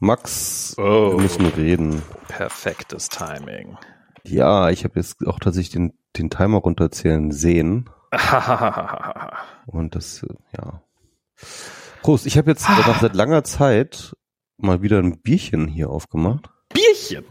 [0.00, 1.12] Max, Oh.
[1.12, 2.02] wir müssen reden.
[2.28, 3.76] Perfektes Timing.
[4.24, 7.90] Ja, ich habe jetzt auch tatsächlich den, den Timer runterzählen sehen.
[9.66, 10.82] Und das, äh, ja.
[12.02, 14.16] Prost, ich habe jetzt nach seit langer Zeit
[14.56, 16.48] mal wieder ein Bierchen hier aufgemacht.
[16.72, 17.24] Bierchen.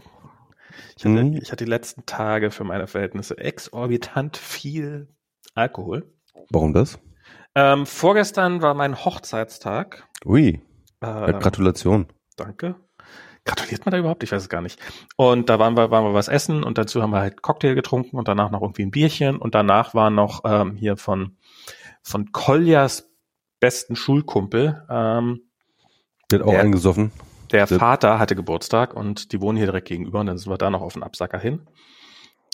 [0.96, 1.38] Ich hatte, Mhm.
[1.42, 5.08] ich hatte die letzten Tage für meine Verhältnisse exorbitant viel
[5.54, 6.12] Alkohol.
[6.50, 6.98] Warum das?
[7.56, 10.06] Ähm, vorgestern war mein Hochzeitstag.
[10.24, 10.60] Ui,
[11.00, 12.06] Äh, Gratulation.
[12.40, 12.74] Danke.
[13.44, 14.22] Gratuliert man da überhaupt?
[14.22, 14.78] Ich weiß es gar nicht.
[15.16, 18.16] Und da waren wir, waren wir was essen und dazu haben wir halt Cocktail getrunken
[18.18, 21.36] und danach noch irgendwie ein Bierchen und danach war noch ähm, hier von,
[22.02, 23.10] von Koljas
[23.60, 25.40] besten Schulkumpel, ähm,
[26.30, 26.60] Der hat auch Ja.
[26.60, 27.12] eingesoffen.
[27.50, 30.58] der Der- Vater hatte Geburtstag und die wohnen hier direkt gegenüber und dann sind wir
[30.58, 31.66] da noch auf den Absacker hin.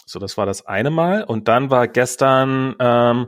[0.04, 1.24] So, das war das eine Mal.
[1.24, 3.26] Und dann war gestern, ähm,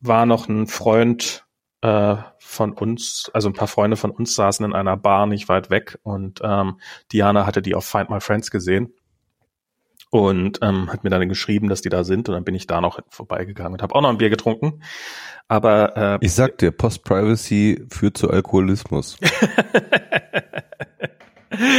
[0.00, 1.44] war noch ein Freund
[1.82, 5.70] äh, von uns, also ein paar Freunde von uns saßen in einer Bar nicht weit
[5.70, 6.78] weg und ähm,
[7.12, 8.92] Diana hatte die auf Find My Friends gesehen
[10.10, 12.80] und ähm, hat mir dann geschrieben, dass die da sind und dann bin ich da
[12.80, 14.82] noch vorbeigegangen und habe auch noch ein Bier getrunken.
[15.48, 19.18] Aber äh, Ich sag dir, Post-Privacy führt zu Alkoholismus.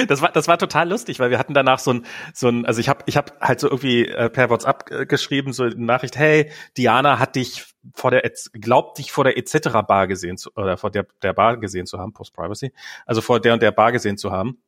[0.07, 2.81] Das war, das war total lustig, weil wir hatten danach so ein, so ein, also
[2.81, 6.17] ich habe, ich habe halt so irgendwie äh, per WhatsApp äh, geschrieben, so eine Nachricht,
[6.17, 9.69] hey, Diana hat dich vor der, EZ- glaubt dich vor der etc.
[9.87, 12.73] Bar gesehen zu, oder vor der, der Bar gesehen zu haben, Post Privacy,
[13.05, 14.61] also vor der und der Bar gesehen zu haben,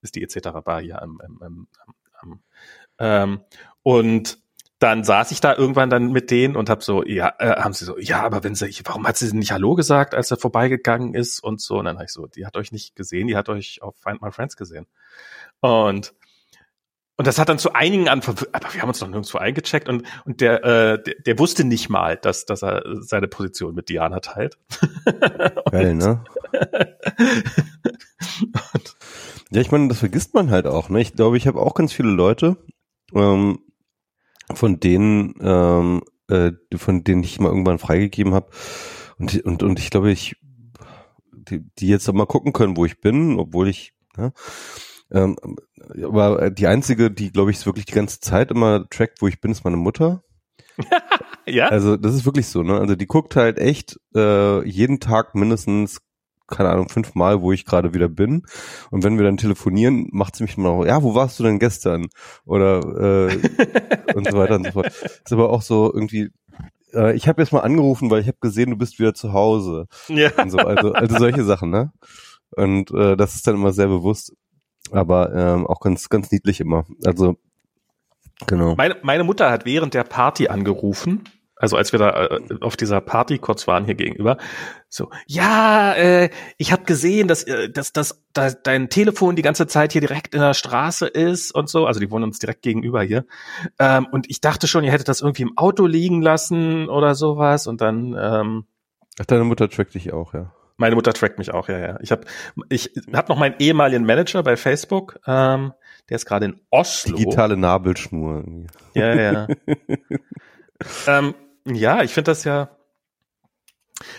[0.00, 0.50] ist die etc.
[0.64, 1.68] Bar hier am, am, am,
[2.20, 2.42] am,
[2.98, 3.40] ähm,
[3.82, 4.42] und
[4.82, 7.84] dann saß ich da irgendwann dann mit denen und hab so, ja, äh, haben sie
[7.84, 11.38] so, ja, aber wenn sie, warum hat sie nicht Hallo gesagt, als er vorbeigegangen ist
[11.38, 11.78] und so?
[11.78, 14.22] Und dann hab ich so, die hat euch nicht gesehen, die hat euch auf Find
[14.22, 14.88] My Friends gesehen.
[15.60, 16.14] Und
[17.16, 20.04] und das hat dann zu einigen an, aber wir haben uns noch nirgendwo eingecheckt und
[20.24, 24.20] und der äh, der, der wusste nicht mal, dass dass er seine Position mit Diana
[24.20, 24.58] teilt.
[25.70, 26.24] Geil, ne?
[29.52, 30.88] Ja, ich meine, das vergisst man halt auch.
[30.88, 31.02] Ne?
[31.02, 32.56] Ich glaube, ich habe auch ganz viele Leute,
[33.14, 33.58] ähm,
[34.54, 38.50] von denen, ähm, äh, von denen ich mal irgendwann freigegeben habe.
[39.18, 40.36] Und, und, und ich glaube, ich,
[41.32, 44.32] die, die jetzt auch mal gucken können, wo ich bin, obwohl ich, ne?
[45.12, 45.36] Ähm,
[46.02, 49.52] aber die einzige, die, glaube ich, wirklich die ganze Zeit immer trackt, wo ich bin,
[49.52, 50.22] ist meine Mutter.
[51.46, 51.68] Ja?
[51.68, 52.78] Also das ist wirklich so, ne?
[52.78, 55.98] Also die guckt halt echt äh, jeden Tag mindestens,
[56.46, 58.44] keine Ahnung, fünfmal, wo ich gerade wieder bin.
[58.90, 61.58] Und wenn wir dann telefonieren, macht sie mich immer noch, ja, wo warst du denn
[61.58, 62.06] gestern?
[62.44, 62.78] Oder
[63.28, 64.86] äh, und so weiter und so fort.
[65.02, 66.30] Ist aber auch so irgendwie,
[66.94, 69.86] äh, ich habe jetzt mal angerufen, weil ich habe gesehen, du bist wieder zu Hause.
[70.08, 70.30] ja.
[70.40, 71.92] Und so, also, also solche Sachen, ne?
[72.54, 74.34] Und äh, das ist dann immer sehr bewusst,
[74.90, 76.84] aber ähm, auch ganz, ganz niedlich immer.
[77.04, 77.36] Also
[78.46, 78.74] genau.
[78.76, 81.24] Meine, meine Mutter hat während der Party angerufen,
[81.62, 84.36] also als wir da äh, auf dieser Party kurz waren hier gegenüber,
[84.88, 86.28] so, ja, äh,
[86.58, 90.34] ich habe gesehen, dass, äh, dass, dass, dass dein Telefon die ganze Zeit hier direkt
[90.34, 93.26] in der Straße ist und so, also die wohnen uns direkt gegenüber hier.
[93.78, 97.68] Ähm, und ich dachte schon, ihr hättet das irgendwie im Auto liegen lassen oder sowas.
[97.68, 98.64] Und dann, ähm,
[99.20, 100.52] Ach, deine Mutter trackt dich auch, ja.
[100.82, 101.98] Meine Mutter trackt mich auch, ja, ja.
[102.02, 102.26] Ich habe
[102.68, 105.72] ich hab noch meinen ehemaligen Manager bei Facebook, ähm,
[106.10, 107.16] der ist gerade in Oslo.
[107.16, 108.44] Digitale Nabelschnur.
[108.94, 109.46] Ja, ja.
[111.06, 111.34] ähm,
[111.64, 112.76] ja, ich finde das ja.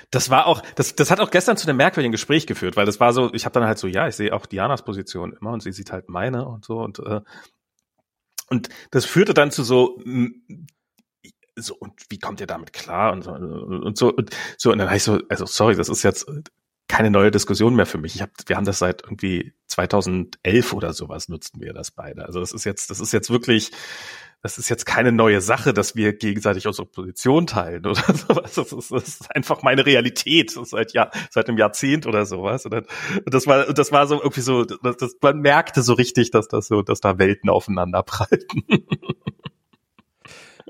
[0.10, 3.02] Das war auch, das, das hat auch gestern zu einem merkwürdigen Gespräch geführt, weil das
[3.02, 5.62] war so, ich habe dann halt so, ja, ich sehe auch Dianas Position immer und
[5.62, 7.20] sie sieht halt meine und so und äh,
[8.48, 10.00] und das führte dann zu so
[11.56, 14.88] so und wie kommt ihr damit klar und so und so und so und dann
[14.88, 16.28] habe ich so, also sorry, das ist jetzt
[16.88, 18.16] keine neue Diskussion mehr für mich.
[18.16, 22.26] Ich hab, wir haben das seit irgendwie 2011 oder sowas nutzten wir das beide.
[22.26, 23.72] Also das ist jetzt, das ist jetzt wirklich,
[24.44, 28.54] das ist jetzt keine neue Sache, dass wir gegenseitig unsere Position teilen oder sowas.
[28.54, 32.66] Das ist, das ist einfach meine Realität seit Jahr, seit einem Jahrzehnt oder sowas.
[32.66, 32.86] Und,
[33.26, 36.68] das war, das war so irgendwie so, das, das, man merkte so richtig, dass das
[36.68, 38.64] so, dass da Welten aufeinander prallten.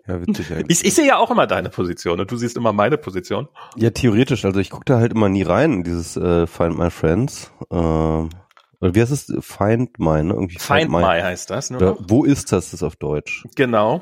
[0.07, 0.79] Ja, witzig eigentlich.
[0.79, 3.47] Ich, ich sehe ja auch immer deine Position und du siehst immer meine Position.
[3.77, 4.43] Ja, theoretisch.
[4.45, 7.51] Also ich gucke da halt immer nie rein in dieses äh, Find My Friends.
[7.69, 9.33] Oder wie heißt es?
[9.39, 10.33] Find My, ne?
[10.33, 11.69] Irgendwie Find My heißt das.
[11.69, 11.99] Nur Oder, noch.
[12.07, 13.45] wo ist das, das auf Deutsch?
[13.55, 14.01] Genau.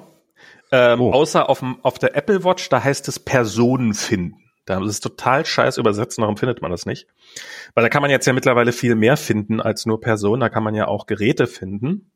[0.71, 1.11] Ähm, Oh.
[1.11, 4.37] Außer auf, auf der Apple Watch, da heißt es Personen finden.
[4.65, 7.07] Da ist es total scheiß übersetzt, warum findet man das nicht?
[7.73, 10.63] Weil da kann man jetzt ja mittlerweile viel mehr finden als nur Personen, da kann
[10.63, 12.10] man ja auch Geräte finden.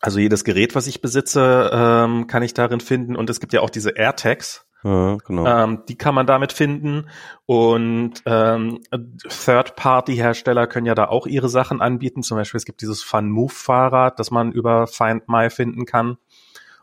[0.00, 3.16] Also jedes Gerät, was ich besitze, ähm, kann ich darin finden.
[3.16, 4.64] Und es gibt ja auch diese AirTags.
[4.84, 5.44] Ja, genau.
[5.44, 7.08] Ähm, die kann man damit finden.
[7.46, 12.22] Und ähm, Third-Party-Hersteller können ja da auch ihre Sachen anbieten.
[12.22, 16.18] Zum Beispiel, es gibt dieses Fun-Move-Fahrrad, das man über Find My finden kann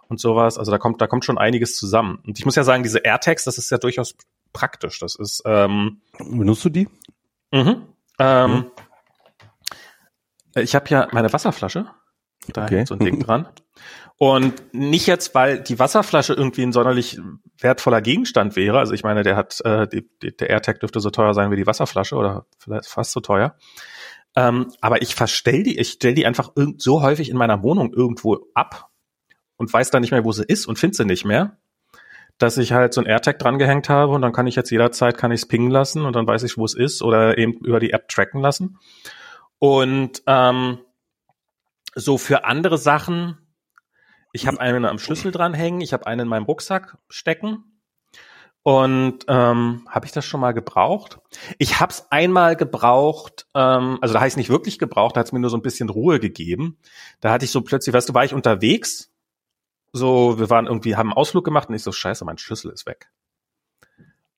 [0.10, 0.58] und sowas.
[0.58, 2.20] Also da kommt, da kommt schon einiges zusammen.
[2.28, 4.16] Und ich muss ja sagen, diese AirTags, das ist ja durchaus
[4.52, 5.00] praktisch.
[5.00, 6.90] Das ist ähm, Benutzt du die?
[7.52, 7.84] Mhm.
[8.20, 8.66] Ähm, Mhm.
[10.58, 11.88] Ich habe ja meine Wasserflasche.
[12.54, 12.78] Da Okay.
[12.78, 13.48] hängt so ein Ding dran.
[14.18, 17.20] Und nicht jetzt, weil die Wasserflasche irgendwie ein sonderlich
[17.60, 18.80] wertvoller Gegenstand wäre.
[18.80, 21.58] Also ich meine, der hat, äh, die, die, der AirTag dürfte so teuer sein wie
[21.58, 23.56] die Wasserflasche oder vielleicht fast so teuer.
[24.38, 27.94] Ähm, aber ich verstell die, ich stell die einfach irgend so häufig in meiner Wohnung
[27.94, 28.90] irgendwo ab
[29.58, 31.58] und weiß dann nicht mehr, wo sie ist und finde sie nicht mehr,
[32.38, 35.32] dass ich halt so ein AirTag drangehängt habe und dann kann ich jetzt jederzeit kann
[35.32, 37.92] ich es pingen lassen und dann weiß ich, wo es ist oder eben über die
[37.92, 38.78] App tracken lassen.
[39.60, 40.80] Und ähm,
[41.96, 43.38] so für andere Sachen,
[44.34, 47.64] ich habe einen am Schlüssel dranhängen, ich habe einen in meinem Rucksack stecken.
[48.64, 51.20] Und ähm, habe ich das schon mal gebraucht?
[51.60, 55.32] Ich habe es einmal gebraucht, ähm, also da heißt nicht wirklich gebraucht, da hat es
[55.32, 56.80] mir nur so ein bisschen Ruhe gegeben.
[57.22, 59.14] Da hatte ich so plötzlich, weißt du, war ich unterwegs,
[59.94, 62.88] so, wir waren irgendwie, haben einen Ausflug gemacht und ich so, scheiße, mein Schlüssel ist
[62.88, 63.12] weg.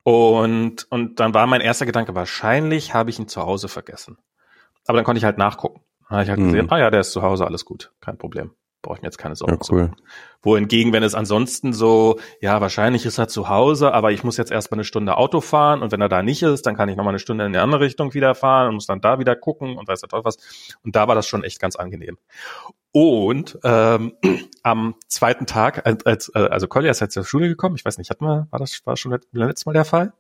[0.04, 4.18] Und, und dann war mein erster Gedanke, wahrscheinlich habe ich ihn zu Hause vergessen.
[4.86, 5.81] Aber dann konnte ich halt nachgucken.
[6.09, 6.45] Habe ich halt Mhm.
[6.45, 8.51] gesehen, ah ja, der ist zu Hause, alles gut, kein Problem.
[8.83, 9.92] Brauche ich mir jetzt keine Sorgen Ja, cool.
[10.44, 14.51] Wohingegen, wenn es ansonsten so, ja, wahrscheinlich ist er zu Hause, aber ich muss jetzt
[14.51, 17.12] erstmal eine Stunde Auto fahren und wenn er da nicht ist, dann kann ich nochmal
[17.12, 19.88] eine Stunde in die andere Richtung wieder fahren und muss dann da wieder gucken und
[19.88, 20.38] weiß der Teufel was.
[20.83, 22.18] Und da war das schon echt ganz angenehm.
[22.92, 24.13] Und ähm,
[24.63, 27.98] am zweiten Tag, als, als äh, also Collier ist jetzt zur Schule gekommen, ich weiß
[27.98, 30.13] nicht, hatten wir, war das war schon let- letztes Mal der Fall?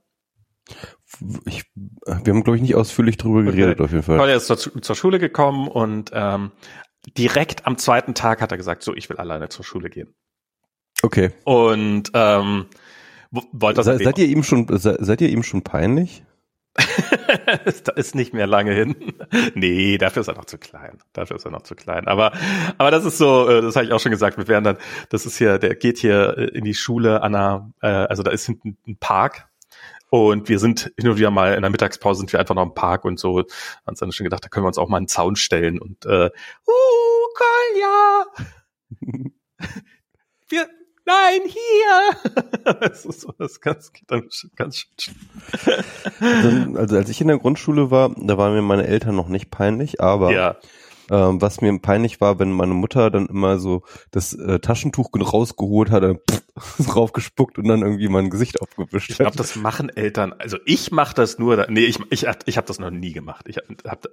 [1.45, 4.17] Ich, wir haben, glaube ich, nicht ausführlich drüber geredet, auf jeden Fall.
[4.17, 6.51] Collier ist zur, zur Schule gekommen und ähm,
[7.17, 10.13] direkt am zweiten Tag hat er gesagt, so, ich will alleine zur Schule gehen.
[11.01, 11.31] Okay.
[11.45, 12.65] Und ähm,
[13.31, 16.23] wo- wollte das Se, seid ihr ihm schon, se, seid ihr ihm schon peinlich?
[17.85, 18.95] da ist nicht mehr lange hin.
[19.55, 20.97] Nee, dafür ist er noch zu klein.
[21.13, 22.07] Dafür ist er noch zu klein.
[22.07, 22.31] Aber,
[22.77, 24.77] aber das ist so, äh, das habe ich auch schon gesagt, wir werden dann,
[25.09, 28.31] das ist hier, der geht hier äh, in die Schule an einer, äh, also da
[28.31, 29.47] ist hinten ein Park.
[30.09, 32.73] Und wir sind hin und wieder mal in der Mittagspause sind wir einfach noch im
[32.73, 33.39] Park und so.
[33.39, 33.47] Haben
[33.85, 36.29] uns dann schon gedacht, da können wir uns auch mal einen Zaun stellen und äh,
[36.67, 38.25] uh, Kolja!
[40.49, 40.65] Wir,
[41.05, 42.33] nein, hier!
[42.79, 45.15] das ist so, das ganz, geht dann ganz schön
[46.21, 49.51] Also, also als ich in der Grundschule war, da waren mir meine Eltern noch nicht
[49.51, 50.55] peinlich, aber Ja.
[51.09, 55.91] Ähm, was mir peinlich war, wenn meine Mutter dann immer so das äh, Taschentuch rausgeholt
[55.91, 59.39] hat, pff, draufgespuckt und dann irgendwie mein Gesicht aufgewischt Ich glaube, hat.
[59.39, 60.33] das machen Eltern.
[60.33, 61.55] Also ich mache das nur.
[61.55, 63.45] Da, nee, ich ich ich habe das noch nie gemacht.
[63.47, 64.07] Ich habe hab,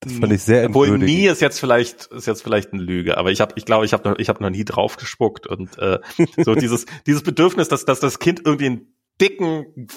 [0.00, 3.30] Das fand ich sehr obwohl nie ist jetzt vielleicht ist jetzt vielleicht eine Lüge, aber
[3.30, 5.98] ich habe ich glaube, ich habe noch ich habe noch nie draufgespuckt und äh,
[6.44, 9.88] so dieses dieses Bedürfnis, dass dass das Kind irgendwie einen dicken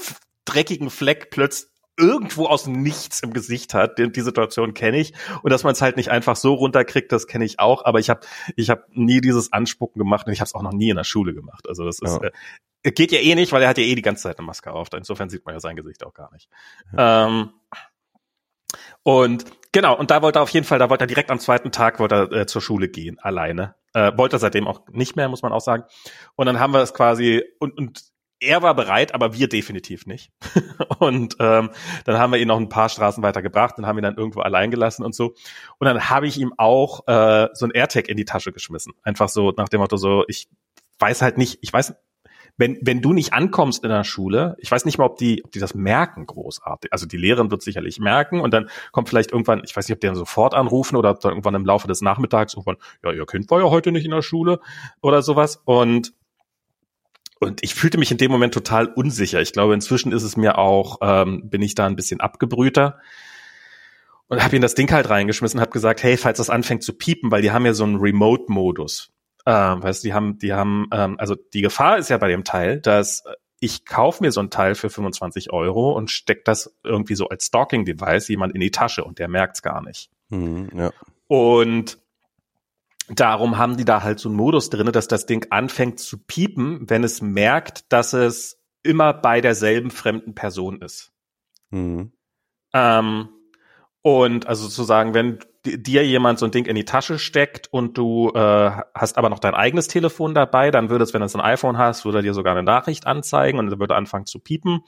[0.46, 3.98] dreckigen Fleck plötzlich irgendwo aus dem Nichts im Gesicht hat.
[3.98, 7.28] Die, die Situation kenne ich und dass man es halt nicht einfach so runterkriegt, das
[7.28, 7.86] kenne ich auch.
[7.86, 8.22] Aber ich habe
[8.56, 11.04] ich habe nie dieses Anspucken gemacht und ich habe es auch noch nie in der
[11.04, 11.68] Schule gemacht.
[11.68, 12.30] Also das ist Ja.
[12.84, 14.72] äh, geht ja eh nicht, weil er hat ja eh die ganze Zeit eine Maske
[14.72, 14.90] auf.
[14.96, 16.48] Insofern sieht man ja sein Gesicht auch gar nicht.
[16.98, 17.50] Ähm,
[19.04, 21.72] und genau, und da wollte er auf jeden Fall, da wollte er direkt am zweiten
[21.72, 23.76] Tag wollte er, äh, zur Schule gehen, alleine.
[23.94, 25.84] Äh, wollte er seitdem auch nicht mehr, muss man auch sagen.
[26.36, 28.04] Und dann haben wir es quasi, und, und
[28.40, 30.32] er war bereit, aber wir definitiv nicht.
[31.00, 31.70] und ähm,
[32.06, 34.42] dann haben wir ihn noch ein paar Straßen weiter gebracht und haben ihn dann irgendwo
[34.42, 35.34] allein gelassen und so.
[35.80, 38.94] Und dann habe ich ihm auch äh, so ein AirTag in die Tasche geschmissen.
[39.04, 40.48] Einfach so nach dem Motto so, ich
[41.00, 41.96] weiß halt nicht, ich weiß,
[42.58, 45.52] wenn, wenn du nicht ankommst in der Schule, ich weiß nicht mal, ob die, ob
[45.52, 46.92] die das merken großartig.
[46.92, 50.02] Also die Lehrerin wird sicherlich merken und dann kommt vielleicht irgendwann, ich weiß nicht, ob
[50.02, 53.50] die dann sofort anrufen oder dann irgendwann im Laufe des Nachmittags irgendwann, ja, ihr Kind
[53.52, 54.60] war ja heute nicht in der Schule
[55.02, 55.62] oder sowas.
[55.66, 56.14] Und
[57.40, 59.42] und ich fühlte mich in dem Moment total unsicher.
[59.42, 63.00] Ich glaube, inzwischen ist es mir auch, ähm, bin ich da ein bisschen abgebrühter
[64.28, 67.32] und habe ihm das Ding halt reingeschmissen, habe gesagt, hey, falls das anfängt zu piepen,
[67.32, 69.12] weil die haben ja so einen Remote-Modus.
[69.46, 72.44] Ähm, weißt du, die haben, die haben, ähm, also die Gefahr ist ja bei dem
[72.44, 73.24] Teil, dass
[73.60, 77.46] ich kaufe mir so ein Teil für 25 Euro und steck das irgendwie so als
[77.46, 80.10] Stalking-Device jemand in die Tasche und der merkt's gar nicht.
[80.30, 80.92] Mhm, ja.
[81.28, 81.98] Und
[83.10, 86.90] darum haben die da halt so einen Modus drinne, dass das Ding anfängt zu piepen,
[86.90, 91.12] wenn es merkt, dass es immer bei derselben fremden Person ist.
[91.70, 92.12] Mhm.
[92.74, 93.30] Ähm,
[94.02, 98.32] und also sozusagen, wenn dir jemand so ein Ding in die Tasche steckt und du
[98.34, 101.78] äh, hast aber noch dein eigenes Telefon dabei, dann würde es, wenn du ein iPhone
[101.78, 104.82] hast, würde er dir sogar eine Nachricht anzeigen und würde anfangen zu piepen.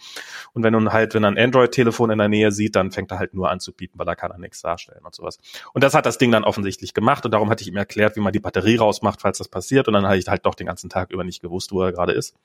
[0.54, 3.20] Und wenn du halt, wenn er ein Android-Telefon in der Nähe sieht, dann fängt er
[3.20, 5.38] halt nur an zu piepen, weil da kann er nichts darstellen und sowas.
[5.74, 8.22] Und das hat das Ding dann offensichtlich gemacht und darum hatte ich ihm erklärt, wie
[8.22, 9.88] man die Batterie rausmacht, falls das passiert.
[9.88, 12.14] Und dann habe ich halt doch den ganzen Tag über nicht gewusst, wo er gerade
[12.14, 12.36] ist.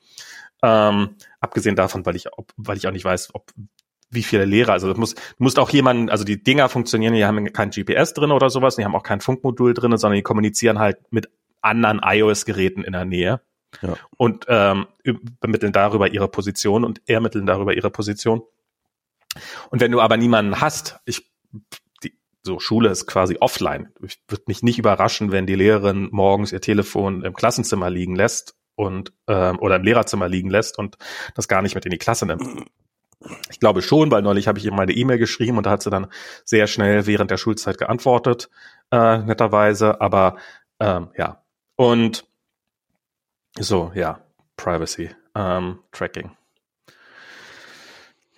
[0.61, 3.51] Ähm, abgesehen davon, weil ich, ob, weil ich auch nicht weiß, ob
[4.09, 7.25] wie viele Lehrer, also das muss, du musst auch jemanden, also die Dinger funktionieren, die
[7.25, 10.79] haben kein GPS drin oder sowas, die haben auch kein Funkmodul drin, sondern die kommunizieren
[10.79, 11.29] halt mit
[11.61, 13.41] anderen iOS-Geräten in der Nähe
[13.81, 13.95] Ja.
[14.17, 18.41] und ähm, übermitteln darüber ihre Position und ermitteln darüber ihre Position.
[19.69, 21.29] Und wenn du aber niemanden hast, ich,
[22.03, 23.89] die, so Schule ist quasi offline.
[24.01, 28.55] Ich würde mich nicht überraschen, wenn die Lehrerin morgens ihr Telefon im Klassenzimmer liegen lässt
[28.75, 30.97] und ähm, oder im Lehrerzimmer liegen lässt und
[31.33, 32.43] das gar nicht mit in die Klasse nimmt.
[33.49, 35.83] Ich glaube schon, weil neulich habe ich ihr mal eine E-Mail geschrieben und da hat
[35.83, 36.07] sie dann
[36.43, 38.49] sehr schnell während der Schulzeit geantwortet,
[38.91, 40.01] äh, netterweise.
[40.01, 40.37] Aber
[40.79, 41.43] ähm, ja.
[41.75, 42.25] Und
[43.57, 44.19] so, ja,
[44.57, 46.31] Privacy, ähm, Tracking.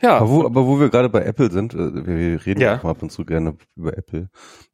[0.01, 0.17] Ja.
[0.17, 2.77] Aber wo, aber wo wir gerade bei Apple sind, äh, wir reden ja.
[2.77, 4.29] auch mal ab und zu gerne über Apple.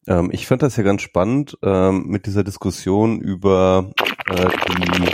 [0.08, 3.92] Ähm, ich fand das ja ganz spannend ähm, mit dieser Diskussion über
[4.28, 5.14] äh, die,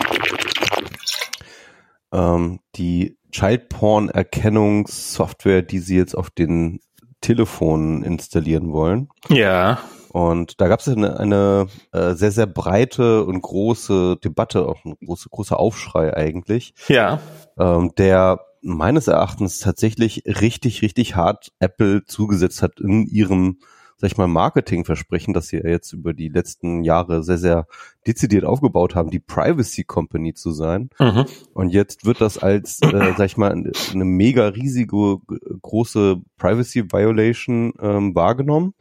[2.11, 6.79] ähm, die Child-Porn-Erkennungssoftware, die sie jetzt auf den
[7.21, 9.09] Telefonen installieren wollen.
[9.29, 9.79] Ja.
[10.11, 14.95] Und da gab es eine, eine äh, sehr, sehr breite und große Debatte, auch ein
[15.05, 16.73] großer, großer Aufschrei eigentlich.
[16.87, 17.19] Ja.
[17.57, 23.59] Ähm, der meines Erachtens tatsächlich richtig, richtig hart Apple zugesetzt hat in ihrem,
[23.99, 27.67] sag ich mal, Marketingversprechen, das sie jetzt über die letzten Jahre sehr, sehr
[28.07, 30.89] dezidiert aufgebaut haben, die Privacy Company zu sein.
[30.99, 31.25] Mhm.
[31.53, 35.17] Und jetzt wird das als, äh, sag ich mal, eine mega riesige,
[35.61, 38.73] große Privacy Violation ähm, wahrgenommen.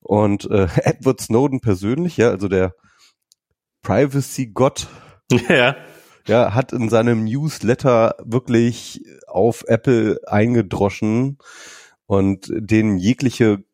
[0.00, 2.74] Und äh, Edward Snowden persönlich, ja, also der
[3.82, 4.86] Privacy-Gott,
[5.48, 5.74] ja
[6.28, 11.38] ja, hat in seinem Newsletter wirklich auf Apple eingedroschen
[12.06, 13.64] und denen jegliche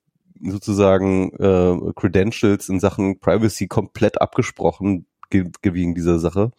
[0.42, 6.52] sozusagen äh, Credentials in Sachen Privacy komplett abgesprochen ge wegen dieser Sache.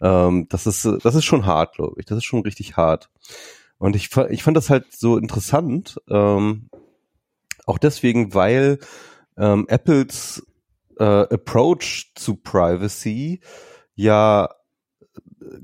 [0.00, 2.06] Ähm, das ist das ist schon hart, glaube ich.
[2.06, 3.10] Das ist schon richtig hart.
[3.78, 6.68] Und ich ich fand das halt so interessant, ähm,
[7.66, 8.78] auch deswegen, weil
[9.36, 10.46] ähm, Apples
[10.98, 13.40] äh, Approach zu Privacy
[13.94, 14.48] ja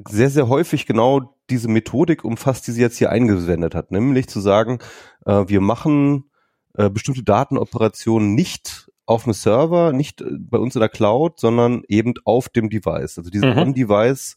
[0.09, 4.41] sehr, sehr häufig genau diese Methodik umfasst, die sie jetzt hier eingewendet hat, nämlich zu
[4.41, 4.79] sagen,
[5.27, 6.31] äh, wir machen
[6.77, 11.83] äh, bestimmte Datenoperationen nicht auf dem Server, nicht äh, bei uns in der Cloud, sondern
[11.89, 13.19] eben auf dem Device.
[13.19, 13.59] Also diese mhm.
[13.59, 14.37] On-Device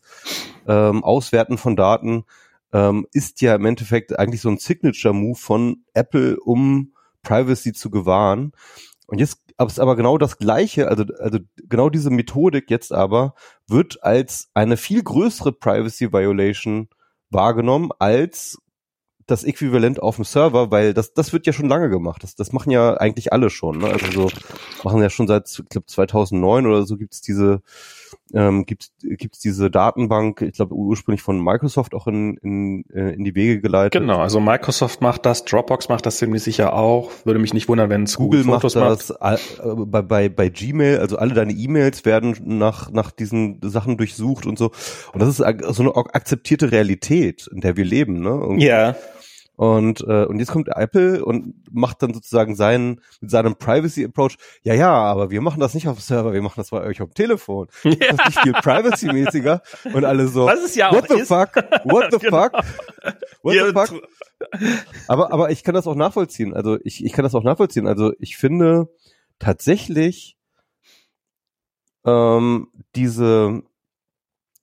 [0.67, 2.25] ähm, Auswerten von Daten
[2.73, 8.51] ähm, ist ja im Endeffekt eigentlich so ein Signature-Move von Apple, um Privacy zu gewahren.
[9.07, 11.39] Und jetzt ist aber genau das Gleiche, also, also
[11.69, 13.33] genau diese Methodik jetzt aber
[13.67, 16.89] wird als eine viel größere Privacy Violation
[17.29, 18.59] wahrgenommen als
[19.27, 22.23] das Äquivalent auf dem Server, weil das, das wird ja schon lange gemacht.
[22.23, 23.79] Das, das machen ja eigentlich alle schon.
[23.79, 23.87] Ne?
[23.87, 24.31] Also so
[24.83, 27.61] machen ja schon seit, ich glaube, 2009 oder so gibt's diese
[28.33, 33.23] ähm, gibt gibt's diese Datenbank, ich glaube ursprünglich von Microsoft auch in, in, äh, in
[33.23, 34.01] die Wege geleitet.
[34.01, 37.11] Genau, also Microsoft macht das, Dropbox macht das ziemlich sicher auch.
[37.23, 39.09] Würde mich nicht wundern, wenn es Google, Google macht das.
[39.19, 39.59] Macht.
[39.63, 44.45] Äh, bei, bei, bei Gmail, also alle deine E-Mails werden nach, nach diesen Sachen durchsucht
[44.45, 44.71] und so.
[45.13, 48.21] Und das ist so eine akzeptierte Realität, in der wir leben.
[48.21, 48.33] Ne?
[48.33, 48.95] Und ja.
[49.57, 54.37] Und, äh, und jetzt kommt Apple und macht dann sozusagen seinen, mit seinem Privacy Approach,
[54.61, 57.01] ja, ja, aber wir machen das nicht auf dem Server, wir machen das bei euch
[57.01, 57.67] auf dem Telefon.
[57.83, 57.91] Ja.
[57.99, 59.61] Das ist nicht viel privacy-mäßiger.
[59.93, 61.27] Und alle so, Was ist ja what the ist.
[61.27, 61.55] fuck?
[61.85, 62.43] What the genau.
[62.43, 62.53] fuck?
[63.41, 64.07] What the fuck?
[65.07, 66.53] Aber, aber ich kann das auch nachvollziehen.
[66.53, 67.87] Also ich, ich kann das auch nachvollziehen.
[67.87, 68.89] Also ich finde
[69.39, 70.37] tatsächlich
[72.05, 73.63] ähm, diese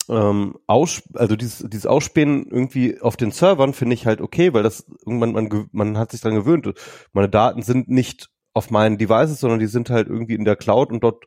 [0.08, 4.62] ähm, aus, also dieses, dieses Ausspähen irgendwie auf den Servern finde ich halt okay, weil
[4.62, 6.72] das irgendwann man, man hat sich dran gewöhnt.
[7.12, 10.90] Meine Daten sind nicht auf meinen Devices, sondern die sind halt irgendwie in der Cloud
[10.92, 11.26] und dort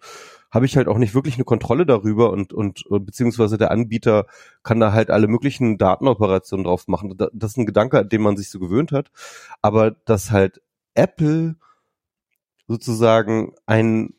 [0.49, 4.27] habe ich halt auch nicht wirklich eine Kontrolle darüber und, und, beziehungsweise der Anbieter
[4.63, 7.15] kann da halt alle möglichen Datenoperationen drauf machen.
[7.17, 9.11] Das ist ein Gedanke, an den man sich so gewöhnt hat.
[9.61, 10.61] Aber dass halt
[10.93, 11.55] Apple
[12.67, 14.13] sozusagen ein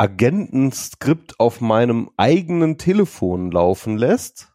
[0.00, 4.48] Agentenskript auf meinem eigenen Telefon laufen lässt,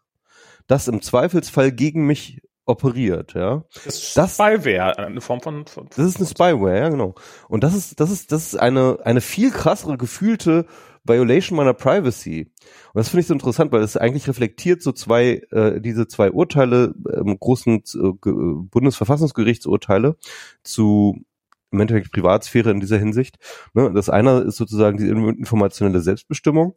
[0.65, 3.63] das im Zweifelsfall gegen mich operiert, ja.
[3.83, 7.13] Das ist das, Spyware, eine Form von, von, Das ist eine Spyware, ja, genau.
[7.47, 10.65] Und das ist, das ist, das ist eine, eine viel krassere gefühlte
[11.03, 12.51] Violation meiner Privacy.
[12.93, 16.31] Und das finde ich so interessant, weil es eigentlich reflektiert so zwei, äh, diese zwei
[16.31, 20.15] Urteile, ähm, großen äh, Bundesverfassungsgerichtsurteile
[20.63, 21.23] zu
[21.71, 23.37] im Endeffekt Privatsphäre in dieser Hinsicht.
[23.73, 23.91] Ne?
[23.93, 26.75] Das eine ist sozusagen die informationelle Selbstbestimmung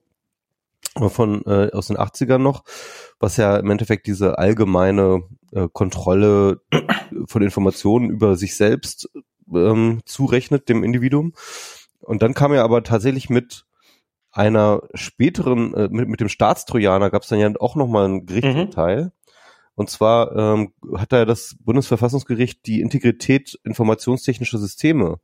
[0.97, 2.65] von äh, aus den 80ern noch,
[3.21, 6.61] was ja im Endeffekt diese allgemeine äh, Kontrolle
[7.27, 9.09] von Informationen über sich selbst
[9.53, 11.35] ähm, zurechnet, dem Individuum.
[12.01, 13.65] Und dann kam er aber tatsächlich mit
[14.31, 19.05] einer späteren, äh, mit, mit dem Staatstrojaner gab es dann ja auch nochmal ein Gerichtsurteil,
[19.05, 19.13] mhm.
[19.79, 25.21] Und zwar ähm, hat da das Bundesverfassungsgericht die Integrität informationstechnischer Systeme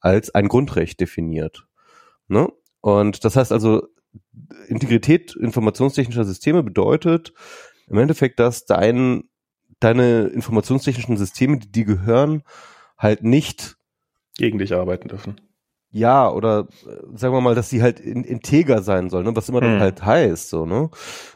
[0.00, 1.66] als ein Grundrecht definiert.
[2.26, 2.48] Ne?
[2.80, 3.82] Und das heißt also,
[4.68, 7.34] Integrität informationstechnischer Systeme bedeutet
[7.88, 9.24] im Endeffekt, dass dein,
[9.80, 12.42] deine informationstechnischen Systeme, die, die gehören,
[12.96, 13.76] halt nicht
[14.38, 15.42] gegen dich arbeiten dürfen.
[15.90, 19.36] ja, oder äh, sagen wir mal, dass sie halt in, integer sein soll, ne?
[19.36, 19.80] was immer das Hm.
[19.80, 20.88] halt heißt, so, ne?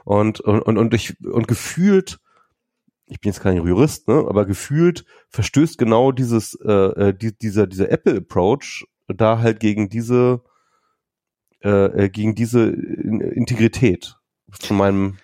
[0.05, 2.21] Und, und, und, und, ich, und gefühlt,
[3.07, 4.25] ich bin jetzt kein Jurist, ne?
[4.29, 10.41] aber gefühlt verstößt genau dieses, äh, äh, die, dieser, dieser Apple-Approach da halt gegen diese,
[11.63, 11.69] äh,
[12.05, 14.17] äh, gegen diese In- Integrität
[14.51, 15.19] von meinem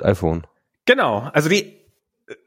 [0.00, 0.46] iPhone.
[0.86, 1.76] Genau, also die,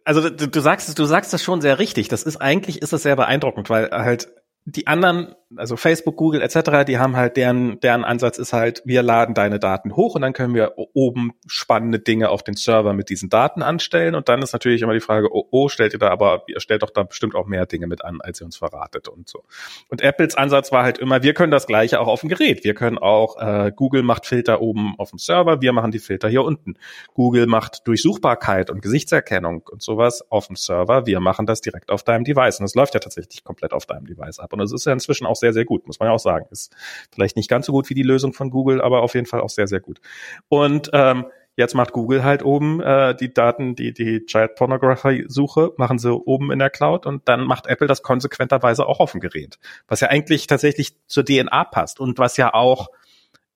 [0.06, 2.08] also du, du sagst du sagst das schon sehr richtig.
[2.08, 4.34] Das ist eigentlich ist das sehr beeindruckend, weil halt
[4.65, 9.03] die anderen, also Facebook, Google etc., die haben halt deren deren Ansatz ist halt, wir
[9.03, 13.10] laden deine Daten hoch und dann können wir oben spannende Dinge auf den Server mit
[13.10, 16.10] diesen Daten anstellen und dann ist natürlich immer die Frage, oh, oh stellt ihr da
[16.10, 19.07] aber, ihr stellt doch da bestimmt auch mehr Dinge mit an, als ihr uns verratet
[19.07, 19.43] und so.
[19.89, 22.63] Und Apples Ansatz war halt immer, wir können das gleiche auch auf dem Gerät.
[22.63, 26.29] Wir können auch, äh, Google macht Filter oben auf dem Server, wir machen die Filter
[26.29, 26.75] hier unten.
[27.13, 31.05] Google macht Durchsuchbarkeit und Gesichtserkennung und sowas auf dem Server.
[31.05, 32.60] Wir machen das direkt auf deinem Device.
[32.60, 34.53] Und es läuft ja tatsächlich komplett auf deinem Device ab.
[34.53, 36.47] Und es ist ja inzwischen auch sehr, sehr gut, muss man ja auch sagen.
[36.51, 36.75] Ist
[37.13, 39.50] vielleicht nicht ganz so gut wie die Lösung von Google, aber auf jeden Fall auch
[39.50, 40.00] sehr, sehr gut.
[40.47, 45.73] Und ähm, jetzt macht Google halt oben äh, die Daten, die die Child Pornography Suche,
[45.77, 49.21] machen sie oben in der Cloud und dann macht Apple das konsequenterweise auch auf dem
[49.21, 49.59] Gerät.
[49.88, 52.89] Was ja eigentlich tatsächlich zur DNA passt und was ja auch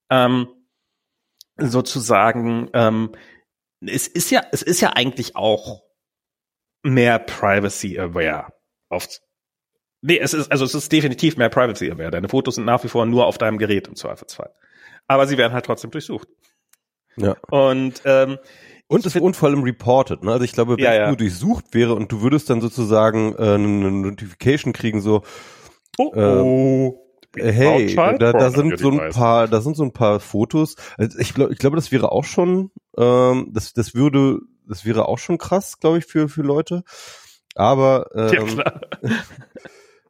[0.10, 0.48] ähm,
[1.58, 3.12] sozusagen ähm,
[3.82, 5.84] es ist ja, es ist ja eigentlich auch
[6.84, 8.54] mehr privacy aware.
[8.90, 9.08] Auf,
[10.08, 12.12] nee, es ist, also es ist definitiv mehr privacy aware.
[12.12, 14.52] Deine Fotos sind nach wie vor nur auf deinem Gerät im Zweifelsfall.
[15.08, 16.28] Aber sie werden halt trotzdem durchsucht.
[17.18, 17.36] Ja.
[17.50, 18.38] Und ähm,
[18.88, 20.32] Und es und vor allem reported, ne?
[20.34, 21.08] Also ich glaube, wenn Ja, es ja.
[21.08, 25.24] nur durchsucht wäre und du würdest dann sozusagen äh, eine Notification kriegen, so,
[25.98, 27.04] oh, Ähm, oh,
[27.36, 30.76] äh, hey, da, da sind so ein paar, da sind so ein paar Fotos.
[30.98, 35.08] Also ich glaube, ich glaube, das wäre auch schon, ähm, das, das würde, das wäre
[35.08, 36.84] auch schon krass, glaube ich, für für Leute.
[37.56, 38.82] Aber Ja, ähm, klar.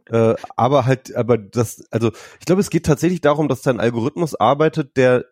[0.10, 4.36] äh, aber halt, aber das, also ich glaube, es geht tatsächlich darum, dass dein Algorithmus
[4.36, 5.26] arbeitet, der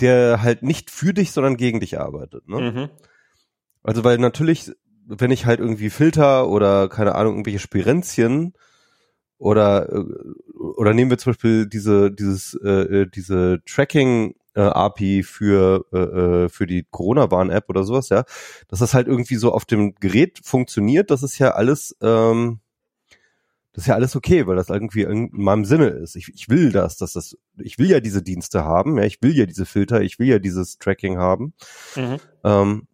[0.00, 2.48] der halt nicht für dich, sondern gegen dich arbeitet.
[2.48, 2.60] Ne?
[2.60, 2.88] Mhm.
[3.82, 4.72] Also weil natürlich,
[5.06, 8.54] wenn ich halt irgendwie Filter oder keine Ahnung, irgendwelche Spirenzchen
[9.38, 10.04] oder äh,
[10.58, 15.98] oder nehmen wir zum Beispiel diese dieses äh, äh, diese Tracking äh, API für äh,
[15.98, 18.24] äh, für die Corona-Warn-App oder sowas, ja,
[18.68, 22.60] dass das halt irgendwie so auf dem Gerät funktioniert, das ist ja alles ähm,
[23.74, 26.14] das ist ja alles okay, weil das irgendwie in meinem Sinne ist.
[26.14, 29.36] Ich, ich will das, dass das, ich will ja diese Dienste haben, ja, ich will
[29.36, 31.54] ja diese Filter, ich will ja dieses Tracking haben.
[31.96, 32.18] Mhm.
[32.44, 32.88] Ähm,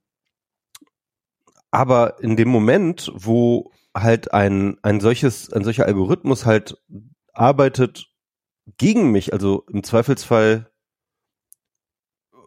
[1.71, 6.83] aber in dem Moment, wo halt ein, ein solches, ein solcher Algorithmus halt
[7.35, 8.11] arbeitet
[8.79, 10.69] gegen mich, also im Zweifelsfall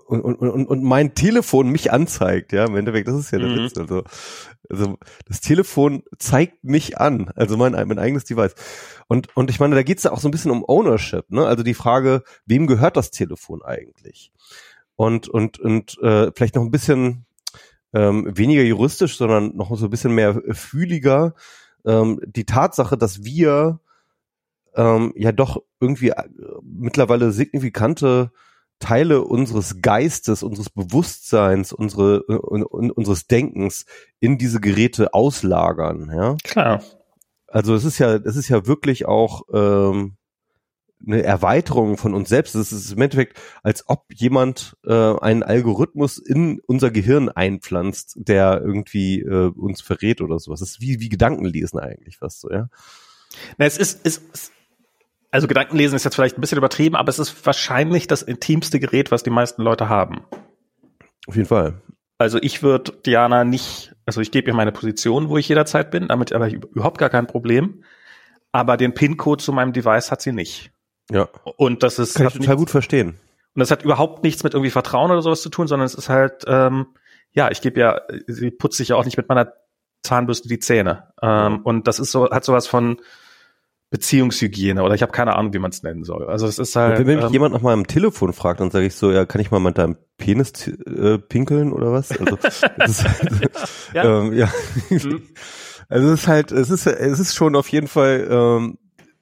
[0.08, 3.50] und, und, und, und mein Telefon mich anzeigt, ja, im Endeffekt, das ist ja der
[3.50, 3.66] Mhm.
[3.66, 3.78] Witz.
[3.78, 4.04] Also,
[4.70, 8.56] also das Telefon zeigt mich an, also mein, mein eigenes Device.
[9.08, 11.46] Und, und ich meine, da geht's ja auch so ein bisschen um Ownership, ne?
[11.46, 14.32] Also die Frage, wem gehört das Telefon eigentlich?
[14.96, 17.26] Und, und, und äh, vielleicht noch ein bisschen
[17.94, 21.36] ähm, weniger juristisch, sondern noch so ein bisschen mehr fühliger,
[21.86, 23.80] ähm, die Tatsache, dass wir
[24.76, 26.24] ähm, ja doch irgendwie äh,
[26.64, 28.32] mittlerweile signifikante
[28.84, 33.86] Teile unseres Geistes, unseres Bewusstseins, unsere, äh, un, un, unseres Denkens
[34.20, 36.36] in diese Geräte auslagern, ja.
[36.44, 36.84] Klar.
[37.48, 40.18] Also es ist ja, es ist ja wirklich auch ähm,
[41.06, 42.56] eine Erweiterung von uns selbst.
[42.56, 48.62] Es ist im Endeffekt, als ob jemand äh, einen Algorithmus in unser Gehirn einpflanzt, der
[48.62, 50.60] irgendwie äh, uns verrät oder sowas.
[50.60, 52.70] Das ist wie, wie Gedankenlesen eigentlich fast so, ja.
[53.58, 54.52] Na, es ist, es ist,
[55.34, 59.10] also Gedankenlesen ist jetzt vielleicht ein bisschen übertrieben, aber es ist wahrscheinlich das intimste Gerät,
[59.10, 60.22] was die meisten Leute haben.
[61.26, 61.82] Auf jeden Fall.
[62.20, 66.10] Also ich würde Diana nicht, also ich gebe ihr meine Position, wo ich jederzeit bin,
[66.10, 67.84] damit habe ich überhaupt gar kein Problem.
[68.52, 70.72] Aber den PIN-Code zu meinem Device hat sie nicht.
[71.10, 71.28] Ja.
[71.58, 73.10] Und das ist Kann ich total nichts- gut verstehen.
[73.56, 76.10] Und das hat überhaupt nichts mit irgendwie Vertrauen oder sowas zu tun, sondern es ist
[76.10, 76.86] halt, ähm,
[77.32, 79.52] ja, ich gebe ja, sie putzt sich ja auch nicht mit meiner
[80.04, 81.12] Zahnbürste die Zähne.
[81.24, 83.02] Ähm, und das ist so, hat sowas von
[83.94, 86.28] Beziehungshygiene oder ich habe keine Ahnung, wie man es nennen soll.
[86.28, 86.98] Also es ist halt.
[86.98, 89.40] wenn, wenn mich ähm, jemand nach meinem Telefon fragt, dann sage ich so, ja, kann
[89.40, 92.10] ich mal mit deinem Penis äh, pinkeln oder was?
[92.12, 92.36] Also,
[92.86, 93.06] ist,
[93.94, 94.04] Ja.
[94.22, 94.52] Ähm, ja.
[94.90, 95.22] Mhm.
[95.90, 98.80] Also es ist halt, es ist, es ist schon auf jeden Fall, ähm,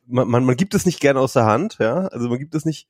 [0.07, 2.07] man, man, man gibt es nicht gerne aus der Hand, ja.
[2.07, 2.87] Also man gibt es nicht.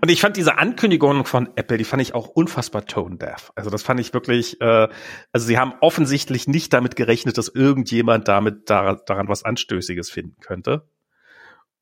[0.00, 3.50] Und ich fand diese Ankündigung von Apple, die fand ich auch unfassbar tone deaf.
[3.54, 4.88] Also das fand ich wirklich, äh,
[5.32, 10.38] also sie haben offensichtlich nicht damit gerechnet, dass irgendjemand damit da, daran was Anstößiges finden
[10.40, 10.86] könnte.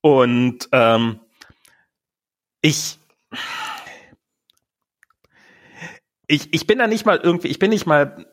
[0.00, 1.20] Und ähm,
[2.60, 2.98] ich,
[6.28, 8.31] ich, ich bin da nicht mal irgendwie, ich bin nicht mal,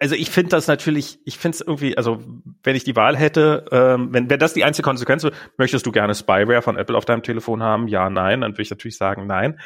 [0.00, 2.22] also ich finde das natürlich, ich finde es irgendwie, also
[2.62, 5.92] wenn ich die Wahl hätte, ähm, wenn, wenn das die einzige Konsequenz ist, möchtest du
[5.92, 7.88] gerne Spyware von Apple auf deinem Telefon haben?
[7.88, 9.58] Ja, nein, dann würde ich natürlich sagen, nein.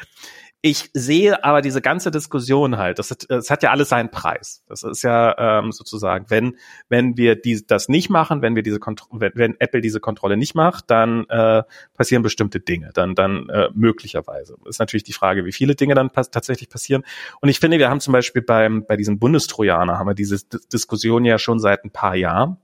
[0.63, 4.63] Ich sehe aber diese ganze Diskussion halt, das hat, das hat ja alles seinen Preis.
[4.67, 6.55] Das ist ja ähm, sozusagen, wenn,
[6.87, 10.37] wenn wir die, das nicht machen, wenn wir diese Kontro wenn, wenn Apple diese Kontrolle
[10.37, 11.63] nicht macht, dann äh,
[11.95, 12.91] passieren bestimmte Dinge.
[12.93, 14.55] Dann, dann äh, möglicherweise.
[14.65, 17.03] Ist natürlich die Frage, wie viele Dinge dann pass tatsächlich passieren.
[17.41, 20.59] Und ich finde, wir haben zum Beispiel beim, bei diesem Bundestrojaner haben wir diese D
[20.71, 22.57] Diskussion ja schon seit ein paar Jahren.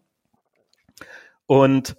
[1.48, 1.98] Und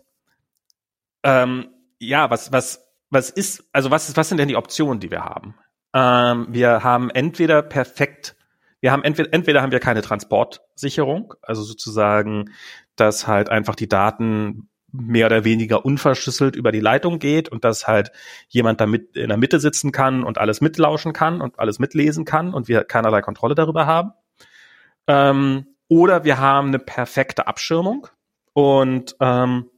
[1.25, 5.25] ähm, ja, was, was, was ist, also was, was sind denn die Optionen, die wir
[5.25, 5.57] haben?
[5.95, 8.37] Ähm, wir haben entweder perfekt,
[8.81, 12.51] wir haben entweder, entweder haben wir keine Transportsicherung, also sozusagen,
[12.97, 17.87] dass halt einfach die Daten mehr oder weniger unverschlüsselt über die Leitung geht und dass
[17.87, 18.11] halt
[18.49, 22.25] jemand da mit in der Mitte sitzen kann und alles mitlauschen kann und alles mitlesen
[22.25, 24.13] kann und wir keinerlei Kontrolle darüber haben.
[25.07, 28.09] Ähm, oder wir haben eine perfekte Abschirmung
[28.53, 29.71] und ähm,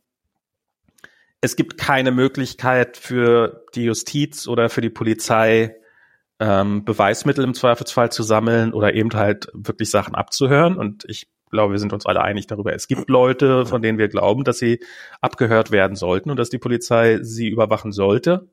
[1.40, 5.79] es gibt keine Möglichkeit für die Justiz oder für die Polizei
[6.40, 10.76] ähm, Beweismittel im Zweifelsfall zu sammeln oder eben halt wirklich Sachen abzuhören.
[10.76, 12.72] Und ich glaube, wir sind uns alle einig darüber.
[12.72, 14.80] Es gibt Leute, von denen wir glauben, dass sie
[15.20, 18.48] abgehört werden sollten und dass die Polizei sie überwachen sollte.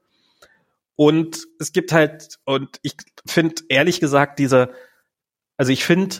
[0.95, 2.95] Und es gibt halt, und ich
[3.25, 4.71] finde ehrlich gesagt, diese,
[5.55, 6.17] also ich finde,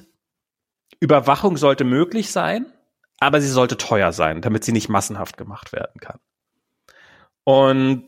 [1.00, 2.68] Überwachung sollte möglich sein,
[3.20, 6.20] aber sie sollte teuer sein, damit sie nicht massenhaft gemacht werden kann.
[7.44, 8.08] Und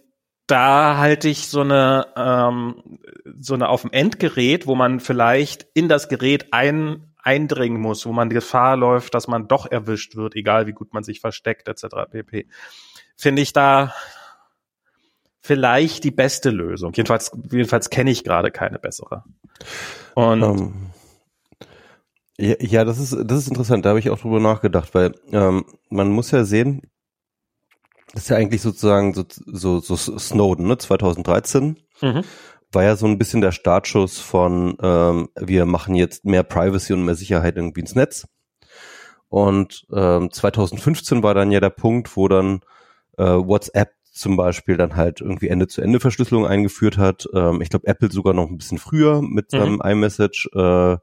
[0.49, 2.99] da halte ich so eine ähm,
[3.39, 8.13] so eine auf dem Endgerät, wo man vielleicht in das Gerät ein eindringen muss, wo
[8.13, 11.67] man die Gefahr läuft, dass man doch erwischt wird, egal wie gut man sich versteckt
[11.67, 12.09] etc.
[12.09, 12.47] pp.
[13.15, 13.93] Finde ich da
[15.39, 16.93] vielleicht die beste Lösung.
[16.95, 19.23] Jedenfalls jedenfalls kenne ich gerade keine bessere.
[20.15, 20.91] Und um,
[22.39, 23.85] ähm, ja, das ist das ist interessant.
[23.85, 26.89] Da habe ich auch drüber nachgedacht, weil ähm, man muss ja sehen,
[28.13, 30.77] das ist ja eigentlich sozusagen so, so, so Snowden, ne?
[30.77, 32.23] 2013 mhm.
[32.71, 37.05] war ja so ein bisschen der Startschuss von ähm, wir machen jetzt mehr Privacy und
[37.05, 38.27] mehr Sicherheit irgendwie ins Netz.
[39.27, 42.61] Und ähm, 2015 war dann ja der Punkt, wo dann
[43.17, 47.27] äh, WhatsApp zum Beispiel dann halt irgendwie Ende-zu-Ende-Verschlüsselung eingeführt hat.
[47.33, 49.81] Ähm, ich glaube, Apple sogar noch ein bisschen früher mit seinem mhm.
[49.85, 50.49] iMessage.
[50.53, 50.97] Äh,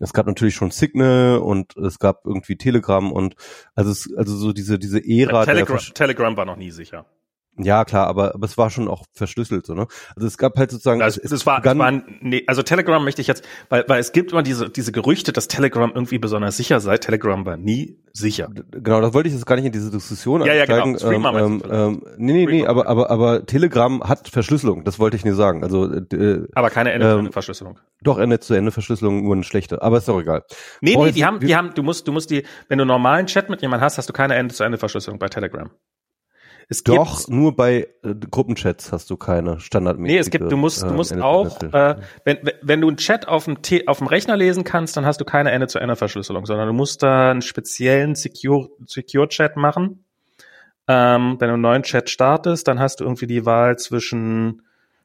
[0.00, 3.36] es gab natürlich schon Signal und es gab irgendwie Telegram und
[3.74, 7.06] also es, also so diese diese Ära Telegram, Telegram war noch nie sicher.
[7.58, 9.86] Ja, klar, aber, aber es war schon auch verschlüsselt, so, ne?
[10.14, 11.00] Also es gab halt sozusagen.
[11.00, 14.12] Also es, es war, es war nee, also Telegram möchte ich jetzt, weil, weil es
[14.12, 16.98] gibt immer diese, diese Gerüchte, dass Telegram irgendwie besonders sicher sei.
[16.98, 18.48] Telegram war nie sicher.
[18.70, 20.96] Genau, das wollte ich jetzt gar nicht in diese Diskussion ja, ja, genau.
[20.96, 25.24] Streamer ähm, ähm, nee, nee, nee, aber, aber, aber Telegram hat Verschlüsselung, das wollte ich
[25.24, 25.62] nie sagen.
[25.62, 27.76] Also, äh, aber keine Ende-zu-Ende-Verschlüsselung.
[27.76, 30.44] Ähm, doch, Ende-zu-Ende-Verschlüsselung, nur eine schlechte, aber ist doch egal.
[30.80, 33.50] Nee, nee, die haben, die haben, du musst, du musst die, wenn du normalen Chat
[33.50, 35.70] mit jemandem hast, hast du keine Ende-zu-Ende-Verschlüsselung bei Telegram.
[36.68, 40.12] Es Doch, gibt, nur bei äh, Gruppenchats hast du keine standardmäßige.
[40.12, 43.28] Nee, es gibt, du musst, du musst äh, auch, äh, wenn, wenn du einen Chat
[43.28, 46.72] auf dem, T auf dem Rechner lesen kannst, dann hast du keine Ende-zu-Ende-Verschlüsselung, sondern du
[46.72, 50.04] musst da einen speziellen Secure, Secure Chat machen.
[50.88, 54.62] Ähm, wenn du einen neuen Chat startest, dann hast du irgendwie die Wahl zwischen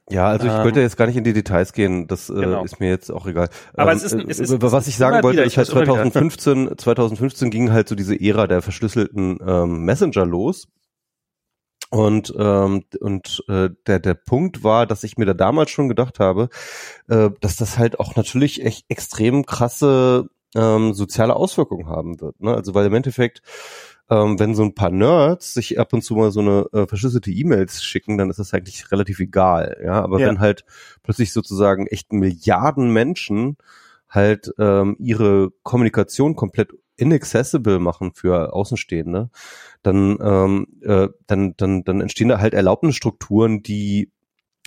[0.10, 2.64] ja, also ich ähm, wollte jetzt gar nicht in die Details gehen, das äh, genau.
[2.66, 3.50] ist mir jetzt auch egal.
[3.76, 7.72] Aber ähm, es ist, es ist was ich sagen wollte, ist halt 2015, 2015 ging
[7.72, 10.68] halt so diese Ära der verschlüsselten ähm, Messenger los
[11.92, 16.20] und, ähm, und äh, der, der Punkt war, dass ich mir da damals schon gedacht
[16.20, 16.48] habe,
[17.10, 22.40] äh, dass das halt auch natürlich echt extrem krasse ähm, soziale Auswirkungen haben wird.
[22.40, 22.54] Ne?
[22.54, 23.42] Also weil im Endeffekt,
[24.10, 27.30] ähm, wenn so ein paar Nerds sich ab und zu mal so eine äh, verschlüsselte
[27.30, 29.82] E-Mails schicken, dann ist das eigentlich relativ egal.
[29.84, 30.28] Ja, aber ja.
[30.28, 30.64] wenn halt
[31.04, 33.58] plötzlich sozusagen echt Milliarden Menschen
[34.08, 39.30] halt ähm, ihre Kommunikation komplett inaccessible machen für Außenstehende,
[39.84, 44.12] dann, ähm, äh, dann, dann, dann entstehen da halt Erlaubnisstrukturen, die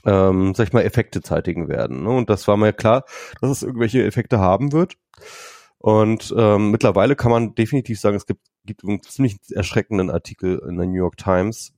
[0.05, 2.03] ähm, sag ich mal, Effekte zeitigen werden.
[2.03, 2.11] Ne?
[2.11, 3.05] Und das war mir klar,
[3.41, 4.97] dass es irgendwelche Effekte haben wird.
[5.79, 10.77] Und ähm, mittlerweile kann man definitiv sagen, es gibt, gibt einen ziemlich erschreckenden Artikel in
[10.77, 11.73] der New York Times,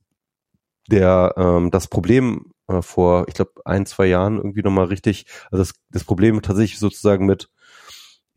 [0.89, 5.61] der ähm, das Problem äh, vor, ich glaube, ein, zwei Jahren irgendwie nochmal richtig, also
[5.61, 7.49] das, das Problem tatsächlich sozusagen mit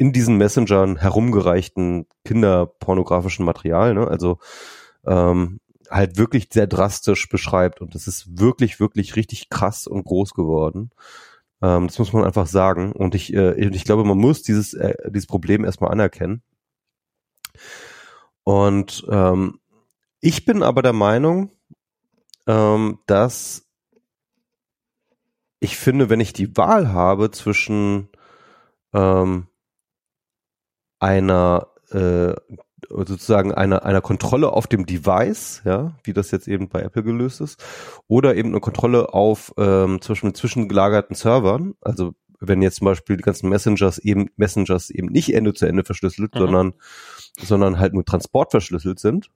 [0.00, 4.08] in diesen Messengern herumgereichten kinderpornografischen Material, ne?
[4.08, 4.38] also
[5.04, 5.60] ähm,
[5.90, 10.90] halt wirklich sehr drastisch beschreibt und das ist wirklich, wirklich richtig krass und groß geworden.
[11.60, 14.94] Ähm, das muss man einfach sagen und ich, äh, ich glaube, man muss dieses, äh,
[15.10, 16.42] dieses Problem erstmal anerkennen.
[18.42, 19.60] Und ähm,
[20.22, 21.50] ich bin aber der Meinung,
[22.46, 23.68] ähm, dass
[25.58, 28.08] ich finde, wenn ich die Wahl habe zwischen
[28.94, 29.46] ähm,
[31.00, 32.34] einer äh,
[32.88, 37.40] sozusagen einer, einer Kontrolle auf dem Device, ja, wie das jetzt eben bei Apple gelöst
[37.40, 37.62] ist,
[38.08, 43.22] oder eben eine Kontrolle auf ähm, Beispiel zwischengelagerten Servern, also wenn jetzt zum Beispiel die
[43.22, 46.38] ganzen Messengers eben Messengers eben nicht Ende zu Ende verschlüsselt, mhm.
[46.38, 46.72] sondern
[47.38, 49.30] sondern halt nur transportverschlüsselt sind,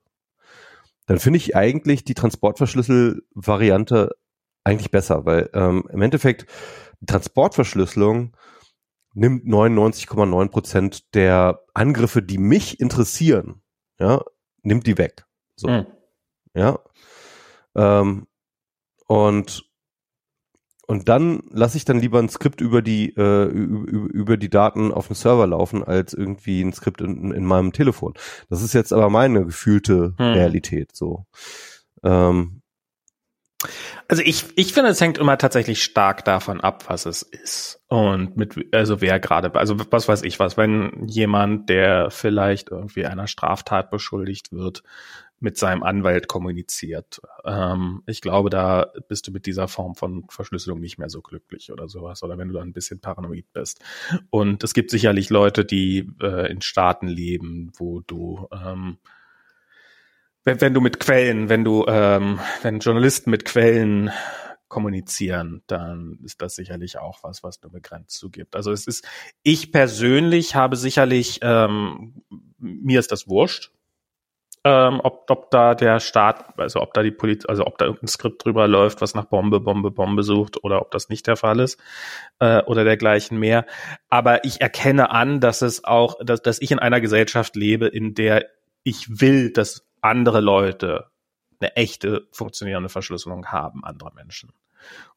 [1.05, 4.15] dann finde ich eigentlich die Transportverschlüssel-Variante
[4.63, 6.47] eigentlich besser, weil ähm, im Endeffekt
[6.99, 8.35] die Transportverschlüsselung
[9.15, 13.61] nimmt 99,9 Prozent der Angriffe, die mich interessieren,
[13.99, 14.21] ja,
[14.61, 15.25] nimmt die weg.
[15.55, 15.85] So, mhm.
[16.53, 16.79] ja.
[17.75, 18.27] Ähm,
[19.07, 19.63] und
[20.87, 24.91] und dann lasse ich dann lieber ein Skript über die äh, über, über die Daten
[24.91, 28.13] auf dem Server laufen als irgendwie ein Skript in, in meinem Telefon.
[28.49, 30.33] Das ist jetzt aber meine gefühlte hm.
[30.33, 31.25] Realität so.
[32.03, 32.61] Ähm,
[34.07, 37.81] also ich, ich finde, es hängt immer tatsächlich stark davon ab, was es ist.
[37.87, 43.05] Und mit, also wer gerade, also was weiß ich was, wenn jemand, der vielleicht irgendwie
[43.05, 44.83] einer Straftat beschuldigt wird,
[45.39, 47.21] mit seinem Anwalt kommuniziert.
[47.43, 51.71] Ähm, ich glaube, da bist du mit dieser Form von Verschlüsselung nicht mehr so glücklich
[51.71, 53.83] oder sowas, oder wenn du da ein bisschen paranoid bist.
[54.29, 58.97] Und es gibt sicherlich Leute, die äh, in Staaten leben, wo du ähm,
[60.45, 64.11] wenn, wenn du mit Quellen, wenn du, ähm, wenn Journalisten mit Quellen
[64.67, 68.55] kommunizieren, dann ist das sicherlich auch was, was nur begrenzt zugibt.
[68.55, 69.07] Also es ist,
[69.43, 72.23] ich persönlich habe sicherlich, ähm,
[72.57, 73.71] mir ist das wurscht,
[74.63, 78.07] ähm, ob, ob da der Staat, also ob da die Polizei, also ob da irgendein
[78.07, 81.59] Skript drüber läuft, was nach Bombe, Bombe, Bombe sucht oder ob das nicht der Fall
[81.59, 81.79] ist
[82.39, 83.65] äh, oder dergleichen mehr.
[84.09, 88.15] Aber ich erkenne an, dass es auch, dass, dass ich in einer Gesellschaft lebe, in
[88.15, 88.47] der
[88.83, 91.07] ich will, dass andere Leute
[91.59, 94.51] eine echte funktionierende Verschlüsselung haben, andere Menschen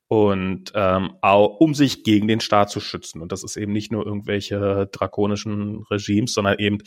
[0.08, 3.20] und ähm, auch um sich gegen den Staat zu schützen.
[3.20, 6.78] Und das ist eben nicht nur irgendwelche drakonischen Regimes, sondern eben,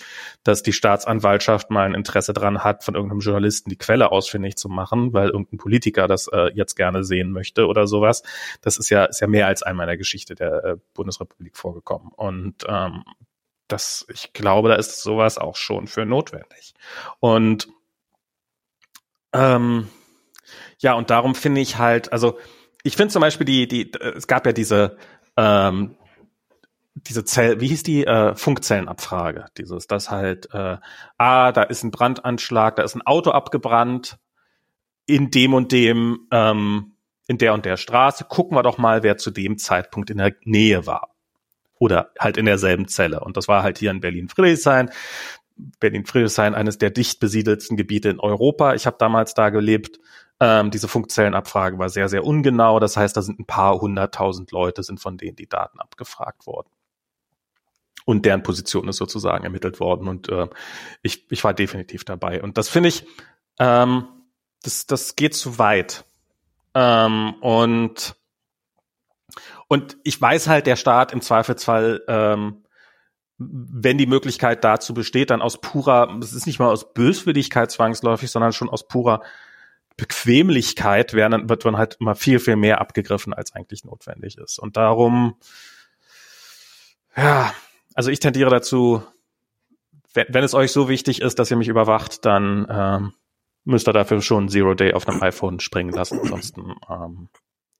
[0.43, 4.69] dass die Staatsanwaltschaft mal ein Interesse dran hat, von irgendeinem Journalisten die Quelle ausfindig zu
[4.69, 8.23] machen, weil irgendein Politiker das äh, jetzt gerne sehen möchte oder sowas.
[8.61, 12.11] Das ist ja, ist ja mehr als einmal in der Geschichte der äh, Bundesrepublik vorgekommen.
[12.15, 13.03] Und ähm,
[13.67, 16.73] das, ich glaube, da ist sowas auch schon für notwendig.
[17.19, 17.69] Und
[19.33, 19.87] ähm,
[20.79, 22.39] ja, und darum finde ich halt, also
[22.83, 24.97] ich finde zum Beispiel die, die, es gab ja diese,
[25.37, 25.95] ähm,
[26.93, 29.45] diese Zell, wie hieß die äh, Funkzellenabfrage?
[29.57, 30.77] Dieses, das halt, äh,
[31.17, 34.17] ah, da ist ein Brandanschlag, da ist ein Auto abgebrannt
[35.05, 36.93] in dem und dem, ähm,
[37.27, 38.25] in der und der Straße.
[38.25, 41.11] Gucken wir doch mal, wer zu dem Zeitpunkt in der Nähe war
[41.79, 43.21] oder halt in derselben Zelle.
[43.21, 44.91] Und das war halt hier in Berlin-Friedrichshain.
[45.79, 48.73] Berlin-Friedrichshain, eines der dicht besiedelsten Gebiete in Europa.
[48.73, 49.99] Ich habe damals da gelebt.
[50.39, 52.79] Ähm, diese Funkzellenabfrage war sehr, sehr ungenau.
[52.79, 56.69] Das heißt, da sind ein paar hunderttausend Leute, sind von denen die Daten abgefragt worden.
[58.05, 60.07] Und deren Position ist sozusagen ermittelt worden.
[60.07, 60.47] Und äh,
[61.03, 62.41] ich, ich war definitiv dabei.
[62.41, 63.05] Und das finde ich,
[63.59, 64.07] ähm,
[64.63, 66.05] das, das geht zu weit.
[66.73, 68.15] Ähm, und,
[69.67, 72.60] und ich weiß halt, der Staat im Zweifelsfall ähm,
[73.49, 78.29] wenn die Möglichkeit dazu besteht, dann aus purer, es ist nicht mal aus Böswilligkeit zwangsläufig,
[78.29, 79.21] sondern schon aus purer
[79.97, 84.59] Bequemlichkeit werden, wird man halt immer viel, viel mehr abgegriffen, als eigentlich notwendig ist.
[84.59, 85.35] Und darum,
[87.15, 87.53] ja,
[87.93, 89.03] also ich tendiere dazu,
[90.13, 93.13] wenn, wenn es euch so wichtig ist, dass ihr mich überwacht, dann ähm,
[93.63, 96.19] müsst ihr dafür schon Zero Day auf einem iPhone springen lassen.
[96.19, 97.29] Ansonsten ähm,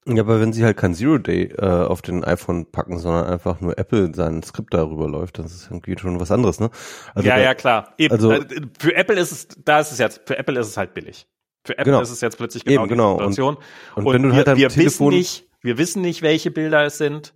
[0.06, 3.60] ja, aber wenn sie halt kein Zero Day äh, auf den iPhone packen, sondern einfach
[3.60, 6.70] nur Apple sein Skript darüber läuft, das ist irgendwie schon was anderes, ne?
[7.14, 7.94] Also ja, da, ja, klar.
[7.98, 8.44] Eben, also, äh,
[8.78, 11.26] für Apple ist es, da ist es jetzt, für Apple ist es halt billig.
[11.64, 12.02] Für Apple genau.
[12.02, 13.12] ist es jetzt plötzlich genau Eben, die genau.
[13.12, 13.56] Situation.
[13.56, 13.62] Und,
[13.94, 16.84] und, und wenn du halt wir, wir Telefon wissen nicht, wir wissen nicht, welche Bilder
[16.84, 17.34] es sind.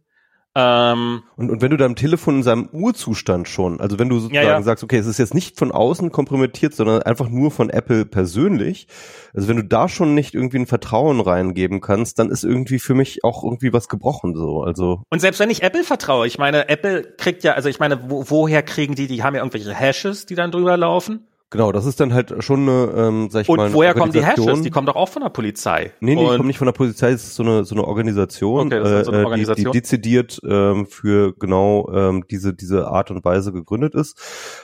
[0.59, 4.47] Ähm, und, und wenn du deinem Telefon in seinem Urzustand schon, also wenn du sozusagen
[4.47, 4.63] ja, ja.
[4.63, 8.89] sagst, okay, es ist jetzt nicht von außen kompromittiert, sondern einfach nur von Apple persönlich,
[9.35, 12.95] also wenn du da schon nicht irgendwie ein Vertrauen reingeben kannst, dann ist irgendwie für
[12.95, 14.63] mich auch irgendwie was gebrochen so.
[14.63, 18.11] Also und selbst wenn ich Apple vertraue, ich meine, Apple kriegt ja, also ich meine,
[18.11, 19.09] wo, woher kriegen die?
[19.09, 21.27] Die haben ja irgendwelche Hashes, die dann drüber laufen.
[21.51, 23.67] Genau, das ist dann halt schon eine, ähm, sag ich und mal.
[23.69, 24.63] Und woher kommen die Hashes?
[24.63, 25.93] Die kommen doch auch von der Polizei.
[26.01, 28.67] Nee, nee, die kommen nicht von der Polizei, das ist so eine, so eine Organisation,
[28.67, 29.67] okay, das ist so eine Organisation.
[29.69, 34.21] Äh, die, die dezidiert ähm, für genau ähm, diese, diese Art und Weise gegründet ist.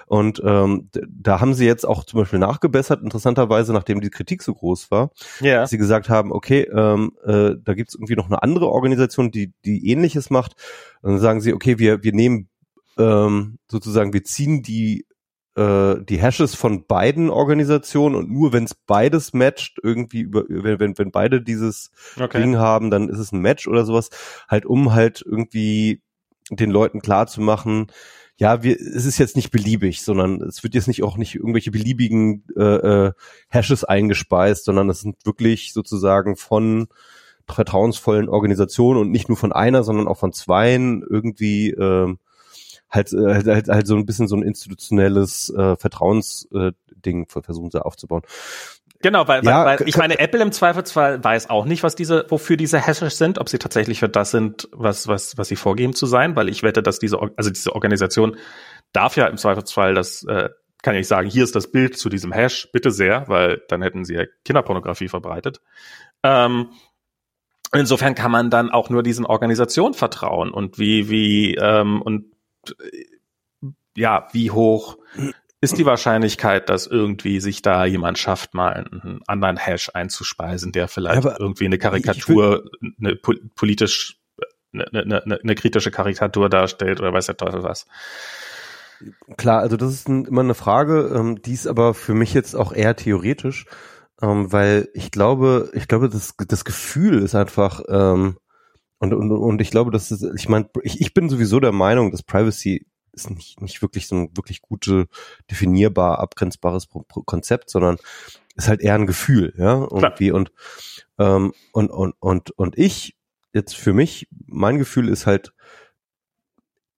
[0.07, 4.53] Und ähm, da haben sie jetzt auch zum Beispiel nachgebessert, interessanterweise, nachdem die Kritik so
[4.53, 5.61] groß war, yeah.
[5.61, 9.53] dass sie gesagt haben, okay, ähm, äh, da gibt's irgendwie noch eine andere Organisation, die,
[9.65, 10.55] die ähnliches macht.
[11.03, 12.49] Und dann sagen sie, okay, wir, wir nehmen
[12.99, 15.07] ähm, sozusagen, wir ziehen die
[15.57, 20.81] äh, die Hashes von beiden Organisationen und nur wenn es beides matcht, irgendwie über, wenn,
[20.81, 22.41] wenn, wenn beide dieses okay.
[22.41, 24.11] Ding haben, dann ist es ein Match oder sowas,
[24.49, 26.01] halt um halt irgendwie
[26.51, 27.89] den Leuten klar zu machen,
[28.37, 31.71] ja, wir, es ist jetzt nicht beliebig, sondern es wird jetzt nicht auch nicht irgendwelche
[31.71, 33.13] beliebigen äh, äh,
[33.49, 36.89] Hashes eingespeist, sondern es sind wirklich sozusagen von
[37.47, 42.19] vertrauensvollen Organisationen und nicht nur von einer, sondern auch von zweien irgendwie ähm,
[42.93, 46.75] halt, äh, halt, halt, halt so ein bisschen so ein institutionelles äh, Vertrauensding
[47.25, 48.23] äh, versuchen sie aufzubauen.
[49.01, 52.25] Genau, weil, ja, weil, weil ich meine, Apple im Zweifelsfall weiß auch nicht, was diese,
[52.29, 55.93] wofür diese Hashes sind, ob sie tatsächlich für das sind, was, was, was sie vorgeben
[55.93, 58.37] zu sein, weil ich wette, dass diese, also diese Organisation
[58.93, 60.51] darf ja im Zweifelsfall das, äh,
[60.83, 64.05] kann ich sagen, hier ist das Bild zu diesem Hash, bitte sehr, weil dann hätten
[64.05, 65.61] sie ja Kinderpornografie verbreitet.
[66.23, 66.71] Ähm,
[67.73, 72.32] insofern kann man dann auch nur diesen Organisationen vertrauen und wie, wie, ähm, und
[73.97, 74.99] ja, wie hoch
[75.63, 80.89] ist die Wahrscheinlichkeit, dass irgendwie sich da jemand schafft, mal einen anderen Hash einzuspeisen, der
[80.89, 82.69] vielleicht ja, irgendwie eine Karikatur,
[83.01, 84.19] eine politisch,
[84.73, 87.87] eine, eine, eine, kritische Karikatur darstellt oder weiß der Teufel was.
[89.37, 92.57] Klar, also das ist ein, immer eine Frage, ähm, die ist aber für mich jetzt
[92.57, 93.67] auch eher theoretisch,
[94.21, 98.37] ähm, weil ich glaube, ich glaube, das, das Gefühl ist einfach, ähm,
[99.03, 102.13] und, und, und ich glaube, dass ist, ich meine, ich, ich bin sowieso der Meinung,
[102.13, 105.09] dass Privacy ist nicht, nicht wirklich so ein wirklich gute,
[105.51, 106.87] definierbar, abgrenzbares
[107.27, 107.97] Konzept, sondern
[108.55, 110.53] ist halt eher ein Gefühl, ja, irgendwie und,
[111.19, 113.17] ähm, und, und, und, und ich,
[113.53, 115.53] jetzt für mich, mein Gefühl ist halt,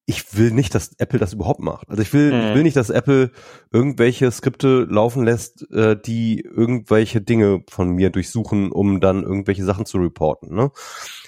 [0.06, 1.88] ich will nicht, dass Apple das überhaupt macht.
[1.88, 2.48] Also ich will, mhm.
[2.48, 3.30] ich will nicht, dass Apple
[3.72, 9.86] irgendwelche Skripte laufen lässt, äh, die irgendwelche Dinge von mir durchsuchen, um dann irgendwelche Sachen
[9.86, 10.54] zu reporten.
[10.54, 10.70] Ne?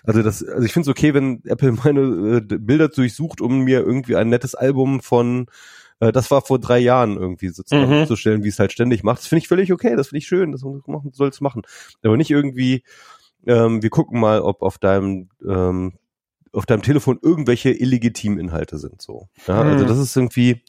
[0.05, 2.01] Also das, also ich finde es okay, wenn Apple meine
[2.37, 5.47] äh, Bilder durchsucht, um mir irgendwie ein nettes Album von
[6.01, 8.07] äh, das war vor drei Jahren irgendwie sozusagen mhm.
[8.07, 9.21] zu stellen, wie es halt ständig macht.
[9.21, 11.63] Das finde ich völlig okay, das finde ich schön, das soll es machen.
[12.03, 12.85] Aber nicht irgendwie,
[13.47, 15.95] ähm, wir gucken mal, ob auf deinem ähm,
[16.57, 19.03] auf deinem Telefon irgendwelche illegitimen Inhalte sind.
[19.03, 19.29] So.
[19.47, 19.89] Ja, also hm.
[19.89, 20.63] das ist irgendwie,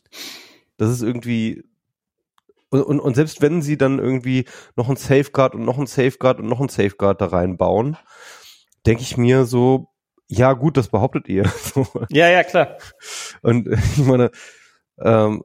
[0.77, 1.63] das ist irgendwie
[2.69, 4.45] und, und, und selbst wenn sie dann irgendwie
[4.75, 7.97] noch ein Safeguard und noch ein Safeguard und noch ein Safeguard da reinbauen,
[8.85, 9.87] denke ich mir so,
[10.27, 11.49] ja gut, das behauptet ihr.
[12.09, 12.77] ja, ja, klar.
[13.41, 14.31] Und ich meine,
[14.99, 15.43] ähm,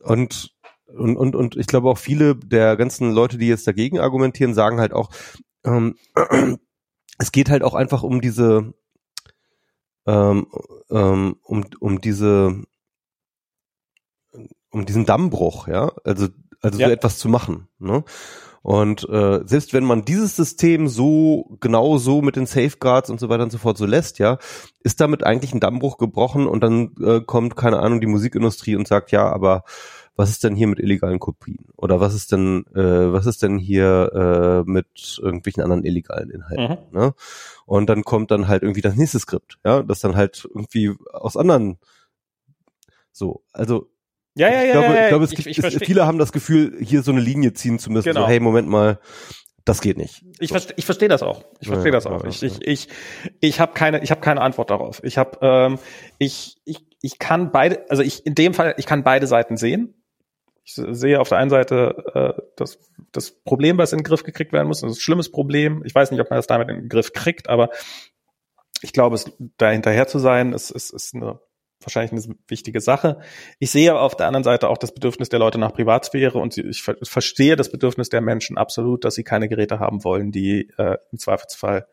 [0.00, 0.54] und,
[0.86, 4.80] und, und, und ich glaube auch viele der ganzen Leute, die jetzt dagegen argumentieren, sagen
[4.80, 5.10] halt auch,
[5.64, 5.96] ähm,
[7.18, 8.74] es geht halt auch einfach um diese,
[10.06, 10.46] ähm,
[10.90, 12.62] ähm, um, um diese,
[14.70, 16.28] um diesen Dammbruch, ja, also,
[16.60, 16.86] also ja.
[16.88, 18.04] so etwas zu machen, ne?
[18.64, 23.28] Und äh, selbst wenn man dieses System so genau so mit den Safeguards und so
[23.28, 24.38] weiter und so fort so lässt, ja,
[24.80, 28.88] ist damit eigentlich ein Dammbruch gebrochen und dann äh, kommt keine Ahnung die Musikindustrie und
[28.88, 29.64] sagt ja, aber
[30.16, 31.66] was ist denn hier mit illegalen Kopien?
[31.76, 36.78] Oder was ist denn, äh, was ist denn hier äh, mit irgendwelchen anderen illegalen Inhalten?
[36.90, 36.98] Mhm.
[36.98, 37.14] Ne?
[37.66, 41.36] Und dann kommt dann halt irgendwie das nächste Skript, ja, das dann halt irgendwie aus
[41.36, 41.78] anderen
[43.12, 43.90] so, also
[44.36, 45.02] ja, ja, ich ja, glaube, ja, ja.
[45.02, 47.90] ich glaube, es ich, ich viele haben das Gefühl, hier so eine Linie ziehen zu
[47.90, 48.08] müssen.
[48.08, 48.22] Genau.
[48.22, 48.98] So, hey, Moment mal,
[49.64, 50.24] das geht nicht.
[50.40, 50.54] Ich so.
[50.54, 51.44] verstehe, ich verstehe das auch.
[51.60, 52.24] Ich verstehe ja, das auch.
[52.24, 52.88] Ja, ich, ich, ich,
[53.40, 55.00] ich habe keine, ich habe keine Antwort darauf.
[55.04, 55.78] Ich habe, ähm,
[56.18, 59.94] ich, ich, ich kann beide, also ich in dem Fall, ich kann beide Seiten sehen.
[60.64, 62.78] Ich sehe auf der einen Seite äh, das,
[63.12, 64.80] das Problem, was in den Griff gekriegt werden muss.
[64.80, 65.82] Das ist ein schlimmes Problem.
[65.84, 67.68] Ich weiß nicht, ob man das damit in den Griff kriegt, aber
[68.80, 71.38] ich glaube, es, da hinterher zu sein, ist, ist, ist eine,
[71.80, 73.20] wahrscheinlich eine wichtige Sache.
[73.58, 76.82] Ich sehe auf der anderen Seite auch das Bedürfnis der Leute nach Privatsphäre und ich
[76.82, 81.18] verstehe das Bedürfnis der Menschen absolut, dass sie keine Geräte haben wollen, die äh, im
[81.18, 81.86] Zweifelsfall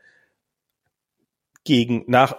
[1.63, 2.37] gegen nach,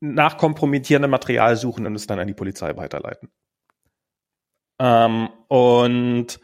[0.00, 3.30] nach kompromittierendem Material suchen und es dann an die Polizei weiterleiten.
[4.78, 6.40] Ähm, und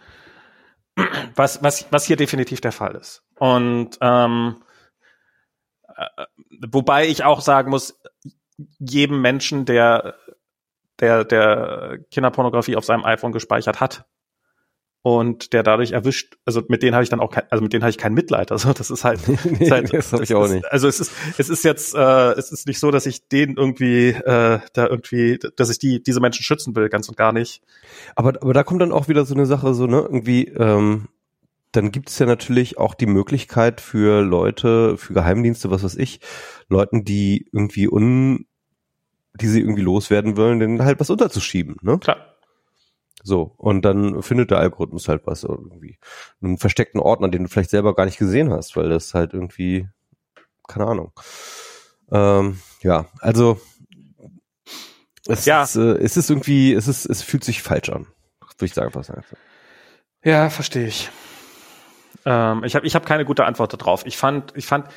[1.35, 3.23] was, was, was hier definitiv der Fall ist.
[3.37, 4.62] Und ähm,
[5.97, 6.25] äh,
[6.69, 8.01] wobei ich auch sagen muss,
[8.79, 10.17] jedem Menschen, der,
[10.99, 14.08] der, der Kinderpornografie auf seinem iPhone gespeichert hat,
[15.09, 17.83] und der dadurch erwischt, also mit denen habe ich dann auch kein, also mit denen
[17.83, 18.53] habe ich kein Mitleid.
[18.53, 20.71] Also das ist halt, nee, ist halt das habe ich auch ist, nicht.
[20.71, 24.09] Also es ist es ist jetzt äh, es ist nicht so, dass ich den irgendwie
[24.09, 27.63] äh, da irgendwie, dass ich die diese Menschen schützen will, ganz und gar nicht.
[28.17, 31.09] Aber aber da kommt dann auch wieder so eine Sache so ne irgendwie ähm,
[31.73, 36.21] dann gibt es ja natürlich auch die Möglichkeit für Leute, für Geheimdienste, was weiß ich,
[36.69, 38.46] Leuten, die irgendwie un,
[39.35, 41.98] die sie irgendwie loswerden wollen, denen halt was unterzuschieben, ne?
[41.98, 42.27] Klar.
[43.23, 45.98] So, und dann findet der Algorithmus halt was irgendwie.
[46.40, 49.88] Einen versteckten Ordner, den du vielleicht selber gar nicht gesehen hast, weil das halt irgendwie,
[50.66, 51.12] keine Ahnung.
[52.10, 53.60] Ähm, ja, also
[55.27, 55.62] es, ja.
[55.62, 58.06] Ist, äh, es ist irgendwie, es ist, es fühlt sich falsch an.
[58.40, 59.37] Würde ich sagen, was einfach.
[60.25, 61.10] Ja, verstehe ich.
[62.25, 64.06] Ähm, ich habe ich hab keine gute Antwort darauf.
[64.06, 64.88] Ich fand, ich fand,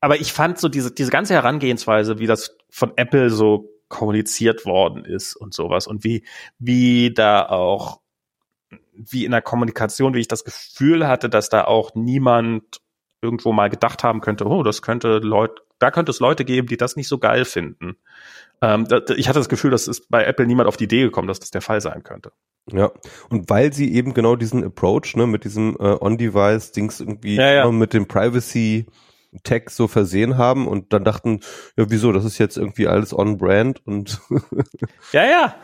[0.00, 5.04] aber ich fand so diese, diese ganze Herangehensweise, wie das von Apple so kommuniziert worden
[5.04, 6.24] ist und sowas und wie,
[6.58, 8.00] wie da auch,
[8.94, 12.80] wie in der Kommunikation, wie ich das Gefühl hatte, dass da auch niemand
[13.20, 16.76] irgendwo mal gedacht haben könnte, oh, das könnte Leute, da könnte es Leute geben, die
[16.76, 17.96] das nicht so geil finden.
[18.62, 18.86] Ähm,
[19.16, 21.50] ich hatte das Gefühl, dass es bei Apple niemand auf die Idee gekommen, dass das
[21.50, 22.32] der Fall sein könnte.
[22.72, 22.92] Ja,
[23.30, 27.70] und weil sie eben genau diesen Approach, ne, mit diesem äh, On-Device-Dings irgendwie Ja, ja.
[27.70, 28.06] mit dem
[29.32, 31.40] Privacy-Tag so versehen haben und dann dachten,
[31.76, 34.20] ja, wieso, das ist jetzt irgendwie alles on-brand und
[35.12, 35.54] Ja, ja.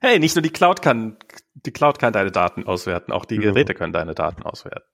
[0.00, 1.16] hey, nicht nur die Cloud kann,
[1.54, 3.52] die Cloud kann deine Daten auswerten, auch die Genau.
[3.52, 4.86] Geräte können deine Daten auswerten.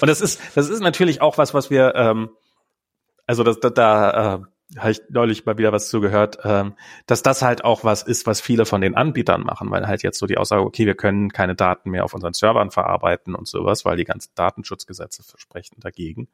[0.00, 2.30] Und das ist, das ist natürlich auch was, was wir, ähm,
[3.26, 4.38] also das, da, da äh,
[4.78, 6.74] habe ich neulich mal wieder was zugehört, ähm,
[7.06, 10.18] dass das halt auch was ist, was viele von den Anbietern machen, weil halt jetzt
[10.18, 13.84] so die Aussage, okay, wir können keine Daten mehr auf unseren Servern verarbeiten und sowas,
[13.84, 16.28] weil die ganzen Datenschutzgesetze versprechen dagegen.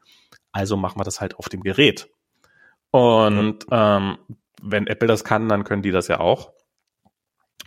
[0.53, 2.09] Also machen wir das halt auf dem Gerät.
[2.91, 4.19] Und ähm,
[4.63, 6.53] wenn Apple das kann, dann können die das ja auch.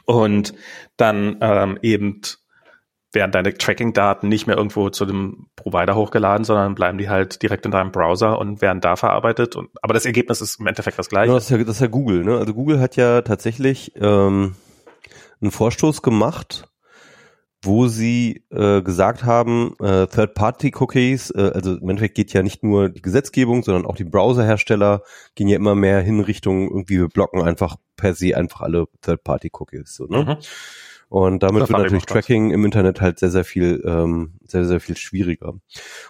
[0.05, 0.53] Und
[0.97, 2.21] dann ähm, eben
[3.13, 7.65] werden deine Tracking-Daten nicht mehr irgendwo zu dem Provider hochgeladen, sondern bleiben die halt direkt
[7.65, 9.55] in deinem Browser und werden da verarbeitet.
[9.55, 11.27] Und, aber das Ergebnis ist im Endeffekt das gleiche.
[11.27, 12.37] Genau, das ist ja, das ist ja Google, ne?
[12.37, 14.55] Also Google hat ja tatsächlich ähm,
[15.41, 16.67] einen Vorstoß gemacht,
[17.61, 22.89] wo sie äh, gesagt haben, äh, Third-Party-Cookies, äh, also im Endeffekt geht ja nicht nur
[22.89, 25.01] die Gesetzgebung, sondern auch die Browserhersteller
[25.35, 29.95] gehen ja immer mehr hin Richtung irgendwie wir blocken einfach per se einfach alle Third-Party-Cookies.
[29.95, 30.23] So, ne?
[30.23, 30.37] Mhm.
[31.09, 32.05] Und damit Das wird natürlich.
[32.05, 35.53] Tracking im Internet halt sehr, sehr viel, ähm, sehr, sehr viel schwieriger.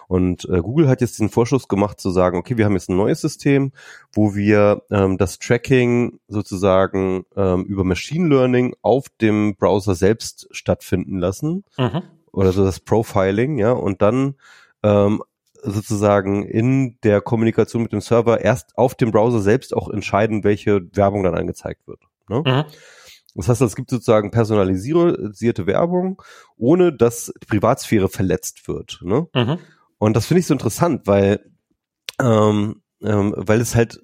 [0.08, 2.96] Und äh, Google hat jetzt den Vorschuss gemacht zu sagen, okay, wir haben jetzt ein
[2.96, 3.72] neues System,
[4.12, 11.18] wo wir ähm, das Tracking sozusagen ähm, über Machine Learning auf dem Browser selbst stattfinden
[11.18, 12.02] lassen Mhm.
[12.32, 14.34] oder so das Profiling, ja, und dann
[14.82, 15.22] ähm,
[15.62, 20.80] sozusagen in der Kommunikation mit dem Server erst auf dem Browser selbst auch entscheiden, welche
[20.94, 22.00] Werbung dann angezeigt wird.
[22.28, 22.42] Ne?
[22.44, 22.64] Mhm.
[23.34, 26.22] Das heißt, es gibt sozusagen personalisierte Werbung,
[26.56, 29.00] ohne dass die Privatsphäre verletzt wird.
[29.02, 29.26] Ne?
[29.34, 29.58] Mhm.
[29.98, 31.40] Und das finde ich so interessant, weil,
[32.20, 34.00] ähm, ähm, weil es halt,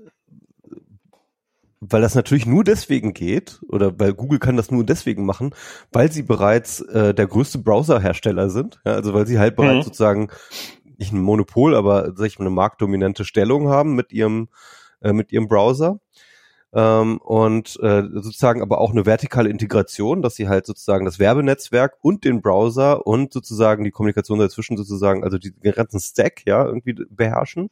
[1.81, 5.55] weil das natürlich nur deswegen geht, oder weil Google kann das nur deswegen machen,
[5.93, 8.81] weil sie bereits äh, der größte Browserhersteller sind.
[8.85, 9.83] Ja, also weil sie halt bereits Mhm.
[9.83, 10.29] sozusagen
[10.99, 14.49] nicht ein Monopol, aber sag ich mal, eine marktdominante Stellung haben mit ihrem,
[15.01, 16.01] äh, mit ihrem Browser.
[16.73, 21.97] Ähm, und äh, sozusagen aber auch eine vertikale Integration, dass sie halt sozusagen das Werbenetzwerk
[22.01, 26.65] und den Browser und sozusagen die Kommunikation dazwischen sozusagen, also die, den ganzen Stack, ja,
[26.65, 27.71] irgendwie beherrschen.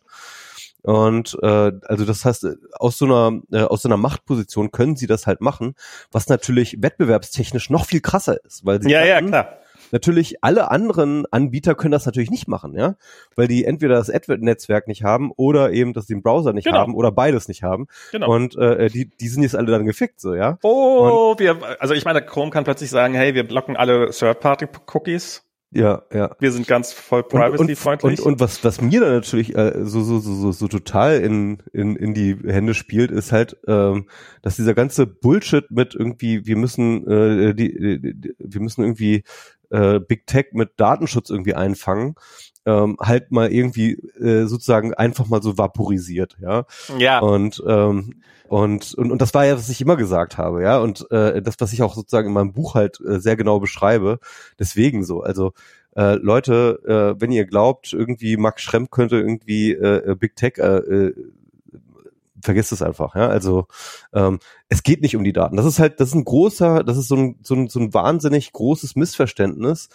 [0.83, 4.97] Und äh, also das heißt, äh, aus so einer äh, aus so einer Machtposition können
[4.97, 5.75] sie das halt machen,
[6.13, 9.59] was natürlich wettbewerbstechnisch noch viel krasser ist, weil sie Ja, ja, hatten- klar.
[9.91, 12.97] Natürlich, alle anderen Anbieter können das natürlich nicht machen, ja,
[13.37, 16.79] weil die entweder das AdWord-Netzwerk nicht haben oder eben, dass sie den Browser nicht Genau.
[16.79, 17.87] haben oder beides nicht haben.
[18.13, 18.33] Genau.
[18.35, 20.59] Und äh, die, die sind jetzt alle dann gefickt, so, ja.
[20.63, 25.45] Oh, wir, also ich meine, Chrome kann plötzlich sagen, hey, wir blocken alle Third-Party-Cookies.
[25.71, 26.35] Ja, ja.
[26.41, 28.23] Wir sind ganz voll Und, und, und, privacy-freundlich.
[28.23, 31.95] und was, was mir dann natürlich äh, so, so, so, so, so total in, in,
[31.95, 34.09] in die Hände spielt, ist halt, ähm,
[34.41, 39.25] dass dieser ganze Bullshit mit irgendwie, wir müssen, äh, die, die, die, wir müssen irgendwie
[39.71, 42.15] äh, Big Tech mit Datenschutz irgendwie einfangen,
[42.67, 46.65] ähm, halt mal irgendwie äh, sozusagen einfach mal so vaporisiert, ja.
[46.99, 50.79] ja, Und, ähm, und, und, und das war ja, was ich immer gesagt habe, ja.
[50.79, 54.21] Und äh, das, was ich auch sozusagen in meinem Buch halt äh, sehr genau beschreibe.
[54.59, 55.23] Deswegen so.
[55.23, 55.53] Also
[55.97, 60.79] äh, Leute, äh, wenn ihr glaubt, irgendwie Max Schremm könnte irgendwie äh, Big Tech äh,
[60.79, 61.15] äh,
[62.43, 63.29] vergesst es einfach, ja.
[63.29, 63.67] Also
[64.13, 65.57] ähm, es geht nicht um die Daten.
[65.57, 67.95] Das ist halt, das ist ein großer, das ist so ein, so ein, so ein
[67.95, 69.89] wahnsinnig großes Missverständnis,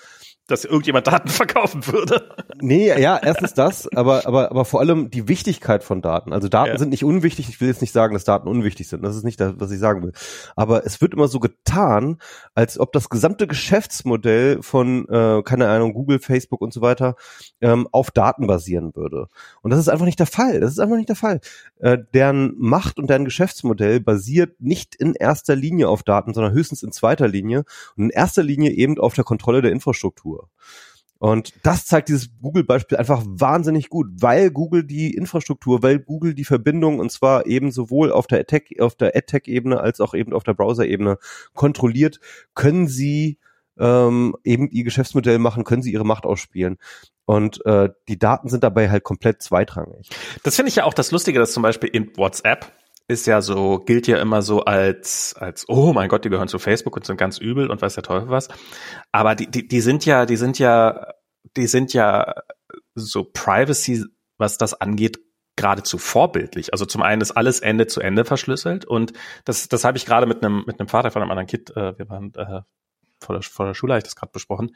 [0.47, 2.29] dass irgendjemand Daten verkaufen würde.
[2.61, 6.33] Nee, ja, erstens das, aber, aber, aber vor allem die Wichtigkeit von Daten.
[6.33, 6.77] Also Daten Ja.
[6.77, 7.49] sind nicht unwichtig.
[7.49, 9.03] Ich will jetzt nicht sagen, dass Daten unwichtig sind.
[9.03, 10.13] Das ist nicht das, was ich sagen will.
[10.55, 12.17] Aber es wird immer so getan,
[12.55, 17.15] als ob das gesamte Geschäftsmodell von, äh, keine Ahnung, Google, Facebook und so weiter
[17.61, 19.27] ähm, auf Daten basieren würde.
[19.61, 20.59] Und das ist einfach nicht der Fall.
[20.59, 21.39] Das ist einfach nicht der Fall.
[21.79, 26.83] Äh, deren Macht und deren Geschäftsmodell basiert nicht in erster Linie auf Daten, sondern höchstens
[26.83, 27.63] in zweiter Linie
[27.95, 30.32] und in erster Linie eben auf der Kontrolle der Infrastruktur.
[31.23, 36.43] Und das zeigt dieses Google-Beispiel einfach wahnsinnig gut, weil Google die Infrastruktur, weil Google die
[36.43, 40.43] Verbindung und zwar eben sowohl auf der Attack, auf der AdTech-Ebene als auch eben auf
[40.43, 41.17] der Browser-Ebene
[41.53, 42.19] kontrolliert,
[42.55, 43.37] können sie
[43.79, 46.77] ähm, eben ihr Geschäftsmodell machen, können sie ihre Macht ausspielen.
[47.23, 50.09] Und äh, die Daten sind dabei halt komplett zweitrangig.
[50.43, 52.69] Das finde ich ja auch das Lustige, dass zum Beispiel in WhatsApp
[53.07, 56.59] ist ja so, gilt ja immer so als, als, oh mein Gott, die gehören zu
[56.59, 58.47] Facebook und sind ganz übel und weiß der Teufel was.
[59.11, 61.13] Aber die, die, die sind ja, die sind ja,
[61.57, 62.33] die sind ja
[62.95, 64.05] so Privacy,
[64.37, 65.19] was das angeht,
[65.55, 66.73] geradezu vorbildlich.
[66.73, 69.13] Also zum einen ist alles Ende zu Ende verschlüsselt und
[69.45, 71.97] das, das habe ich gerade mit einem mit einem Vater von einem anderen Kind, äh,
[71.97, 72.61] wir waren äh,
[73.19, 74.75] vor, der, vor der Schule, habe ich das gerade besprochen,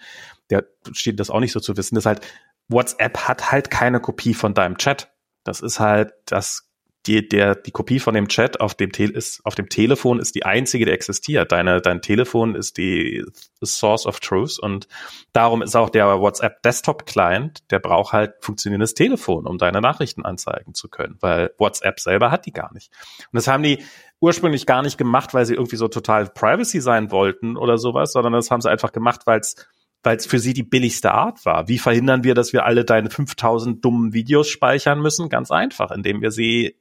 [0.50, 2.22] der steht das auch nicht so zu wissen, das ist halt,
[2.68, 5.12] WhatsApp hat halt keine Kopie von deinem Chat.
[5.44, 6.67] Das ist halt das
[7.08, 10.36] die, der, die Kopie von dem Chat auf dem, Te ist, auf dem Telefon ist
[10.36, 11.52] die einzige, die existiert.
[11.52, 13.24] Deine, dein Telefon ist die
[13.64, 14.88] Source of Truth und
[15.34, 20.26] darum ist auch der WhatsApp Desktop Client, der braucht halt funktionierendes Telefon, um deine Nachrichten
[20.26, 22.92] anzeigen zu können, weil WhatsApp selber hat die gar nicht.
[23.32, 23.84] Und das haben die
[24.20, 28.34] ursprünglich gar nicht gemacht, weil sie irgendwie so total Privacy sein wollten oder sowas, sondern
[28.34, 29.56] das haben sie einfach gemacht, weil es
[30.04, 31.68] weil es für sie die billigste Art war.
[31.68, 35.28] Wie verhindern wir, dass wir alle deine 5000 dummen Videos speichern müssen?
[35.28, 36.76] Ganz einfach, indem wir sie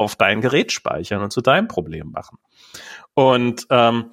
[0.00, 2.38] auf dein Gerät speichern und zu deinem Problem machen.
[3.14, 4.12] Und ähm,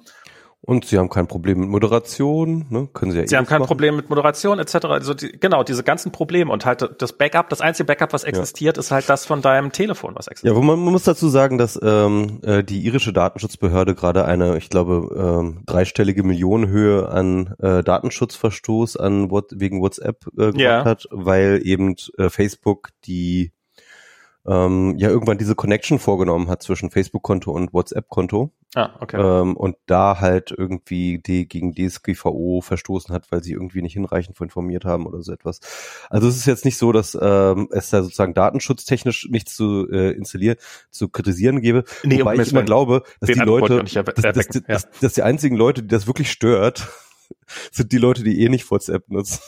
[0.60, 2.88] und Sie haben kein Problem mit Moderation, ne?
[2.92, 3.68] Können Sie ja Sie eh haben kein machen.
[3.68, 4.74] Problem mit Moderation etc.
[4.86, 8.76] Also die, genau diese ganzen Probleme und halt das Backup, das einzige Backup, was existiert,
[8.76, 8.80] ja.
[8.80, 10.52] ist halt das von deinem Telefon, was existiert.
[10.52, 14.58] Ja, wo man, man muss dazu sagen, dass ähm, äh, die irische Datenschutzbehörde gerade eine,
[14.58, 20.84] ich glaube, ähm, dreistellige Millionenhöhe an äh, Datenschutzverstoß an wegen WhatsApp äh, gemacht ja.
[20.84, 23.52] hat, weil eben äh, Facebook die
[24.48, 28.50] ähm, ja irgendwann diese Connection vorgenommen hat zwischen Facebook-Konto und WhatsApp-Konto.
[28.74, 29.16] Ah, okay.
[29.18, 34.38] Ähm, und da halt irgendwie die gegen DSGVO verstoßen hat, weil sie irgendwie nicht hinreichend
[34.40, 35.60] informiert haben oder so etwas.
[36.10, 40.12] Also es ist jetzt nicht so, dass ähm, es da sozusagen datenschutztechnisch nichts zu äh,
[40.12, 40.56] installieren,
[40.90, 41.84] zu kritisieren gäbe.
[42.04, 45.82] Nee, Wobei ich immer glaube, dass die Leute, dass, dass, dass, dass die einzigen Leute,
[45.82, 46.88] die das wirklich stört,
[47.72, 49.40] sind die Leute, die eh nicht WhatsApp nutzen.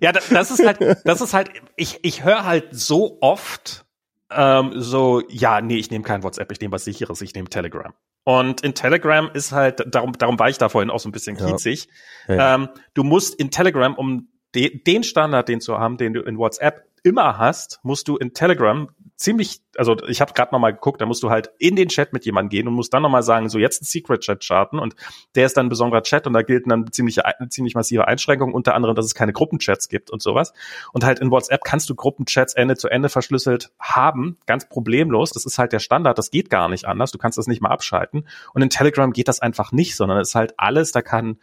[0.00, 3.86] ja, das ist halt, das ist halt, ich, ich höre halt so oft,
[4.30, 7.92] ähm, so, ja, nee, ich nehme kein WhatsApp, ich nehme was sicheres, ich nehme Telegram.
[8.24, 11.36] Und in Telegram ist halt, darum, darum war ich da vorhin auch so ein bisschen
[11.36, 11.88] kiezig.
[12.28, 12.34] Ja.
[12.34, 12.54] Ja.
[12.54, 16.38] Ähm, du musst in Telegram, um de, den Standard, den zu haben, den du in
[16.38, 18.88] WhatsApp immer hast, musst du in Telegram
[19.20, 22.14] ziemlich, also ich habe gerade noch mal geguckt, da musst du halt in den Chat
[22.14, 24.78] mit jemandem gehen und musst dann noch mal sagen, so jetzt ein Secret Chat starten
[24.78, 24.96] und
[25.34, 28.74] der ist dann ein besonderer Chat und da gelten dann ziemlich ziemlich massive Einschränkungen, unter
[28.74, 30.54] anderem, dass es keine Gruppenchats gibt und sowas.
[30.94, 35.32] Und halt in WhatsApp kannst du Gruppenchats Ende zu Ende verschlüsselt haben, ganz problemlos.
[35.32, 37.12] Das ist halt der Standard, das geht gar nicht anders.
[37.12, 38.26] Du kannst das nicht mal abschalten.
[38.54, 41.36] Und in Telegram geht das einfach nicht, sondern es ist halt alles, da kann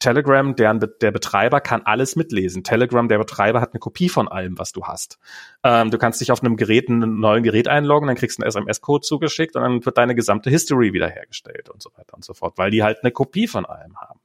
[0.00, 2.64] Telegram, deren, der Betreiber kann alles mitlesen.
[2.64, 5.18] Telegram, der Betreiber hat eine Kopie von allem, was du hast.
[5.62, 8.48] Ähm, du kannst dich auf einem Gerät, einem neuen Gerät einloggen, dann kriegst du einen
[8.48, 12.58] SMS-Code zugeschickt und dann wird deine gesamte History wiederhergestellt und so weiter und so fort,
[12.58, 14.20] weil die halt eine Kopie von allem haben.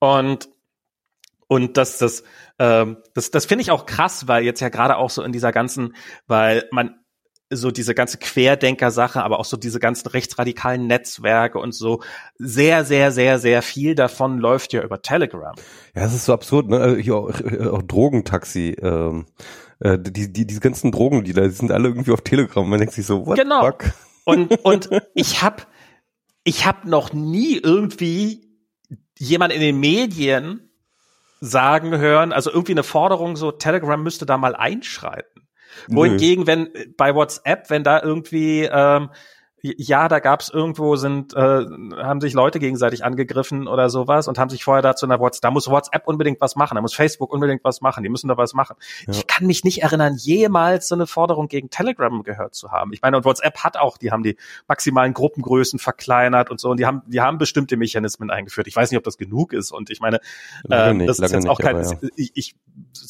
[0.00, 0.48] Und
[1.50, 2.24] und das, das,
[2.58, 5.50] ähm, das, das finde ich auch krass, weil jetzt ja gerade auch so in dieser
[5.50, 5.94] ganzen,
[6.26, 7.00] weil man
[7.50, 12.02] so diese ganze Querdenker-Sache, aber auch so diese ganzen rechtsradikalen Netzwerke und so
[12.38, 15.54] sehr, sehr, sehr, sehr viel davon läuft ja über Telegram.
[15.94, 16.78] Ja, es ist so absurd, ne?
[16.78, 19.26] Also hier auch, äh, auch Drogentaxi, ähm,
[19.80, 22.68] äh, die, die, diese ganzen Drogendealer, die sind alle irgendwie auf Telegram.
[22.68, 23.64] Man denkt sich so, what genau.
[23.64, 23.92] fuck?
[24.24, 25.66] Und, und ich hab,
[26.44, 28.46] ich hab noch nie irgendwie
[29.18, 30.70] jemand in den Medien
[31.40, 35.47] sagen hören, also irgendwie eine Forderung so, Telegram müsste da mal einschreiten.
[35.88, 39.10] Wohingegen, wenn äh, bei WhatsApp, wenn da irgendwie ähm,
[39.60, 44.50] ja, da gab's irgendwo sind, äh, haben sich Leute gegenseitig angegriffen oder sowas und haben
[44.50, 47.64] sich vorher dazu, na, WhatsApp, da muss WhatsApp unbedingt was machen, da muss Facebook unbedingt
[47.64, 48.76] was machen, die müssen da was machen.
[49.06, 49.14] Ja.
[49.14, 52.92] Ich kann mich nicht erinnern, jemals so eine Forderung gegen Telegram gehört zu haben.
[52.92, 54.36] Ich meine, und WhatsApp hat auch, die haben die
[54.68, 58.68] maximalen Gruppengrößen verkleinert und so und die haben, die haben bestimmte Mechanismen eingeführt.
[58.68, 60.20] Ich weiß nicht, ob das genug ist und ich meine,
[60.70, 61.90] äh, nicht, das ist jetzt auch kein, ja.
[62.14, 62.54] ich, ich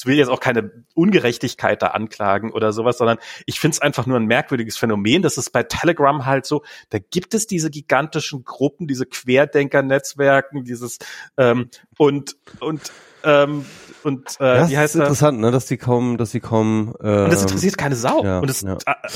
[0.04, 4.18] will jetzt auch keine Ungerechtigkeit da anklagen oder sowas, sondern ich finde es einfach nur
[4.18, 8.86] ein merkwürdiges Phänomen, dass es bei Telegram halt so, da gibt es diese gigantischen Gruppen,
[8.86, 10.98] diese Querdenker-Netzwerken, dieses
[11.36, 12.92] ähm, und und
[13.24, 13.64] ähm,
[14.04, 15.00] und äh, ja, wie heißt das?
[15.00, 16.94] Ist interessant, ne, dass die kaum, dass sie kaum.
[17.02, 18.24] Ähm, und das interessiert keine Sau.
[18.24, 18.78] Ja, und das, ja.
[18.86, 19.08] äh,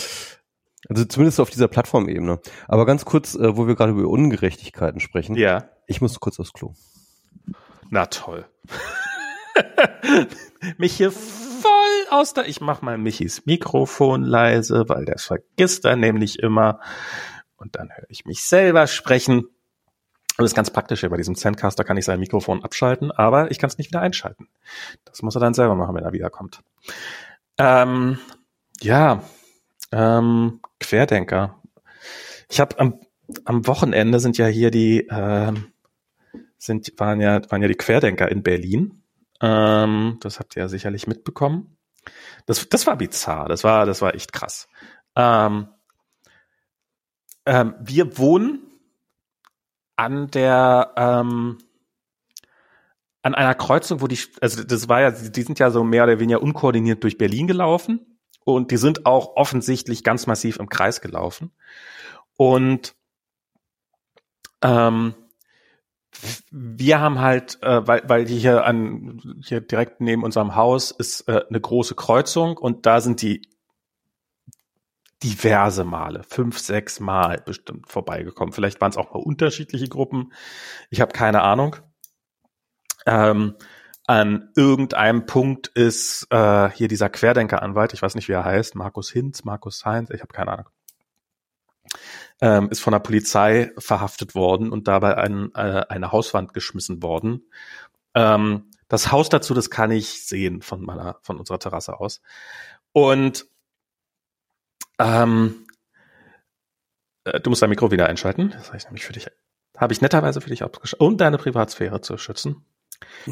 [0.88, 2.40] also zumindest auf dieser Plattformebene.
[2.68, 5.36] Aber ganz kurz, äh, wo wir gerade über Ungerechtigkeiten sprechen.
[5.36, 5.68] Ja.
[5.86, 6.74] Ich muss kurz aufs Klo.
[7.90, 8.46] Na toll.
[10.78, 12.48] Mich hier voll aus der.
[12.48, 16.80] Ich mach mal Michis Mikrofon leise, weil der vergisst er nämlich immer.
[17.56, 19.38] Und dann höre ich mich selber sprechen.
[19.38, 21.02] Und das ist ganz praktisch.
[21.02, 24.48] Bei diesem Zencaster kann ich sein Mikrofon abschalten, aber ich kann es nicht wieder einschalten.
[25.04, 26.60] Das muss er dann selber machen, wenn er wiederkommt.
[27.58, 28.18] Ähm,
[28.80, 29.22] ja,
[29.92, 31.60] ähm, Querdenker.
[32.48, 33.00] Ich habe am,
[33.44, 35.52] am Wochenende sind ja hier die äh,
[36.58, 39.01] sind waren ja waren ja die Querdenker in Berlin
[39.42, 41.76] ähm, das habt ihr ja sicherlich mitbekommen.
[42.46, 43.48] Das, das war bizarr.
[43.48, 44.68] Das war, das war echt krass.
[45.16, 45.68] Ähm,
[47.44, 48.60] ähm, wir wohnen
[49.96, 51.58] an der, ähm,
[53.22, 56.18] an einer Kreuzung, wo die, also das war ja, die sind ja so mehr oder
[56.18, 61.52] weniger unkoordiniert durch Berlin gelaufen und die sind auch offensichtlich ganz massiv im Kreis gelaufen.
[62.36, 62.94] Und
[64.62, 65.14] ähm,
[66.50, 71.44] wir haben halt, äh, weil, weil hier an hier direkt neben unserem Haus ist äh,
[71.48, 73.48] eine große Kreuzung und da sind die
[75.22, 78.52] diverse Male, fünf, sechs Mal bestimmt vorbeigekommen.
[78.52, 80.32] Vielleicht waren es auch mal unterschiedliche Gruppen.
[80.90, 81.76] Ich habe keine Ahnung.
[83.06, 83.54] Ähm,
[84.06, 89.10] an irgendeinem Punkt ist äh, hier dieser Querdenkeranwalt, ich weiß nicht, wie er heißt, Markus
[89.10, 90.66] Hinz, Markus Heinz, ich habe keine Ahnung,
[92.42, 97.48] ähm, ist von der Polizei verhaftet worden und dabei ein, äh, eine Hauswand geschmissen worden.
[98.14, 102.20] Ähm, das Haus dazu, das kann ich sehen von meiner, von unserer Terrasse aus.
[102.90, 103.46] Und
[104.98, 105.66] ähm,
[107.24, 108.50] äh, du musst dein Mikro wieder einschalten.
[108.50, 109.28] Das habe ich nämlich für dich,
[109.78, 112.66] habe ich netterweise für dich abgeschaltet, um deine Privatsphäre zu schützen.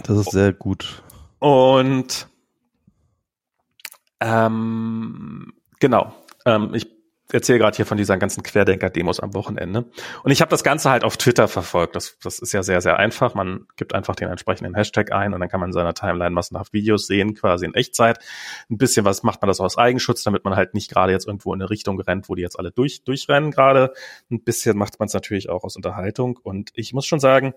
[0.05, 1.03] Das ist sehr gut.
[1.41, 2.29] Und
[4.21, 6.15] ähm, genau,
[6.47, 7.00] ähm, ich
[7.35, 9.87] erzähle gerade hier von dieser ganzen Querdenker-Demos am Wochenende.
[10.23, 11.97] Und ich habe das Ganze halt auf Twitter verfolgt.
[11.97, 13.35] Das, das ist ja sehr, sehr einfach.
[13.35, 16.73] Man gibt einfach den entsprechenden Hashtag ein und dann kann man in seiner Timeline massenhaft
[16.73, 18.19] Videos sehen, quasi in Echtzeit.
[18.71, 21.55] Ein bisschen was macht man das aus Eigenschutz, damit man halt nicht gerade jetzt irgendwo
[21.55, 23.93] in eine Richtung rennt, wo die jetzt alle durch, durchrennen gerade.
[24.31, 26.39] Ein bisschen macht man es natürlich auch aus Unterhaltung.
[26.43, 27.55] Und ich muss schon sagen,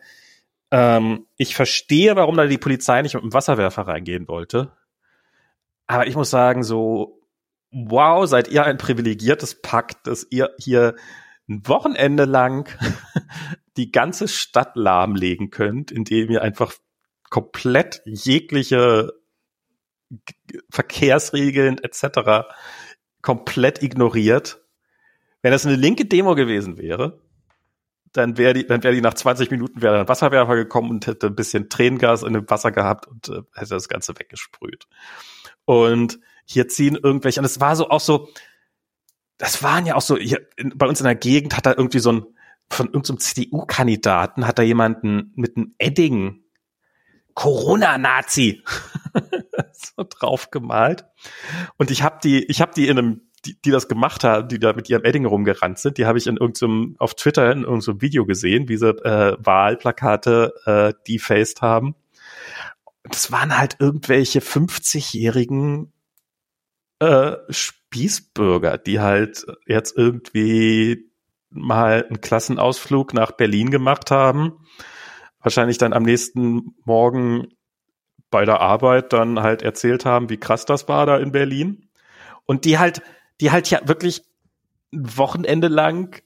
[0.72, 4.72] ähm, ich verstehe, warum da die Polizei nicht mit dem Wasserwerfer reingehen wollte.
[5.88, 7.23] Aber ich muss sagen, so
[7.74, 10.96] wow, seid ihr ein privilegiertes Pack, dass ihr hier
[11.50, 12.70] ein Wochenende lang
[13.78, 16.74] die ganze Stadt lahmlegen könnt, indem ihr einfach
[17.30, 19.12] komplett jegliche
[20.70, 22.48] Verkehrsregeln etc.
[23.22, 24.62] komplett ignoriert.
[25.42, 27.20] Wenn das eine linke Demo gewesen wäre,
[28.14, 31.28] dann wäre die, dann wäre die nach 20 Minuten wäre ein Wasserwerfer gekommen und hätte
[31.28, 34.88] ein bisschen Tränengas in dem Wasser gehabt und äh, hätte das Ganze weggesprüht.
[35.66, 38.30] Und hier ziehen irgendwelche, und es war so auch so,
[39.38, 42.00] das waren ja auch so, hier, in, bei uns in der Gegend hat da irgendwie
[42.00, 42.26] so ein,
[42.70, 46.44] von irgendeinem CDU-Kandidaten hat da jemanden mit einem Edding
[47.36, 48.64] Corona-Nazi
[49.74, 51.06] so drauf gemalt.
[51.78, 54.60] Und ich habe die, ich habe die in einem, die, die das gemacht haben, die
[54.60, 58.02] da mit ihrem Edding rumgerannt sind, die habe ich in irgendeinem, auf Twitter in irgendeinem
[58.02, 61.96] Video gesehen, wie sie äh, Wahlplakate äh, defaced haben.
[63.04, 65.93] Das waren halt irgendwelche 50-jährigen
[67.04, 71.12] äh, Spießbürger, die halt jetzt irgendwie
[71.50, 74.66] mal einen Klassenausflug nach Berlin gemacht haben,
[75.42, 77.50] wahrscheinlich dann am nächsten Morgen
[78.32, 81.90] bei der Arbeit dann halt erzählt haben, wie krass das war da in Berlin.
[82.46, 83.02] Und die halt,
[83.42, 84.24] die halt ja wirklich
[84.94, 86.22] ein Wochenende lang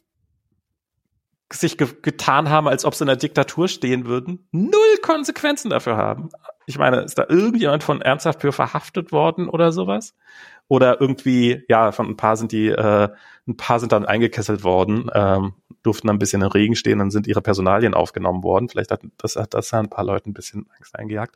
[1.52, 5.98] sich ge getan haben, als ob sie in der Diktatur stehen würden, null Konsequenzen dafür
[5.98, 6.30] haben.
[6.66, 10.14] Ich meine, ist da irgendjemand von ernsthaft für verhaftet worden oder sowas?
[10.68, 13.10] Oder irgendwie, ja, von ein paar sind die, äh,
[13.48, 17.12] ein paar sind dann eingekesselt worden, ähm, durften dann ein bisschen im Regen stehen, dann
[17.12, 18.68] sind ihre Personalien aufgenommen worden.
[18.68, 21.36] Vielleicht hat das, hat das ein paar Leuten ein bisschen Angst eingejagt.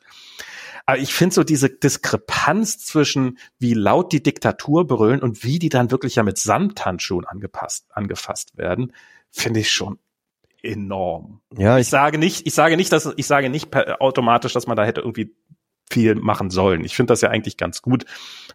[0.84, 5.68] Aber ich finde so diese Diskrepanz zwischen, wie laut die Diktatur brüllen und wie die
[5.68, 8.92] dann wirklich ja mit Samthandschuhen angepasst, angefasst werden,
[9.30, 9.98] finde ich schon
[10.62, 11.40] enorm.
[11.56, 14.76] Ja, ich, ich, sage nicht, ich sage nicht, dass ich sage nicht automatisch, dass man
[14.76, 15.34] da hätte irgendwie
[15.92, 16.84] viel machen sollen.
[16.84, 18.04] Ich finde das ja eigentlich ganz gut,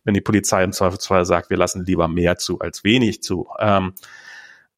[0.03, 3.47] wenn die Polizei im Zweifelsfall sagt, wir lassen lieber mehr zu als wenig zu.
[3.59, 3.93] Ähm,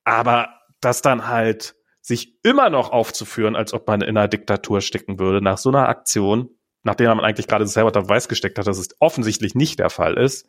[0.04, 0.50] aber
[0.82, 5.42] das dann halt sich immer noch aufzuführen, als ob man in einer Diktatur stecken würde,
[5.42, 6.50] nach so einer Aktion,
[6.84, 10.18] nachdem man eigentlich gerade selber unter Weiß gesteckt hat, dass es offensichtlich nicht der Fall
[10.18, 10.48] ist,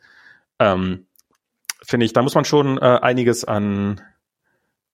[0.59, 1.07] ähm,
[1.83, 4.01] finde ich, da muss man schon äh, einiges an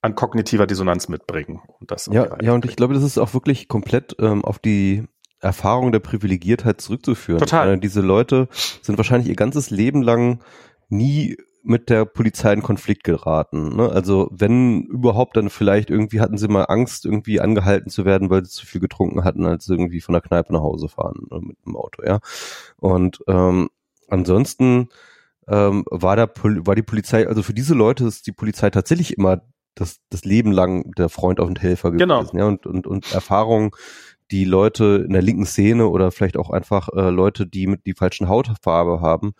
[0.02, 1.60] an kognitiver Dissonanz mitbringen.
[1.80, 5.04] Und das ja, ja, und ich glaube, das ist auch wirklich komplett ähm, auf die
[5.40, 7.40] Erfahrung der Privilegiertheit zurückzuführen.
[7.40, 7.74] Total.
[7.74, 8.48] Äh, diese Leute
[8.82, 10.40] sind wahrscheinlich ihr ganzes Leben lang
[10.88, 13.74] nie mit der Polizei in Konflikt geraten.
[13.76, 13.90] Ne?
[13.90, 18.44] Also wenn überhaupt, dann vielleicht irgendwie hatten sie mal Angst, irgendwie angehalten zu werden, weil
[18.44, 21.40] sie zu viel getrunken hatten, als sie irgendwie von der Kneipe nach Hause fahren ne,
[21.42, 22.20] mit dem Auto, ja.
[22.76, 23.68] Und ähm,
[24.08, 24.90] ansonsten
[25.48, 29.42] ähm, war, der, war die Polizei, also für diese Leute ist die Polizei tatsächlich immer
[29.74, 32.20] das, das Leben lang der Freund und Helfer genau.
[32.20, 32.36] gewesen.
[32.36, 32.44] Genau.
[32.44, 33.72] Ja, und, und, und Erfahrungen,
[34.30, 37.94] die Leute in der linken Szene oder vielleicht auch einfach äh, Leute, die mit die
[37.94, 39.34] falschen Hautfarbe haben,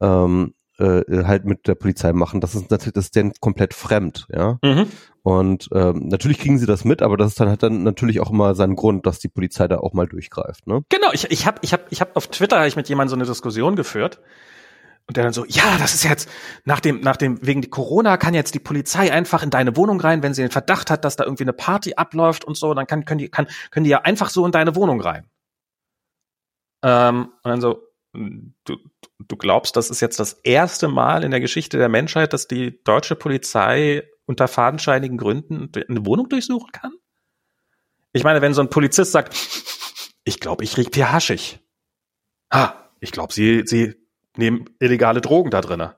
[0.00, 2.40] ähm, äh, halt mit der Polizei machen.
[2.40, 4.58] Das ist natürlich, das ist denen komplett fremd, ja.
[4.62, 4.86] Mhm.
[5.22, 8.30] Und ähm, natürlich kriegen sie das mit, aber das ist dann hat dann natürlich auch
[8.30, 10.82] immer seinen Grund, dass die Polizei da auch mal durchgreift, ne?
[10.88, 13.16] Genau, ich, ich habe ich hab, ich hab auf Twitter hab ich mit jemandem so
[13.16, 14.20] eine Diskussion geführt
[15.10, 16.28] und der dann so, ja, das ist jetzt
[16.64, 20.22] nach dem, nach dem, wegen Corona kann jetzt die Polizei einfach in deine Wohnung rein,
[20.22, 23.04] wenn sie den Verdacht hat, dass da irgendwie eine Party abläuft und so, dann kann,
[23.04, 25.28] können die, kann, können die ja einfach so in deine Wohnung rein.
[26.84, 27.82] Ähm, und dann so,
[28.12, 28.76] du,
[29.18, 32.80] du glaubst, das ist jetzt das erste Mal in der Geschichte der Menschheit, dass die
[32.84, 36.92] deutsche Polizei unter fadenscheinigen Gründen eine Wohnung durchsuchen kann?
[38.12, 39.36] Ich meine, wenn so ein Polizist sagt,
[40.22, 41.58] ich glaube, ich riech hier haschig.
[42.52, 43.99] Ha, ich glaube, sie, sie
[44.40, 45.90] nehmen illegale Drogen da drinnen.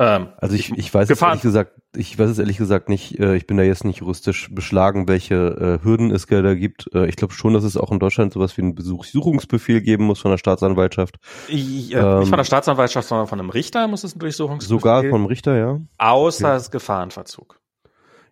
[0.00, 3.36] Ähm, also ich, ich weiß es ehrlich gesagt, ich weiß es ehrlich gesagt nicht, äh,
[3.36, 6.88] ich bin da jetzt nicht juristisch beschlagen, welche äh, Hürden es da gibt.
[6.94, 10.20] Äh, ich glaube schon, dass es auch in Deutschland sowas wie einen Besuchssuchungsbefehl geben muss
[10.20, 11.16] von der Staatsanwaltschaft.
[11.48, 14.78] Ich, äh, ähm, nicht von der Staatsanwaltschaft, sondern von einem Richter muss es ein Durchsuchungsbefehl
[14.78, 15.78] Sogar von einem Richter, ja.
[15.98, 16.56] Außer ja.
[16.56, 17.60] es Gefahrenverzug.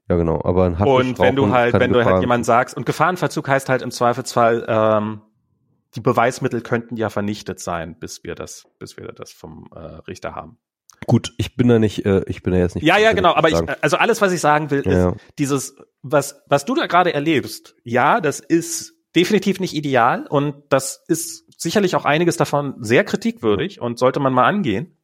[0.08, 0.40] Ja, genau.
[0.42, 3.82] Aber ein Und wenn du halt, wenn du halt jemand sagst, und Gefahrenverzug heißt halt
[3.82, 5.20] im Zweifelsfall, ähm,
[5.98, 10.36] die Beweismittel könnten ja vernichtet sein, bis wir das, bis wir das vom äh, Richter
[10.36, 10.58] haben.
[11.06, 12.84] Gut, ich bin da nicht, äh, ich bin da jetzt nicht.
[12.84, 13.34] Ja, ja, genau.
[13.34, 15.16] Aber ich, also alles, was ich sagen will, ist ja.
[15.40, 17.74] dieses, was, was du da gerade erlebst.
[17.82, 23.80] Ja, das ist definitiv nicht ideal und das ist sicherlich auch einiges davon sehr kritikwürdig
[23.80, 24.96] und sollte man mal angehen.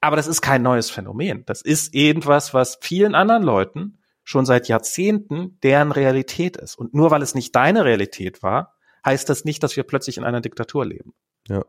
[0.00, 1.44] Aber das ist kein neues Phänomen.
[1.44, 6.78] Das ist irgendwas, was vielen anderen Leuten schon seit Jahrzehnten deren Realität ist.
[6.78, 10.24] Und nur weil es nicht deine Realität war, heißt das nicht, dass wir plötzlich in
[10.24, 11.14] einer Diktatur leben.
[11.48, 11.64] Ja,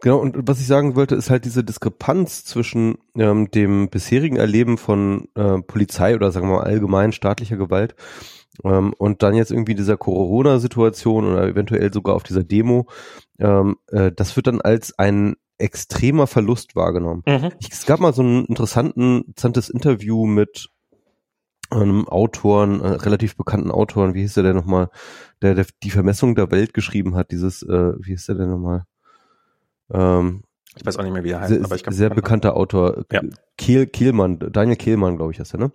[0.00, 0.18] genau.
[0.18, 5.28] Und was ich sagen wollte, ist halt diese Diskrepanz zwischen ähm, dem bisherigen Erleben von
[5.34, 7.94] äh, Polizei oder sagen wir mal allgemein staatlicher Gewalt
[8.64, 12.88] ähm, und dann jetzt irgendwie dieser Corona-Situation oder eventuell sogar auf dieser Demo.
[13.38, 17.22] Ähm, äh, das wird dann als ein extremer Verlust wahrgenommen.
[17.26, 17.52] Mhm.
[17.60, 20.70] Ich, es gab mal so ein interessanten, interessantes Interview mit
[21.80, 24.90] einem Autoren, äh, relativ bekannten Autoren, wie hieß der denn nochmal,
[25.40, 28.84] der, der die Vermessung der Welt geschrieben hat, dieses, äh, wie hieß der denn nochmal?
[29.92, 30.42] Ähm,
[30.76, 31.96] ich weiß auch nicht mehr, wie er heißt, sehr, aber ich glaube.
[31.96, 33.20] Sehr bekannter Autor, ja.
[33.58, 35.72] Kehl, Kehlmann, Daniel Kehlmann, glaube ich, ist er, ne?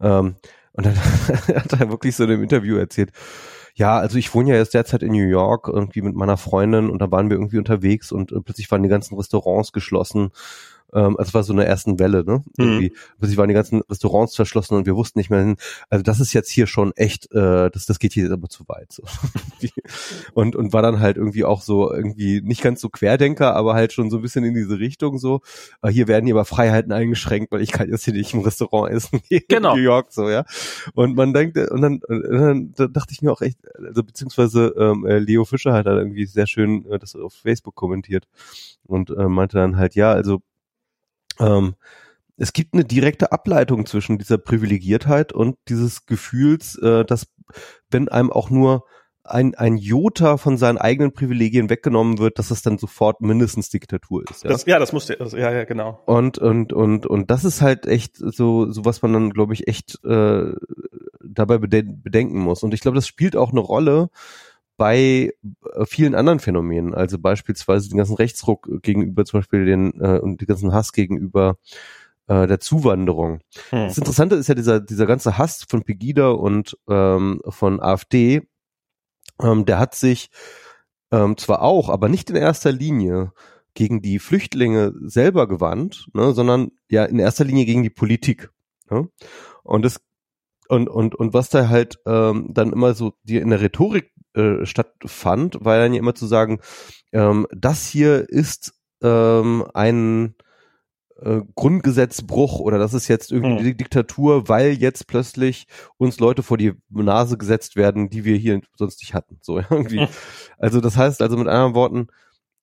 [0.00, 0.36] Ähm,
[0.72, 0.96] und dann
[1.54, 3.12] hat er wirklich so in einem Interview erzählt,
[3.76, 7.00] ja, also ich wohne ja jetzt derzeit in New York irgendwie mit meiner Freundin und
[7.00, 10.30] da waren wir irgendwie unterwegs und äh, plötzlich waren die ganzen Restaurants geschlossen
[10.94, 12.42] ähm, also es war so eine ersten Welle, ne?
[12.56, 12.64] Mhm.
[12.64, 12.92] Irgendwie.
[13.18, 15.56] Plötzlich waren die ganzen Restaurants verschlossen und wir wussten nicht mehr hin.
[15.90, 18.92] Also das ist jetzt hier schon echt, äh, das, das geht hier aber zu weit.
[18.92, 19.02] So.
[20.34, 23.92] und, und war dann halt irgendwie auch so irgendwie nicht ganz so Querdenker, aber halt
[23.92, 25.40] schon so ein bisschen in diese Richtung so.
[25.82, 28.92] Äh, hier werden hier aber Freiheiten eingeschränkt, weil ich kann jetzt hier nicht im Restaurant
[28.92, 29.20] essen.
[29.48, 29.74] genau.
[29.74, 30.44] In New York so, ja.
[30.94, 34.74] Und man denkt, und dann, und dann da dachte ich mir auch echt, also beziehungsweise
[34.78, 38.26] ähm, äh, Leo Fischer hat dann irgendwie sehr schön äh, das auf Facebook kommentiert
[38.84, 40.40] und äh, meinte dann halt, ja, also
[41.40, 41.74] ähm,
[42.36, 47.26] es gibt eine direkte Ableitung zwischen dieser Privilegiertheit und dieses Gefühls, äh, dass
[47.90, 48.84] wenn einem auch nur
[49.24, 54.22] ein, ein Jota von seinen eigenen Privilegien weggenommen wird, dass es dann sofort mindestens Diktatur
[54.30, 54.44] ist.
[54.44, 56.02] Ja, das, ja das musste, also, ja, ja, genau.
[56.04, 59.66] Und, und, und, und das ist halt echt so, so was man dann, glaube ich,
[59.66, 60.52] echt äh,
[61.24, 62.62] dabei bedenken muss.
[62.62, 64.10] Und ich glaube, das spielt auch eine Rolle,
[64.76, 65.32] bei
[65.74, 70.40] äh, vielen anderen Phänomenen, also beispielsweise den ganzen Rechtsruck gegenüber zum Beispiel den äh, und
[70.40, 71.56] den ganzen Hass gegenüber
[72.26, 73.40] äh, der Zuwanderung.
[73.70, 73.86] Hm.
[73.86, 78.42] Das Interessante ist ja dieser dieser ganze Hass von Pegida und ähm, von AfD,
[79.40, 80.30] ähm, der hat sich
[81.12, 83.32] ähm, zwar auch, aber nicht in erster Linie
[83.74, 88.50] gegen die Flüchtlinge selber gewandt, ne, sondern ja in erster Linie gegen die Politik.
[88.90, 89.08] Ne?
[89.62, 90.00] Und das
[90.68, 94.66] und und und was da halt ähm, dann immer so die in der Rhetorik äh,
[94.66, 96.60] stattfand, war dann ja immer zu sagen,
[97.12, 100.34] ähm, das hier ist ähm, ein
[101.20, 103.64] äh, Grundgesetzbruch oder das ist jetzt irgendwie hm.
[103.64, 105.66] die Diktatur, weil jetzt plötzlich
[105.96, 109.38] uns Leute vor die Nase gesetzt werden, die wir hier sonst nicht hatten.
[109.40, 110.00] So irgendwie.
[110.00, 110.08] Hm.
[110.58, 112.08] Also das heißt also mit anderen Worten,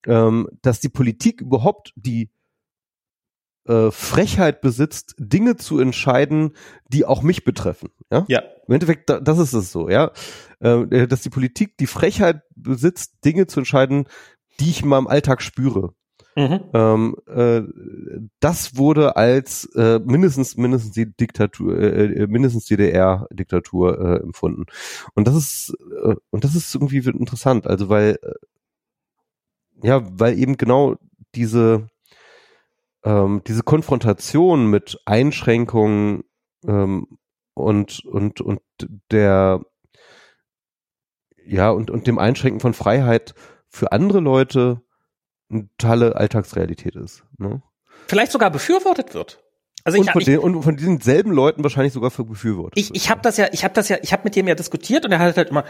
[0.05, 2.29] ähm, dass die Politik überhaupt die
[3.67, 6.55] äh, Frechheit besitzt, Dinge zu entscheiden,
[6.87, 7.89] die auch mich betreffen.
[8.11, 8.25] Ja.
[8.27, 8.43] ja.
[8.67, 10.11] Im Endeffekt, da, das ist es so, ja.
[10.59, 14.05] Äh, dass die Politik die Frechheit besitzt, Dinge zu entscheiden,
[14.59, 15.93] die ich in meinem Alltag spüre.
[16.35, 16.61] Mhm.
[16.73, 17.61] Ähm, äh,
[18.39, 24.65] das wurde als äh, mindestens mindestens die Diktatur äh, äh mindestens DDR-Diktatur äh, empfunden
[25.13, 30.55] und das ist äh, und das ist irgendwie interessant also weil äh, ja weil eben
[30.55, 30.95] genau
[31.35, 31.89] diese
[33.03, 36.23] ähm, diese Konfrontation mit Einschränkungen
[36.65, 37.07] ähm,
[37.61, 38.61] und und und
[39.11, 39.61] der
[41.45, 43.33] ja und und dem Einschränken von Freiheit
[43.69, 44.81] für andere Leute
[45.49, 47.23] eine tolle Alltagsrealität ist.
[47.37, 47.61] Ne?
[48.07, 49.43] Vielleicht sogar befürwortet wird.
[49.83, 52.77] Also ich, und, von ich, den, und von diesen selben Leuten wahrscheinlich sogar für befürwortet.
[52.77, 55.05] Ich, ich habe das ja, ich habe das ja, ich habe mit dem ja diskutiert
[55.05, 55.65] und er hat halt immer,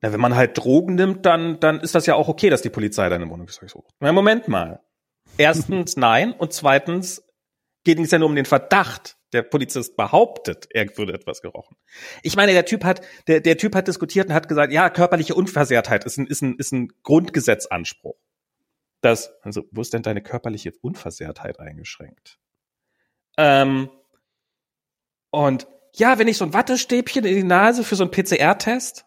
[0.00, 2.70] na, wenn man halt Drogen nimmt, dann dann ist das ja auch okay, dass die
[2.70, 3.94] Polizei deine Wohnung sucht.
[4.00, 4.80] Na, Moment mal.
[5.38, 7.22] Erstens nein und zweitens
[7.84, 9.16] geht es ja nur um den Verdacht.
[9.32, 11.76] Der Polizist behauptet, er würde etwas gerochen.
[12.22, 15.34] Ich meine, der Typ hat, der, der Typ hat diskutiert und hat gesagt, ja, körperliche
[15.34, 18.16] Unversehrtheit ist ein, ist ein, ist ein Grundgesetzanspruch.
[19.00, 22.38] dass, also, wo ist denn deine körperliche Unversehrtheit eingeschränkt?
[23.36, 23.90] Ähm,
[25.30, 29.04] und ja, wenn ich so ein Wattestäbchen in die Nase für so einen PCR-Test,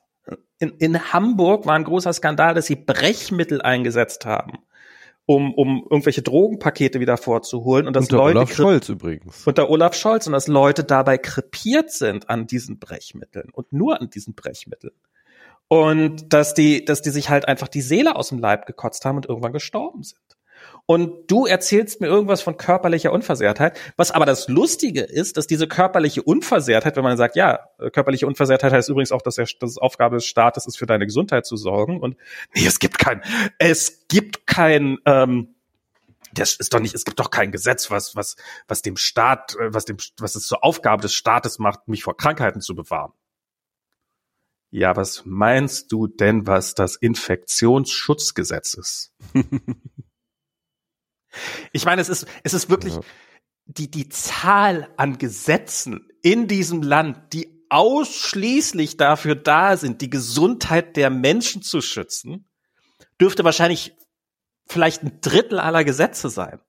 [0.59, 4.59] in, in Hamburg war ein großer Skandal, dass sie Brechmittel eingesetzt haben,
[5.27, 9.45] um, um irgendwelche Drogenpakete wieder vorzuholen und dass Unter Leute Olaf Scholz übrigens.
[9.45, 14.09] unter Olaf Scholz und dass Leute dabei krepiert sind an diesen Brechmitteln und nur an
[14.09, 14.93] diesen Brechmitteln.
[15.67, 19.17] Und dass die, dass die sich halt einfach die Seele aus dem Leib gekotzt haben
[19.17, 20.36] und irgendwann gestorben sind.
[20.89, 23.77] Und du erzählst mir irgendwas von körperlicher Unversehrtheit.
[23.97, 27.59] Was aber das Lustige ist, dass diese körperliche Unversehrtheit, wenn man sagt, ja,
[27.91, 31.45] körperliche Unversehrtheit heißt übrigens auch, dass, der, dass Aufgabe des Staates ist, für deine Gesundheit
[31.45, 31.99] zu sorgen.
[31.99, 32.15] Und
[32.55, 33.21] nee, es gibt kein,
[33.59, 35.55] es gibt kein, ähm,
[36.33, 38.37] das ist doch nicht, es gibt doch kein Gesetz, was, was,
[38.69, 42.15] was dem Staat, äh, was dem, was es zur Aufgabe des Staates macht, mich vor
[42.15, 43.11] Krankheiten zu bewahren.
[44.71, 49.11] Ja, was meinst du denn, was das Infektionsschutzgesetz ist?
[51.71, 53.01] ich meine, es ist, es ist wirklich Ja.
[53.65, 60.95] die, die Zahl an Gesetzen in diesem Land, die ausschließlich dafür da sind, die Gesundheit
[60.95, 62.47] der Menschen zu schützen,
[63.19, 63.95] dürfte wahrscheinlich
[64.67, 66.59] vielleicht ein Drittel aller Gesetze sein.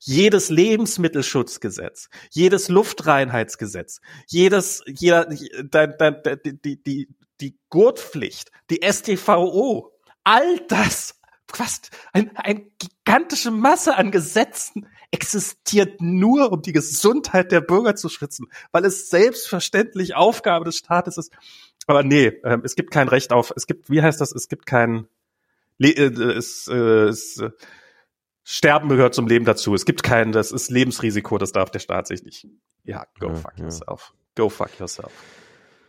[0.00, 7.08] Jedes Lebensmittelschutzgesetz, jedes Luftreinheitsgesetz, jedes, jeder, die, die, die,
[7.40, 9.92] die Gurtpflicht, die StVO,
[10.24, 17.60] all das, fast ein, eine gigantische Masse an Gesetzen existiert nur, um die Gesundheit der
[17.60, 21.32] Bürger zu schützen, weil es selbstverständlich Aufgabe des Staates ist.
[21.86, 24.66] Aber nee, ähm, es gibt kein Recht auf, es gibt, wie heißt das, es gibt
[24.66, 25.06] kein,
[25.78, 27.50] Le äh, es, äh, es, äh,
[28.44, 29.74] Sterben gehört zum Leben dazu.
[29.74, 32.48] Es gibt kein, das ist Lebensrisiko, das darf der Staat sich nicht.
[32.82, 33.64] Ja, go Ja, fuck ja.
[33.64, 34.12] yourself.
[34.34, 35.12] Go fuck yourself.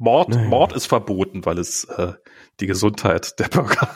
[0.04, 0.48] Mord, Naja.
[0.50, 2.14] Mord ist verboten, weil es äh,
[2.60, 3.88] die Gesundheit der Bürger.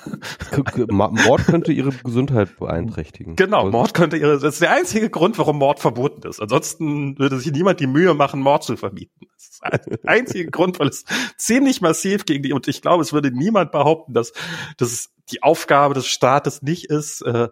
[0.88, 3.36] Mord könnte ihre Gesundheit beeinträchtigen.
[3.36, 6.40] Genau, Also- Mord könnte ihre, das ist der einzige Grund, warum Mord verboten ist.
[6.42, 9.28] Ansonsten würde sich niemand die Mühe machen, Mord zu verbieten.
[9.36, 11.04] Das ist der einzige Grund, weil es
[11.38, 14.32] ziemlich massiv gegen die, und ich glaube, es würde niemand behaupten, dass,
[14.78, 17.22] dass es die Aufgabe des Staates nicht ist.
[17.24, 17.50] Äh,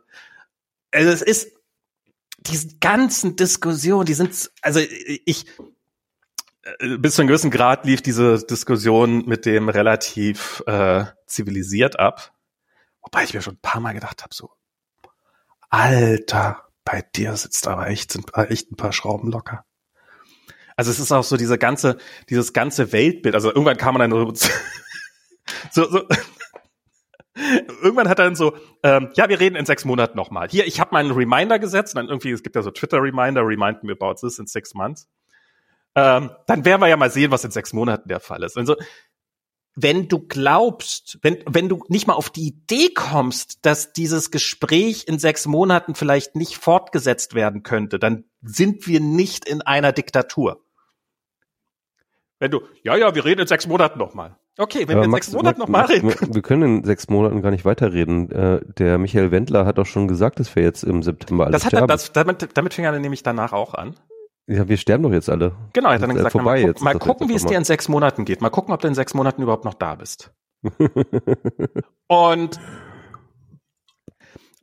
[0.91, 1.51] also es ist,
[2.39, 5.45] diese ganzen Diskussionen, die sind, also ich,
[6.97, 12.33] bis zu einem gewissen Grad lief diese Diskussion mit dem relativ äh, zivilisiert ab.
[13.01, 14.49] Wobei ich mir schon ein paar Mal gedacht habe, so,
[15.69, 19.65] Alter, bei dir sitzt aber echt, sind echt ein paar Schrauben locker.
[20.75, 21.97] Also es ist auch so diese ganze,
[22.29, 23.35] dieses ganze Weltbild.
[23.35, 24.33] Also irgendwann kam man dann so,
[25.71, 26.07] so, so
[27.81, 30.47] irgendwann hat er dann so, ähm, ja, wir reden in sechs Monaten nochmal.
[30.49, 33.41] Hier, ich habe mal einen Reminder gesetzt, und dann irgendwie, es gibt ja so Twitter-Reminder,
[33.45, 35.07] remind me about this in six months.
[35.95, 38.57] Ähm, dann werden wir ja mal sehen, was in sechs Monaten der Fall ist.
[38.57, 38.75] Also,
[39.77, 45.05] wenn du glaubst, wenn, wenn du nicht mal auf die Idee kommst, dass dieses Gespräch
[45.07, 50.61] in sechs Monaten vielleicht nicht fortgesetzt werden könnte, dann sind wir nicht in einer Diktatur.
[52.39, 54.37] Wenn du, ja, ja, wir reden in sechs Monaten nochmal.
[54.57, 56.09] Okay, wenn Aber wir in Max- sechs Monaten Max- nochmal Max- reden.
[56.09, 58.31] Wir wir können in sechs Monaten gar nicht weiterreden.
[58.31, 61.65] Äh, der Michael Wendler hat doch schon gesagt, dass wir jetzt im September alle Das
[61.65, 63.95] hat er, das, damit, damit fing er nämlich danach auch an.
[64.47, 65.55] Ja, wir sterben doch jetzt alle.
[65.73, 67.29] Genau, er hat dann äh, gesagt, na, vorbei mal, jetzt, guck, mal ist das gucken,
[67.29, 68.41] jetzt wie es dir in sechs Monaten geht.
[68.41, 70.31] Mal gucken, ob du in sechs Monaten überhaupt noch da bist.
[72.07, 72.59] Und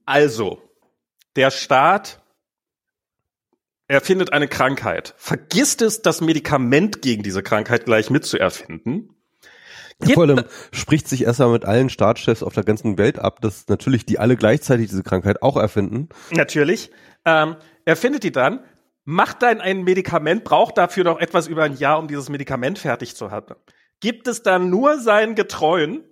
[0.05, 0.61] also,
[1.37, 2.23] der Staat
[3.89, 9.11] erfindet eine Krankheit, vergisst es, das Medikament gegen diese Krankheit gleich mitzuerfinden.
[10.01, 14.05] Vor allem spricht sich erstmal mit allen Staatschefs auf der ganzen Welt ab, dass natürlich
[14.05, 16.09] die alle gleichzeitig diese Krankheit auch erfinden.
[16.31, 16.91] Natürlich.
[17.25, 18.61] Ähm, er findet die dann,
[19.05, 23.17] macht dann ein Medikament, braucht dafür noch etwas über ein Jahr, um dieses Medikament fertig
[23.17, 23.57] zu haben.
[24.01, 26.05] Gibt es dann nur seinen Getreuen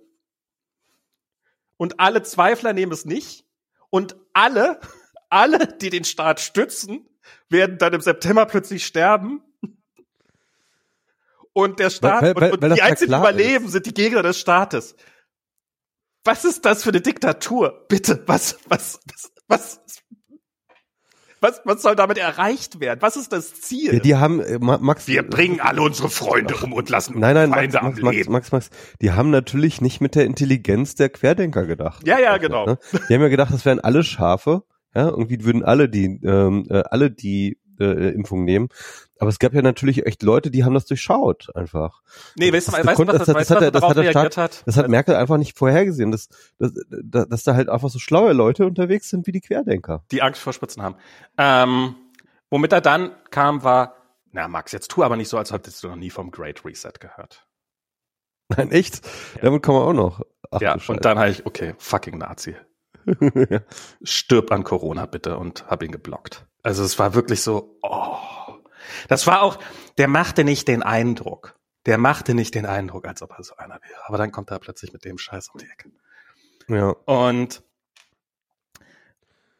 [1.77, 3.45] und alle Zweifler nehmen es nicht
[3.89, 4.79] und alle,
[5.29, 7.07] alle, die den Staat stützen,
[7.49, 9.41] werden dann im September plötzlich sterben.
[11.53, 14.23] Und der Staat Weil- weil- und, weil und die einzigen, die überleben, sind die Gegner
[14.23, 14.95] des Staates.
[16.23, 17.85] Was ist das für eine Diktatur?
[17.89, 18.99] Bitte, was, was,
[19.47, 19.81] was, was,
[21.41, 23.01] was, was soll damit erreicht werden?
[23.01, 23.95] Was ist das Ziel?
[23.95, 25.07] Ja, die haben, äh, Ma- Max.
[25.07, 28.15] Wir bringen alle unsere Freunde um und lassen Nein, nein, Max, Feinde am Max, Max,
[28.15, 28.31] Leben.
[28.31, 28.69] Max, Max,
[29.01, 32.07] die haben natürlich nicht mit der Intelligenz der Querdenker gedacht.
[32.07, 32.65] Ja, ja, genau.
[32.65, 32.77] Ne?
[33.09, 34.63] Die haben ja gedacht, das wären alle Schafe.
[34.93, 38.67] Ja, irgendwie würden alle die, ähm, äh, alle die äh, Impfung nehmen.
[39.21, 42.01] Aber es gab ja natürlich echt Leute, die haben das durchschaut einfach.
[42.35, 44.63] Nee, weißt du, weißt du, das- das, das hat das hat der reagiert hat?
[44.65, 48.33] Das hat Merkel einfach nicht vorhergesehen, dass, dass, dass dass da halt einfach so schlaue
[48.33, 50.03] Leute unterwegs sind wie die Querdenker.
[50.09, 50.95] die Angst vor Spitzen haben.
[51.37, 51.93] Ähm,
[52.49, 53.95] womit er dann kam, war,
[54.31, 56.93] na Max, jetzt tu aber nicht so, als hättest du noch nie vom Great Reset
[56.99, 57.45] gehört.
[58.49, 59.01] Nein, echt?
[59.39, 60.21] Damit kommen wir auch noch.
[60.49, 62.55] Ach, ja, und dann habe ich, okay, fucking Nazi.
[64.03, 66.45] stirb an Corona bitte und hab ihn geblockt.
[66.63, 68.15] Also es war wirklich so, oh.
[69.07, 69.59] Das war auch,
[69.97, 71.55] der machte nicht den Eindruck.
[71.85, 74.07] Der machte nicht den Eindruck, als ob er so einer wäre.
[74.07, 75.89] Aber dann kommt er plötzlich mit dem Scheiß um die Ecke.
[76.67, 76.89] Ja.
[77.05, 77.63] Und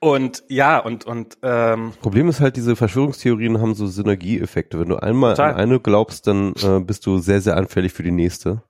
[0.04, 4.80] und ja, und, und ähm, Problem ist halt, diese Verschwörungstheorien haben so Synergieeffekte.
[4.80, 5.54] Wenn du einmal Total.
[5.54, 8.64] an eine glaubst, dann äh, bist du sehr, sehr anfällig für die nächste.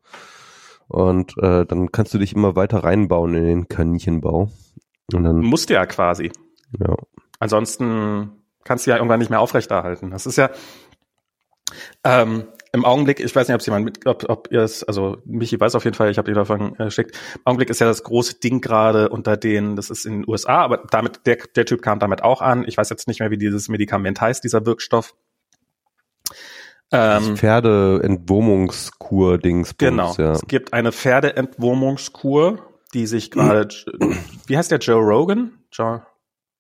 [0.90, 4.52] Und äh, dann kannst du dich immer weiter reinbauen in den Kaninchenbau.
[5.14, 6.34] Und dann, musste ja quasi.
[6.78, 6.98] ja.
[7.40, 10.12] Ansonsten kannst du ja irgendwann nicht mehr aufrechterhalten.
[10.12, 10.50] Das ist ja
[12.04, 15.60] ähm, im Augenblick, ich weiß nicht, ob jemand mit, ob, ob ihr es, also Michi
[15.60, 17.18] weiß auf jeden Fall, ich habe dir davon äh, geschickt.
[17.36, 20.62] Im Augenblick ist ja das große Ding gerade unter denen, das ist in den USA,
[20.62, 22.64] aber damit, der, der Typ kam damit auch an.
[22.68, 25.16] Ich weiß jetzt nicht mehr, wie dieses Medikament heißt, dieser Wirkstoff.
[26.90, 29.78] Das Ähm, Pferdeentwurmungskur-Dings.
[29.78, 30.14] Genau.
[30.18, 30.32] Ja.
[30.32, 32.60] Es gibt eine Pferdeentwurmungskur,
[32.94, 33.68] die sich gerade,
[34.48, 35.52] wie heißt der Joe Rogan?
[35.72, 36.02] Joe,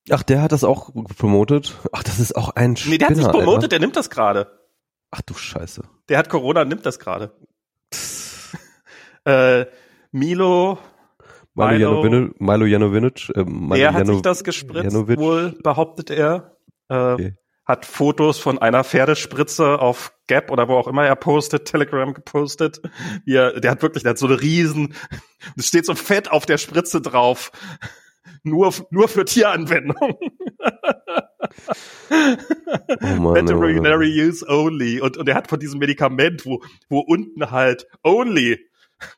[0.09, 1.77] Ach, der hat das auch promotet.
[1.91, 3.37] Ach, das ist auch ein Spinner, nee, der hat sich Alter.
[3.37, 4.59] promotet, der nimmt das gerade.
[5.11, 5.83] Ach du Scheiße.
[6.09, 7.33] Der hat Corona, nimmt das gerade.
[9.25, 9.65] äh,
[10.11, 10.79] Milo,
[11.53, 15.19] Milo, Milo- Janowinic, Milo Janowinic, äh, Milo der hat Jano- sich das gespritzt, Janovic.
[15.19, 16.57] wohl behauptet er.
[16.89, 17.35] Äh, Okay.
[17.63, 22.81] Hat Fotos von einer Pferdespritze auf Gap oder wo auch immer er postet, Telegram gepostet.
[23.25, 24.95] Er, der hat wirklich, der hat so eine riesen,
[25.57, 27.51] es steht so fett auf der Spritze drauf.
[28.43, 30.17] Nur, nur für Tieranwendung.
[32.09, 33.33] Oh Mann, oh.
[33.33, 34.99] Veterinary use only.
[35.01, 38.59] Und, und er hat von diesem Medikament, wo, wo unten halt only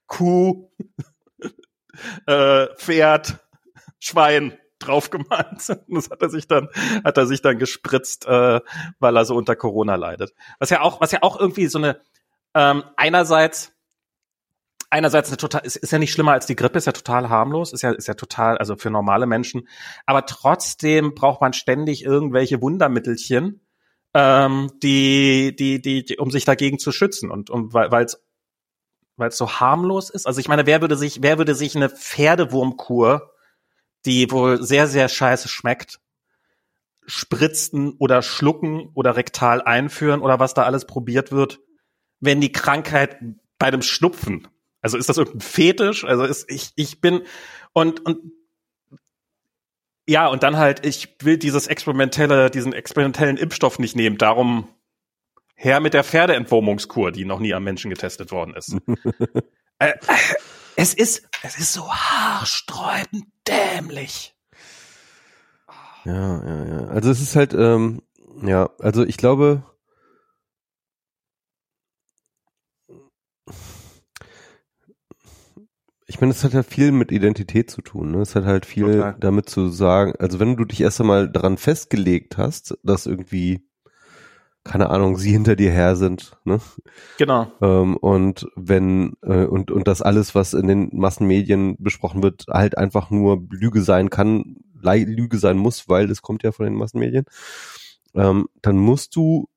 [0.08, 0.70] Kuh,
[2.26, 3.40] äh, Pferd,
[4.00, 5.82] Schwein drauf gemalt sind.
[5.88, 6.70] Das hat er sich dann,
[7.04, 8.62] hat er sich dann gespritzt, äh,
[9.00, 10.34] weil er so unter Corona leidet.
[10.60, 12.02] Was ja auch, was ja auch irgendwie so eine,
[12.54, 13.74] ähm, einerseits,
[14.94, 17.74] einerseits eine total, ist, ist ja nicht schlimmer als die Grippe, ist ja total harmlos,
[17.74, 19.68] ist ja, ist ja total, also für normale Menschen.
[20.06, 23.62] Aber trotzdem braucht man ständig irgendwelche Wundermittelchen,
[24.14, 28.24] ähm, die, die, die, die, um sich dagegen zu schützen und, und weil, es
[29.18, 30.28] weil es so harmlos ist.
[30.28, 33.34] Also ich meine, wer würde sich, wer würde sich eine Pferdewurmkur,
[34.06, 36.02] die wohl sehr, sehr scheiße schmeckt,
[37.08, 41.62] spritzen oder schlucken oder rektal einführen oder was da alles probiert wird,
[42.20, 43.18] wenn die Krankheit
[43.58, 44.48] bei dem Schnupfen,
[44.84, 46.04] also ist das irgendein Fetisch?
[46.04, 47.22] Also ist, ich, ich bin,
[47.72, 48.20] und, und,
[50.06, 54.68] ja, und dann halt, ich will dieses experimentelle, diesen experimentellen Impfstoff nicht nehmen, darum
[55.56, 58.76] her mit der Pferdeentwurmungskur, die noch nie am Menschen getestet worden ist.
[59.80, 59.94] äh,
[60.76, 64.36] es ist, es ist so haarsträubend dämlich.
[66.04, 66.88] Ja, ja, ja.
[66.88, 68.02] Also es ist halt, ähm,
[68.42, 69.64] ja, also ich glaube,
[76.14, 78.12] ich meine, es hat ja viel mit Identität zu tun.
[78.12, 78.20] Ne?
[78.20, 79.16] Es hat halt viel Total.
[79.20, 83.68] damit zu sagen, also wenn du dich erst einmal daran festgelegt hast, dass irgendwie,
[84.64, 86.60] keine Ahnung, sie hinter dir her sind, ne?
[87.18, 87.52] Genau.
[87.64, 92.78] Ähm, und wenn äh, und und das alles, was in den Massenmedien besprochen wird, halt
[92.78, 97.26] einfach nur Lüge sein kann, Lüge sein muss, weil es kommt ja von den Massenmedien,
[98.14, 99.50] ähm, dann musst du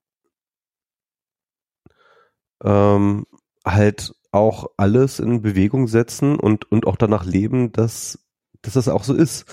[2.65, 3.27] ähm,
[3.63, 8.19] halt auch alles in Bewegung setzen und und auch danach leben, dass
[8.63, 9.47] dass das auch so ist,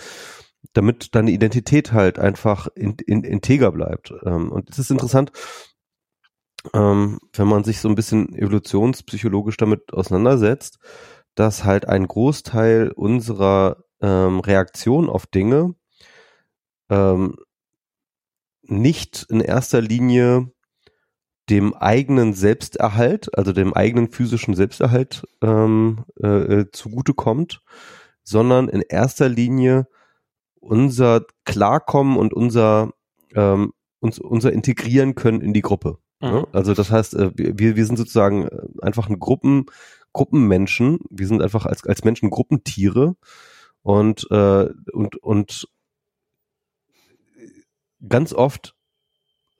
[0.74, 4.14] damit deine Identität halt einfach in, in, integer bleibt.
[4.26, 5.32] Ähm, und es ist interessant,
[6.74, 10.80] ähm, wenn man sich so ein bisschen evolutionspsychologisch damit auseinandersetzt,
[11.36, 15.76] dass halt ein Großteil unserer ähm, Reaktion auf Dinge
[18.64, 20.52] nicht in erster Linie
[21.50, 27.62] dem eigenen Selbsterhalt, also dem eigenen physischen Selbsterhalt ähm, äh, äh, zugutekommt,
[28.24, 29.88] sondern in erster Linie
[30.60, 32.92] unser Klarkommen und unser
[33.36, 35.98] ähm, uns, unser Integrieren können in die Gruppe.
[36.22, 36.30] Mhm.
[36.30, 36.48] Ne?
[36.52, 39.66] Also das heißt, äh, wir, wir sind sozusagen äh, einfach ein Gruppen,
[40.14, 41.00] Gruppenmenschen.
[41.10, 43.16] Wir sind einfach als, als Menschen Gruppentiere
[43.82, 45.68] und, äh, und, und
[48.08, 48.76] ganz oft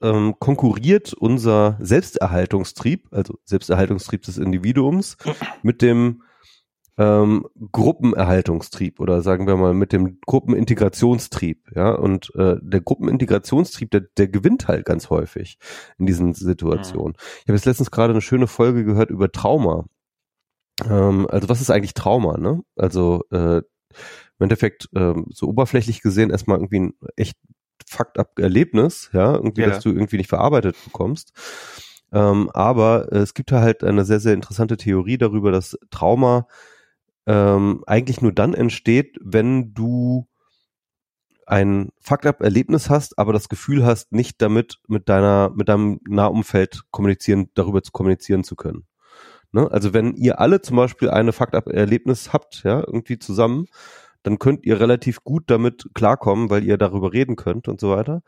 [0.04, 5.16] ähm, konkurriert unser Selbsterhaltungstrieb, also Selbsterhaltungstrieb des Individuums,
[5.62, 6.22] mit dem
[6.96, 14.02] ähm, Gruppenerhaltungstrieb oder sagen wir mal mit dem Gruppenintegrationstrieb, ja, und äh, der Gruppenintegrationstrieb, der,
[14.16, 15.58] der gewinnt halt ganz häufig
[15.98, 17.14] in diesen Situationen.
[17.40, 19.86] Ich habe jetzt letztens gerade eine schöne Folge gehört über Trauma.
[20.88, 22.60] Ähm, also was ist eigentlich Trauma, ne?
[22.76, 23.62] Also äh,
[24.38, 27.36] im Endeffekt ähm, so oberflächlich gesehen erstmal irgendwie ein echt
[27.86, 29.68] fucked up Erlebnis, ja, irgendwie, Ja.
[29.68, 31.32] dass du irgendwie nicht verarbeitet bekommst.
[32.12, 36.46] Ähm, aber es gibt da halt eine sehr, sehr interessante Theorie darüber, dass Trauma
[37.26, 40.28] ähm, eigentlich nur dann entsteht, wenn du
[41.46, 47.50] ein Fuck-up-Erlebnis hast, aber das Gefühl hast, nicht damit mit deiner, mit deinem Nahumfeld kommunizieren,
[47.54, 48.86] darüber zu kommunizieren zu können.
[49.52, 49.70] Ne?
[49.70, 53.66] Also wenn ihr alle zum Beispiel eine Fuck-up-Erlebnis habt, ja, irgendwie zusammen,
[54.24, 58.22] dann könnt ihr relativ gut damit klarkommen, weil ihr darüber reden könnt und so weiter.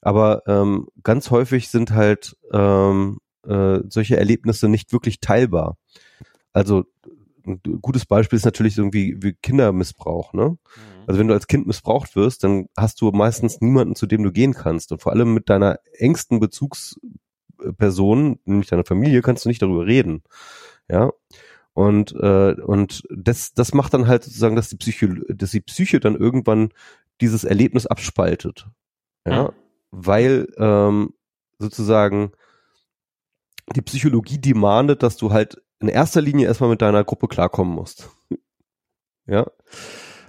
[0.00, 5.76] Aber ähm, ganz häufig sind halt ähm, äh, solche Erlebnisse nicht wirklich teilbar.
[6.52, 6.84] Also
[7.46, 10.50] ein gutes Beispiel ist natürlich irgendwie wie Kindermissbrauch, ne?
[10.50, 10.58] Mhm.
[11.06, 14.30] Also wenn du als Kind missbraucht wirst, dann hast du meistens niemanden, zu dem du
[14.30, 14.92] gehen kannst.
[14.92, 20.22] Und vor allem mit deiner engsten Bezugsperson, nämlich deiner Familie, kannst du nicht darüber reden.
[20.88, 21.10] Ja.
[21.74, 26.00] Und, äh, und das, das macht dann halt sozusagen, dass die Psyche, dass die Psyche
[26.00, 26.70] dann irgendwann
[27.20, 28.66] dieses Erlebnis abspaltet.
[29.26, 29.44] Ja.
[29.44, 29.48] Mhm.
[29.92, 31.14] Weil ähm,
[31.58, 32.32] sozusagen
[33.74, 38.10] die Psychologie demandet, dass du halt in erster Linie erstmal mit deiner Gruppe klarkommen musst.
[39.26, 39.46] ja.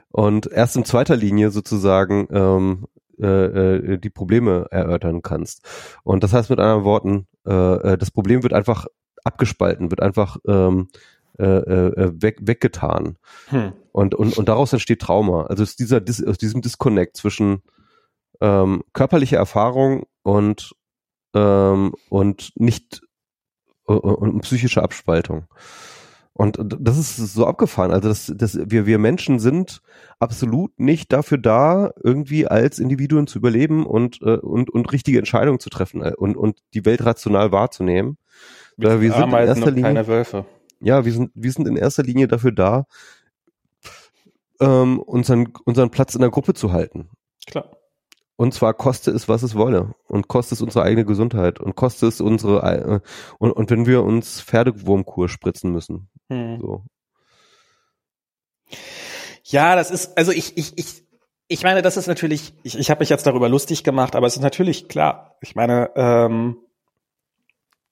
[0.10, 2.88] Und erst in zweiter Linie sozusagen ähm,
[3.20, 5.66] äh, äh, die Probleme erörtern kannst.
[6.04, 8.88] Und das heißt mit anderen Worten, äh, äh das Problem wird einfach
[9.24, 10.90] abgespalten, wird einfach ähm,
[11.46, 13.18] äh, äh, weg, weggetan.
[13.48, 13.74] Hm.
[13.92, 15.44] Und, und, und daraus entsteht Trauma.
[15.48, 17.62] Also ist dieser, aus diesem Disconnect zwischen
[18.40, 20.76] ähm, körperlicher Erfahrung und,
[21.34, 23.02] ähm, und nicht
[23.86, 25.46] und, und psychische Abspaltung.
[26.34, 27.92] Und das ist so abgefahren.
[27.92, 29.82] Also dass, dass wir, wir Menschen sind
[30.20, 35.60] absolut nicht dafür da, irgendwie als Individuen zu überleben und, äh, und, und richtige Entscheidungen
[35.60, 38.18] zu treffen äh, und, und die Welt rational wahrzunehmen.
[38.78, 40.46] Wir, wir sind in erster Linie, keine Wölfe.
[40.82, 42.86] Ja, wir sind, wir sind in erster Linie dafür da,
[44.60, 47.10] ähm, unseren, unseren Platz in der Gruppe zu halten.
[47.48, 47.72] Klar.
[48.36, 49.94] Und zwar koste es, was es wolle.
[50.08, 51.60] Und koste es unsere eigene Gesundheit.
[51.60, 53.00] Und koste es unsere, äh,
[53.38, 56.10] und, und wenn wir uns Pferdewurmkur spritzen müssen.
[56.30, 56.60] Hm.
[56.60, 56.84] So.
[59.44, 61.04] Ja, das ist, also ich, ich, ich,
[61.50, 64.38] ich meine, das ist natürlich, ich, ich habe mich jetzt darüber lustig gemacht, aber es
[64.38, 65.38] ist natürlich klar.
[65.42, 66.58] Ich meine, ähm,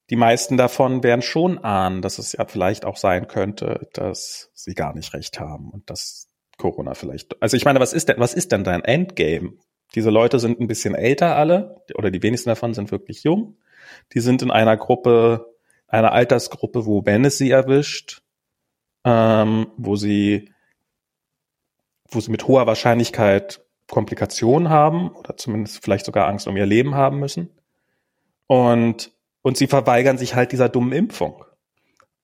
[0.10, 4.74] die meisten davon werden schon ahnen, dass es ja vielleicht auch sein könnte, dass sie
[4.74, 7.42] gar nicht recht haben und dass Corona vielleicht.
[7.42, 9.54] Also ich meine, was ist denn, was ist denn dein Endgame?
[9.96, 13.58] Diese Leute sind ein bisschen älter alle, oder die wenigsten davon sind wirklich jung.
[14.14, 15.56] Die sind in einer Gruppe,
[15.88, 18.22] einer Altersgruppe, wo wenn es sie erwischt,
[19.04, 20.52] ähm, wo sie,
[22.10, 26.94] wo sie mit hoher Wahrscheinlichkeit Komplikationen haben oder zumindest vielleicht sogar Angst um ihr Leben
[26.94, 27.50] haben müssen.
[28.46, 29.12] Und,
[29.42, 31.44] und sie verweigern sich halt dieser dummen Impfung.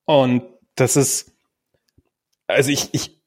[0.05, 0.43] Und
[0.75, 1.33] das ist,
[2.47, 3.19] also ich, ich,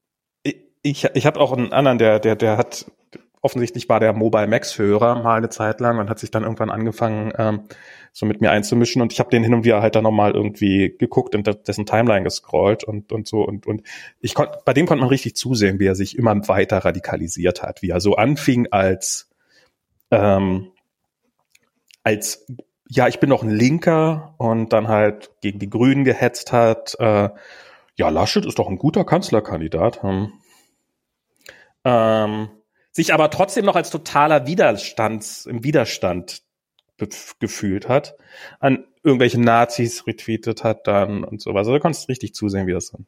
[0.82, 2.86] ich, ich habe auch einen anderen, der, der, der hat
[3.41, 6.70] offensichtlich war der Mobile Max Hörer mal eine Zeit lang und hat sich dann irgendwann
[6.70, 7.62] angefangen, ähm,
[8.12, 10.97] so mit mir einzumischen und ich habe den hin und wieder halt dann nochmal irgendwie
[10.99, 13.82] geguckt und dessen Timeline gescrollt und, und so und, und
[14.20, 17.82] ich konnte, bei dem konnte man richtig zusehen, wie er sich immer weiter radikalisiert hat,
[17.82, 19.30] wie er so anfing als,
[20.11, 20.72] ähm,
[22.03, 22.47] als
[22.89, 26.97] ja, ich bin doch ein Linker und dann halt gegen die Grünen gehetzt hat.
[26.99, 27.28] Äh,
[27.97, 30.03] ja, Laschet ist doch ein guter Kanzlerkandidat.
[30.03, 30.32] Hm.
[31.84, 32.49] Ähm,
[32.91, 36.43] sich aber trotzdem noch als totaler Widerstands, im Widerstand
[37.39, 38.16] gefühlt hat,
[38.59, 41.61] an irgendwelche Nazis retweetet hat dann und sowas.
[41.61, 43.07] Also du konntest richtig zusehen, wie das dann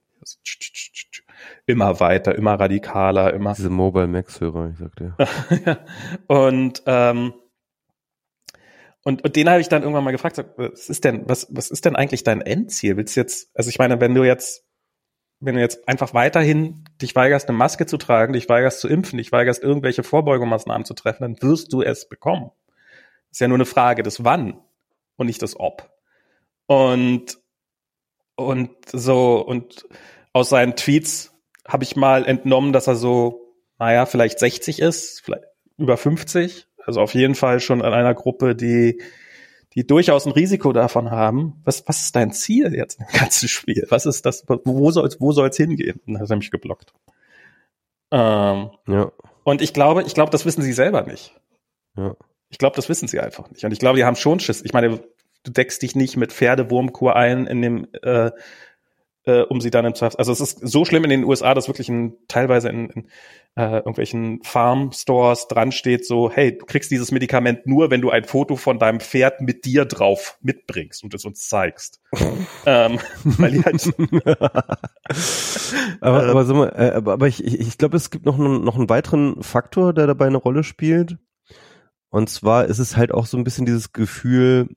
[1.66, 3.54] immer weiter, immer radikaler, immer.
[3.54, 5.16] Diese Mobile Max-Hörer, ich sagte
[5.66, 5.78] ja.
[6.26, 7.32] und, ähm,
[9.02, 11.84] und, und den habe ich dann irgendwann mal gefragt, was ist denn, was, was ist
[11.84, 12.96] denn eigentlich dein Endziel?
[12.96, 14.64] Willst du jetzt, also ich meine, wenn du jetzt
[15.40, 19.16] wenn du jetzt einfach weiterhin dich weigerst, eine Maske zu tragen, dich weigerst zu impfen,
[19.16, 22.50] dich weigerst, irgendwelche Vorbeugungsmaßnahmen zu treffen, dann wirst du es bekommen.
[23.30, 24.60] Ist ja nur eine Frage des Wann
[25.16, 25.90] und nicht des Ob.
[26.66, 27.38] Und,
[28.34, 29.86] und so, und
[30.34, 31.32] aus seinen Tweets
[31.66, 35.44] habe ich mal entnommen, dass er so, naja, vielleicht 60 ist, vielleicht
[35.78, 36.68] über 50.
[36.90, 39.00] Also auf jeden Fall schon in einer Gruppe, die
[39.74, 41.60] die durchaus ein Risiko davon haben.
[41.62, 43.86] Was, was ist dein Ziel jetzt im ganzen Spiel?
[43.88, 44.44] Was ist das?
[44.48, 46.00] Wo soll wo soll's hingehen?
[46.04, 46.92] Und dann hat er mich geblockt.
[48.10, 49.12] Ähm, ja.
[49.44, 51.32] Und ich glaube, ich glaube, das wissen sie selber nicht.
[51.96, 52.16] Ja.
[52.48, 53.64] Ich glaube, das wissen sie einfach nicht.
[53.64, 54.62] Und ich glaube, die haben schon Schiss.
[54.64, 54.98] Ich meine,
[55.44, 58.32] du deckst dich nicht mit Pferdewurmkur ein in dem äh,
[59.30, 60.18] äh, um sie dann im Zweifel.
[60.18, 63.08] Also es ist so schlimm in den USA, dass wirklich ein, teilweise in, in
[63.56, 68.24] äh, irgendwelchen Farm-Stores dran steht, so, hey, du kriegst dieses Medikament nur, wenn du ein
[68.24, 72.00] Foto von deinem Pferd mit dir drauf mitbringst und es uns zeigst.
[72.66, 73.90] ähm, weil die halt
[76.00, 78.88] aber, aber, so mal, äh, aber, ich, ich glaube, es gibt noch, einen, noch einen
[78.88, 81.18] weiteren Faktor, der dabei eine Rolle spielt.
[82.08, 84.68] Und zwar ist es halt auch so ein bisschen dieses Gefühl,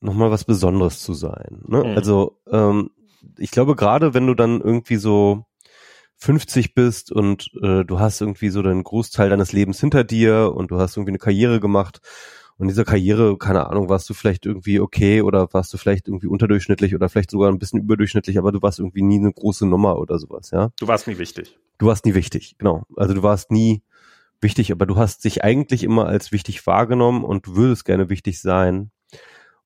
[0.00, 1.62] nochmal was Besonderes zu sein.
[1.66, 1.84] Ne?
[1.84, 1.96] Mhm.
[1.96, 2.90] Also ähm,
[3.38, 5.44] ich glaube, gerade wenn du dann irgendwie so
[6.16, 10.70] 50 bist und äh, du hast irgendwie so den Großteil deines Lebens hinter dir und
[10.70, 12.00] du hast irgendwie eine Karriere gemacht
[12.58, 16.08] und in dieser Karriere, keine Ahnung, warst du vielleicht irgendwie okay oder warst du vielleicht
[16.08, 19.64] irgendwie unterdurchschnittlich oder vielleicht sogar ein bisschen überdurchschnittlich, aber du warst irgendwie nie eine große
[19.64, 20.70] Nummer oder sowas, ja?
[20.80, 21.56] Du warst nie wichtig.
[21.78, 22.82] Du warst nie wichtig, genau.
[22.96, 23.82] Also du warst nie
[24.40, 28.40] wichtig, aber du hast dich eigentlich immer als wichtig wahrgenommen und du würdest gerne wichtig
[28.40, 28.90] sein.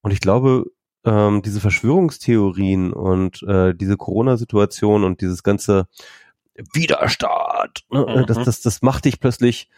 [0.03, 0.67] Und ich glaube,
[1.05, 5.87] ähm, diese Verschwörungstheorien und äh, diese Corona-Situation und dieses ganze
[6.73, 8.27] Widerstart, ne, mhm.
[8.27, 9.69] das, das, das macht dich plötzlich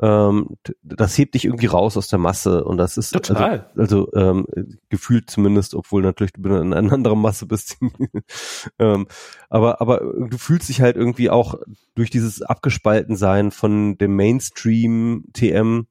[0.00, 3.70] ähm, das hebt dich irgendwie raus aus der Masse und das ist also, Total.
[3.76, 4.46] also, also ähm,
[4.90, 7.78] gefühlt zumindest, obwohl natürlich du in einer anderen Masse bist.
[8.78, 9.06] ähm,
[9.48, 11.54] aber aber du fühlst dich halt irgendwie auch
[11.94, 15.86] durch dieses Abgespaltensein von dem Mainstream TM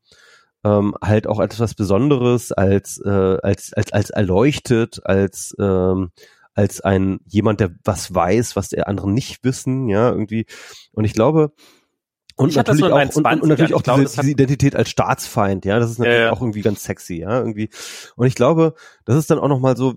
[0.66, 6.12] ähm, halt auch etwas Besonderes als äh, als als als erleuchtet als ähm,
[6.56, 10.46] als ein jemand, der was weiß, was der anderen nicht wissen, ja, irgendwie.
[10.94, 11.52] Und ich glaube,
[12.38, 15.80] und ich natürlich, auch, und, und, natürlich auch glaube, diese, diese, Identität als Staatsfeind, ja,
[15.80, 16.32] das ist natürlich ja, ja.
[16.32, 17.70] auch irgendwie ganz sexy, ja, irgendwie.
[18.16, 18.74] Und ich glaube,
[19.06, 19.96] das ist dann auch nochmal so,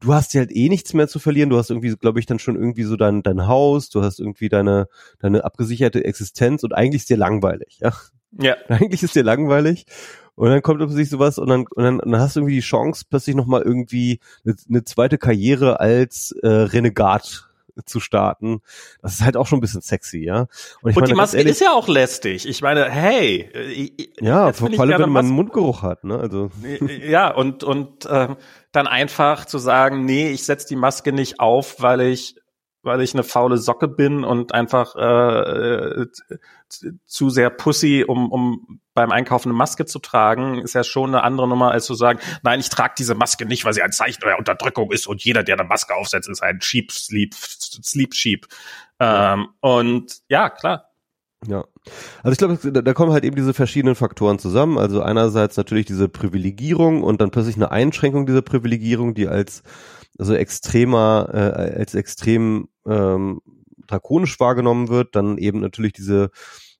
[0.00, 2.38] du hast ja halt eh nichts mehr zu verlieren, du hast irgendwie, glaube ich, dann
[2.38, 4.88] schon irgendwie so dein, dein Haus, du hast irgendwie deine,
[5.18, 7.92] deine abgesicherte Existenz und eigentlich ist dir langweilig, ja.
[8.32, 8.56] Ja.
[8.68, 9.86] Eigentlich ist dir langweilig.
[10.34, 12.60] Und dann kommt plötzlich sowas und dann, und dann, und dann hast du irgendwie die
[12.60, 17.48] Chance, plötzlich nochmal irgendwie eine, eine zweite Karriere als äh, Renegat
[17.84, 18.60] zu starten.
[19.02, 20.46] Das ist halt auch schon ein bisschen sexy, ja.
[20.82, 22.46] Und, ich und meine, die Maske ehrlich, ist ja auch lästig.
[22.48, 23.50] Ich meine, hey.
[23.72, 26.18] Ich, ja, vor allem, wenn man einen Mundgeruch hat, ne?
[26.18, 26.50] Also.
[27.04, 28.28] Ja, und, und äh,
[28.72, 32.36] dann einfach zu sagen, nee, ich setz die Maske nicht auf, weil ich
[32.82, 36.06] weil ich eine faule Socke bin und einfach äh,
[37.06, 41.22] zu sehr Pussy, um, um beim Einkaufen eine Maske zu tragen, ist ja schon eine
[41.22, 44.20] andere Nummer, als zu sagen, nein, ich trage diese Maske nicht, weil sie ein Zeichen
[44.24, 48.46] der Unterdrückung ist und jeder, der eine Maske aufsetzt, ist ein Sheep Sleep, Sleep Sheep.
[49.00, 50.88] Ähm, und ja, klar.
[51.46, 51.64] Ja.
[52.22, 54.76] Also ich glaube, da kommen halt eben diese verschiedenen Faktoren zusammen.
[54.76, 59.62] Also einerseits natürlich diese Privilegierung und dann plötzlich eine Einschränkung dieser Privilegierung, die als
[60.18, 63.40] also extremer, äh, als extrem ähm,
[63.86, 66.30] drakonisch wahrgenommen wird, dann eben natürlich diese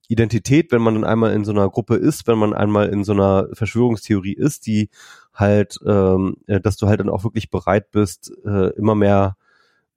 [0.08, 3.12] Identität, wenn man dann einmal in so einer Gruppe ist, wenn man einmal in so
[3.12, 4.88] einer Verschwörungstheorie ist, die
[5.34, 9.36] halt, ähm, äh, dass du halt dann auch wirklich bereit bist, äh, immer mehr,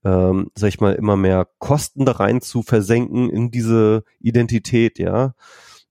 [0.04, 5.34] ähm, sag ich mal, immer mehr Kosten da rein zu versenken in diese Identität, ja.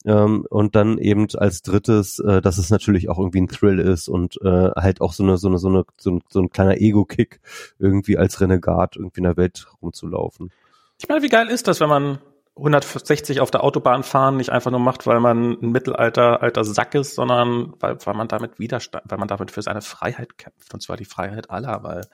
[0.07, 4.09] Ähm, und dann eben als drittes, äh, dass es natürlich auch irgendwie ein Thrill ist
[4.09, 6.79] und äh, halt auch so eine, so eine, so eine, so ein, so ein kleiner
[6.79, 7.41] Ego-Kick,
[7.79, 10.51] irgendwie als Renegat irgendwie in der Welt rumzulaufen.
[10.99, 12.19] Ich meine, wie geil ist das, wenn man
[12.57, 16.95] 160 auf der Autobahn fahren nicht einfach nur macht, weil man ein Mittelalter alter Sack
[16.95, 20.81] ist, sondern weil, weil man damit Widerstand, weil man damit für seine Freiheit kämpft und
[20.81, 22.07] zwar die Freiheit aller, weil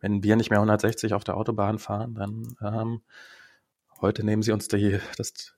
[0.00, 3.02] wenn wir nicht mehr 160 auf der Autobahn fahren, dann ähm,
[4.00, 5.54] heute nehmen sie uns die, das,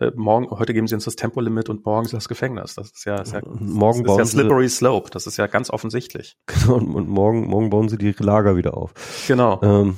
[0.00, 2.74] äh, morgen, heute geben sie uns das Tempolimit und morgen ist das Gefängnis.
[2.74, 5.10] Das ist ja, ist ja, morgen das ist ja slippery slope.
[5.10, 6.36] Das ist ja ganz offensichtlich.
[6.46, 8.92] Genau, und, und morgen, morgen bauen sie die Lager wieder auf.
[9.26, 9.60] Genau.
[9.62, 9.96] Ähm,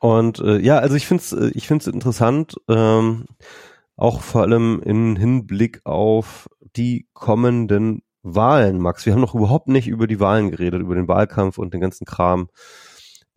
[0.00, 3.26] und äh, ja, also ich finde es äh, ich find's interessant, ähm,
[3.96, 9.06] auch vor allem im Hinblick auf die kommenden Wahlen, Max.
[9.06, 12.04] Wir haben noch überhaupt nicht über die Wahlen geredet, über den Wahlkampf und den ganzen
[12.04, 12.48] Kram.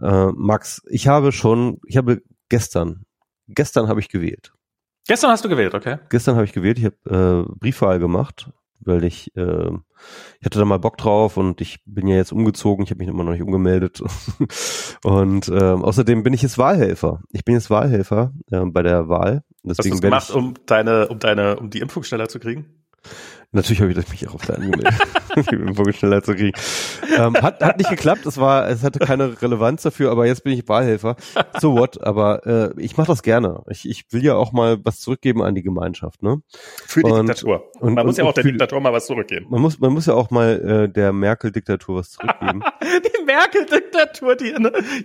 [0.02, 3.06] Äh, Max, ich habe schon, ich habe gestern,
[3.48, 4.54] gestern habe ich gewählt.
[5.08, 5.98] Gestern hast du gewählt, okay.
[6.10, 8.52] Gestern habe ich gewählt, ich habe äh, Briefwahl gemacht,
[8.82, 9.70] weil ich, äh,
[10.40, 13.08] ich hatte da mal Bock drauf und ich bin ja jetzt umgezogen, ich habe mich
[13.08, 14.02] immer noch nicht umgemeldet.
[15.04, 17.22] und äh, außerdem bin ich jetzt Wahlhelfer.
[17.32, 19.44] Ich bin jetzt Wahlhelfer äh, bei der Wahl.
[19.64, 22.66] Deswegen Hast du gemacht, ich, um deine, um deine, um die Impfung schneller zu kriegen?
[23.58, 24.94] Natürlich habe ich mich auch auf der angemeldet,
[25.52, 26.56] die Impfung schneller zu kriegen.
[27.18, 30.54] Ähm, hat, hat nicht geklappt, es war, es hatte keine Relevanz dafür, aber jetzt bin
[30.54, 31.16] ich Wahlhelfer.
[31.60, 32.00] So what?
[32.04, 33.64] Aber äh, ich mache das gerne.
[33.68, 36.38] Ich, ich will ja auch mal was zurückgeben an die Gemeinschaft, ne?
[36.86, 37.64] Für die und, Diktatur.
[37.80, 39.48] Und, man und, muss ja auch der Diktatur mal was zurückgeben.
[39.50, 42.62] Man muss, man muss ja auch mal äh, der Merkel-Diktatur was zurückgeben.
[43.28, 44.56] Merkel-Diktatur, die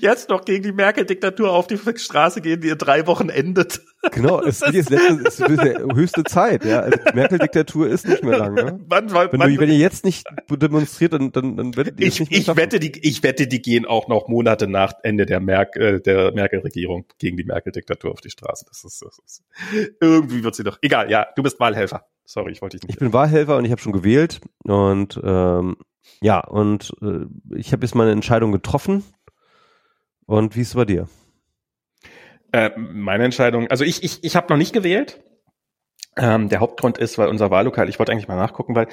[0.01, 3.83] jetzt noch gegen die Merkel-Diktatur auf die Straße gehen, die in drei Wochen endet.
[4.11, 5.59] Genau, es ist, letzte, es ist
[5.95, 6.65] höchste Zeit.
[6.65, 8.55] Ja, also Merkel-Diktatur ist nicht mehr lang.
[8.55, 8.81] Ne?
[8.89, 12.31] Wann, wenn, du, wenn ihr jetzt nicht demonstriert, dann, dann, dann werdet ihr ich, nicht
[12.31, 15.77] mehr Ich wette, die, ich wette, die gehen auch noch Monate nach Ende der, Merk,
[15.77, 18.65] äh, der Merkel-Regierung gegen die Merkel-Diktatur auf die Straße.
[18.69, 19.43] Das ist, das ist,
[20.01, 20.79] irgendwie wird sie doch.
[20.83, 22.07] Egal, ja, du bist Wahlhelfer.
[22.25, 22.95] Sorry, ich wollte dich nicht.
[22.95, 25.77] Ich bin Wahlhelfer und ich habe schon gewählt und ähm,
[26.23, 27.27] ja, und äh,
[27.57, 29.05] ich habe jetzt meine Entscheidung getroffen.
[30.27, 31.09] Und wie ist es bei dir?
[32.53, 35.21] Äh, meine Entscheidung, also ich, ich, ich habe noch nicht gewählt.
[36.17, 38.87] Ähm, der Hauptgrund ist, weil unser Wahllokal, ich wollte eigentlich mal nachgucken, weil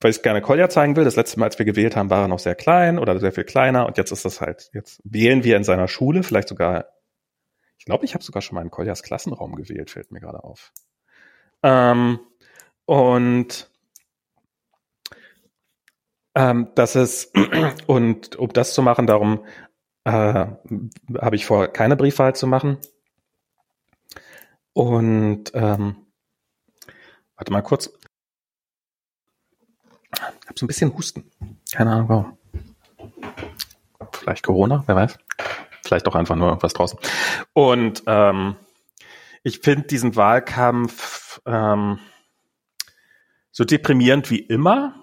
[0.00, 1.04] weil ich gerne Kolja zeigen will.
[1.04, 3.44] Das letzte Mal, als wir gewählt haben, war er noch sehr klein oder sehr viel
[3.44, 6.86] kleiner und jetzt ist das halt, jetzt wählen wir in seiner Schule, vielleicht sogar,
[7.78, 10.72] Ich glaube, ich habe sogar schon mal in Koljas Klassenraum gewählt, fällt mir gerade auf.
[11.62, 12.20] Ähm,
[12.86, 13.71] und
[16.34, 17.32] ähm, das ist,
[17.86, 19.44] und um das zu machen, darum
[20.04, 20.46] äh,
[21.20, 22.78] habe ich vor, keine Briefwahl zu machen.
[24.72, 25.96] Und ähm,
[27.36, 27.90] warte mal kurz.
[30.14, 31.30] Ich habe so ein bisschen Husten.
[31.72, 32.38] Keine Ahnung warum.
[34.12, 35.18] Vielleicht Corona, wer weiß.
[35.84, 36.98] Vielleicht auch einfach nur irgendwas draußen.
[37.52, 38.56] Und ähm,
[39.42, 41.98] ich finde diesen Wahlkampf ähm,
[43.50, 45.01] so deprimierend wie immer.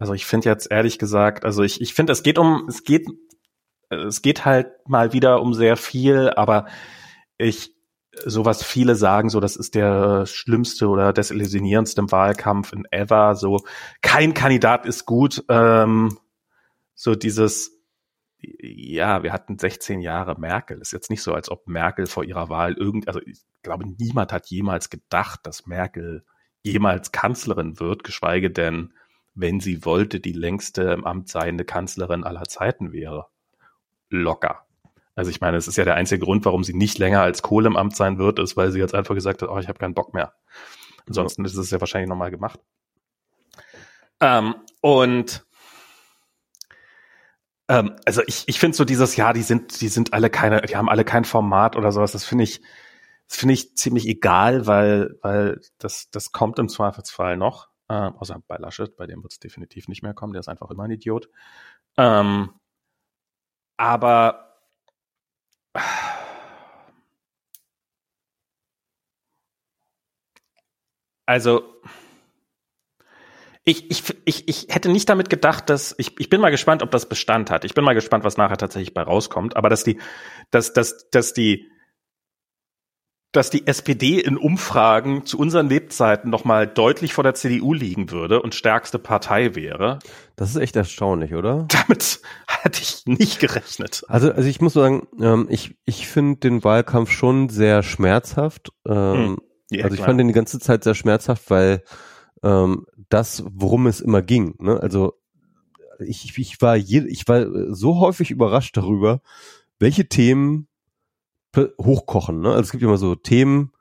[0.00, 3.06] Also ich finde jetzt ehrlich gesagt, also ich, ich finde, es geht um, es geht,
[3.90, 6.66] es geht halt mal wieder um sehr viel, aber
[7.38, 7.74] ich,
[8.24, 13.36] so was viele sagen, so das ist der schlimmste oder desillusionierendste Wahlkampf in ever.
[13.36, 13.60] So
[14.02, 15.44] kein Kandidat ist gut.
[15.48, 16.18] Ähm,
[16.94, 17.80] so dieses
[18.42, 20.80] ja, wir hatten 16 Jahre Merkel.
[20.80, 24.32] Ist jetzt nicht so, als ob Merkel vor ihrer Wahl irgend, also ich glaube, niemand
[24.32, 26.24] hat jemals gedacht, dass Merkel
[26.62, 28.94] jemals Kanzlerin wird, geschweige denn,
[29.34, 33.26] wenn sie wollte, die längste im Amt seiende Kanzlerin aller Zeiten wäre.
[34.08, 34.66] Locker.
[35.14, 37.66] Also ich meine, es ist ja der einzige Grund, warum sie nicht länger als Kohl
[37.66, 39.94] im Amt sein wird, ist, weil sie jetzt einfach gesagt hat, oh, ich habe keinen
[39.94, 40.34] Bock mehr.
[41.06, 42.60] Ansonsten ist es ja wahrscheinlich nochmal gemacht.
[44.20, 45.44] Ähm, und
[47.68, 50.76] ähm, also ich, ich finde so dieses Jahr, die sind, die sind alle keine, die
[50.76, 52.12] haben alle kein Format oder sowas.
[52.12, 52.60] Das finde ich,
[53.28, 57.69] das finde ich ziemlich egal, weil, weil das, das kommt im Zweifelsfall noch.
[57.90, 60.70] Äh, außer bei Laschet, bei dem wird es definitiv nicht mehr kommen, der ist einfach
[60.70, 61.28] immer ein Idiot.
[61.96, 62.50] Ähm,
[63.76, 64.56] aber
[71.26, 71.80] also
[73.64, 76.92] ich, ich, ich, ich hätte nicht damit gedacht, dass ich, ich bin mal gespannt, ob
[76.92, 77.64] das Bestand hat.
[77.64, 79.56] Ich bin mal gespannt, was nachher tatsächlich bei rauskommt.
[79.56, 79.98] Aber dass die,
[80.52, 81.68] dass, dass, dass die,
[83.32, 88.10] dass die SPD in Umfragen zu unseren Lebzeiten noch mal deutlich vor der CDU liegen
[88.10, 90.00] würde und stärkste Partei wäre.
[90.34, 91.66] Das ist echt erstaunlich, oder?
[91.86, 94.02] Damit hatte ich nicht gerechnet.
[94.08, 98.70] Also, also ich muss sagen, ähm, ich, ich finde den Wahlkampf schon sehr schmerzhaft.
[98.86, 99.38] Ähm, hm.
[99.70, 100.08] ja, also ich klar.
[100.08, 101.84] fand den die ganze Zeit sehr schmerzhaft, weil
[102.42, 104.56] ähm, das, worum es immer ging.
[104.58, 104.80] Ne?
[104.80, 105.14] Also
[106.00, 109.20] ich, ich war je, ich war so häufig überrascht darüber,
[109.78, 110.66] welche Themen
[111.56, 112.40] hochkochen.
[112.40, 112.50] Ne?
[112.50, 113.72] Also es gibt immer so Themen,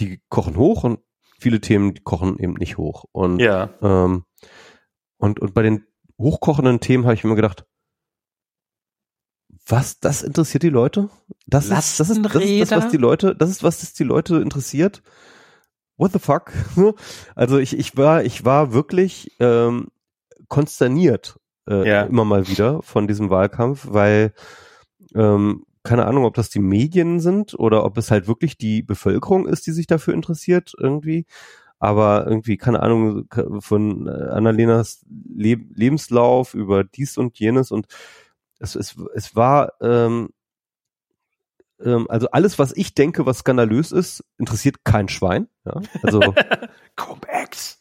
[0.00, 1.00] die kochen hoch und
[1.38, 3.04] viele Themen, die kochen eben nicht hoch.
[3.12, 3.70] Und, ja.
[3.82, 4.24] ähm,
[5.18, 5.86] und, und bei den
[6.18, 7.66] hochkochenden Themen habe ich immer gedacht,
[9.68, 11.10] was, das interessiert die Leute?
[11.46, 14.04] Das ist, das ist, das ist das, was die Leute, das ist, was das die
[14.04, 15.02] Leute interessiert
[15.96, 16.52] what the fuck?
[17.34, 19.88] Also ich, ich war, ich war wirklich ähm,
[20.48, 22.02] konsterniert äh, ja.
[22.02, 24.32] immer mal wieder von diesem Wahlkampf, weil
[25.14, 29.46] ähm, keine Ahnung, ob das die Medien sind oder ob es halt wirklich die Bevölkerung
[29.46, 31.26] ist, die sich dafür interessiert irgendwie.
[31.78, 33.28] Aber irgendwie, keine Ahnung,
[33.60, 37.86] von äh, Annalenas Le Lebenslauf über dies und jenes und
[38.58, 40.30] es, es, es war ähm,
[41.84, 45.48] ähm, also alles, was ich denke, was skandalös ist, interessiert kein Schwein.
[45.64, 45.80] Ja?
[46.02, 46.20] Also
[46.96, 47.78] Cum-Ex.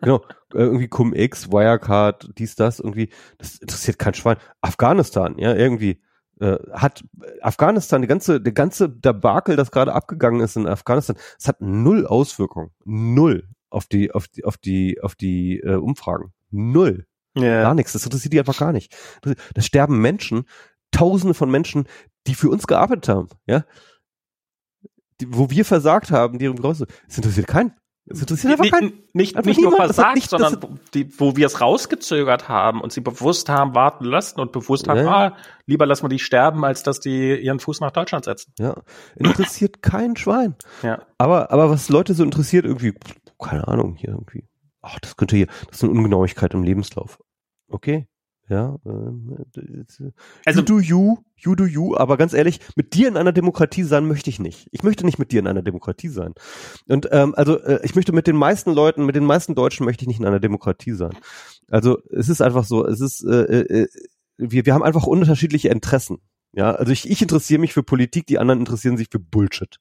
[0.00, 4.38] genau, irgendwie Cum-Ex, Wirecard, dies, das, irgendwie, das interessiert kein Schwein.
[4.60, 6.02] Afghanistan, ja, irgendwie
[6.40, 7.04] äh, hat
[7.42, 12.06] Afghanistan, die ganze, der ganze Debakel, das gerade abgegangen ist in Afghanistan, es hat null
[12.06, 17.06] Auswirkungen, null auf die, auf die, auf die, auf die äh, Umfragen, null.
[17.36, 17.62] Yeah.
[17.62, 18.96] Gar nichts, das interessiert die einfach gar nicht.
[19.22, 20.44] Da sterben Menschen,
[20.90, 21.86] Tausende von Menschen,
[22.26, 23.64] die für uns gearbeitet haben, ja,
[25.20, 26.86] die, wo wir versagt haben, deren Größe.
[27.06, 27.74] Es interessiert keinen.
[28.10, 28.92] Es interessiert einfach keinen.
[29.12, 33.00] Nicht, nicht, nicht nur versagt, nicht, sondern die, wo wir es rausgezögert haben und sie
[33.00, 35.10] bewusst haben warten lassen und bewusst haben, ja.
[35.10, 35.36] ah,
[35.66, 38.52] lieber lassen wir die sterben, als dass die ihren Fuß nach Deutschland setzen.
[38.58, 38.74] Ja,
[39.16, 40.56] interessiert kein Schwein.
[40.82, 41.02] Ja.
[41.18, 42.94] Aber, aber was Leute so interessiert, irgendwie,
[43.38, 44.44] keine Ahnung, hier irgendwie,
[44.82, 47.18] ach, das könnte hier, das ist eine Ungenauigkeit im Lebenslauf.
[47.68, 48.06] Okay.
[48.48, 50.10] Ja, äh,
[50.46, 53.82] also you do you, you do you, aber ganz ehrlich, mit dir in einer Demokratie
[53.82, 54.68] sein möchte ich nicht.
[54.72, 56.32] Ich möchte nicht mit dir in einer Demokratie sein.
[56.88, 60.04] Und ähm, also äh, ich möchte mit den meisten Leuten, mit den meisten Deutschen möchte
[60.04, 61.12] ich nicht in einer Demokratie sein.
[61.70, 63.88] Also es ist einfach so, es ist äh, äh, äh
[64.38, 66.18] wir, wir haben einfach unterschiedliche Interessen.
[66.52, 69.76] Ja, also ich, ich interessiere mich für Politik, die anderen interessieren sich für Bullshit.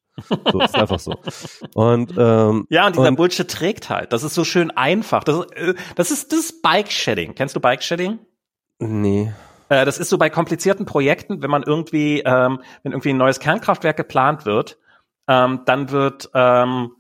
[0.51, 1.15] So, ist einfach so.
[1.75, 4.11] Und ähm, ja, und dieser und, Bullshit trägt halt.
[4.11, 5.23] Das ist so schön einfach.
[5.23, 7.35] Das, äh, das ist das ist Bike-Shedding.
[7.35, 8.19] Kennst du Bike-Shedding?
[8.79, 9.33] Nee.
[9.69, 13.39] Äh, das ist so bei komplizierten Projekten, wenn man irgendwie, ähm, wenn irgendwie ein neues
[13.39, 14.77] Kernkraftwerk geplant wird,
[15.27, 16.91] ähm, dann wird, ähm,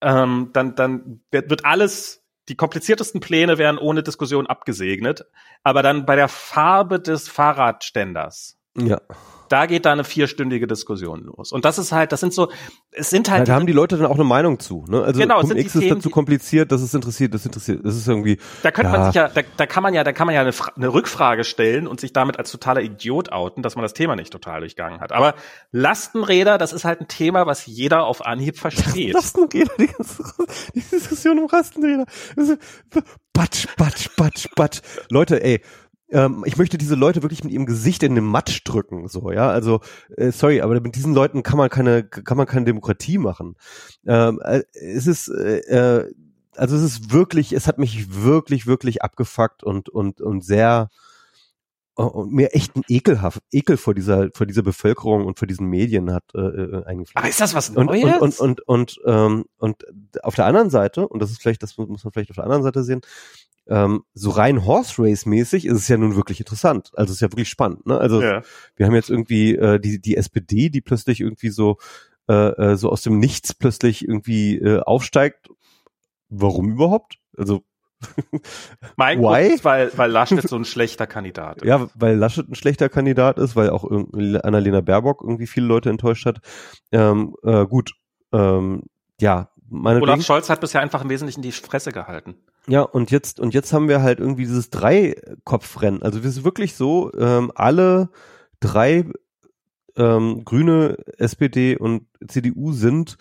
[0.00, 5.26] ähm, dann, dann wird, wird alles, die kompliziertesten Pläne werden ohne Diskussion abgesegnet,
[5.62, 8.58] aber dann bei der Farbe des Fahrradständers.
[8.76, 9.00] Ja.
[9.52, 11.52] Da geht da eine vierstündige Diskussion los.
[11.52, 12.50] Und das ist halt, das sind so,
[12.90, 13.40] es sind halt.
[13.40, 14.84] Ja, da haben die Leute dann auch eine Meinung zu.
[14.88, 15.02] Ne?
[15.02, 17.44] Also Genau, Punkt sind die X ist Themen, dazu die- kompliziert, das ist interessiert, das
[17.44, 18.38] interessiert, das ist irgendwie.
[18.62, 20.40] Da könnte ja, man sich ja, da, da kann man ja, da kann man ja
[20.40, 24.16] eine, eine Rückfrage stellen und sich damit als totaler Idiot outen, dass man das Thema
[24.16, 25.12] nicht total durchgangen hat.
[25.12, 25.34] Aber
[25.70, 29.12] Lastenräder, das ist halt ein Thema, was jeder auf Anhieb versteht.
[29.12, 30.22] Lastenräder, die ganze
[30.74, 32.06] die Diskussion um Lastenräder.
[33.34, 34.80] Batsch, batsch, batsch, batsch.
[35.10, 35.62] Leute, ey,
[36.12, 39.48] ähm, ich möchte diese Leute wirklich mit ihrem Gesicht in den Matsch drücken, so, ja.
[39.48, 39.80] Also,
[40.16, 43.56] äh, sorry, aber mit diesen Leuten kann man keine, kann man keine Demokratie machen.
[44.06, 46.12] Ähm, äh, es ist, äh, äh,
[46.56, 50.90] also es ist wirklich, es hat mich wirklich, wirklich abgefuckt und und und sehr
[51.96, 55.68] äh, und mir echt ein ekelhaft Ekel vor dieser vor dieser Bevölkerung und vor diesen
[55.68, 58.20] Medien hat äh, äh, eingeflößt Aber ist das was und, Neues?
[58.20, 59.84] und, und, und, und, ähm, und
[60.22, 62.62] auf der anderen Seite, und das ist vielleicht, das muss man vielleicht auf der anderen
[62.62, 63.00] Seite sehen,
[63.68, 66.90] ähm, so rein Horse Race mäßig ist es ja nun wirklich interessant.
[66.94, 67.86] Also es ist ja wirklich spannend.
[67.86, 67.98] Ne?
[67.98, 68.42] Also ja.
[68.76, 71.78] wir haben jetzt irgendwie äh, die die SPD, die plötzlich irgendwie so
[72.28, 75.48] äh, äh, so aus dem Nichts plötzlich irgendwie äh, aufsteigt.
[76.28, 77.18] Warum überhaupt?
[77.36, 77.62] Also
[78.96, 79.22] mein Why?
[79.24, 81.68] Grund ist, weil, weil Laschet so ein schlechter Kandidat ist.
[81.68, 86.26] ja, weil Laschet ein schlechter Kandidat ist, weil auch Annalena Baerbock irgendwie viele Leute enttäuscht
[86.26, 86.40] hat.
[86.90, 87.92] Ähm, äh, gut,
[88.32, 88.82] ähm,
[89.20, 92.36] ja, Olaf Scholz hat bisher einfach im Wesentlichen die Fresse gehalten.
[92.66, 96.02] Ja, und jetzt, und jetzt haben wir halt irgendwie dieses Dreikopfrennen.
[96.02, 98.10] Also wir sind wirklich so, ähm, alle
[98.60, 99.06] drei
[99.96, 103.16] ähm, Grüne, SPD und CDU sind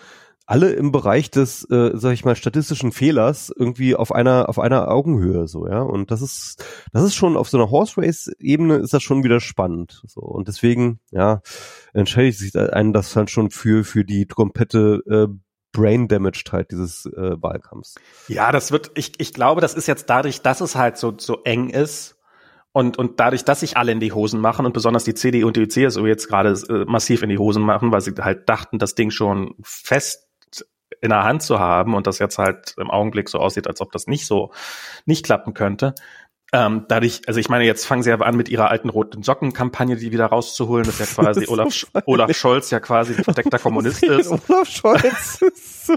[0.52, 4.90] alle im Bereich des, äh, sag ich mal, statistischen Fehlers irgendwie auf einer, auf einer
[4.90, 5.82] Augenhöhe, so, ja.
[5.82, 9.24] Und das ist, das ist schon auf so einer Horse Race Ebene ist das schon
[9.24, 10.20] wieder spannend, so.
[10.20, 11.42] Und deswegen, ja,
[11.94, 15.28] entscheidet sich einen das dann schon für, für die komplette, äh,
[15.72, 17.96] Brain Damaged halt dieses äh, Wahlkampfs.
[18.28, 21.42] Ja, das wird, ich, ich glaube, das ist jetzt dadurch, dass es halt so, so
[21.44, 22.18] eng ist
[22.74, 25.58] und, und dadurch, dass sich alle in die Hosen machen und besonders die CDU und
[25.58, 28.96] die CSU jetzt gerade äh, massiv in die Hosen machen, weil sie halt dachten, das
[28.96, 30.28] Ding schon fest
[31.02, 33.92] in der Hand zu haben und das jetzt halt im Augenblick so aussieht, als ob
[33.92, 34.52] das nicht so,
[35.06, 35.96] nicht klappen könnte.
[36.54, 39.96] Ähm, dadurch, also ich meine, jetzt fangen sie ja an mit ihrer alten roten Socken-Kampagne,
[39.96, 43.24] die wieder rauszuholen, dass ja quasi Das ist Olaf, so Olaf Scholz ja quasi ein
[43.24, 44.28] verdeckter Kommunist ist.
[44.30, 45.96] Olaf Scholz ist so,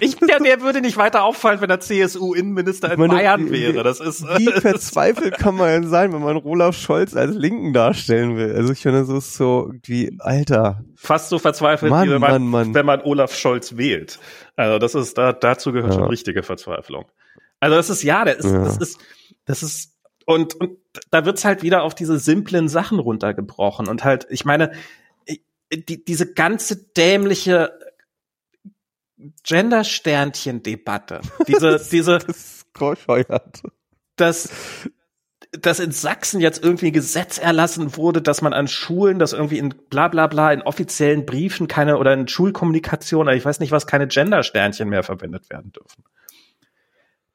[0.00, 3.82] Ich, der, der würde nicht weiter auffallen, wenn er CSU-Innenminister in meine, Bayern wie- wäre.
[3.82, 8.36] Das ist, wie verzweifelt kann man denn sein, wenn man Olaf Scholz als Linken darstellen
[8.36, 8.54] will?
[8.54, 10.84] Also ich finde, das ist so irgendwie, Alter.
[10.96, 12.74] fast so verzweifelt, Mann, wie wenn man, Mann, Mann.
[12.74, 14.18] wenn man Olaf Scholz wählt.
[14.56, 16.00] Also das ist, da, dazu gehört Ja.
[16.00, 17.06] schon richtige Verzweiflung.
[17.58, 18.64] Also das ist, ja, der ist, Ja.
[18.64, 18.98] das ist,
[19.46, 19.93] das ist,
[20.26, 20.78] und, und
[21.10, 23.88] da wird's halt wieder auf diese simplen Sachen runtergebrochen.
[23.88, 24.72] Und halt, ich meine,
[25.72, 27.78] die, diese ganze dämliche
[29.42, 32.18] Gender-Sternchen-Debatte, diese, diese,
[34.16, 34.90] Das ist dass
[35.60, 39.58] dass in Sachsen jetzt irgendwie ein Gesetz erlassen wurde, dass man an Schulen, dass irgendwie
[39.58, 43.70] in bla bla bla in offiziellen Briefen keine oder in Schulkommunikation, oder ich weiß nicht
[43.70, 46.04] was, keine Gender-Sternchen mehr verwendet werden dürfen.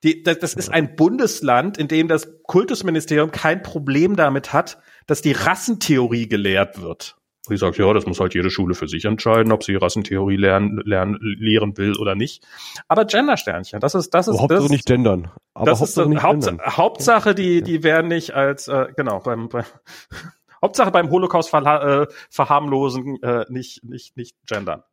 [0.03, 5.21] Die, das, das ist ein Bundesland, in dem das Kultusministerium kein Problem damit hat, dass
[5.21, 7.17] die Rassentheorie gelehrt wird.
[7.47, 10.35] Und ich sage, ja, das muss halt jede Schule für sich entscheiden, ob sie Rassentheorie
[10.35, 12.45] lernen, lernen, lehren will oder nicht.
[12.87, 15.31] Aber Gender-Sternchen, das ist, das ist, Hauptsache das, nicht gendern.
[15.55, 16.77] Aber das ist Hauptsache so, nicht Hauptsache, gendern.
[16.77, 19.65] Hauptsache, die, die werden nicht als, äh, genau, beim, beim
[20.61, 24.83] Hauptsache beim Holocaust verha äh, verharmlosen, äh, nicht, nicht, nicht gendern.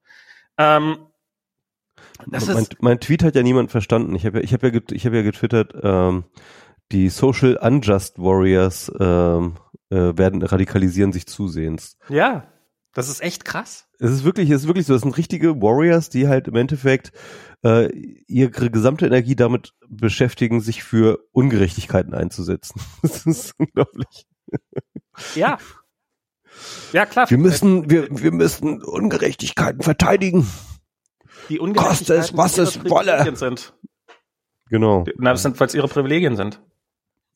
[0.57, 0.97] Ähm,
[2.27, 4.14] das mein, ist, mein Tweet hat ja niemand verstanden.
[4.14, 6.24] Ich habe ja, ich habe ja, ich habe ja getwittert, ähm,
[6.93, 9.56] die Social Unjust Warriors ähm,
[9.90, 11.97] äh, werden radikalisieren sich zusehends.
[12.09, 12.47] ja,
[12.97, 13.89] das ist echt krass.
[13.98, 17.12] Es ist wirklich, es ist wirklich so, das sind richtige Warriors, die halt im Endeffekt
[17.62, 17.90] äh,
[18.27, 22.81] ihre gesamte Energie damit beschäftigen, sich für Ungerechtigkeiten einzusetzen.
[23.02, 24.27] Das ist unglaublich.
[25.35, 25.59] Ja.
[26.94, 27.28] Ja, klar.
[27.28, 30.47] Wir müssen, wir, wir müssen Ungerechtigkeiten verteidigen.
[31.48, 33.12] Die koste es, was es wolle.
[33.12, 33.74] Privilegien Sind.
[34.68, 35.05] Genau.
[35.18, 36.60] Na, das sind, weil es ihre Privilegien sind.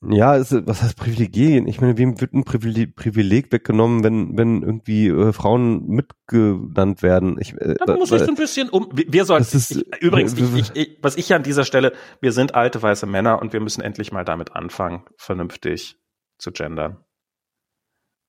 [0.08, 1.68] Ja, es, ist- was heißt Privilegien?
[1.68, 7.36] Ich meine, wem wird ein Privileg, Privileg weggenommen, wenn, wenn irgendwie äh, Frauen mitgenannt werden?
[7.38, 8.88] Ich, äh, Da muss ich so ein bisschen um.
[8.94, 9.44] Wir wir sollten.
[9.56, 11.92] Ist- ich, übrigens, äh, ich, ich, ich, was ich ja an dieser Stelle,
[12.22, 15.98] wir sind alte weiße Männer und wir müssen endlich mal damit anfangen, vernünftig
[16.38, 17.04] zu gendern.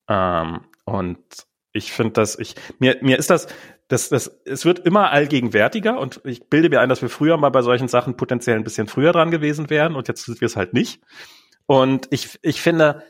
[0.09, 1.19] Ähm, und
[1.71, 3.47] ich finde das, ich mir mir ist das,
[3.91, 7.49] das, das, es wird immer allgegenwärtiger und ich bilde mir ein, dass wir früher mal
[7.49, 10.55] bei solchen Sachen potenziell ein bisschen früher dran gewesen wären und jetzt sind wir es
[10.55, 11.01] halt nicht.
[11.65, 13.03] Und ich, ich finde,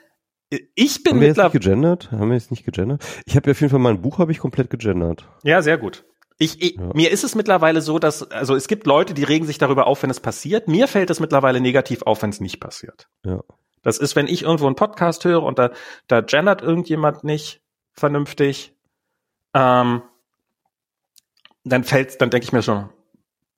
[0.75, 2.11] ich bin haben wir jetzt nicht gegendert?
[2.11, 3.03] Haben wir jetzt nicht gegendert?
[3.25, 5.27] Ich habe ja auf jeden Fall mein Buch habe ich komplett gegendert.
[5.43, 6.03] Ja, sehr gut.
[6.39, 6.89] Ich, ich, Ja.
[6.95, 10.01] Mir ist es mittlerweile so, dass, also es gibt Leute, die regen sich darüber auf,
[10.01, 10.67] wenn es passiert.
[10.67, 13.07] Mir fällt es mittlerweile negativ auf, wenn es nicht passiert.
[13.23, 13.41] Ja.
[13.83, 15.71] Das ist, wenn ich irgendwo einen Podcast höre und da,
[16.07, 17.61] da gendert irgendjemand nicht,
[17.93, 18.73] vernünftig,
[19.53, 20.01] ähm,
[21.63, 22.89] dann fällt, dann denke ich mir schon,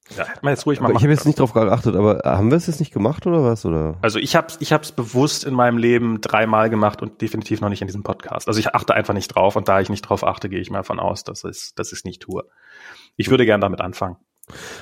[0.09, 2.21] ja, hätte man jetzt ruhig mal Aber ich machen habe jetzt nicht drauf geachtet, aber
[2.25, 3.65] haben wir es jetzt nicht gemacht oder was?
[3.65, 3.97] Oder?
[4.01, 7.81] Also ich habe ich hab's bewusst in meinem Leben dreimal gemacht und definitiv noch nicht
[7.81, 8.47] in diesem Podcast.
[8.47, 10.79] Also ich achte einfach nicht drauf und da ich nicht drauf achte, gehe ich mal
[10.79, 12.43] davon aus, dass ich dass ich es nicht tue.
[13.15, 14.17] Ich würde gern damit anfangen.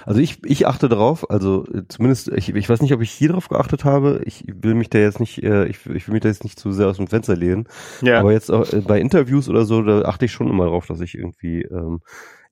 [0.08, 3.30] Also ich, ich achte drauf, also äh, zumindest, ich, ich weiß nicht, ob ich hier
[3.30, 4.22] drauf geachtet habe.
[4.26, 6.72] Ich will mich da jetzt nicht, äh, ich, ich will mich da jetzt nicht zu
[6.72, 7.68] sehr aus dem Fenster lehnen.
[8.02, 8.20] Ja.
[8.20, 11.00] Aber jetzt auch, äh, bei Interviews oder so, da achte ich schon immer drauf, dass
[11.00, 12.02] ich irgendwie ähm,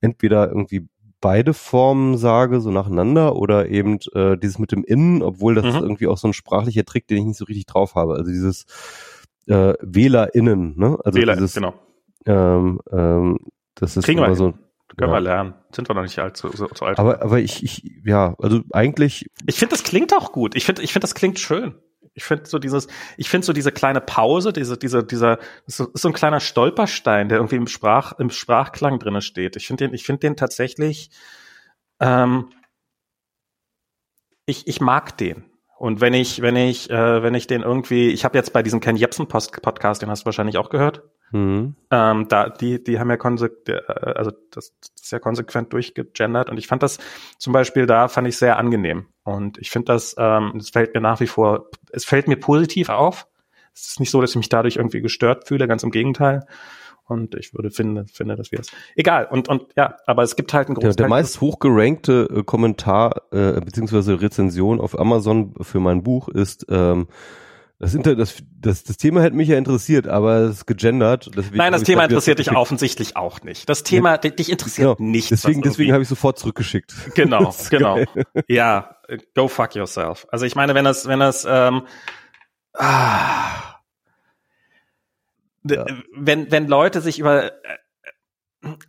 [0.02, 0.88] entweder irgendwie
[1.22, 5.70] beide Formen sage, so nacheinander, oder eben äh, dieses mit dem Innen, obwohl das Mhm.
[5.72, 8.14] ist irgendwie auch so ein sprachlicher Trick, den ich nicht so richtig drauf habe.
[8.16, 8.66] Also dieses
[9.48, 10.98] äh, WählerInnen, ne?
[11.04, 11.74] Also Wähler, dieses, genau.
[12.26, 13.40] ähm, ähm,
[13.76, 14.54] das ist Kriegen wir immer hin.
[14.54, 14.54] so.
[14.98, 15.18] Können ja.
[15.18, 15.54] wir lernen.
[15.72, 17.00] Sind wir noch nicht alt, so, so, so alt.
[17.00, 20.56] Aber, aber ich, ich, ja, also eigentlich, Ich finde, das klingt auch gut.
[20.56, 21.76] Ich finde, ich finde, das klingt schön.
[22.14, 22.88] Ich finde so dieses,
[23.18, 27.30] ich finde so diese kleine Pause, diese, diese, dieser, das ist so ein kleiner Stolperstein,
[27.30, 29.56] der irgendwie im Sprach, im Sprachklang drinne steht.
[29.56, 31.10] Ich finde den, ich finde den tatsächlich,
[32.00, 32.50] ähm,
[34.46, 35.46] ich, ich mag den.
[35.78, 38.82] Und wenn ich, wenn ich, äh, wenn ich den irgendwie, ich habe jetzt bei diesem
[38.82, 41.04] Ken Jebsen Podcast, den hast du wahrscheinlich auch gehört.
[41.32, 46.50] Hm, Ähm, da, die, die haben ja konsequent, also das, das ist ja konsequent durchgegendert
[46.50, 46.98] und ich fand das
[47.38, 51.02] zum Beispiel da fand ich sehr angenehm und ich finde das, ähm, es fällt mir
[51.02, 53.28] nach wie vor, es fällt mir positiv auf.
[53.74, 56.46] Es ist nicht so, dass ich mich dadurch irgendwie gestört fühle, ganz im Gegenteil.
[57.06, 58.72] Und ich würde finde, finde, dass wir es.
[58.96, 59.28] Egal.
[59.32, 61.06] Und, und ja, aber es gibt halt einen der, Großteil.
[61.06, 67.08] der meist hochgerankte äh, Kommentar äh, beziehungsweise Rezension auf Amazon für mein Buch ist, ähm,
[67.80, 71.32] das, Inter das, das, das Thema hätte mich ja interessiert, aber es ist gegendert.
[71.36, 73.68] Deswegen Nein, das Thema interessiert dich offensideswegen auch nicht.
[73.70, 75.10] Das Thema, di- dich interessiert Genau.
[75.10, 75.30] nichts.
[75.30, 76.94] Deswegen, deswegen habe ich sofort zurückgeschickt.
[77.16, 77.96] Genau, genau.
[77.96, 78.08] geil.
[78.48, 78.98] Ja,
[79.34, 80.28] go fuck yourself.
[80.30, 81.84] Also ich meine, wenn das, wenn das, ähm,
[82.74, 83.80] ah,
[85.64, 85.86] Ja.
[86.16, 87.78] wenn, wenn Leute sich über, äh,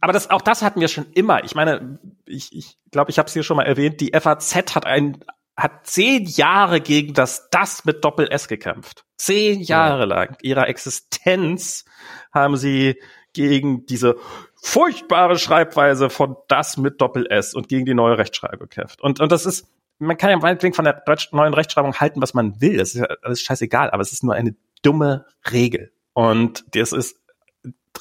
[0.01, 1.45] aber das, auch das hatten wir schon immer.
[1.45, 4.01] Ich meine, ich, ich glaube, ich habe es hier schon mal erwähnt.
[4.01, 5.25] Die FAZ hat ein,
[5.61, 9.05] hat zehn Jahre gegen das das mit Doppel S gekämpft.
[9.17, 11.85] Zehn Jahre lang ihrer Existenz
[12.33, 13.01] haben sie
[13.33, 14.17] gegen diese
[14.57, 19.01] furchtbare Schreibweise von das mit Doppel S und gegen die neue Rechtschreibung gekämpft.
[19.01, 19.69] Und, und das ist,
[19.99, 22.79] man kann ja meinetwegen von der neuen Rechtschreibung halten, was man will.
[22.79, 25.93] Das ist ja alles scheißegal, aber es ist nur eine dumme Regel.
[26.13, 27.21] Und das ist,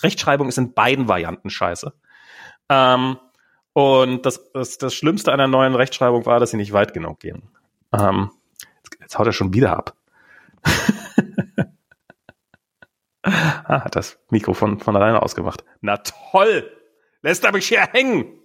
[0.02, 1.94] Rechtschreibung ist in beiden Varianten scheiße.
[2.70, 3.18] Ähm,
[3.74, 7.20] und das, das, das Schlimmste an der neuen Rechtschreibung war, dass sie nicht weit genug
[7.20, 7.44] gehen.
[7.94, 8.32] Ähm,
[8.84, 9.96] jetzt, jetzt haut er schon wieder ab.
[13.24, 15.64] ah, hat das Mikrofon von alleine ausgemacht.
[15.82, 16.72] Na toll!
[17.22, 18.40] Lässt er mich hier hängen!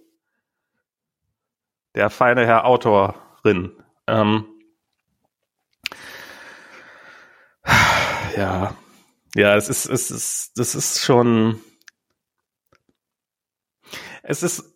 [1.95, 3.71] Der feine Herr Autorin.
[4.07, 4.45] Ähm,
[8.35, 8.75] ja.
[9.33, 11.61] Ja, es ist, es ist, das ist schon.
[14.23, 14.74] Es ist,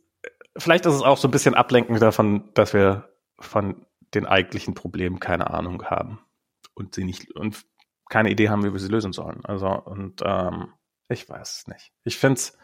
[0.59, 3.09] vielleicht ist es auch so ein bisschen ablenkend davon, dass wir
[3.39, 6.19] von den eigentlichen Problemen keine Ahnung haben
[6.73, 7.65] und sie nicht und
[8.09, 9.45] keine Idee haben, wie wir sie lösen sollen.
[9.45, 10.73] Also und ähm,
[11.09, 11.91] ich weiß es nicht.
[12.03, 12.57] Ich finde es.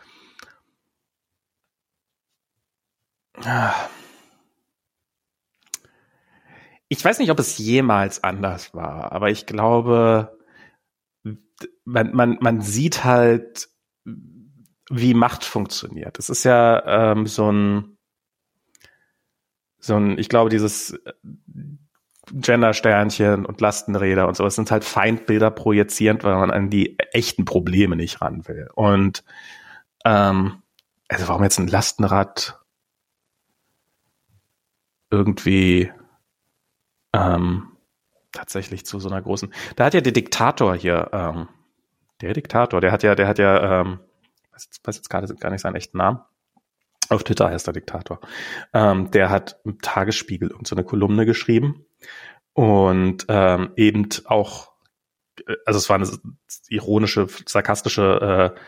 [6.88, 10.38] Ich weiß nicht, ob es jemals anders war, aber ich glaube,
[11.84, 13.70] man, man, man sieht halt,
[14.90, 16.20] wie Macht funktioniert.
[16.20, 17.98] Es ist ja ähm, so ein,
[19.80, 21.00] so ein, ich glaube, dieses
[22.32, 27.96] Gender-Sternchen und Lastenräder und sowas sind halt Feindbilder projizierend, weil man an die echten Probleme
[27.96, 28.70] nicht ran will.
[28.74, 29.24] Und
[30.06, 30.62] ähm,
[31.08, 32.60] also warum jetzt ein Lastenrad
[35.12, 35.92] irgendwie
[37.14, 37.72] ähm,
[38.32, 39.54] tatsächlich zu so einer großen.
[39.76, 41.48] Da hat ja der Diktator hier, ähm,
[42.22, 44.00] der Diktator, der hat ja, der hat ja, ähm,
[44.64, 46.20] jetzt, weiß jetzt gerade gar nicht seinen echten Namen.
[47.10, 48.20] Auf Twitter heißt der Diktator.
[48.74, 51.86] Ähm, der hat im Tagesspiegel irgend so eine Kolumne geschrieben
[52.54, 54.72] und ähm, eben auch,
[55.48, 56.10] äh, also es war eine
[56.70, 58.60] ironische, sarkastische äh,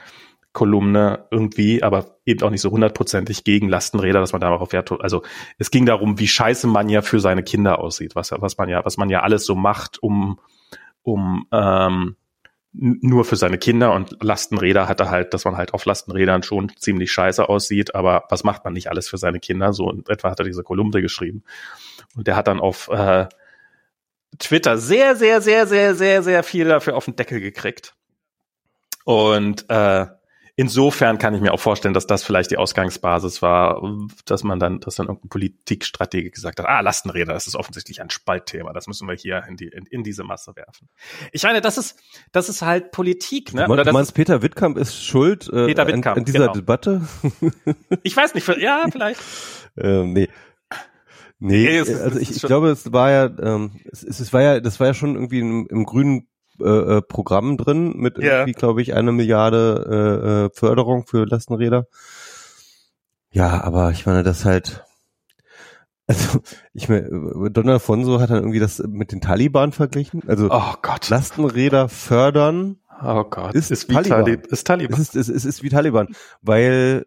[0.53, 5.21] Kolumne irgendwie, aber eben auch nicht so hundertprozentig gegen Lastenräder, dass man darauf Wert, also
[5.57, 8.83] es ging darum, wie scheiße man ja für seine Kinder aussieht, was, was man ja,
[8.83, 10.39] was man ja alles so macht, um,
[11.03, 12.15] um ähm,
[12.73, 17.11] nur für seine Kinder und Lastenräder hatte halt, dass man halt auf Lastenrädern schon ziemlich
[17.11, 19.73] scheiße aussieht, aber was macht man nicht alles für seine Kinder?
[19.73, 21.43] So in etwa hat er diese Kolumne geschrieben.
[22.15, 23.27] Und der hat dann auf äh,
[24.37, 27.95] Twitter sehr, sehr, sehr, sehr, sehr, sehr viel dafür auf den Deckel gekriegt.
[29.05, 30.05] Und äh,
[30.57, 33.81] insofern kann ich mir auch vorstellen, dass das vielleicht die Ausgangsbasis war,
[34.25, 38.09] dass man dann, dass dann irgendein Politikstratege gesagt hat, ah, Lastenräder, das ist offensichtlich ein
[38.09, 40.89] Spaltthema, das müssen wir hier in, die, in, in diese Masse werfen.
[41.31, 41.97] Ich meine, das ist,
[42.31, 43.67] das ist halt Politik, ne?
[43.67, 46.53] Oder das meinst, Peter Wittkamp ist schuld äh, Peter Wittkamp, an, an dieser genau.
[46.53, 47.07] Debatte?
[48.03, 49.21] ich weiß nicht, ja, vielleicht.
[49.77, 50.27] ähm, nee.
[51.39, 54.59] Nee, Nee, es also ich, ich glaube, es war ja, ähm, es, es war ja,
[54.59, 56.27] das war ja schon irgendwie im, im grünen
[56.61, 58.39] äh, äh, Programm drin mit Ja.
[58.39, 61.85] irgendwie, glaube ich, eine Milliarde äh, äh, Förderung für Lastenräder.
[63.31, 64.83] Ja, aber ich meine, das halt,
[66.07, 66.39] also
[66.73, 67.09] ich meine,
[67.51, 70.23] Donald Fonso hat dann irgendwie das mit den Taliban verglichen.
[70.27, 71.09] Also Oh Gott.
[71.09, 73.53] Lastenräder fördern, Oh Gott.
[73.53, 74.23] Ist ist wie Taliban.
[74.25, 74.93] Talib, ist Taliban.
[74.99, 76.07] es ist, es ist, es ist wie Taliban,
[76.41, 77.05] weil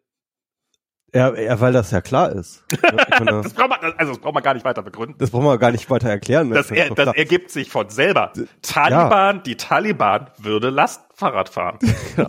[1.14, 2.64] ja, ja, weil das ja klar ist.
[2.82, 5.16] Ja, meine, das braucht man, also das braucht man gar nicht weiter begründen.
[5.18, 6.50] Das brauchen wir gar nicht weiter erklären.
[6.50, 8.32] Das, ist er, das ergibt sich von selber.
[8.62, 11.78] Taliban, die Taliban würde Lastfahrrad fahren.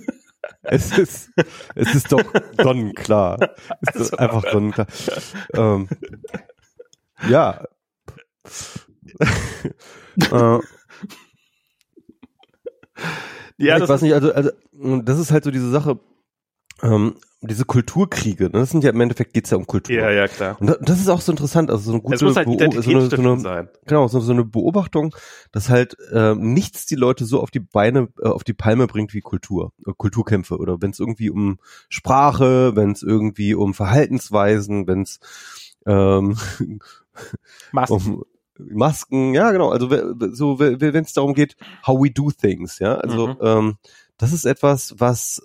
[0.63, 1.29] es ist,
[1.75, 2.23] es ist doch
[2.57, 3.37] sonnenklar.
[3.81, 4.87] Es ist Also- einfach sonnenklar.
[5.53, 5.87] Ähm,
[7.27, 7.63] ja.
[10.31, 10.59] äh,
[13.57, 14.51] Ja, ich das weiß ist, nicht, also, also
[15.03, 15.99] das ist halt so diese Sache,
[16.81, 18.43] ähm, diese Kulturkriege.
[18.45, 18.49] Ne?
[18.51, 19.95] Das sind ja im Endeffekt geht's ja um Kultur.
[19.95, 20.57] ja, ja, klar.
[20.59, 22.81] Und da- das ist auch so interessant, also so eine gute Es muss halt Beo-
[22.81, 23.69] so eine, so eine, sein.
[23.87, 25.15] genau, so, so eine Beobachtung,
[25.51, 29.13] dass halt äh, nichts die Leute so auf die Beine, äh, auf die Palme bringt
[29.15, 31.57] wie Kultur, äh, Kulturkämpfe oder wenn es irgendwie um
[31.89, 35.19] Sprache, wenn es irgendwie um Verhaltensweisen, wenn es
[35.87, 36.37] ähm,
[37.71, 37.93] Masken.
[37.95, 38.23] um
[38.59, 39.89] Masken, ja genau, also
[40.33, 41.55] so wenn es darum geht,
[41.87, 43.37] how we do things, ja, also Mhm.
[43.41, 43.75] ähm,
[44.17, 45.41] das ist etwas, was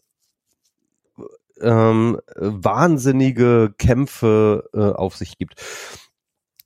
[1.61, 5.63] ähm, wahnsinnige Kämpfe äh, auf sich gibt.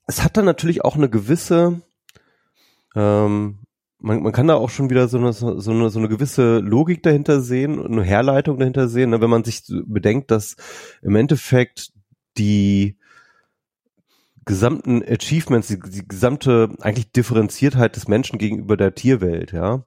[0.06, 1.82] Es hat dann natürlich auch eine gewisse,
[2.96, 3.60] ähm,
[3.98, 7.02] man, man kann da auch schon wieder so eine, so eine, so eine gewisse Logik
[7.02, 10.56] dahinter sehen eine Herleitung dahinter sehen, ne, wenn man sich bedenkt, dass
[11.02, 11.92] im Endeffekt
[12.38, 12.96] die
[14.44, 19.84] gesamten Achievements, die, die gesamte eigentlich Differenziertheit des Menschen gegenüber der Tierwelt, ja,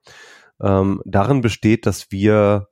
[0.61, 2.69] ähm, darin besteht, dass wir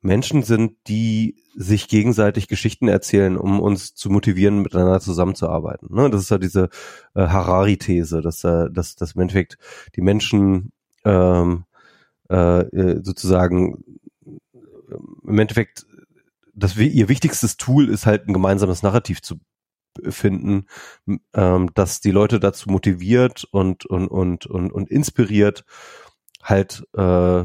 [0.00, 5.88] Menschen sind, die sich gegenseitig Geschichten erzählen, um uns zu motivieren, miteinander zusammenzuarbeiten.
[5.94, 6.10] Ne?
[6.10, 6.68] Das ist ja diese
[7.14, 9.58] äh, Harari-These, dass, äh, dass, dass im Endeffekt
[9.96, 10.72] die Menschen
[11.04, 11.64] ähm,
[12.28, 13.84] äh, äh, sozusagen
[15.26, 15.86] im Endeffekt,
[16.54, 19.36] dass wir, ihr wichtigstes Tool ist halt ein gemeinsames Narrativ zu
[20.08, 20.66] finden,
[21.32, 25.64] ähm, dass die Leute dazu motiviert und und und und, und inspiriert,
[26.42, 27.44] halt äh,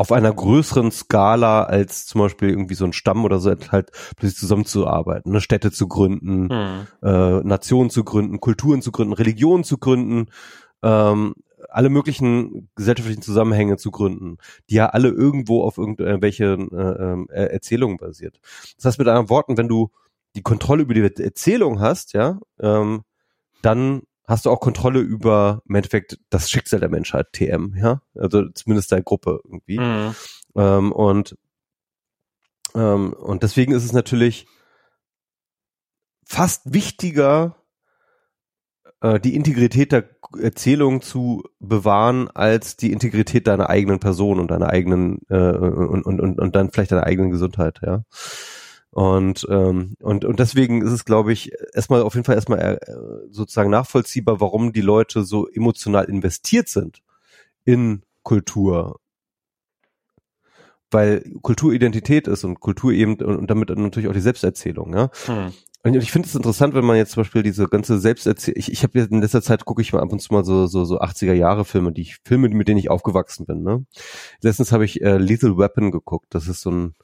[0.00, 4.36] auf einer größeren Skala als zum Beispiel irgendwie so ein Stamm oder so halt plötzlich
[4.40, 5.42] zusammenzuarbeiten, ne?
[5.42, 6.86] Städte zu gründen, Hm.
[7.02, 10.30] äh, Nationen zu gründen, Kulturen zu gründen, Religionen zu gründen,
[10.82, 11.34] ähm,
[11.68, 14.38] alle möglichen gesellschaftlichen Zusammenhänge zu gründen,
[14.70, 18.40] die ja alle irgendwo auf irgendwelche äh, äh, Erzählungen basiert.
[18.76, 19.90] Das heißt mit anderen Worten, wenn du
[20.34, 23.02] die Kontrolle über die Erzählung hast, ja, ähm,
[23.60, 24.00] dann
[24.30, 28.92] hast du auch Kontrolle über im Endeffekt das Schicksal der Menschheit, TM, ja, also zumindest
[28.92, 29.78] der Gruppe irgendwie.
[29.78, 30.14] Hm.
[30.54, 31.36] Ähm, und,
[32.74, 34.46] ähm, und deswegen ist es natürlich
[36.24, 37.56] fast wichtiger,
[39.00, 40.08] äh, die Integrität der
[40.40, 46.20] Erzählung zu bewahren, als die Integrität deiner eigenen Person und deiner eigenen äh, und, und,
[46.20, 48.04] und, und dann vielleicht deiner eigenen Gesundheit, ja.
[48.90, 52.96] Und, ähm, und, und deswegen ist es, glaube ich, erstmal auf jeden Fall erstmal äh,
[53.30, 57.02] sozusagen nachvollziehbar, warum die Leute so emotional investiert sind
[57.64, 59.00] in Kultur
[60.90, 65.10] weil Kultur Identität ist und Kultur eben und, und damit natürlich auch die Selbsterzählung, ja.
[65.26, 65.52] Hm.
[65.82, 68.82] Und ich finde es interessant, wenn man jetzt zum Beispiel diese ganze Selbsterzählung, ich, ich
[68.82, 71.00] habe jetzt in letzter Zeit gucke ich mal ab und zu mal so so so
[71.00, 73.62] 80er Jahre Filme, die ich Filme, mit denen ich aufgewachsen bin.
[73.62, 73.86] Ne?
[74.42, 76.26] Letztens habe ich äh, Lethal Weapon geguckt.
[76.30, 76.94] Das ist so ein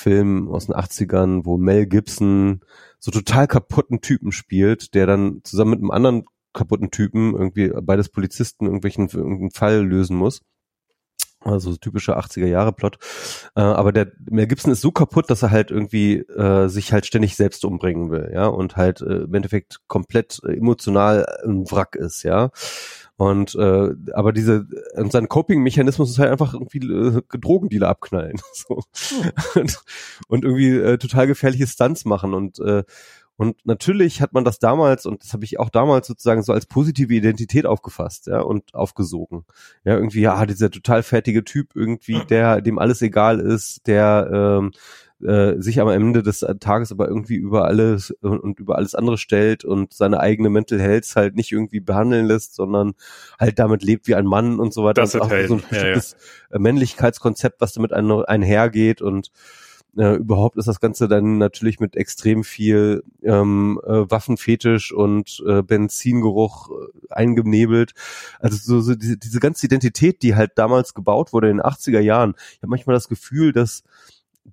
[0.00, 2.60] Film aus den 80ern, wo Mel Gibson
[2.98, 8.08] so total kaputten Typen spielt, der dann zusammen mit einem anderen kaputten Typen irgendwie beides
[8.08, 10.40] Polizisten irgendwelchen irgendeinen Fall lösen muss.
[11.42, 12.98] Also so typischer 80er Jahre Plot.
[13.56, 17.06] Äh, aber der Mel Gibson ist so kaputt, dass er halt irgendwie äh, sich halt
[17.06, 21.96] ständig selbst umbringen will, ja, und halt äh, im Endeffekt komplett äh, emotional ein Wrack
[21.96, 22.50] ist, ja.
[23.20, 28.40] Und äh, aber diese und sein Coping-Mechanismus ist halt einfach irgendwie äh, Drogendealer abknallen.
[28.54, 28.82] so.
[29.54, 29.78] und,
[30.28, 32.82] und irgendwie äh, total gefährliche Stunts machen und äh,
[33.36, 36.66] und natürlich hat man das damals, und das habe ich auch damals sozusagen so als
[36.66, 39.46] positive Identität aufgefasst, ja, und aufgesogen.
[39.84, 44.72] Ja, irgendwie, ja, dieser total fertige Typ irgendwie, der, dem alles egal ist, der ähm,
[45.22, 49.64] äh, sich am Ende des Tages aber irgendwie über alles und, über alles andere stellt
[49.64, 52.94] und seine eigene Mental Health halt nicht irgendwie behandeln lässt, sondern
[53.38, 55.02] halt damit lebt wie ein Mann und so weiter.
[55.02, 56.58] Das ist halt so ein bestimmtes ja, ja.
[56.58, 59.30] Männlichkeitskonzept, was damit ein, einhergeht und
[59.96, 65.62] äh, überhaupt ist das Ganze dann natürlich mit extrem viel ähm, äh, Waffenfetisch und äh,
[65.62, 67.92] Benzingeruch äh, eingenebelt.
[68.38, 72.00] Also so, so diese, diese ganze Identität, die halt damals gebaut wurde in den 80er
[72.00, 72.34] Jahren.
[72.52, 73.82] Ich habe manchmal das Gefühl, dass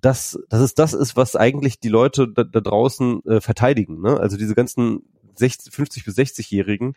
[0.00, 4.00] das, dass es das ist, was eigentlich die Leute da, da draußen äh, verteidigen.
[4.00, 4.18] Ne?
[4.18, 5.02] Also diese ganzen
[5.36, 6.94] 60, 50 bis 60-Jährigen,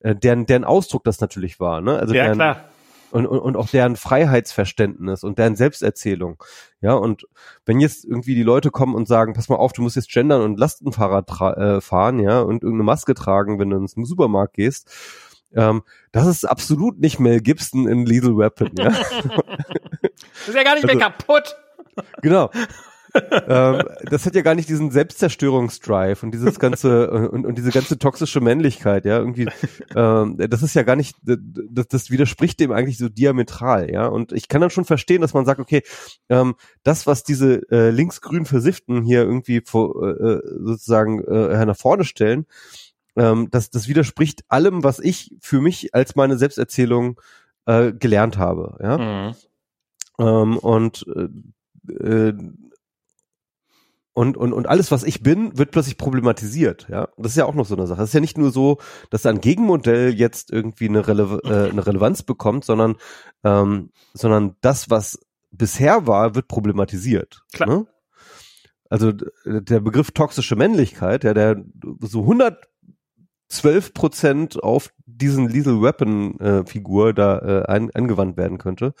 [0.00, 1.80] äh, deren, deren Ausdruck das natürlich war.
[1.80, 1.98] Ne?
[1.98, 2.64] Also ja, deren, klar
[3.10, 6.42] und, und, und auch deren Freiheitsverständnis und deren Selbsterzählung.
[6.80, 7.26] Ja, und
[7.64, 10.42] wenn jetzt irgendwie die Leute kommen und sagen, pass mal auf, du musst jetzt gendern
[10.42, 14.90] und Lastenfahrrad äh, fahren, ja, und irgendeine Maske tragen, wenn du ins Supermarkt gehst,
[15.54, 15.82] ähm,
[16.12, 18.90] das ist absolut nicht Mel Gibson in Lethal Weapon, ja.
[18.90, 21.56] das ist ja gar nicht also, mehr kaputt.
[22.22, 22.50] Genau
[23.14, 27.98] ähm, das hat ja gar nicht diesen Selbstzerstörungsdrive und dieses ganze und, und diese ganze
[27.98, 29.48] toxische Männlichkeit, ja, irgendwie,
[29.94, 34.06] ähm, das ist ja gar nicht, das, das widerspricht dem eigentlich so diametral, ja.
[34.06, 35.82] Und ich kann dann schon verstehen, dass man sagt, okay,
[36.28, 42.04] ähm, das, was diese äh, linksgrün Versifften hier irgendwie vor, äh, sozusagen äh, nach vorne
[42.04, 42.46] stellen,
[43.16, 47.20] ähm, das, das widerspricht allem, was ich für mich als meine Selbsterzählung
[47.66, 48.98] äh, gelernt habe, ja.
[48.98, 49.34] Mhm.
[50.20, 51.28] Ähm, und äh,
[51.88, 52.34] äh
[54.18, 56.88] und, und, und alles, was ich bin, wird plötzlich problematisiert.
[56.90, 58.02] Ja, das ist ja auch noch so eine Sache.
[58.02, 58.78] Es ist ja nicht nur so,
[59.10, 62.96] dass ein Gegenmodell jetzt irgendwie eine, Rele äh, eine Relevanz bekommt, sondern,
[63.44, 65.20] ähm, sondern das, was
[65.52, 67.44] bisher war, wird problematisiert.
[67.52, 67.68] Klar.
[67.68, 67.86] Ne?
[68.90, 71.62] Also der Begriff toxische Männlichkeit, ja, der
[72.00, 78.94] so 112 Prozent auf diesen Lethal Weapon äh, Figur da äh, ein, angewandt werden könnte.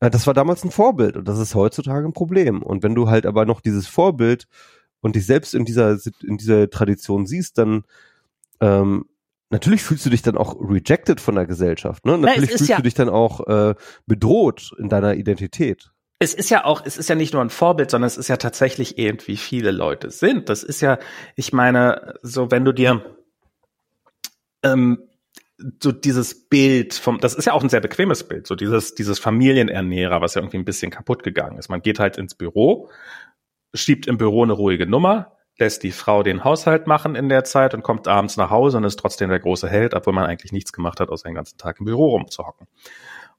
[0.00, 2.62] Äh, das war damals ein Vorbild und das ist heutzutage ein Problem.
[2.62, 4.46] Und wenn du halt aber noch dieses Vorbild
[5.00, 7.84] und dich selbst in dieser, in dieser Tradition siehst, dann
[8.60, 9.06] ähm,
[9.50, 12.04] natürlich fühlst du dich dann auch rejected von der Gesellschaft.
[12.04, 12.18] Ne?
[12.18, 13.74] Natürlich fühlst ja du dich dann auch äh,
[14.06, 15.90] bedroht in deiner Identität.
[16.18, 18.38] Es ist ja auch, es ist ja nicht nur ein Vorbild, sondern es ist ja
[18.38, 20.48] tatsächlich irgendwie viele Leute sind.
[20.48, 20.98] Das ist ja,
[21.34, 23.04] ich meine, so wenn du dir
[24.62, 24.98] ähm,
[25.58, 29.18] so dieses Bild vom, das ist ja auch ein sehr bequemes Bild, so dieses, dieses
[29.18, 31.68] Familienernährer, was ja irgendwie ein bisschen kaputt gegangen ist.
[31.68, 32.90] Man geht halt ins Büro,
[33.74, 37.72] schiebt im Büro eine ruhige Nummer, lässt die Frau den Haushalt machen in der Zeit
[37.72, 40.72] und kommt abends nach Hause und ist trotzdem der große Held, obwohl man eigentlich nichts
[40.72, 42.66] gemacht hat, außer den ganzen Tag im Büro rumzuhocken.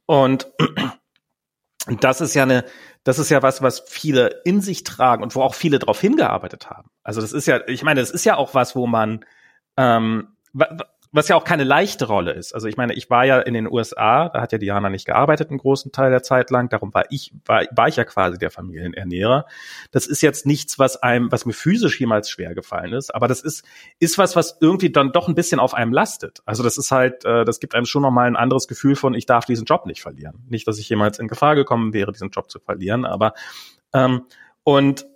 [0.07, 0.47] Und
[1.99, 2.65] das ist ja eine,
[3.03, 6.71] das ist ja was, was viele in sich tragen und wo auch viele darauf hingearbeitet
[6.71, 6.89] haben.
[7.03, 9.23] Also das ist ja, ich meine, das ist ja auch was, wo man
[9.77, 10.29] ähm,
[11.11, 12.53] was ja auch keine leichte Rolle ist.
[12.53, 15.49] Also ich meine, ich war ja in den USA, da hat ja Diana nicht gearbeitet
[15.49, 18.51] einen großen Teil der Zeit lang, darum war ich, war, war ich ja quasi der
[18.51, 19.45] Familienernährer.
[19.91, 23.41] Das ist jetzt nichts, was einem, was mir physisch jemals schwer gefallen ist, aber das
[23.41, 23.63] ist,
[23.99, 26.41] ist was, was irgendwie dann doch ein bisschen auf einem lastet.
[26.45, 29.25] Also das ist halt, äh, das gibt einem schon nochmal ein anderes Gefühl von, ich
[29.25, 30.43] darf diesen Job nicht verlieren.
[30.49, 33.33] Nicht, dass ich jemals in Gefahr gekommen wäre, diesen Job zu verlieren, aber
[33.93, 34.23] ähm,
[34.63, 35.07] und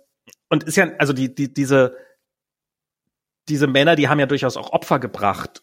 [0.52, 1.96] und ist ja, also die, die, diese,
[3.48, 5.62] diese Männer, die haben ja durchaus auch Opfer gebracht,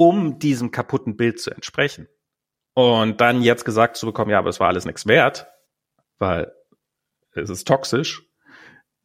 [0.00, 2.08] um diesem kaputten Bild zu entsprechen.
[2.72, 5.46] Und dann jetzt gesagt zu bekommen, ja, aber es war alles nichts wert,
[6.18, 6.54] weil
[7.32, 8.22] es ist toxisch,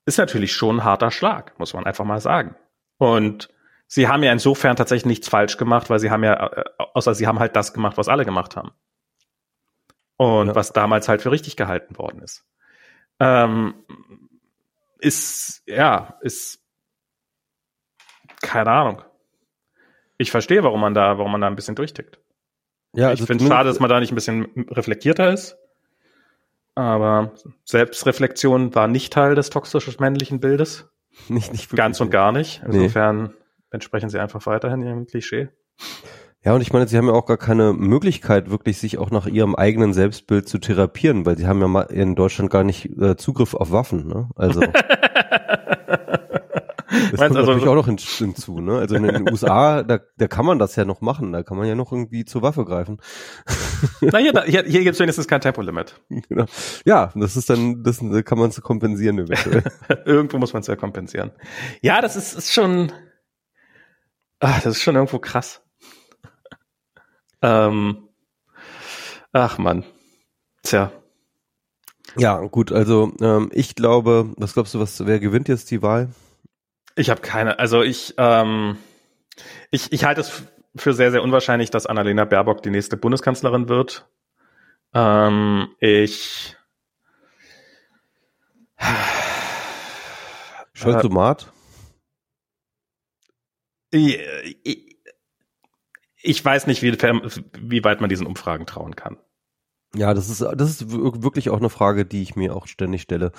[0.05, 2.55] ist natürlich schon ein harter Schlag, muss man einfach mal sagen.
[2.97, 3.49] Und
[3.87, 7.27] sie haben ja insofern tatsächlich nichts falsch gemacht, weil sie haben ja, äh, außer sie
[7.27, 8.71] haben halt das gemacht, was alle gemacht haben.
[10.15, 10.55] Und ja.
[10.55, 12.45] was damals halt für richtig gehalten worden ist.
[13.19, 13.83] Ähm,
[14.99, 16.63] ist, ja, ist,
[18.39, 19.03] keine Ahnung
[20.17, 22.19] ich verstehe, warum man da, warum man da ein bisschen durchtickt.
[22.93, 25.57] Ja, also ich finde es schade, dass man da nicht ein bisschen reflektierter ist.
[26.75, 27.33] Aber
[27.63, 30.89] Selbstreflexion war nicht Teil des toxisch männlichen Bildes.
[31.29, 31.73] Nicht, nicht.
[31.73, 32.61] Ganz und gar nicht.
[32.65, 33.29] Insofern nee.
[33.71, 35.47] entsprechen sie einfach weiterhin ihrem Klischee.
[36.43, 39.25] Ja, und ich meine, sie haben ja auch gar keine Möglichkeit, wirklich sich auch nach
[39.25, 43.53] ihrem eigenen Selbstbild zu therapieren, weil sie haben ja in Deutschland gar nicht äh, Zugriff
[43.53, 44.29] auf Waffen, ne?
[44.35, 44.61] Also.
[47.11, 48.77] Das kommt also, natürlich auch noch hinzu, ne?
[48.77, 51.67] Also in den USA, da, da kann man das ja noch machen, da kann man
[51.67, 53.01] ja noch irgendwie zur Waffe greifen.
[54.01, 55.99] Na hier, hier, hier gibt es wenigstens kein Tempolimit.
[56.29, 56.45] Genau.
[56.85, 59.63] Ja, das ist dann, das kann man zu kompensieren eventuell.
[60.05, 61.31] irgendwo muss man es ja kompensieren.
[61.81, 62.91] Ja, das ist, ist schon,
[64.39, 65.61] ach, das ist schon irgendwo krass.
[67.41, 68.09] ähm,
[69.31, 69.83] ach man,
[70.63, 70.91] tja.
[72.17, 76.09] Ja, gut, also ähm, ich glaube, was glaubst du, was wer gewinnt jetzt die Wahl?
[76.95, 78.77] Ich habe keine, also ich, ähm,
[79.69, 80.43] ich, ich halte es
[80.75, 84.07] für sehr, sehr unwahrscheinlich, dass Annalena Baerbock die nächste Bundeskanzlerin wird.
[84.93, 86.55] Ähm, ich
[90.73, 91.51] Scholzomat?
[93.91, 94.19] Ich,
[96.21, 99.17] ich weiß nicht, wie, wie weit man diesen Umfragen trauen kann.
[99.95, 103.31] Ja, das ist, das ist wirklich auch eine Frage, die ich mir auch ständig stelle.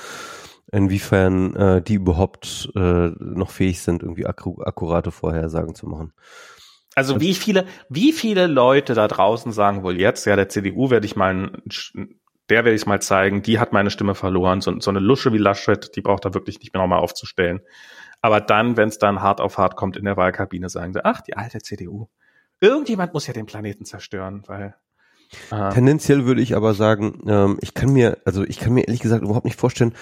[0.72, 6.12] Inwiefern äh, die überhaupt äh, noch fähig sind, irgendwie akku akkurate Vorhersagen zu machen.
[6.96, 11.06] Also wie viele, wie viele Leute da draußen sagen wohl jetzt, ja, der CDU werde
[11.06, 11.52] ich mal,
[12.48, 15.38] der werde ich mal zeigen, die hat meine Stimme verloren, so, so eine Lusche wie
[15.38, 17.60] Laschet, die braucht da wirklich nicht mehr nochmal aufzustellen.
[18.22, 21.20] Aber dann, wenn es dann hart auf hart kommt in der Wahlkabine, sagen sie, ach,
[21.20, 22.08] die alte CDU.
[22.60, 24.74] Irgendjemand muss ja den Planeten zerstören, weil
[25.50, 25.70] Aha.
[25.70, 29.22] Tendenziell würde ich aber sagen, ähm, ich kann mir, also ich kann mir ehrlich gesagt
[29.22, 29.94] überhaupt nicht vorstellen,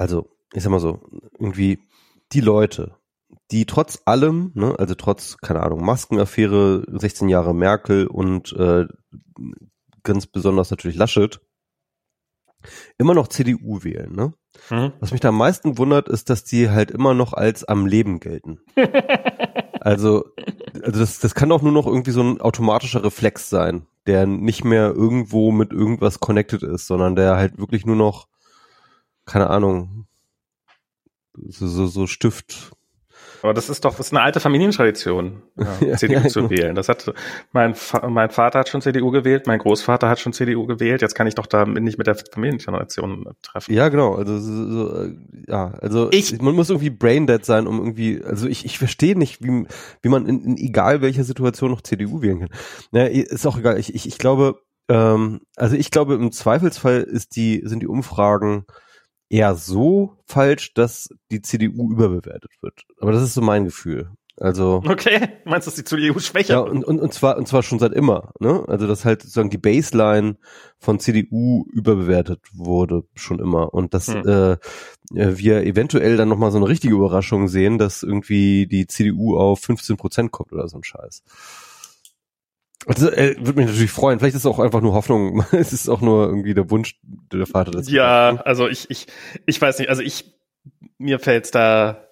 [0.00, 1.00] also ich sag mal so,
[1.38, 1.78] irgendwie
[2.32, 2.96] die Leute,
[3.50, 8.86] die trotz allem, ne, also trotz, keine Ahnung, Maskenaffäre, 16 Jahre Merkel und äh,
[10.02, 11.40] ganz besonders natürlich Laschet,
[12.98, 14.34] immer noch CDU wählen, ne?
[14.70, 14.92] Mhm.
[15.00, 18.20] Was mich da am meisten wundert, ist, dass die halt immer noch als am Leben
[18.20, 18.58] gelten.
[19.80, 20.24] also,
[20.82, 24.64] also das, das kann doch nur noch irgendwie so ein automatischer Reflex sein, der nicht
[24.64, 28.28] mehr irgendwo mit irgendwas connected ist, sondern der halt wirklich nur noch,
[29.30, 30.06] keine Ahnung,
[31.34, 32.72] so, so, so Stift
[33.42, 35.42] aber das ist doch, das ist eine alte Familientradition,
[35.80, 36.50] ja, CDU zu genau.
[36.50, 36.74] wählen.
[36.74, 37.12] Das hat,
[37.52, 37.74] mein,
[38.08, 41.00] mein Vater hat schon CDU gewählt, mein Großvater hat schon CDU gewählt.
[41.00, 43.72] Jetzt kann ich doch da nicht mit der Familientradition treffen.
[43.72, 44.14] Ja, genau.
[44.14, 45.06] Also, so,
[45.46, 49.42] ja, also, ich, man muss irgendwie braindead sein, um irgendwie, also ich, ich verstehe nicht,
[49.42, 49.66] wie,
[50.02, 52.50] wie man in, in egal welcher Situation noch CDU wählen kann.
[52.92, 53.78] Ja, ist auch egal.
[53.78, 58.66] Ich, ich, ich glaube, ähm, also ich glaube, im Zweifelsfall ist die, sind die Umfragen,
[59.30, 62.82] eher so falsch, dass die CDU überbewertet wird.
[62.98, 64.10] Aber das ist so mein Gefühl.
[64.40, 66.54] Also okay, meinst du, dass die CDU schwächer?
[66.54, 68.32] Ja, und, und, und zwar und zwar schon seit immer.
[68.40, 68.64] Ne?
[68.68, 70.36] Also dass halt sozusagen die Baseline
[70.78, 74.26] von CDU überbewertet wurde schon immer und dass hm.
[74.26, 74.56] äh,
[75.10, 79.60] wir eventuell dann noch mal so eine richtige Überraschung sehen, dass irgendwie die CDU auf
[79.60, 81.22] 15 Prozent kommt oder so ein Scheiß.
[82.86, 84.18] Also, äh, würde mich natürlich freuen.
[84.18, 85.44] Vielleicht ist es auch einfach nur Hoffnung.
[85.52, 87.90] es ist auch nur irgendwie der Wunsch der Vater des.
[87.90, 88.46] Ja, Vater.
[88.46, 89.06] also ich, ich,
[89.46, 89.88] ich weiß nicht.
[89.88, 90.32] Also ich,
[90.98, 92.06] mir fällt's da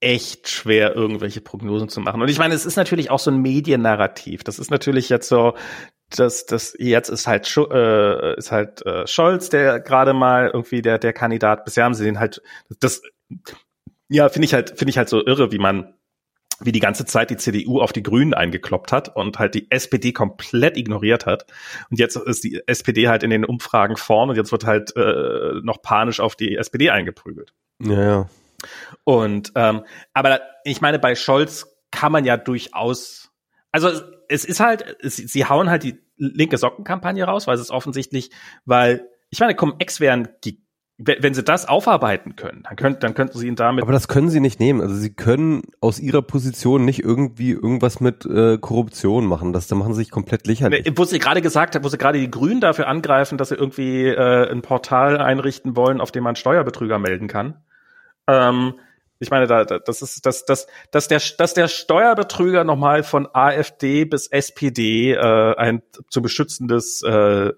[0.00, 2.22] echt schwer, irgendwelche Prognosen zu machen.
[2.22, 4.44] Und ich meine, es ist natürlich auch so ein Mediennarrativ.
[4.44, 5.54] Das ist natürlich jetzt so,
[6.10, 10.98] dass das jetzt ist halt äh, ist halt äh, Scholz, der gerade mal irgendwie der
[10.98, 11.64] der Kandidat.
[11.64, 12.42] Bisher haben sie den halt
[12.80, 13.02] das
[14.08, 15.94] ja finde ich halt finde ich halt so irre, wie man
[16.60, 20.12] wie die ganze Zeit die CDU auf die Grünen eingekloppt hat und halt die SPD
[20.12, 21.46] komplett ignoriert hat.
[21.90, 25.60] Und jetzt ist die SPD halt in den Umfragen vorn und jetzt wird halt äh,
[25.62, 27.52] noch panisch auf die SPD eingeprügelt.
[27.80, 28.30] Ja, ja.
[29.04, 33.30] Und ähm, aber ich meine, bei Scholz kann man ja durchaus,
[33.72, 33.90] also
[34.28, 38.30] es ist halt, es, sie hauen halt die linke Sockenkampagne raus, weil es ist offensichtlich,
[38.64, 40.62] weil ich meine, Cum-Ex wären die
[41.00, 43.82] wenn sie das aufarbeiten können, dann, könnt, dann könnten sie ihn damit.
[43.82, 44.80] Aber das können sie nicht nehmen.
[44.80, 49.52] Also sie können aus ihrer Position nicht irgendwie irgendwas mit äh, Korruption machen.
[49.52, 50.90] Das, da machen sie sich komplett lächerlich.
[50.96, 54.06] Wo sie gerade gesagt hat, wo sie gerade die Grünen dafür angreifen, dass sie irgendwie
[54.06, 57.62] äh, ein Portal einrichten wollen, auf dem man Steuerbetrüger melden kann.
[58.26, 58.74] Ähm,
[59.20, 64.04] ich meine, da, das ist, dass, dass, dass der, dass der Steuerbetrüger nochmal von AfD
[64.04, 67.52] bis SPD äh, ein zu beschützendes, äh, äh,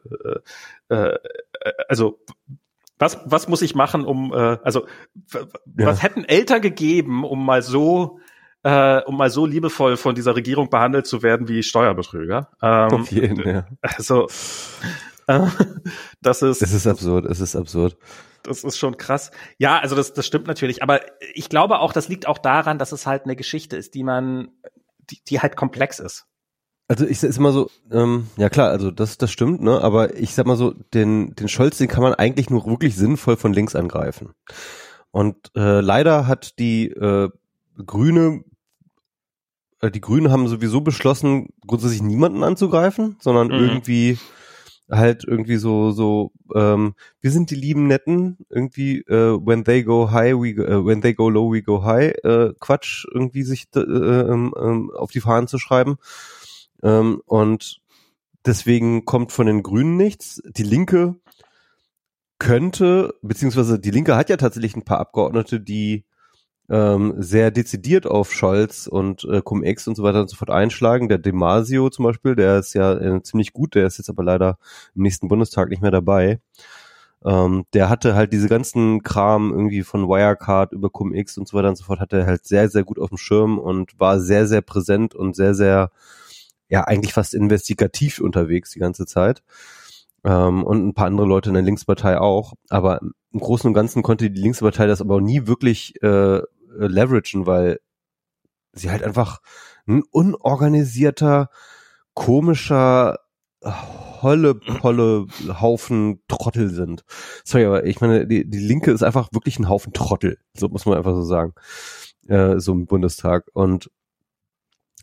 [0.90, 1.18] äh
[1.88, 2.18] also
[3.00, 4.86] was, was muss ich machen, um, äh, also
[5.32, 5.86] ja.
[5.86, 8.20] was hätten Eltern gegeben, um mal so,
[8.62, 12.50] äh, um mal so liebevoll von dieser Regierung behandelt zu werden wie Steuerbetrüger?
[12.62, 13.66] Ähm, Auf jeden, ja.
[13.80, 14.28] Also
[15.26, 15.46] äh,
[16.20, 16.62] das ist.
[16.62, 17.96] Es ist absurd, es ist absurd.
[18.42, 19.30] Das ist schon krass.
[19.58, 20.82] Ja, also das, das stimmt natürlich.
[20.82, 21.00] Aber
[21.34, 24.48] ich glaube auch, das liegt auch daran, dass es halt eine Geschichte ist, die man,
[25.10, 26.26] die, die halt komplex ist.
[26.90, 29.80] Also ich sag immer so, ähm, ja klar, also das, das stimmt, ne?
[29.80, 33.36] Aber ich sag mal so, den, den Scholz, den kann man eigentlich nur wirklich sinnvoll
[33.36, 34.30] von links angreifen.
[35.12, 37.28] Und äh, leider hat die äh,
[37.86, 38.42] Grüne,
[39.80, 43.68] äh, die Grünen haben sowieso beschlossen, grundsätzlich niemanden anzugreifen, sondern mhm.
[43.68, 44.18] irgendwie
[44.90, 50.10] halt irgendwie so so ähm, wir sind die lieben netten irgendwie äh, when they go
[50.10, 53.68] high we go, äh, when they go low we go high äh, Quatsch irgendwie sich
[53.76, 55.96] äh, ähm, ähm, auf die Fahnen zu schreiben
[56.82, 57.80] ähm, und
[58.44, 60.42] deswegen kommt von den Grünen nichts.
[60.44, 61.16] Die Linke
[62.38, 66.04] könnte, beziehungsweise die Linke hat ja tatsächlich ein paar Abgeordnete, die
[66.70, 71.08] ähm, sehr dezidiert auf Scholz und äh, Cum-Ex und so weiter und so fort einschlagen.
[71.08, 74.58] Der Demasio zum Beispiel, der ist ja äh, ziemlich gut, der ist jetzt aber leider
[74.94, 76.40] im nächsten Bundestag nicht mehr dabei.
[77.24, 81.68] Ähm, der hatte halt diese ganzen Kram irgendwie von Wirecard über Cum-Ex und so weiter
[81.68, 84.46] und so fort, hat er halt sehr, sehr gut auf dem Schirm und war sehr,
[84.46, 85.90] sehr präsent und sehr, sehr
[86.70, 89.42] ja eigentlich fast investigativ unterwegs die ganze Zeit.
[90.24, 92.54] ähm, und ein paar andere Leute in der Linkspartei auch.
[92.68, 93.00] Aber
[93.32, 96.40] im Großen und Ganzen konnte die Linkspartei das aber auch nie wirklich äh,
[96.78, 97.80] leveragen, weil
[98.72, 99.40] sie halt einfach
[99.86, 101.50] ein unorganisierter,
[102.14, 103.18] komischer,
[104.22, 105.26] holle, holle
[105.60, 107.04] Haufen Trottel sind.
[107.44, 110.38] Sorry, aber ich meine, die, die Linke ist einfach wirklich ein Haufen Trottel.
[110.56, 111.54] So muss man einfach so sagen.
[112.28, 113.48] Äh, so im Bundestag.
[113.54, 113.90] Und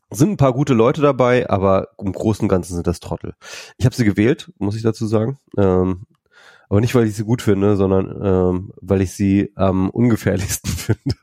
[0.10, 3.34] sind ein paar gute Leute dabei, aber im Großen und Ganzen sind das Trottel.
[3.78, 5.38] Ich habe sie gewählt, muss ich dazu sagen.
[5.58, 6.06] Ähm,
[6.70, 11.18] aber nicht, weil ich sie gut finde, sondern ähm, weil ich sie am ungefährlichsten finde.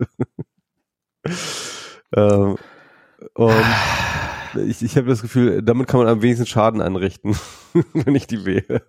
[2.16, 2.56] ähm,
[3.34, 3.64] und
[4.66, 7.36] ich, ich habe das Gefühl, damit kann man am wenigsten Schaden anrichten,
[7.92, 8.84] wenn ich die wähle.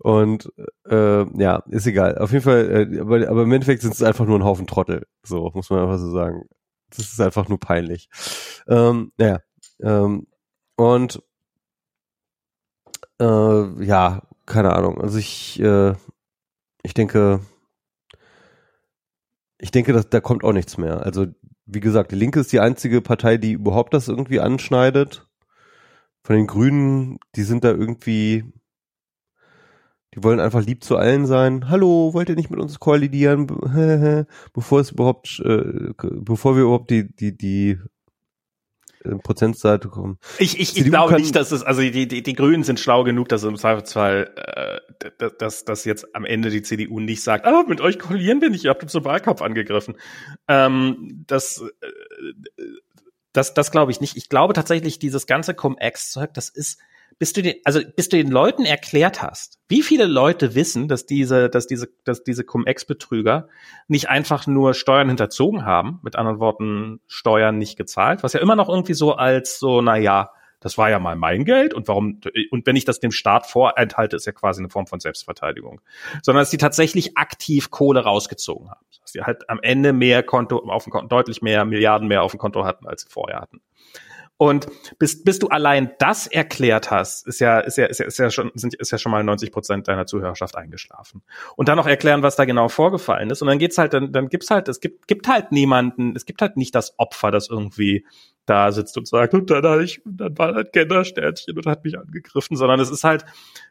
[0.00, 0.52] Und
[0.88, 2.18] äh, ja, ist egal.
[2.18, 5.06] Auf jeden Fall, äh, aber, aber im Endeffekt sind es einfach nur ein Haufen Trottel.
[5.24, 6.44] So, muss man einfach so sagen.
[6.90, 8.08] Das ist einfach nur peinlich.
[8.66, 9.40] Ähm, naja.
[9.80, 10.26] Ähm,
[10.76, 11.22] und
[13.20, 15.00] äh, ja, keine Ahnung.
[15.00, 15.94] Also ich, äh,
[16.82, 17.40] ich denke,
[19.58, 21.02] ich denke, dass da kommt auch nichts mehr.
[21.02, 21.26] Also
[21.66, 25.26] wie gesagt, die Linke ist die einzige Partei, die überhaupt das irgendwie anschneidet.
[26.22, 28.44] Von den Grünen, die sind da irgendwie,
[30.18, 31.68] die wollen einfach lieb zu allen sein.
[31.68, 33.46] Hallo, wollt ihr nicht mit uns koalidieren,
[34.52, 37.78] bevor es überhaupt, äh, bevor wir überhaupt die die die
[39.04, 40.18] äh, Prozentseite kommen.
[40.38, 43.28] Ich, ich, ich glaube nicht, dass es, also die, die, die Grünen sind schlau genug,
[43.28, 47.80] dass im Zweifelsfall, äh, dass, dass jetzt am Ende die CDU nicht sagt, ah, mit
[47.80, 49.94] euch koalieren wir nicht, ihr habt uns im Wahlkampf angegriffen.
[50.48, 52.62] Ähm, das, äh,
[53.32, 54.16] das, das glaube ich nicht.
[54.16, 56.78] Ich glaube tatsächlich, dieses ganze Cum-Ex-Zeug, das ist,
[57.18, 61.06] bis du den, also bis du den Leuten erklärt hast, wie viele Leute wissen, dass
[61.06, 63.48] diese, dass diese, dass diese Cum-Ex-Betrüger
[63.88, 68.56] nicht einfach nur Steuern hinterzogen haben, mit anderen Worten Steuern nicht gezahlt, was ja immer
[68.56, 70.30] noch irgendwie so als so, na ja,
[70.60, 72.20] das war ja mal mein Geld und warum,
[72.50, 75.80] und wenn ich das dem Staat vorenthalte, ist ja quasi eine Form von Selbstverteidigung.
[76.22, 78.84] Sondern dass die tatsächlich aktiv Kohle rausgezogen haben.
[79.00, 82.32] Dass die halt am Ende mehr Konto auf dem Konto, deutlich mehr Milliarden mehr auf
[82.32, 83.60] dem Konto hatten, als sie vorher hatten.
[84.38, 84.68] Und
[85.00, 88.30] bis, bis du allein das erklärt hast, ist ja, ist ja, ist ja, ist ja
[88.30, 91.22] schon, sind, ist ja schon mal 90 Prozent deiner Zuhörerschaft eingeschlafen.
[91.56, 93.42] Und dann noch erklären, was da genau vorgefallen ist.
[93.42, 96.40] Und dann geht's halt, dann, dann gibt's halt, es gibt, gibt halt niemanden, es gibt
[96.40, 98.06] halt nicht das Opfer, das irgendwie
[98.46, 101.98] da sitzt und sagt, und dann hatte ich, dann war halt Gendersternchen und hat mich
[101.98, 103.24] angegriffen, sondern es ist halt,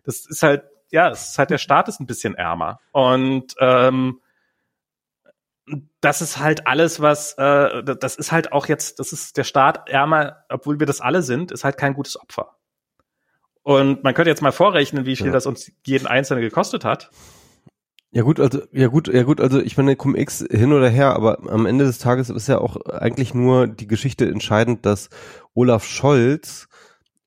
[0.03, 2.81] das ist halt, ja, es ist halt, der Staat ist ein bisschen ärmer.
[2.91, 4.19] Und, ähm,
[6.01, 9.89] das ist halt alles, was, äh, das ist halt auch jetzt, das ist der Staat
[9.89, 12.57] ärmer, obwohl wir das alle sind, ist halt kein gutes Opfer.
[13.63, 15.31] Und man könnte jetzt mal vorrechnen, wie viel ja.
[15.33, 17.09] das uns jeden Einzelnen gekostet hat.
[18.11, 21.39] Ja gut, also ja gut, ja gut, also ich meine Cum-Ex hin oder her, aber
[21.51, 25.09] am Ende des Tages ist ja auch eigentlich nur die Geschichte entscheidend, dass
[25.53, 26.69] Olaf Scholz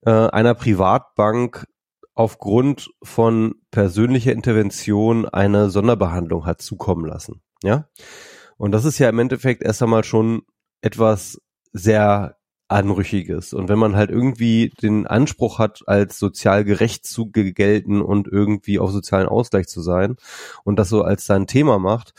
[0.07, 1.67] äh, einer Privatbank
[2.15, 7.43] aufgrund von persönlicher Intervention eine Sonderbehandlung hat zukommen lassen.
[7.63, 7.89] Ja,
[8.57, 10.43] und das ist ja im Endeffekt erst einmal schon
[10.83, 11.41] etwas
[11.73, 12.37] sehr
[12.69, 13.53] Anrüchiges.
[13.53, 18.79] Und wenn man halt irgendwie den Anspruch hat, als sozial gerecht zu gelten und irgendwie
[18.79, 20.17] auf sozialen Ausgleich zu sein
[20.63, 22.15] und das so als sein Thema macht,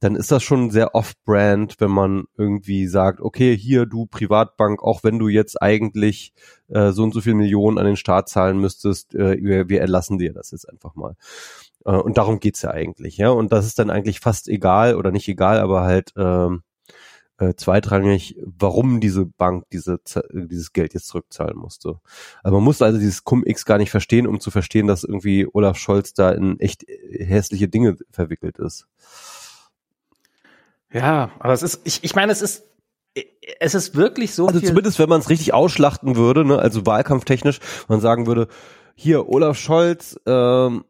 [0.00, 5.04] dann ist das schon sehr off-brand, wenn man irgendwie sagt, okay, hier du Privatbank, auch
[5.04, 6.32] wenn du jetzt eigentlich
[6.66, 10.18] äh, so und so viel Millionen an den Staat zahlen müsstest, äh, wir, wir erlassen
[10.18, 11.14] dir das jetzt einfach mal.
[11.84, 13.30] Äh, und darum geht's ja eigentlich, ja.
[13.30, 16.62] Und das ist dann eigentlich fast egal oder nicht egal, aber halt ähm,
[17.38, 20.00] äh, zweitrangig, warum diese Bank diese,
[20.32, 22.00] dieses Geld jetzt zurückzahlen musste.
[22.42, 25.76] Also man muss also dieses Cum-X gar nicht verstehen, um zu verstehen, dass irgendwie Olaf
[25.76, 28.86] Scholz da in echt hässliche Dinge verwickelt ist.
[30.92, 32.64] Ja, aber es ist, ich, ich meine, es ist
[33.60, 34.46] es ist wirklich so.
[34.46, 38.48] Also zumindest, wenn man es richtig ausschlachten würde, ne, also wahlkampftechnisch, man sagen würde,
[38.94, 40.84] hier Olaf Scholz ähm,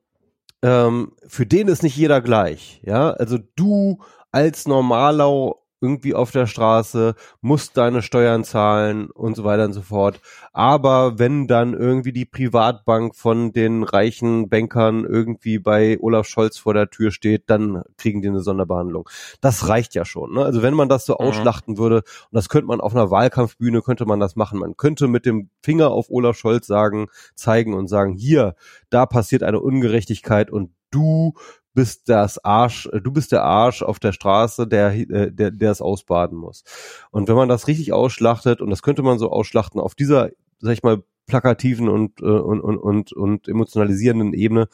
[0.63, 2.81] ähm, für den ist nicht jeder gleich.
[2.85, 3.99] Ja, also du
[4.31, 9.83] als normaler irgendwie auf der Straße, musst deine Steuern zahlen und so weiter und so
[9.83, 10.21] fort.
[10.53, 16.75] Aber wenn dann irgendwie die Privatbank von den reichen Bankern irgendwie bei Olaf Scholz vor
[16.75, 19.09] der Tür steht, dann kriegen die eine Sonderbehandlung.
[19.41, 20.35] Das reicht ja schon.
[20.35, 20.45] Ne?
[20.45, 21.27] Also wenn man das so mhm.
[21.27, 24.61] ausschlachten würde, und das könnte man auf einer Wahlkampfbühne, könnte man das machen.
[24.61, 28.55] Man könnte mit dem Finger auf Olaf Scholz sagen, zeigen und sagen, hier,
[28.91, 31.35] da passiert eine Ungerechtigkeit und du
[31.75, 35.71] bist das Arsch, äh, du bist der Arsch auf der Straße, der, äh, der, der
[35.71, 36.65] es ausbaden muss.
[37.11, 40.31] Und wenn man das richtig ausschlachtet, und das könnte man so ausschlachten, auf dieser,
[40.61, 41.03] sag ich mal,
[41.33, 44.69] plakativen und, äh, und, und, und, und emotionalisierenden Ebene,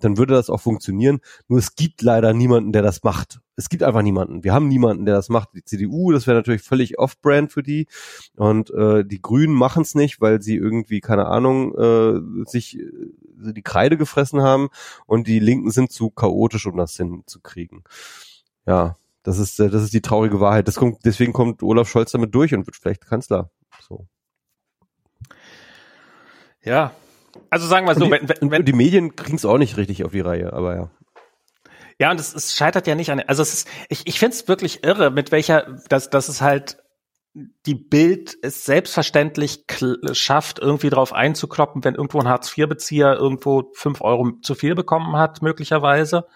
[0.00, 1.20] dann würde das auch funktionieren.
[1.46, 3.40] Nur es gibt leider niemanden, der das macht.
[3.54, 4.42] Es gibt einfach niemanden.
[4.42, 5.50] Wir haben niemanden, der das macht.
[5.54, 7.86] Die CDU, das wäre natürlich völlig off-brand für die.
[8.34, 13.52] Und äh, die Grünen machen es nicht, weil sie irgendwie, keine Ahnung, äh, sich äh,
[13.52, 14.68] die Kreide gefressen haben.
[15.06, 17.84] Und die Linken sind zu chaotisch, um das hinzukriegen.
[18.66, 20.66] Ja, das ist, äh, das ist die traurige Wahrheit.
[20.66, 23.52] Das kommt, deswegen kommt Olaf Scholz damit durch und wird vielleicht Kanzler.
[23.80, 24.08] So.
[26.64, 26.92] Ja.
[27.48, 30.04] Also sagen wir so, und die, wenn, wenn, die Medien kriegen es auch nicht richtig
[30.04, 30.90] auf die Reihe, aber ja.
[31.98, 34.48] Ja, und es, es scheitert ja nicht an, also es ist, ich, ich finde es
[34.48, 36.78] wirklich irre, mit welcher, dass, dass es halt
[37.34, 39.64] die Bild es selbstverständlich
[40.12, 45.42] schafft, irgendwie drauf einzukloppen, wenn irgendwo ein Hartz-IV-Bezieher irgendwo fünf Euro zu viel bekommen hat,
[45.42, 46.26] möglicherweise.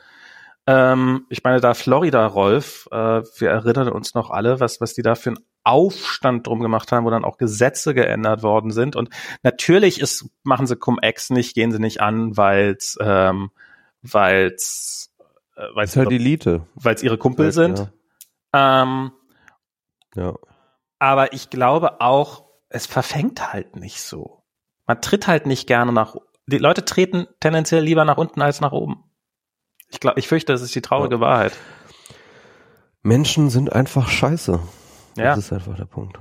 [0.67, 5.03] Ähm, ich meine, da Florida, Rolf, äh, wir erinnern uns noch alle, was, was die
[5.03, 8.97] da für einen Aufstand drum gemacht haben, wo dann auch Gesetze geändert worden sind.
[8.97, 9.09] Und
[9.43, 13.51] natürlich ist, machen sie Cum-Ex nicht, gehen sie nicht an, weil's, ähm,
[14.03, 15.11] weil's,
[15.57, 16.66] äh, weil's halt ihre, Elite.
[16.74, 17.91] Weil's ihre Kumpel halt, sind.
[18.55, 18.82] Ja.
[18.82, 19.12] Ähm,
[20.15, 20.35] ja.
[20.99, 24.43] Aber ich glaube auch, es verfängt halt nicht so.
[24.86, 26.16] Man tritt halt nicht gerne nach,
[26.47, 29.05] die Leute treten tendenziell lieber nach unten als nach oben.
[29.91, 31.20] Ich glaube, ich fürchte, das ist die traurige ja.
[31.20, 31.57] Wahrheit.
[33.03, 34.61] Menschen sind einfach scheiße.
[35.16, 35.35] Ja.
[35.35, 36.19] Das ist einfach der Punkt.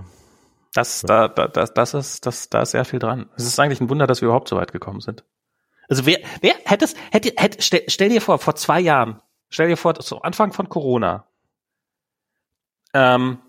[0.74, 3.30] Das, da, da, das, das ist, das, da ist sehr viel dran.
[3.36, 5.24] Es ist eigentlich ein Wunder, dass wir überhaupt so weit gekommen sind.
[5.88, 9.68] Also wer, wer hätte es, hätte, hätte, stell, stell dir vor, vor zwei Jahren, stell
[9.68, 11.28] dir vor, zu Anfang von Corona,
[12.94, 13.40] ähm,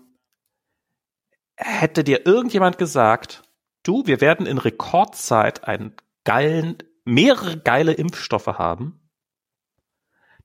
[1.55, 3.43] hätte dir irgendjemand gesagt,
[3.83, 8.99] du, wir werden in Rekordzeit einen geilen, mehrere geile Impfstoffe haben.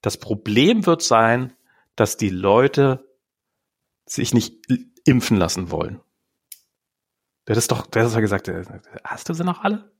[0.00, 1.52] Das Problem wird sein,
[1.96, 3.06] dass die Leute
[4.06, 4.66] sich nicht
[5.04, 6.00] impfen lassen wollen.
[7.48, 8.50] Der ist doch, der hat ja gesagt,
[9.04, 9.90] hast du sie noch alle?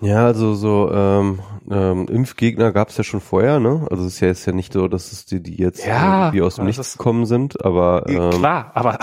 [0.00, 1.40] Ja, also so ähm,
[1.70, 3.86] ähm, Impfgegner gab es ja schon vorher, ne?
[3.90, 6.42] Also es ist ja jetzt ja nicht so, dass es die, die jetzt ja, irgendwie
[6.42, 8.98] aus dem Nichts gekommen sind, aber ähm, klar, aber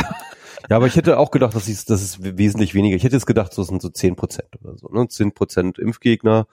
[0.69, 2.95] ja, aber ich hätte auch gedacht, dass es das ist wesentlich weniger.
[2.95, 5.07] Ich hätte jetzt gedacht, so sind so zehn Prozent oder so, ne?
[5.07, 6.47] Zehn Prozent Impfgegner.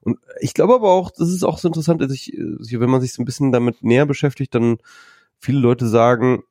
[0.00, 3.12] Und ich glaube aber auch, das ist auch so interessant, dass ich, wenn man sich
[3.12, 4.78] so ein bisschen damit näher beschäftigt, dann
[5.38, 6.44] viele Leute sagen,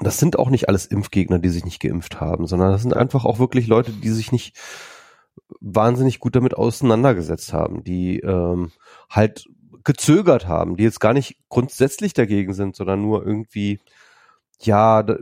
[0.00, 3.24] das sind auch nicht alles Impfgegner, die sich nicht geimpft haben, sondern das sind einfach
[3.24, 4.56] auch wirklich Leute, die sich nicht
[5.60, 8.72] wahnsinnig gut damit auseinandergesetzt haben, die ähm,
[9.08, 9.46] halt
[9.84, 13.78] gezögert haben, die jetzt gar nicht grundsätzlich dagegen sind, sondern nur irgendwie
[14.62, 15.18] ja, da,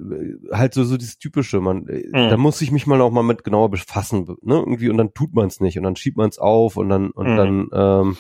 [0.52, 2.30] halt so so dieses typische, man, äh, mhm.
[2.30, 5.34] da muss ich mich mal auch mal mit genauer befassen, ne, irgendwie und dann tut
[5.34, 7.36] man es nicht und dann schiebt man es auf und dann und mhm.
[7.36, 8.16] dann ähm,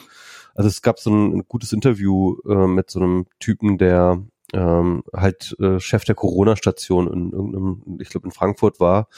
[0.54, 4.22] also es gab so ein, ein gutes Interview äh, mit so einem Typen, der
[4.52, 9.08] ähm, halt äh, Chef der Corona-Station in irgendeinem, ich glaube in Frankfurt war.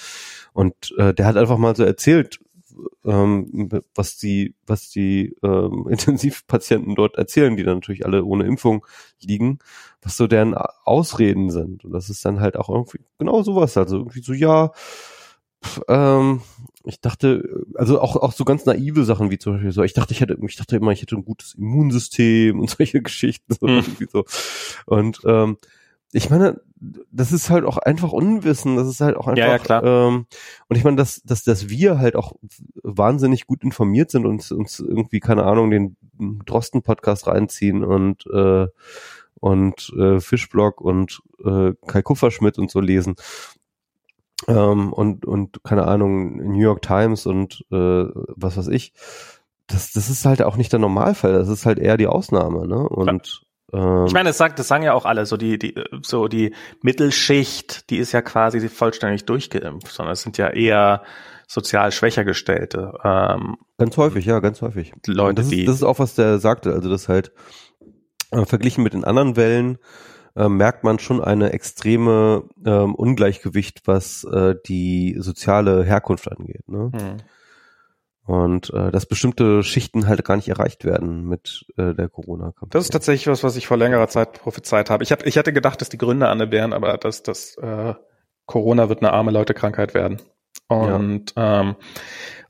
[0.52, 2.40] Und äh, der hat einfach mal so erzählt,
[3.04, 8.86] ähm, was die, was die ähm, Intensivpatienten dort erzählen, die dann natürlich alle ohne Impfung
[9.20, 9.58] liegen,
[10.02, 11.84] was so deren Ausreden sind.
[11.84, 13.76] Und das ist dann halt auch irgendwie genau sowas.
[13.76, 14.72] Also irgendwie so, ja,
[15.88, 16.42] ähm,
[16.86, 20.12] ich dachte, also auch, auch so ganz naive Sachen wie zum Beispiel so, ich dachte,
[20.12, 23.54] ich hätte, ich dachte immer, ich hätte ein gutes Immunsystem und solche Geschichten.
[23.60, 23.84] So, mhm.
[24.10, 24.24] so.
[24.86, 25.58] Und ähm,
[26.12, 26.60] ich meine,
[27.10, 29.82] das ist halt auch einfach Unwissen, das ist halt auch einfach, ja, ja, klar.
[29.82, 30.26] Ähm,
[30.68, 32.34] und ich meine, dass, dass, dass wir halt auch
[32.82, 38.68] wahnsinnig gut informiert sind und uns irgendwie, keine Ahnung, den Drosten-Podcast reinziehen und äh,
[39.38, 43.16] und äh, Fischblog und äh, Kai Kupferschmidt und so lesen
[44.48, 48.04] ähm, und, und keine Ahnung, New York Times und äh,
[48.36, 48.92] was weiß ich.
[49.66, 52.88] Das, das ist halt auch nicht der Normalfall, das ist halt eher die Ausnahme, ne?
[52.88, 53.42] Und
[53.72, 56.54] ähm, ich meine, das, sagt, das sagen ja auch alle, so die, die, so die
[56.82, 61.02] Mittelschicht, die ist ja quasi vollständig durchgeimpft, sondern es sind ja eher
[61.48, 62.92] sozial schwächer gestellte.
[63.04, 64.92] Ähm, ganz häufig, ja, ganz häufig.
[65.06, 65.64] Leute, das ist, die.
[65.64, 67.32] Das ist auch, was der sagte, also das halt
[68.30, 69.78] äh, verglichen mit den anderen Wellen
[70.36, 76.68] äh, merkt man schon eine extreme ähm, Ungleichgewicht, was äh, die soziale Herkunft angeht.
[76.68, 76.90] Ne?
[76.94, 77.16] Hm.
[78.26, 82.70] Und äh, dass bestimmte Schichten halt gar nicht erreicht werden mit äh, der Corona-Kampagne.
[82.70, 85.04] Das ist tatsächlich was, was ich vor längerer Zeit prophezeit habe.
[85.04, 87.94] Ich, hab, ich hatte gedacht, dass die Gründe Anne wären, aber dass das äh,
[88.44, 90.20] Corona wird eine arme Leute-Krankheit werden.
[90.68, 91.60] Und ja.
[91.60, 91.76] ähm,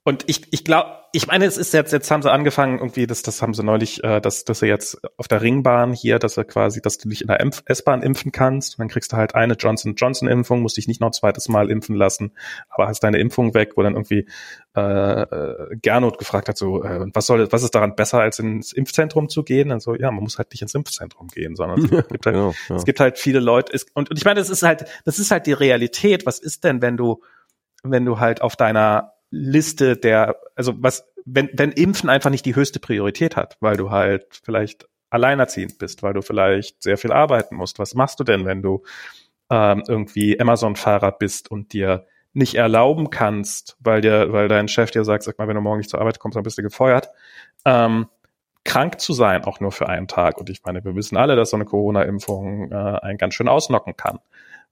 [0.07, 3.23] und ich, ich glaube, ich meine, es ist jetzt, jetzt haben sie angefangen, irgendwie, das,
[3.23, 6.45] das haben sie neulich, äh, dass, dass sie jetzt auf der Ringbahn hier, dass er
[6.45, 8.75] quasi, dass du dich in der S-Bahn impfen kannst.
[8.75, 11.49] Und dann kriegst du halt eine Johnson Johnson Impfung, musst dich nicht noch ein zweites
[11.49, 12.35] Mal impfen lassen,
[12.69, 14.29] aber hast deine Impfung weg, wo dann irgendwie
[14.77, 18.73] äh, äh, Gernot gefragt hat, so, äh, was soll, was ist daran besser, als ins
[18.73, 19.73] Impfzentrum zu gehen?
[19.73, 22.55] Und so, ja, man muss halt nicht ins Impfzentrum gehen, sondern es gibt halt, genau,
[22.69, 22.77] ja.
[22.77, 25.33] es gibt halt viele Leute, es, und, und ich meine, das ist halt, das ist
[25.33, 26.27] halt die Realität.
[26.27, 27.23] Was ist denn, wenn du
[27.83, 32.57] wenn du halt auf deiner Liste der, also was, wenn, wenn Impfen einfach nicht die
[32.57, 37.57] höchste Priorität hat, weil du halt vielleicht alleinerziehend bist, weil du vielleicht sehr viel arbeiten
[37.57, 37.79] musst.
[37.79, 38.83] Was machst du denn, wenn du
[39.51, 45.05] ähm, irgendwie Amazon-Fahrer bist und dir nicht erlauben kannst, weil dir, weil dein Chef dir
[45.05, 47.09] sagt, sag mal, wenn du morgen nicht zur Arbeit kommst, dann bist du gefeuert,
[47.65, 48.09] ähm,
[48.65, 50.39] krank zu sein, auch nur für einen Tag.
[50.39, 53.97] Und ich meine, wir wissen alle, dass so eine Corona-Impfung äh, einen ganz schön ausnocken
[53.97, 54.19] kann.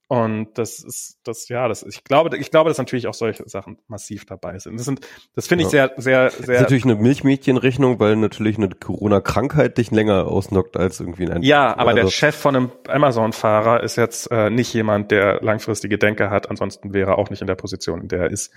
[0.07, 3.79] Und das ist, das, ja, das, ich glaube, ich glaube, dass natürlich auch solche Sachen
[3.89, 4.79] massiv dabei sind.
[4.79, 5.01] Das sind,
[5.35, 5.89] das finde ich ja.
[5.89, 6.41] sehr, sehr, sehr.
[6.41, 11.43] Das ist natürlich eine Milchmädchenrechnung, weil natürlich eine Corona-Krankheit dich länger ausnockt als irgendwie ein.
[11.43, 12.03] Ja, aber also.
[12.03, 16.51] der Chef von einem Amazon-Fahrer ist jetzt äh, nicht jemand, der langfristige Denker hat.
[16.51, 18.53] Ansonsten wäre er auch nicht in der Position, in der er ist.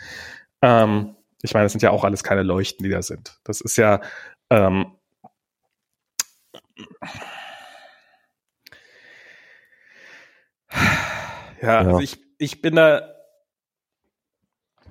[0.62, 3.40] Ähm, ich meine, das sind ja auch alles keine Leuchten, die da sind.
[3.46, 4.02] Das ist ja,
[4.50, 4.88] ähm,
[11.62, 11.88] ja, ja.
[11.88, 13.14] Also ich, ich bin da,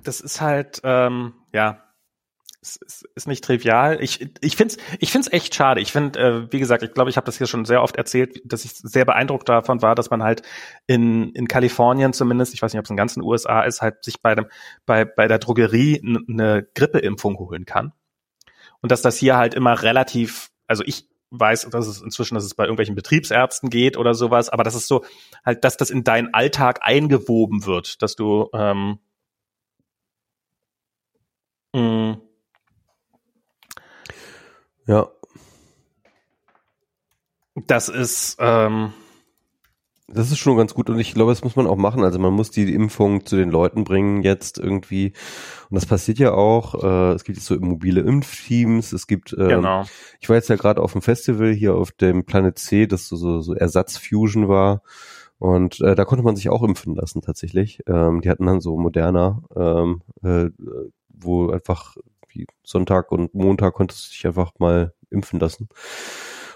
[0.03, 1.83] das ist halt, ähm, ja,
[2.61, 4.01] es ist, ist nicht trivial.
[4.01, 5.79] Ich, ich finde es ich find's echt schade.
[5.79, 8.41] Ich finde, äh, wie gesagt, ich glaube, ich habe das hier schon sehr oft erzählt,
[8.45, 10.41] dass ich sehr beeindruckt davon war, dass man halt
[10.87, 14.03] in, in Kalifornien zumindest, ich weiß nicht, ob es in den ganzen USA ist, halt
[14.03, 14.47] sich bei, dem,
[14.85, 17.93] bei, bei der Drogerie eine Grippeimpfung holen kann.
[18.81, 22.55] Und dass das hier halt immer relativ, also ich weiß, dass es inzwischen, dass es
[22.55, 25.05] bei irgendwelchen Betriebsärzten geht oder sowas, aber das ist so
[25.45, 28.99] halt, dass das in deinen Alltag eingewoben wird, dass du ähm,
[31.73, 32.17] mh,
[34.87, 35.09] ja.
[37.55, 38.93] Das ist ähm,
[40.07, 42.03] das ist schon ganz gut und ich glaube, das muss man auch machen.
[42.03, 45.13] Also man muss die Impfung zu den Leuten bringen jetzt irgendwie.
[45.69, 46.81] Und das passiert ja auch.
[46.81, 48.93] Äh, es gibt jetzt so mobile Impfteams.
[48.93, 49.83] Es gibt, äh, genau.
[50.21, 53.17] ich war jetzt ja gerade auf dem Festival hier auf dem Planet C, das so,
[53.17, 54.81] so, so Ersatzfusion war.
[55.39, 57.81] Und äh, da konnte man sich auch impfen lassen tatsächlich.
[57.85, 60.49] Ähm, die hatten dann so moderner, ähm, äh,
[61.09, 61.97] wo einfach
[62.29, 65.67] wie Sonntag und Montag konntest du dich einfach mal impfen lassen.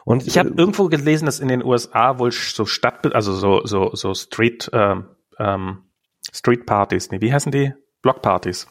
[0.05, 3.65] Und ich habe äh, irgendwo gelesen, dass in den USA wohl so Stadt, also so
[3.65, 5.05] so so Street ähm,
[5.37, 5.83] ähm,
[6.31, 7.73] Street Partys, nee, wie heißen die?
[8.01, 8.67] Blockpartys,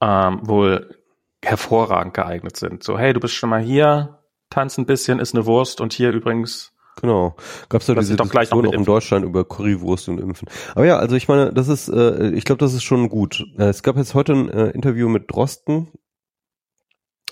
[0.00, 0.94] ähm, wohl
[1.42, 2.82] hervorragend geeignet sind.
[2.82, 4.18] So, hey, du bist schon mal hier,
[4.50, 7.36] tanz ein bisschen, ist eine Wurst und hier übrigens Genau.
[7.68, 10.48] Gab es ja diese doch gleich noch auch in Deutschland über Currywurst und Impfen.
[10.74, 13.44] Aber ja, also ich meine, das ist, äh, ich glaube, das ist schon gut.
[13.56, 15.88] Äh, es gab jetzt heute ein äh, Interview mit Drosten,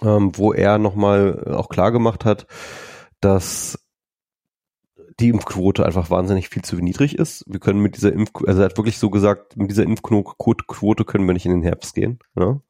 [0.03, 2.47] ähm, wo er nochmal auch klar gemacht hat,
[3.21, 3.79] dass
[5.19, 7.45] die Impfquote einfach wahnsinnig viel zu niedrig ist.
[7.47, 11.27] Wir können mit dieser Impf, also er hat wirklich so gesagt, mit dieser Impfquote können
[11.27, 12.19] wir nicht in den Herbst gehen.
[12.39, 12.61] Ja?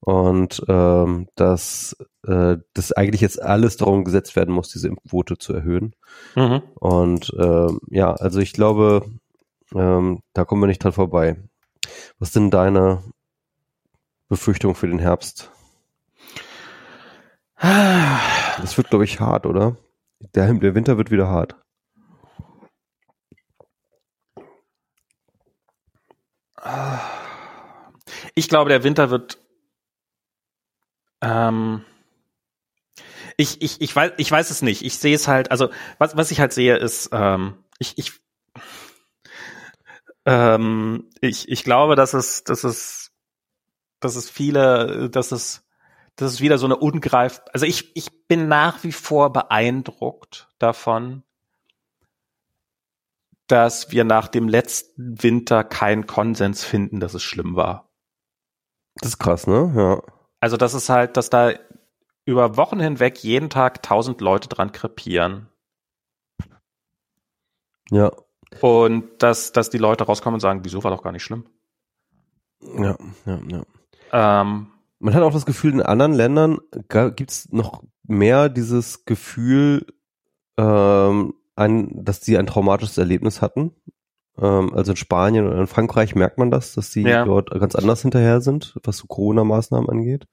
[0.00, 1.96] Und ähm, dass
[2.26, 5.94] äh, das eigentlich jetzt alles darum gesetzt werden muss, diese Impfquote zu erhöhen.
[6.36, 6.62] Mhm.
[6.74, 9.04] Und ähm, ja, also ich glaube,
[9.74, 11.36] ähm, da kommen wir nicht dran vorbei.
[12.18, 13.02] Was sind deine
[14.28, 15.50] Befürchtungen für den Herbst?
[18.60, 19.76] Das wird, glaube ich, hart, oder?
[20.34, 21.56] Der, der Winter wird wieder hart.
[28.34, 29.38] Ich glaube, der Winter wird.
[31.22, 31.84] Ähm,
[33.36, 34.84] ich, ich, ich, weiß, ich weiß es nicht.
[34.84, 38.12] Ich sehe es halt, also was, was ich halt sehe, ist, ähm, ich, ich,
[40.26, 43.12] ähm, ich, ich glaube, dass es, dass es,
[44.00, 45.66] dass es viele, dass es
[46.20, 47.40] das ist wieder so eine ungreif.
[47.52, 51.22] Also ich, ich bin nach wie vor beeindruckt davon,
[53.46, 57.90] dass wir nach dem letzten Winter keinen Konsens finden, dass es schlimm war.
[58.96, 59.72] Das ist krass, ne?
[59.74, 60.02] Ja.
[60.40, 61.52] Also das ist halt, dass da
[62.24, 65.48] über Wochen hinweg jeden Tag tausend Leute dran krepieren.
[67.90, 68.12] Ja.
[68.60, 71.46] Und dass, dass die Leute rauskommen und sagen, wieso war doch gar nicht schlimm.
[72.60, 73.62] Ja, ja, ja.
[74.12, 74.70] Ähm,
[75.00, 76.58] man hat auch das Gefühl, in anderen Ländern
[77.16, 79.86] gibt es noch mehr dieses Gefühl,
[80.58, 83.72] ähm, ein, dass die ein traumatisches Erlebnis hatten.
[84.38, 87.24] Ähm, also in Spanien oder in Frankreich merkt man das, dass die ja.
[87.24, 90.26] dort ganz anders hinterher sind, was so Corona-Maßnahmen angeht.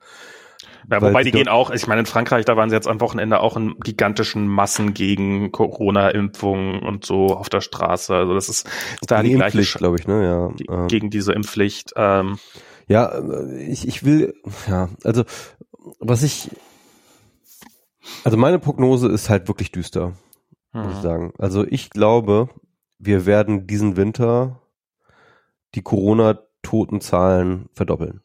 [0.90, 3.42] Ja, wobei die gehen auch, ich meine, in Frankreich, da waren sie jetzt am Wochenende
[3.42, 8.16] auch in gigantischen Massen gegen Corona-Impfungen und so auf der Straße.
[8.16, 8.68] Also das ist,
[9.02, 10.88] ist da die, gleiche, glaube ich, ne, ja.
[10.88, 11.92] Gegen diese Impfpflicht.
[11.98, 12.38] Ähm,
[12.88, 13.12] ja,
[13.58, 14.34] ich, ich will,
[14.68, 15.24] ja, also
[16.00, 16.50] was ich,
[18.24, 20.14] also meine Prognose ist halt wirklich düster,
[20.74, 20.82] mhm.
[20.82, 21.04] muss ich mhm.
[21.04, 21.34] sagen.
[21.38, 22.50] Also ich glaube,
[23.00, 24.62] wir werden diesen Winter
[25.76, 28.22] die Corona-Totenzahlen verdoppeln.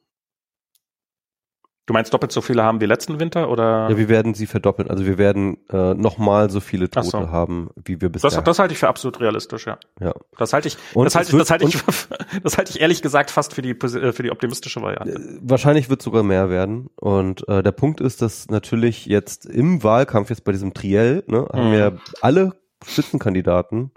[1.93, 3.91] Du meinst doppelt so viele haben wie letzten Winter oder?
[3.91, 4.89] Ja, wir werden sie verdoppeln.
[4.89, 7.31] Also wir werden äh, nochmal so viele Tote so.
[7.31, 8.31] haben, wie wir bisher.
[8.31, 9.77] Das, das halte ich für absolut realistisch, ja.
[10.01, 10.15] Ja.
[10.39, 11.77] Das halte ich, Und das halte, wird- das halte ich,
[12.43, 15.21] das halte ich ehrlich gesagt fast für die, äh, für die optimistische Variante.
[15.43, 16.89] Wahrscheinlich wird sogar mehr werden.
[16.97, 21.47] Und äh, der Punkt ist, dass natürlich jetzt im Wahlkampf, jetzt bei diesem Triell, ne,
[21.53, 21.73] haben Mhm.
[21.73, 22.53] wir alle
[22.87, 23.91] Spitzenkandidaten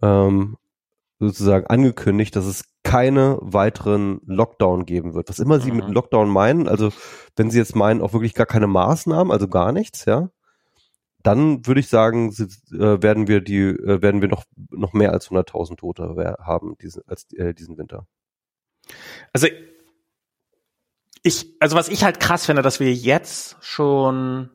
[0.00, 0.56] ähm,
[1.26, 5.28] sozusagen angekündigt, dass es keine weiteren Lockdown geben wird.
[5.28, 5.76] Was immer sie Mhm.
[5.78, 6.90] mit Lockdown meinen, also
[7.36, 10.30] wenn sie jetzt meinen, auch wirklich gar keine Maßnahmen, also gar nichts, ja,
[11.22, 12.44] dann würde ich sagen, sie,
[12.74, 17.02] äh, werden wir die, äh, werden wir noch noch mehr als 100.000 Tote haben diesen,
[17.06, 18.06] als äh, diesen Winter.
[19.32, 19.46] Also
[21.22, 24.50] ich, also was ich halt krass finde, dass wir jetzt schon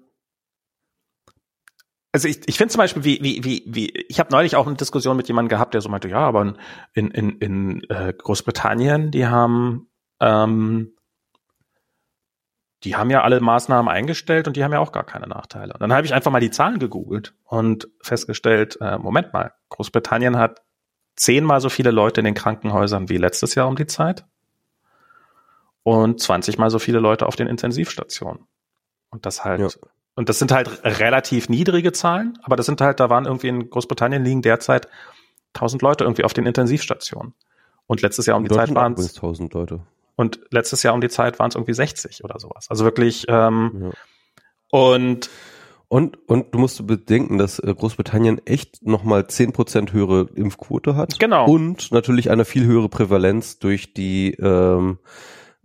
[2.17, 4.75] also ich, ich finde zum Beispiel, wie, wie, wie, wie, ich habe neulich auch eine
[4.75, 6.55] Diskussion mit jemandem gehabt, der so meinte, ja, aber
[6.93, 9.87] in, in, in äh, Großbritannien, die haben,
[10.19, 10.95] ähm,
[12.83, 15.73] die haben ja alle Maßnahmen eingestellt und die haben ja auch gar keine Nachteile.
[15.73, 20.37] Und dann habe ich einfach mal die Zahlen gegoogelt und festgestellt, äh, Moment mal, Großbritannien
[20.37, 20.63] hat
[21.15, 24.25] zehnmal so viele Leute in den Krankenhäusern wie letztes Jahr um die Zeit
[25.83, 28.47] und 20 mal so viele Leute auf den Intensivstationen.
[29.11, 29.67] Und das halt, Ja.
[30.17, 33.69] Und das sind halt relativ niedrige Zahlen, aber das sind halt, da waren irgendwie in
[33.69, 34.89] Großbritannien liegen derzeit
[35.53, 37.33] 1000 Leute irgendwie auf den Intensivstationen.
[37.85, 39.79] Und letztes Jahr um die Zeit waren es, 1000 Leute.
[40.17, 42.65] und letztes Jahr um die Zeit waren es irgendwie 60 oder sowas.
[42.69, 43.91] Also wirklich, ähm, Ja.
[44.71, 45.29] und
[45.89, 51.17] Und, und du musst bedenken, dass äh, Großbritannien echt nochmal 10% höhere Impfquote hat.
[51.17, 51.45] Genau.
[51.45, 54.97] Und natürlich eine viel höhere Prävalenz durch die, ähm,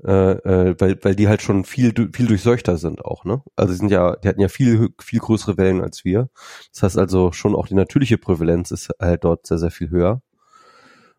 [0.04, 3.42] äh, äh, weil, weil die halt schon viel, viel durchseuchter sind auch, ne?
[3.54, 6.28] Also die sind ja, die hatten ja viel, viel größere Wellen als wir.
[6.72, 10.20] Das heißt also schon auch die natürliche Prävalenz ist halt dort sehr, sehr viel höher.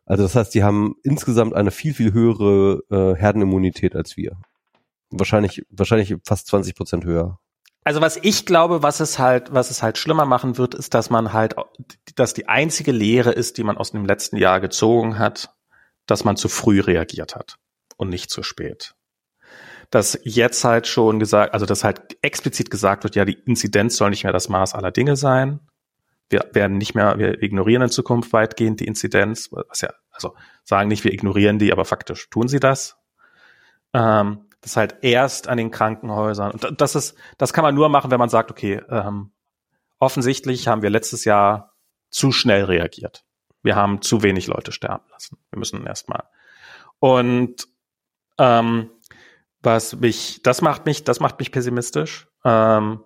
[0.05, 4.35] Also das heißt, die haben insgesamt eine viel, viel höhere äh, Herdenimmunität als wir.
[5.11, 7.39] Wahrscheinlich, wahrscheinlich fast 20 Prozent höher.
[7.85, 11.09] Also was ich glaube, was es halt, was es halt schlimmer machen wird, ist, dass
[11.09, 11.55] man halt,
[12.15, 15.53] dass die einzige Lehre ist, die man aus dem letzten Jahr gezogen hat,
[16.05, 17.59] dass man zu früh reagiert hat
[17.97, 18.95] und nicht zu spät.
[19.89, 24.09] Dass jetzt halt schon gesagt, also dass halt explizit gesagt wird, ja, die Inzidenz soll
[24.09, 25.59] nicht mehr das Maß aller Dinge sein.
[26.29, 30.87] Wir werden nicht mehr, wir ignorieren in Zukunft weitgehend die Inzidenz, was ja, also sagen
[30.87, 32.97] nicht, wir ignorieren die, aber faktisch tun sie das.
[33.93, 36.51] Ähm, das halt erst an den Krankenhäusern.
[36.51, 39.31] Und das ist, das kann man nur machen, wenn man sagt, okay, ähm,
[39.99, 41.75] offensichtlich haben wir letztes Jahr
[42.09, 43.25] zu schnell reagiert.
[43.61, 45.37] Wir haben zu wenig Leute sterben lassen.
[45.51, 46.23] Wir müssen erstmal.
[46.99, 47.67] Und
[48.37, 48.89] ähm,
[49.61, 52.27] was mich, das macht mich, das macht mich pessimistisch.
[52.43, 53.03] Ähm,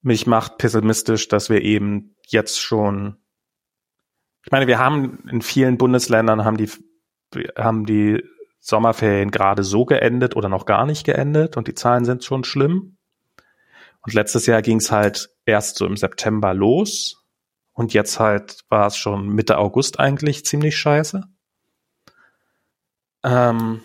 [0.00, 3.16] mich macht pessimistisch, dass wir eben jetzt schon,
[4.44, 6.70] ich meine, wir haben in vielen Bundesländern haben die,
[7.56, 8.22] haben die
[8.60, 12.96] Sommerferien gerade so geendet oder noch gar nicht geendet und die Zahlen sind schon schlimm.
[14.04, 17.24] Und letztes Jahr ging es halt erst so im September los
[17.72, 21.24] und jetzt halt war es schon Mitte August eigentlich ziemlich scheiße.
[23.24, 23.82] Ähm,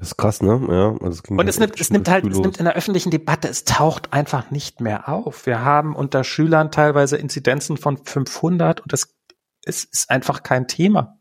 [0.00, 0.66] ist krass, ne?
[0.68, 3.10] Ja, also es und es halt nimmt, es nimmt halt, es nimmt in der öffentlichen
[3.10, 5.46] Debatte, es taucht einfach nicht mehr auf.
[5.46, 9.14] Wir haben unter Schülern teilweise Inzidenzen von 500 und das,
[9.64, 11.18] es ist einfach kein Thema.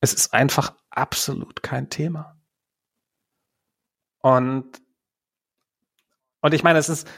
[0.00, 2.36] Es ist einfach absolut kein Thema.
[4.20, 4.64] Und,
[6.40, 7.08] und ich meine, es ist,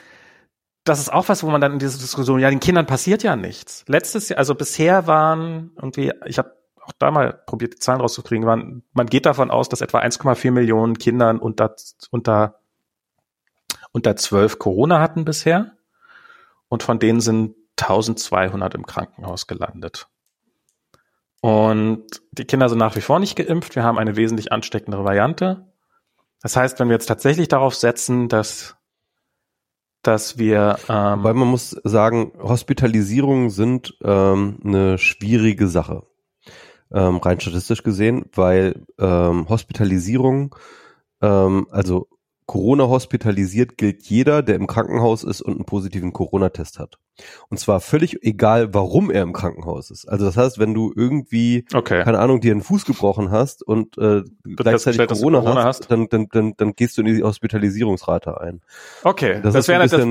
[0.84, 3.34] das ist auch was, wo man dann in dieser Diskussion, ja, den Kindern passiert ja
[3.34, 3.84] nichts.
[3.88, 6.56] Letztes Jahr, also bisher waren irgendwie, ich habe
[6.86, 10.52] auch da mal probiert, die Zahlen rauszukriegen, waren, man geht davon aus, dass etwa 1,4
[10.52, 11.74] Millionen Kindern unter,
[12.10, 12.60] unter,
[13.92, 15.72] unter 12 Corona hatten bisher.
[16.68, 20.08] Und von denen sind 1200 im Krankenhaus gelandet.
[21.40, 23.76] Und die Kinder sind nach wie vor nicht geimpft.
[23.76, 25.66] Wir haben eine wesentlich ansteckendere Variante.
[26.42, 28.76] Das heißt, wenn wir jetzt tatsächlich darauf setzen, dass,
[30.02, 36.06] dass wir, ähm, Weil man muss sagen, Hospitalisierungen sind ähm, eine schwierige Sache,
[36.92, 40.54] ähm, rein statistisch gesehen, weil ähm, Hospitalisierung,
[41.22, 42.08] ähm, also
[42.46, 46.98] Corona hospitalisiert gilt jeder, der im Krankenhaus ist und einen positiven Corona-Test hat.
[47.48, 50.08] Und zwar völlig egal, warum er im Krankenhaus ist.
[50.08, 52.04] Also das heißt, wenn du irgendwie, okay.
[52.04, 55.90] keine Ahnung, dir einen Fuß gebrochen hast und äh, gleichzeitig Corona, Corona hast, hast?
[55.90, 58.60] Dann, dann, dann, dann gehst du in die Hospitalisierungsrate ein.
[59.02, 60.06] Okay, Das, das, wäre das,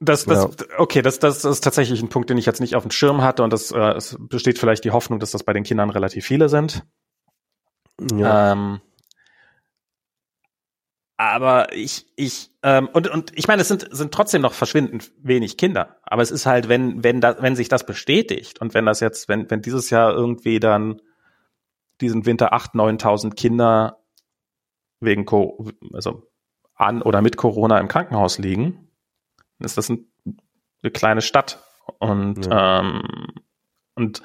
[0.00, 2.90] das, das, okay, das, das ist tatsächlich ein Punkt, den ich jetzt nicht auf dem
[2.90, 5.90] Schirm hatte und das äh, es besteht vielleicht die Hoffnung, dass das bei den Kindern
[5.90, 6.84] relativ viele sind.
[8.00, 8.52] ja.
[8.52, 8.80] Ähm,
[11.18, 15.56] aber ich, ich, ähm, und, und ich meine, es sind, sind trotzdem noch verschwindend wenig
[15.56, 15.96] Kinder.
[16.02, 19.28] Aber es ist halt, wenn, wenn da, wenn sich das bestätigt und wenn das jetzt,
[19.28, 21.00] wenn, wenn dieses Jahr irgendwie dann
[22.02, 24.02] diesen Winter 8.000, 9.000 Kinder
[25.00, 26.24] wegen Co also
[26.74, 28.85] an oder mit Corona im Krankenhaus liegen,
[29.58, 30.10] ist das ein,
[30.82, 31.62] eine kleine Stadt.
[31.98, 32.80] Und, ja.
[32.80, 33.02] ähm,
[33.94, 34.22] und,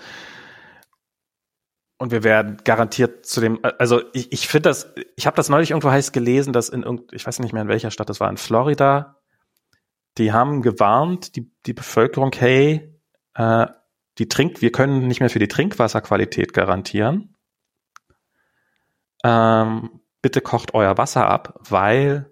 [1.97, 5.71] und wir werden garantiert zu dem, also ich, ich finde das, ich habe das neulich
[5.71, 8.29] irgendwo heiß gelesen, dass in irgend, ich weiß nicht mehr in welcher Stadt das war,
[8.29, 9.21] in Florida,
[10.17, 12.99] die haben gewarnt, die, die Bevölkerung, hey,
[13.35, 13.67] äh,
[14.17, 17.37] die Trink, wir können nicht mehr für die Trinkwasserqualität garantieren.
[19.23, 22.30] Ähm, bitte kocht euer Wasser ab, weil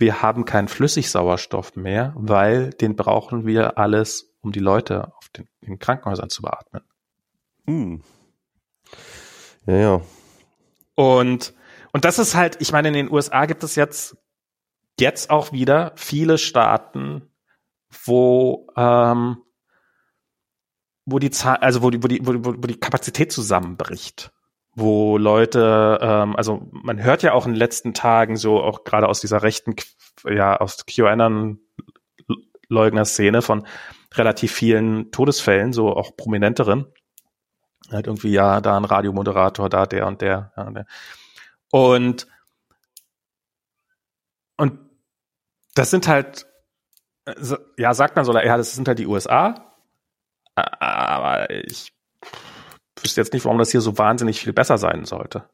[0.00, 5.46] wir haben keinen Flüssigsauerstoff mehr, weil den brauchen wir alles, um die Leute auf den,
[5.60, 6.82] in Krankenhäusern zu beatmen.
[7.66, 8.02] Hm.
[9.66, 10.00] Ja, ja.
[10.94, 11.54] Und,
[11.92, 14.16] und das ist halt, ich meine, in den USA gibt es jetzt,
[14.98, 17.30] jetzt auch wieder viele Staaten,
[18.04, 19.42] wo, ähm,
[21.04, 24.32] wo die Zahl, also wo die, wo die, wo, wo die Kapazität zusammenbricht
[24.74, 29.08] wo Leute, ähm, also man hört ja auch in den letzten Tagen so auch gerade
[29.08, 29.74] aus dieser rechten,
[30.28, 33.66] ja aus QAnon-Leugner-Szene von
[34.14, 36.86] relativ vielen Todesfällen, so auch prominenteren.
[37.90, 40.52] Halt irgendwie ja da ein Radiomoderator, da der und der.
[40.56, 40.86] Ja, und, der.
[41.70, 42.28] und
[44.56, 44.78] und
[45.74, 46.46] das sind halt,
[47.78, 49.72] ja, sagt man so, ja, das sind halt die USA.
[50.54, 51.94] Aber ich
[53.02, 55.44] wüsste jetzt nicht, warum das hier so wahnsinnig viel besser sein sollte.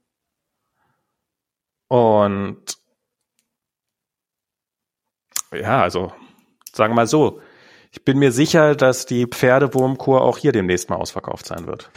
[1.88, 2.58] Und
[5.52, 6.12] ja, also
[6.72, 7.40] sagen wir mal so,
[7.92, 11.90] ich bin mir sicher, dass die Pferdewurmkur auch hier demnächst mal ausverkauft sein wird.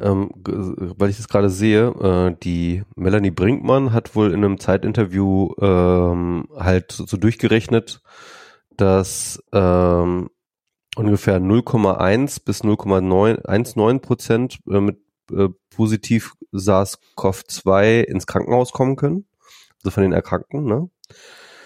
[0.00, 5.52] Ähm, weil ich das gerade sehe, äh, die Melanie Brinkmann hat wohl in einem Zeitinterview
[5.60, 8.00] ähm, halt so durchgerechnet,
[8.76, 10.30] dass ähm,
[10.96, 14.98] ungefähr 0,1 bis 0,19 Prozent äh, mit
[15.30, 19.26] äh, positiv SARS-CoV-2 ins Krankenhaus kommen können,
[19.82, 20.90] also von den Erkrankten, ne?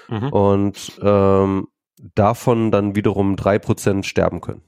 [0.08, 0.28] Mhm.
[0.28, 1.68] Und ähm,
[2.14, 4.62] davon dann wiederum drei Prozent sterben können.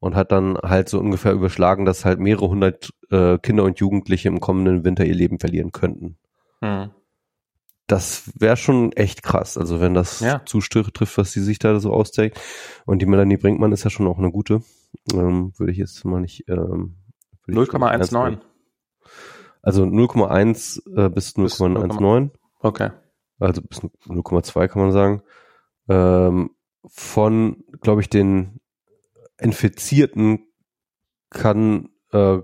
[0.00, 4.28] Und hat dann halt so ungefähr überschlagen, dass halt mehrere hundert äh, Kinder und Jugendliche
[4.28, 6.16] im kommenden Winter ihr Leben verlieren könnten.
[6.60, 6.90] Mhm
[7.88, 9.58] das wäre schon echt krass.
[9.58, 10.42] Also wenn das ja.
[10.44, 12.38] zutrifft, was sie sich da so ausdenkt.
[12.84, 14.62] Und die Melanie Brinkmann ist ja schon auch eine gute.
[15.12, 16.48] Ähm, würde ich jetzt mal nicht.
[16.48, 16.96] Ähm,
[17.48, 18.38] 0,19.
[19.62, 22.30] Also 0,1 äh, bis 0,19.
[22.60, 22.90] Okay.
[23.38, 25.22] Also bis 0,2 kann man sagen.
[25.88, 26.50] Ähm,
[26.86, 28.60] von, glaube ich, den
[29.38, 30.46] Infizierten
[31.30, 32.38] kann äh,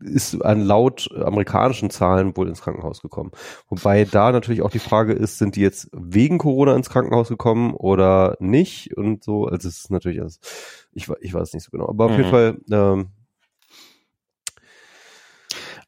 [0.00, 3.30] ist an laut amerikanischen Zahlen wohl ins Krankenhaus gekommen.
[3.68, 7.74] Wobei da natürlich auch die Frage ist, sind die jetzt wegen Corona ins Krankenhaus gekommen
[7.74, 9.46] oder nicht und so.
[9.46, 10.38] Also es ist natürlich, also
[10.92, 11.88] ich, ich weiß nicht so genau.
[11.88, 12.16] Aber auf mhm.
[12.18, 13.08] jeden Fall, ähm,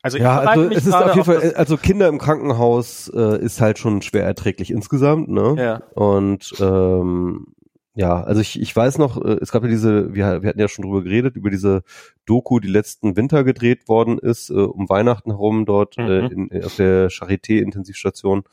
[0.02, 3.78] also ja, also es ist auf jeden Fall, also Kinder im Krankenhaus äh, ist halt
[3.78, 5.54] schon schwer erträglich insgesamt, ne?
[5.58, 5.82] Ja.
[5.94, 7.48] Und ähm,
[7.94, 10.68] ja, also ich, ich weiß noch, äh, es gab ja diese, wir, wir hatten ja
[10.68, 11.82] schon drüber geredet, über diese
[12.24, 16.48] Doku, die letzten Winter gedreht worden ist, äh, um Weihnachten herum dort äh, mhm.
[16.50, 18.44] in, auf der Charité-Intensivstation.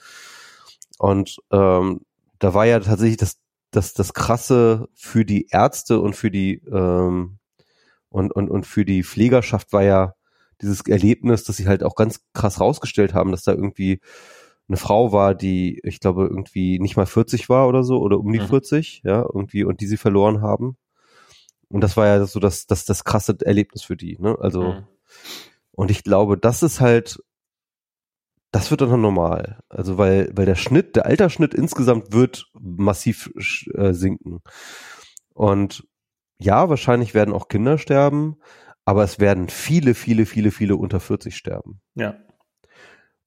[0.98, 2.02] Und ähm,
[2.40, 3.40] da war ja tatsächlich das,
[3.72, 7.38] das, das Krasse für die Ärzte und für die ähm,
[8.10, 10.14] und, und, und für die Pflegerschaft war ja
[10.62, 14.00] dieses Erlebnis, dass sie halt auch ganz krass rausgestellt haben, dass da irgendwie
[14.68, 18.32] eine Frau war, die, ich glaube, irgendwie nicht mal 40 war oder so, oder um
[18.32, 18.48] die mhm.
[18.48, 20.78] 40, ja, irgendwie, und die sie verloren haben.
[21.70, 24.38] Und das war ja so das, das, das krasse Erlebnis für die, ne?
[24.40, 24.88] Also, mhm.
[25.72, 27.24] und ich glaube, das ist halt,
[28.52, 29.60] das wird dann normal.
[29.70, 33.32] Also, weil, weil der Schnitt, der Altersschnitt insgesamt wird massiv
[33.74, 34.42] äh, sinken.
[35.34, 35.88] Und
[36.40, 38.38] ja, wahrscheinlich werden auch Kinder sterben,
[38.86, 41.82] aber es werden viele, viele, viele, viele unter 40 sterben.
[41.96, 42.16] Ja.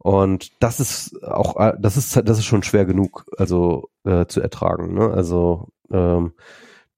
[0.03, 4.41] Und das ist auch, äh, das ist, das ist schon schwer genug, also äh, zu
[4.41, 4.95] ertragen.
[4.95, 5.11] Ne?
[5.11, 6.33] Also ähm,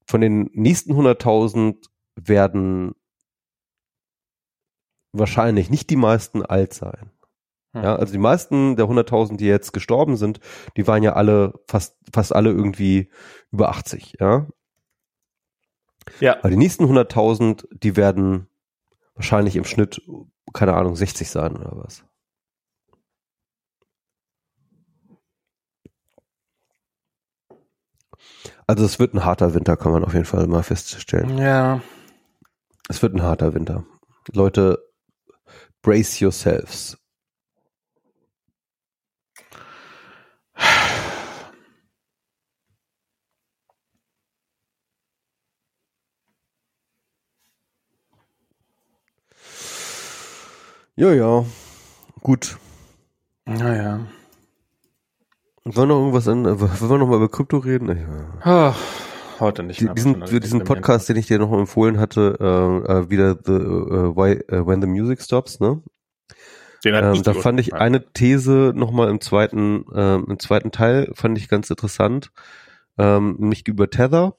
[0.06, 2.94] von den nächsten 100.000 werden
[5.12, 7.10] wahrscheinlich nicht die meisten alt sein.
[7.72, 7.82] Hm.
[7.82, 10.38] Ja, also die meisten der 100.000, die jetzt gestorben sind,
[10.76, 13.10] die waren ja alle fast fast alle irgendwie
[13.50, 14.18] über 80.
[14.20, 14.46] Ja.
[16.20, 16.38] Ja.
[16.38, 18.46] Aber die nächsten 100.000, die werden
[19.14, 20.02] wahrscheinlich im Schnitt
[20.52, 22.04] keine Ahnung 60 sein oder was.
[28.66, 31.38] Also es wird ein harter Winter, kann man auf jeden Fall mal feststellen.
[31.38, 31.80] Ja.
[32.88, 33.84] Es wird ein harter Winter.
[34.32, 34.78] Leute,
[35.82, 36.96] brace yourselves.
[50.94, 51.46] Ja, ja.
[52.20, 52.58] Gut.
[53.46, 54.06] Naja.
[55.64, 58.40] Wollen wir noch irgendwas an, wollen wir noch mal über Krypto reden?
[58.44, 58.74] Ja.
[59.38, 59.94] heute nicht mehr.
[59.94, 64.42] Diesen, diesen Podcast, den ich dir noch empfohlen hatte, äh, äh, wieder the, uh, why,
[64.50, 65.82] uh, When the Music Stops, ne?
[66.84, 71.38] Den ähm, da fand ich eine These nochmal im zweiten, äh, im zweiten Teil, fand
[71.38, 72.32] ich ganz interessant,
[72.98, 74.36] ähm, nämlich über Tether.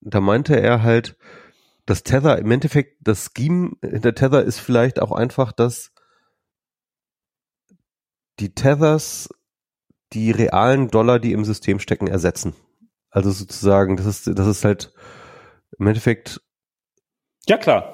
[0.00, 1.16] Da meinte er halt,
[1.84, 5.92] dass Tether im Endeffekt, das Scheme hinter Tether ist vielleicht auch einfach, dass
[8.40, 9.28] die Tethers
[10.12, 12.54] die realen Dollar, die im System stecken, ersetzen.
[13.10, 14.92] Also sozusagen, das ist, das ist halt
[15.78, 16.40] im Endeffekt.
[17.46, 17.92] Ja, klar.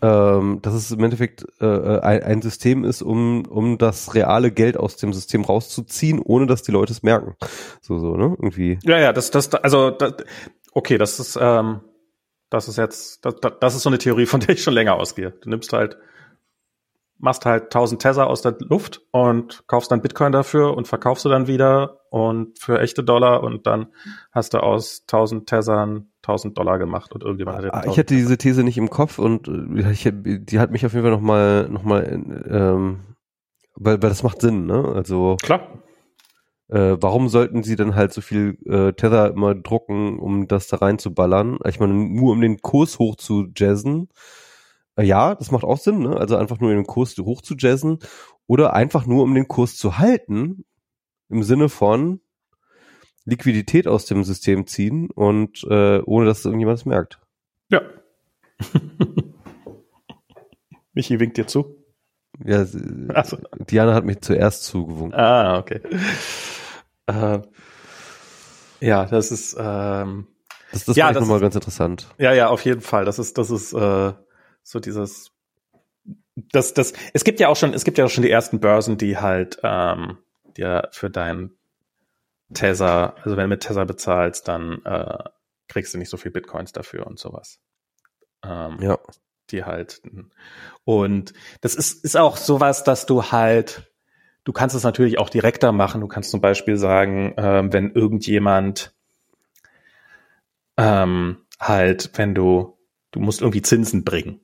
[0.00, 4.76] Ähm, dass es im Endeffekt äh, ein, ein, System ist, um, um das reale Geld
[4.76, 7.34] aus dem System rauszuziehen, ohne dass die Leute es merken.
[7.80, 8.36] So, so, ne?
[8.38, 8.78] Irgendwie.
[8.84, 10.14] Ja, ja, das, das, also, das,
[10.72, 11.80] okay, das ist, ähm,
[12.48, 15.32] das ist jetzt, das, das ist so eine Theorie, von der ich schon länger ausgehe.
[15.42, 15.96] Du nimmst halt
[17.18, 21.28] machst halt 1000 Tether aus der Luft und kaufst dann Bitcoin dafür und verkaufst du
[21.28, 23.88] dann wieder und für echte Dollar und dann
[24.32, 28.38] hast du aus 1000 Tethern 1000 Dollar gemacht und irgendjemand hat ah, Ich hatte diese
[28.38, 31.82] These nicht im Kopf und äh, ich, die hat mich auf jeden Fall nochmal, noch
[31.82, 32.04] mal,
[32.48, 33.00] ähm,
[33.74, 34.92] weil, weil das macht Sinn, ne?
[34.94, 35.36] Also.
[35.42, 35.60] Klar.
[36.68, 40.76] Äh, warum sollten sie dann halt so viel äh, Tether immer drucken, um das da
[40.76, 41.58] reinzuballern?
[41.66, 44.10] Ich meine, nur um den Kurs hoch zu jazzen
[45.02, 46.16] ja, das macht auch Sinn, ne?
[46.16, 47.98] Also einfach nur den Kurs hoch zu jazzen
[48.46, 50.64] oder einfach nur um den Kurs zu halten,
[51.28, 52.20] im Sinne von
[53.24, 57.20] Liquidität aus dem System ziehen und äh, ohne dass irgendjemand es merkt.
[57.68, 57.82] Ja.
[60.94, 61.76] Michi winkt dir zu.
[62.44, 62.78] Ja, so.
[63.70, 65.18] Diana hat mich zuerst zugewunken.
[65.18, 65.80] Ah, okay.
[67.06, 67.40] Äh,
[68.80, 70.28] ja, das ist ähm,
[70.72, 72.08] das, das ja, das nochmal ganz interessant.
[72.18, 73.04] Ja, ja, auf jeden Fall.
[73.04, 74.12] Das ist, das ist äh,
[74.68, 75.32] so dieses,
[76.36, 78.98] das, das, es gibt ja auch schon, es gibt ja auch schon die ersten Börsen,
[78.98, 80.18] die halt ähm,
[80.58, 81.52] dir für dein
[82.52, 85.24] Tether, also wenn du mit Tether bezahlst, dann äh,
[85.68, 87.60] kriegst du nicht so viel Bitcoins dafür und sowas.
[88.44, 88.98] Ähm, ja.
[89.50, 90.02] Die halt.
[90.84, 91.32] Und
[91.62, 93.90] das ist, ist auch sowas, dass du halt,
[94.44, 96.02] du kannst es natürlich auch direkter machen.
[96.02, 98.94] Du kannst zum Beispiel sagen, ähm, wenn irgendjemand
[100.76, 102.78] ähm, halt, wenn du,
[103.12, 104.42] du musst irgendwie Zinsen bringen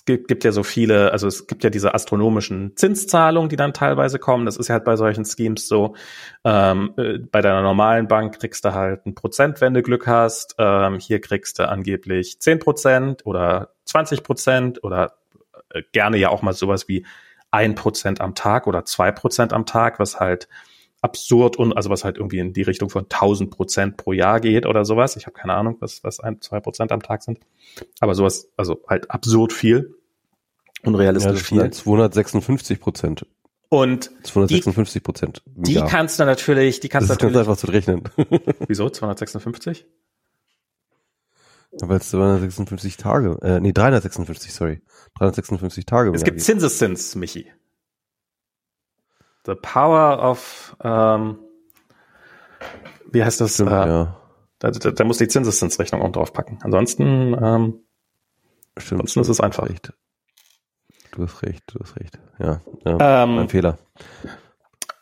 [0.00, 3.74] es gibt, gibt ja so viele, also es gibt ja diese astronomischen Zinszahlungen, die dann
[3.74, 4.46] teilweise kommen.
[4.46, 5.94] Das ist ja halt bei solchen Schemes so.
[6.42, 10.54] Ähm, äh, bei deiner normalen Bank kriegst du halt ein Prozent, wenn du Glück hast.
[10.56, 15.18] Ähm, hier kriegst du angeblich zehn Prozent oder 20 Prozent oder
[15.68, 17.04] äh, gerne ja auch mal sowas wie
[17.50, 20.48] ein Prozent am Tag oder zwei Prozent am Tag, was halt
[21.02, 24.66] absurd und also was halt irgendwie in die Richtung von 1000 Prozent pro Jahr geht
[24.66, 25.16] oder sowas.
[25.16, 27.40] Ich habe keine Ahnung, was was ein zwei Prozent am Tag sind,
[28.00, 29.94] aber sowas also halt absurd viel,
[30.84, 31.70] unrealistisch ja, viel.
[31.70, 33.26] 256 Prozent.
[33.68, 35.42] Und 256 Prozent.
[35.46, 37.34] Die, die kannst du natürlich, die kannst du natürlich.
[37.34, 38.58] Das ist ganz einfach zu rechnen.
[38.68, 39.86] Wieso 256?
[41.72, 44.80] Weil es 256 Tage, äh, nee 356, sorry,
[45.18, 46.10] 356 Tage.
[46.12, 47.46] Es gibt Zinseszins, Michi.
[49.50, 51.40] The Power of, ähm,
[53.10, 53.54] wie heißt das?
[53.54, 54.16] Stimmt, äh, ja.
[54.60, 56.60] Da, da, da muss die Zinseszinsrechnung auch drauf packen.
[56.62, 57.80] Ansonsten, ähm,
[58.76, 59.68] Stimmt, ansonsten ist es einfach.
[59.68, 59.92] Recht.
[61.10, 62.20] Du hast recht, du hast recht.
[62.38, 63.78] Ja, ja ähm, ein Fehler.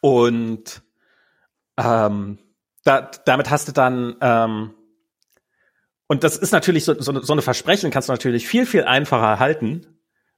[0.00, 0.80] Und
[1.76, 2.38] ähm,
[2.84, 4.74] da, damit hast du dann ähm,
[6.06, 9.38] und das ist natürlich so, so, so eine Versprechen kannst du natürlich viel, viel einfacher
[9.38, 9.86] halten,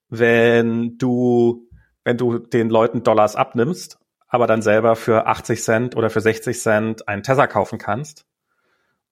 [0.09, 1.71] wenn du
[2.05, 4.00] wenn du den Leuten Dollars abnimmst,
[4.31, 8.25] aber dann selber für 80 Cent oder für 60 Cent einen Tether kaufen kannst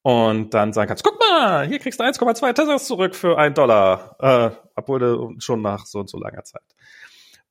[0.03, 4.17] und dann sagen kannst, guck mal, hier kriegst du 1,2 Tethers zurück für einen Dollar,
[4.21, 6.63] äh, obwohl du schon nach so und so langer Zeit.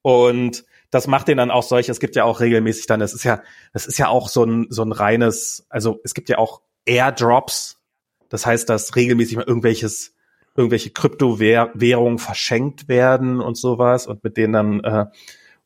[0.02, 3.26] Und das macht den dann auch solche, es gibt ja auch regelmäßig dann, das ist
[3.26, 3.42] ja,
[3.74, 7.82] das ist ja auch so ein, so ein reines, also es gibt ja auch Airdrops,
[8.30, 10.14] das heißt, dass regelmäßig mal irgendwelches
[10.56, 15.06] irgendwelche Kryptowährungen verschenkt werden und sowas und mit denen dann äh,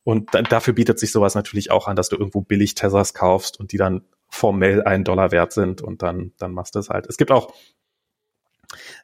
[0.04, 3.72] und dafür bietet sich sowas natürlich auch an, dass du irgendwo billig Tethers kaufst und
[3.72, 7.06] die dann formell einen Dollar wert sind und dann dann machst du es halt.
[7.06, 7.52] Es gibt auch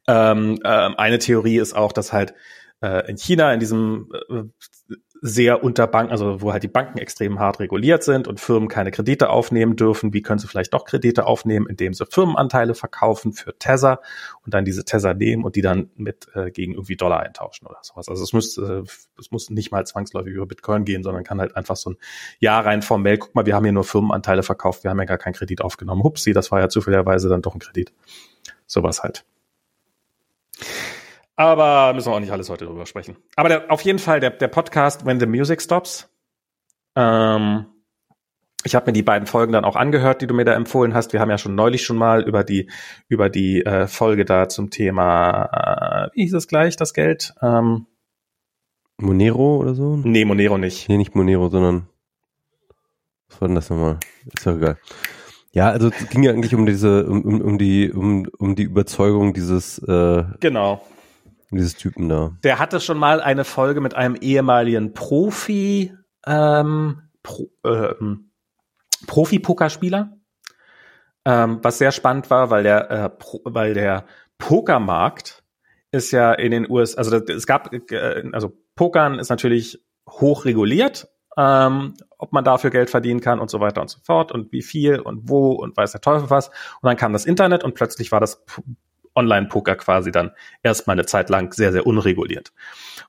[0.07, 2.35] ähm, äh, eine Theorie ist auch, dass halt
[2.81, 7.39] äh, in China in diesem äh, sehr unter Banken, also wo halt die Banken extrem
[7.39, 10.13] hart reguliert sind und Firmen keine Kredite aufnehmen dürfen.
[10.13, 14.01] Wie können sie vielleicht doch Kredite aufnehmen, indem sie Firmenanteile verkaufen für Tether
[14.45, 17.79] und dann diese Tether nehmen und die dann mit äh, gegen irgendwie Dollar eintauschen oder
[17.83, 18.09] sowas.
[18.09, 18.83] Also es muss, äh,
[19.19, 21.97] es muss nicht mal zwangsläufig über Bitcoin gehen, sondern kann halt einfach so ein
[22.39, 25.19] Jahr rein formell, guck mal, wir haben hier nur Firmenanteile verkauft, wir haben ja gar
[25.19, 26.03] keinen Kredit aufgenommen.
[26.03, 27.93] Hupsi, das war ja zufälligerweise dann doch ein Kredit.
[28.67, 29.25] Sowas halt.
[31.39, 33.17] Aber müssen wir auch nicht alles heute drüber sprechen.
[33.37, 36.13] Aber der, auf jeden Fall der, der Podcast When the Music Stops.
[36.97, 37.67] Ähm,
[38.65, 41.13] ich habe mir die beiden Folgen dann auch angehört, die du mir da empfohlen hast.
[41.13, 42.69] Wir haben ja schon neulich schon mal über die
[43.07, 47.35] über die äh, Folge da zum Thema, äh, wie hieß es gleich, das Geld?
[47.41, 47.87] Ähm,
[48.97, 49.97] Monero oder so?
[49.97, 50.89] nee, Monero nicht.
[50.89, 51.89] Nee, nicht Monero, sondern
[53.29, 54.01] was war denn das nochmal?
[54.35, 54.79] Ist ja egal.
[55.53, 58.65] Ja, also es ging ja eigentlich um diese, um, um, um die, um, um die
[58.65, 60.83] Überzeugung dieses, äh, Genau.
[61.51, 62.33] Dieses Typen da.
[62.45, 65.95] Der hatte schon mal eine Folge mit einem ehemaligen Profi,
[66.27, 68.31] ähm, Pro, ähm,
[69.07, 70.13] Profi-Pokerspieler,
[71.25, 74.05] ähm, was sehr spannend war, weil der, äh, Pro, weil der
[74.39, 75.43] Pokermarkt
[75.91, 80.45] ist ja in den USA, also das- es gab, äh, also Pokern ist natürlich hoch
[80.45, 84.53] reguliert, ähm, ob man dafür Geld verdienen kann und so weiter und so fort und
[84.53, 86.49] wie viel und wo und weiß der Teufel was.
[86.49, 86.55] Und
[86.89, 88.45] dann kam das Internet und plötzlich war das
[89.19, 90.31] Online-Poker quasi dann
[90.63, 92.53] erstmal eine Zeit lang sehr, sehr unreguliert.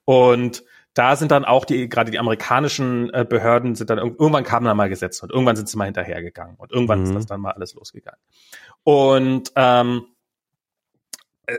[0.06, 0.64] Und
[0.96, 4.66] da sind dann auch die, gerade die amerikanischen äh, Behörden sind dann, irg- irgendwann kamen
[4.66, 7.16] dann mal Gesetze und irgendwann sind sie mal hinterhergegangen und irgendwann ist Mhm.
[7.16, 8.20] das dann mal alles losgegangen.
[8.84, 10.08] Und ähm,
[11.46, 11.58] äh, äh,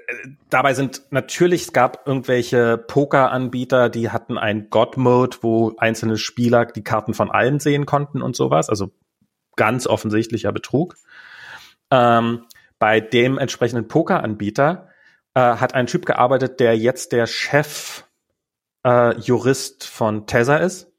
[0.51, 6.85] dabei sind natürlich, es gab irgendwelche Poker-Anbieter, die hatten ein God-Mode, wo einzelne Spieler die
[6.85, 8.69] Karten von allen sehen konnten und sowas.
[8.69, 8.91] Also
[9.57, 10.97] ganz offensichtlicher Betrug.
[11.93, 12.47] Ähm,
[12.81, 14.89] bei dem entsprechenden Poker-Anbieter
[15.35, 18.05] äh, hat ein Typ gearbeitet, der jetzt der Chef
[18.85, 20.91] äh, Jurist von Tether ist.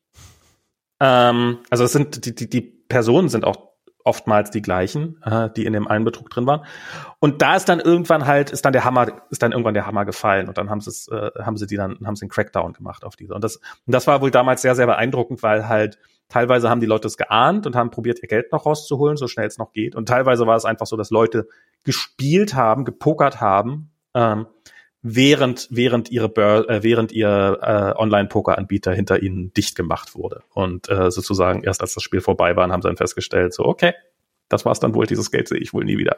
[1.01, 3.71] Ähm, also es sind die, die, die Personen sind auch
[4.03, 6.65] oftmals die gleichen, äh, die in dem einen Betrug drin waren.
[7.19, 10.05] Und da ist dann irgendwann halt, ist dann der Hammer, ist dann irgendwann der Hammer
[10.05, 13.03] gefallen und dann haben sie äh, haben sie die dann, haben sie einen Crackdown gemacht
[13.03, 13.33] auf diese.
[13.33, 15.99] Und das, und das war wohl damals sehr, sehr beeindruckend, weil halt
[16.29, 19.47] teilweise haben die Leute es geahnt und haben probiert, ihr Geld noch rauszuholen, so schnell
[19.47, 19.95] es noch geht.
[19.95, 21.47] Und teilweise war es einfach so, dass Leute
[21.83, 24.47] gespielt haben, gepokert haben, ähm,
[25.01, 30.89] während während ihre Bör äh, während ihr äh, Online-Poker-Anbieter hinter ihnen dicht gemacht wurde und
[30.89, 33.93] äh, sozusagen erst als das Spiel vorbei war, haben sie dann festgestellt, so okay,
[34.49, 36.17] das war's dann wohl, dieses Geld sehe ich wohl nie wieder.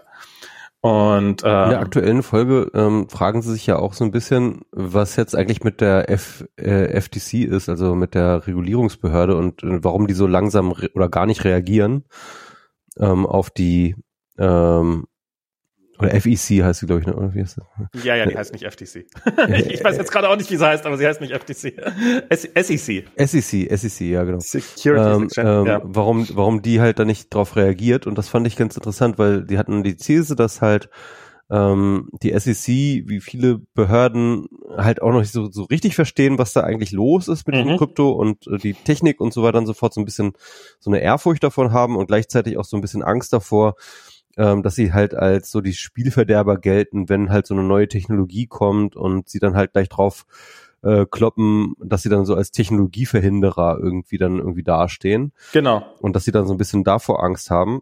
[0.81, 4.63] Und In der ähm, aktuellen Folge ähm, fragen sie sich ja auch so ein bisschen,
[4.71, 9.81] was jetzt eigentlich mit der F, äh, FTC ist, also mit der Regulierungsbehörde und äh,
[9.81, 12.03] warum die so langsam oder gar nicht reagieren
[12.99, 13.95] ähm, auf die
[14.37, 15.05] ähm,
[15.99, 17.15] oder FEC heißt sie, glaube ich, ne?
[17.15, 18.03] oder wie heißt das?
[18.03, 19.05] ja, ja, die heißt nicht FTC.
[19.49, 21.77] ich, ich weiß jetzt gerade auch nicht, wie sie heißt, aber sie heißt nicht FTC.
[22.29, 23.05] S SEC.
[23.17, 24.39] SEC, SEC, ja genau.
[24.39, 25.49] Securities ähm, Exchange.
[25.61, 25.81] ähm, ja.
[25.83, 28.07] warum, warum die halt da nicht drauf reagiert.
[28.07, 30.89] Und das fand ich ganz interessant, weil die hatten die These, dass halt
[31.51, 32.67] ähm, die SEC,
[33.07, 34.47] wie viele Behörden,
[34.77, 37.67] halt auch noch nicht so, so richtig verstehen, was da eigentlich los ist mit Mhm.
[37.67, 40.33] dem Krypto und äh, die Technik und so weiter und so fort, so ein bisschen
[40.79, 43.75] so eine Ehrfurcht davon haben und gleichzeitig auch so ein bisschen Angst davor,
[44.37, 48.47] ähm, dass sie halt als so die Spielverderber gelten, wenn halt so eine neue Technologie
[48.47, 50.25] kommt und sie dann halt gleich drauf
[50.81, 55.85] äh, kloppen, dass sie dann so als Technologieverhinderer irgendwie dann irgendwie dastehen Genau.
[55.99, 57.81] und dass sie dann so ein bisschen davor Angst haben.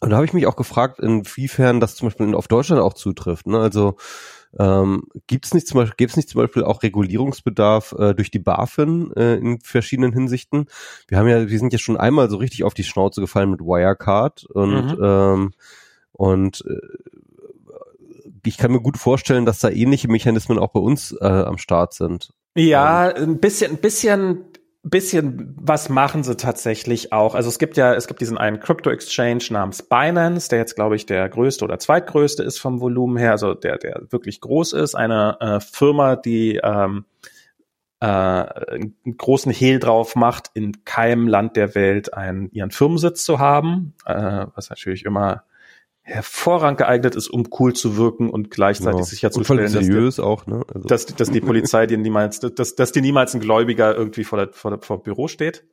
[0.00, 3.46] Und da habe ich mich auch gefragt, inwiefern das zum Beispiel auf Deutschland auch zutrifft.
[3.46, 3.58] Ne?
[3.58, 3.96] Also
[4.58, 8.38] ähm, gibt es nicht zum Beispiel, gibt's nicht zum Beispiel auch Regulierungsbedarf äh, durch die
[8.38, 10.66] BaFin äh, in verschiedenen Hinsichten?
[11.08, 13.60] Wir haben ja, wir sind ja schon einmal so richtig auf die Schnauze gefallen mit
[13.60, 14.98] Wirecard und Mhm.
[15.02, 15.52] ähm,
[16.12, 16.76] und äh,
[18.44, 21.94] ich kann mir gut vorstellen, dass da ähnliche Mechanismen auch bei uns äh, am Start
[21.94, 22.32] sind.
[22.54, 24.44] Ja, ein bisschen, ein bisschen,
[24.84, 27.34] bisschen was machen sie tatsächlich auch.
[27.34, 30.96] Also es gibt ja, es gibt diesen einen Crypto Exchange namens Binance, der jetzt glaube
[30.96, 34.94] ich der größte oder zweitgrößte ist vom Volumen her, also der, der wirklich groß ist.
[34.96, 37.04] Eine äh, Firma, die ähm,
[38.00, 43.38] äh, einen großen Hehl drauf macht, in keinem Land der Welt einen, ihren Firmensitz zu
[43.38, 45.44] haben, äh, was natürlich immer
[46.02, 49.04] hervorragend geeignet ist, um cool zu wirken und gleichzeitig Genau.
[49.04, 50.64] sicherzustellen, Und dass der, seriös auch, ne?
[50.74, 54.38] Also, dass, dass die Polizei dir niemals, dass, dass dir niemals ein Gläubiger irgendwie vor,
[54.38, 55.64] der, vor, der, vor dem Büro steht.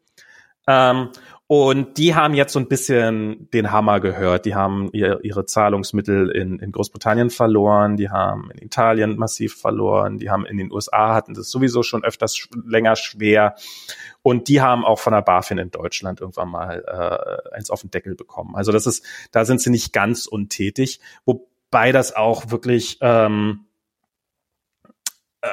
[0.68, 1.10] Ähm,
[1.52, 4.46] und die haben jetzt so ein bisschen den Hammer gehört.
[4.46, 10.20] Die haben ihr, ihre Zahlungsmittel in, in Großbritannien verloren, die haben in Italien massiv verloren,
[10.20, 13.56] die haben in den USA hatten das sowieso schon öfters sch länger schwer.
[14.22, 17.90] Und die haben auch von der BaFin in Deutschland irgendwann mal äh, eins auf den
[17.90, 18.56] Deckel bekommen.
[18.56, 23.66] Also das ist, da sind sie nicht ganz untätig, wobei das auch wirklich ähm,
[25.42, 25.48] äh,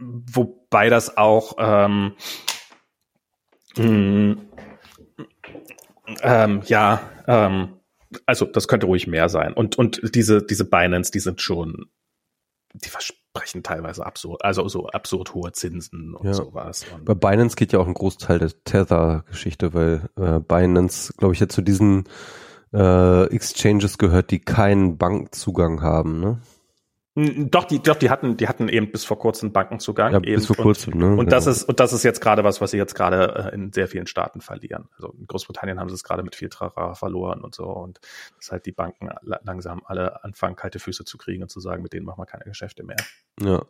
[0.00, 2.14] wobei das auch ähm,
[3.76, 4.36] mh,
[6.22, 7.68] ähm, ja, ähm,
[8.26, 9.52] also das könnte ruhig mehr sein.
[9.52, 11.86] Und und diese diese Binance, die sind schon,
[12.74, 16.34] die versprechen teilweise absurd, also so absurd hohe Zinsen und Ja.
[16.34, 16.84] sowas.
[16.94, 21.40] Und Bei Binance geht ja auch ein Großteil der Tether-Geschichte, weil äh, Binance, glaube ich,
[21.40, 22.04] ja zu diesen
[22.74, 26.20] äh, Exchanges gehört, die keinen Bankzugang haben.
[26.20, 26.38] Ne?
[27.14, 30.14] Doch, die, doch, die hatten, die hatten eben bis vor kurzem Bankenzugang.
[30.14, 31.14] Ja, bis vor kurzem, ne?
[31.16, 31.50] Und das Ja.
[31.50, 34.06] ist, und das ist jetzt gerade was, was sie jetzt gerade äh, in sehr vielen
[34.06, 34.88] Staaten verlieren.
[34.96, 37.64] Also in Großbritannien haben sie es gerade mit viel Trara verloren und so.
[37.66, 38.00] Und
[38.38, 41.82] dass halt die Banken la- langsam alle anfangen, kalte Füße zu kriegen und zu sagen,
[41.82, 42.96] mit denen machen wir keine Geschäfte mehr.
[43.40, 43.62] Ja.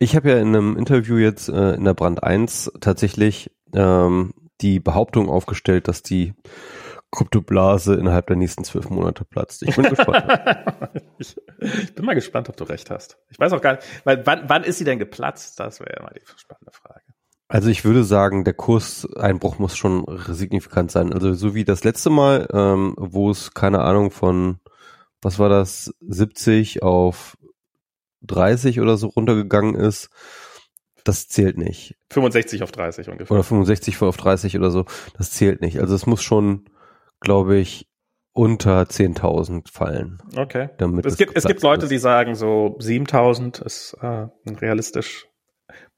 [0.00, 4.80] Ich habe ja in einem Interview jetzt äh, in der Brand 1 tatsächlich ähm, die
[4.80, 6.34] Behauptung aufgestellt, dass die
[7.10, 9.62] Kryptoblase innerhalb der nächsten zwölf Monate platzt.
[9.62, 10.26] Ich bin gespannt.
[11.18, 13.18] ich, ich bin mal gespannt, ob du recht hast.
[13.30, 15.58] Ich weiß auch gar nicht, weil wann, wann ist sie denn geplatzt?
[15.58, 17.00] Das wäre ja mal die spannende Frage.
[17.48, 21.14] Also ich würde sagen, der Kurseinbruch muss schon signifikant sein.
[21.14, 24.58] Also so wie das letzte Mal, ähm, wo es keine Ahnung von,
[25.22, 27.38] was war das, 70 auf
[28.22, 30.10] 30 oder so runtergegangen ist,
[31.04, 31.96] das zählt nicht.
[32.10, 33.34] 65 auf 30 ungefähr.
[33.34, 34.84] Oder 65 auf 30 oder so,
[35.16, 35.80] das zählt nicht.
[35.80, 36.68] Also es muss schon,
[37.20, 37.86] glaube ich,
[38.32, 40.18] unter 10.000 fallen.
[40.36, 40.70] Okay.
[40.78, 41.90] Damit Es gibt, es gibt Leute, ist.
[41.90, 45.26] die sagen, so 7000 ist äh, realistisch.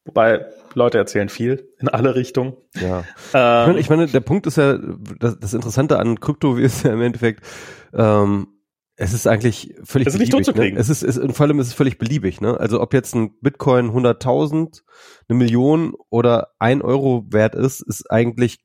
[0.07, 2.55] Wobei Leute erzählen viel in alle Richtungen.
[2.81, 3.05] Ja.
[3.29, 4.79] Ich Ähm, meine, ich meine, der Punkt ist ja,
[5.19, 7.45] das, das Interessante an Krypto ist ja im Endeffekt,
[7.93, 8.49] ähm,
[8.97, 10.47] es ist eigentlich völlig Es ist nicht beliebig.
[10.47, 10.75] totzukriegen.
[10.75, 10.81] Ne?
[10.81, 12.41] Es ist, es, und vor allem ist es völlig beliebig.
[12.41, 12.59] Ne?
[12.59, 14.81] Also ob jetzt ein Bitcoin 100.000,
[15.29, 18.59] eine Million oder ein Euro wert ist, ist eigentlich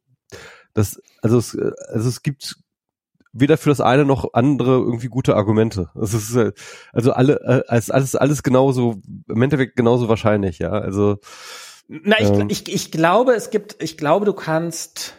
[0.75, 2.57] das, also es, also es gibt
[3.31, 5.89] weder für das eine noch andere irgendwie gute Argumente.
[5.99, 6.51] Es ist äh,
[6.93, 10.59] also alle, äh, als alles alles genauso im Endeffekt genauso wahrscheinlich.
[10.59, 11.17] Ja, also
[11.87, 12.47] Na, ich, Ähm.
[12.49, 15.15] ich, ich glaube, es gibt, ich glaube, du kannst,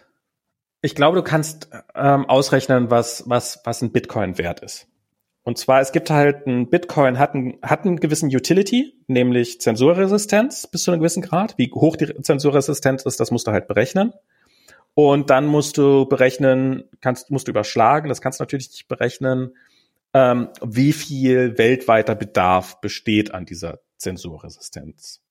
[0.82, 4.86] ich glaube, du kannst ähm, ausrechnen, was, was, was ein Bitcoin wert ist.
[5.42, 10.66] Und zwar, es gibt halt ein Bitcoin hat einen, hat einen gewissen Utility, nämlich Zensurresistenz
[10.66, 11.56] bis zu einem gewissen Grad.
[11.56, 14.12] Wie hoch die Zensurresistenz ist, das musst du halt berechnen.
[14.98, 19.54] Und dann musst du berechnen, kannst, musst du überschlagen, das kannst du natürlich nicht berechnen,
[20.14, 25.22] ähm, wie viel weltweiter Bedarf besteht an dieser Zensurresistenz.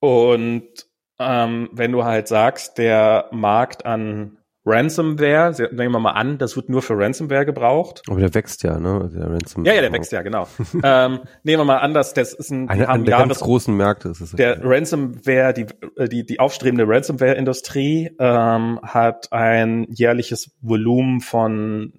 [0.00, 0.88] Und
[1.20, 6.68] ähm, wenn du halt sagst, der Markt an Ransomware, nehmen wir mal an, das wird
[6.68, 8.02] nur für Ransomware gebraucht.
[8.08, 9.08] aber der wächst ja, ne?
[9.14, 10.48] Der Ransom Ja, ja, der wächst ja, genau.
[10.82, 13.76] ähm, nehmen wir mal an, dass das ist ein, Einer haben der ganz Jahres, großen
[13.76, 14.32] Märkte ist es.
[14.32, 21.92] der Ransomware, die, äh, die, die aufstrebende Ransomware-Industrie ähm, hat ein jährliches Volumen von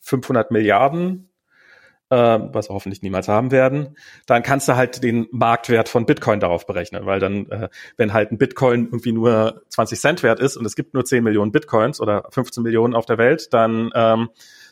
[0.00, 1.25] 500 Milliarden,
[2.10, 3.96] äh, was wir hoffentlich niemals haben werden.
[4.26, 8.32] Dann kannst du halt den Marktwert von Bitcoin darauf berechnen, weil dann, äh, wenn halt
[8.32, 12.00] ein Bitcoin irgendwie nur 20 Cent wert ist und es gibt nur 10 Millionen Bitcoins
[12.00, 14.28] oder 15 Millionen auf der Welt, dann ähm,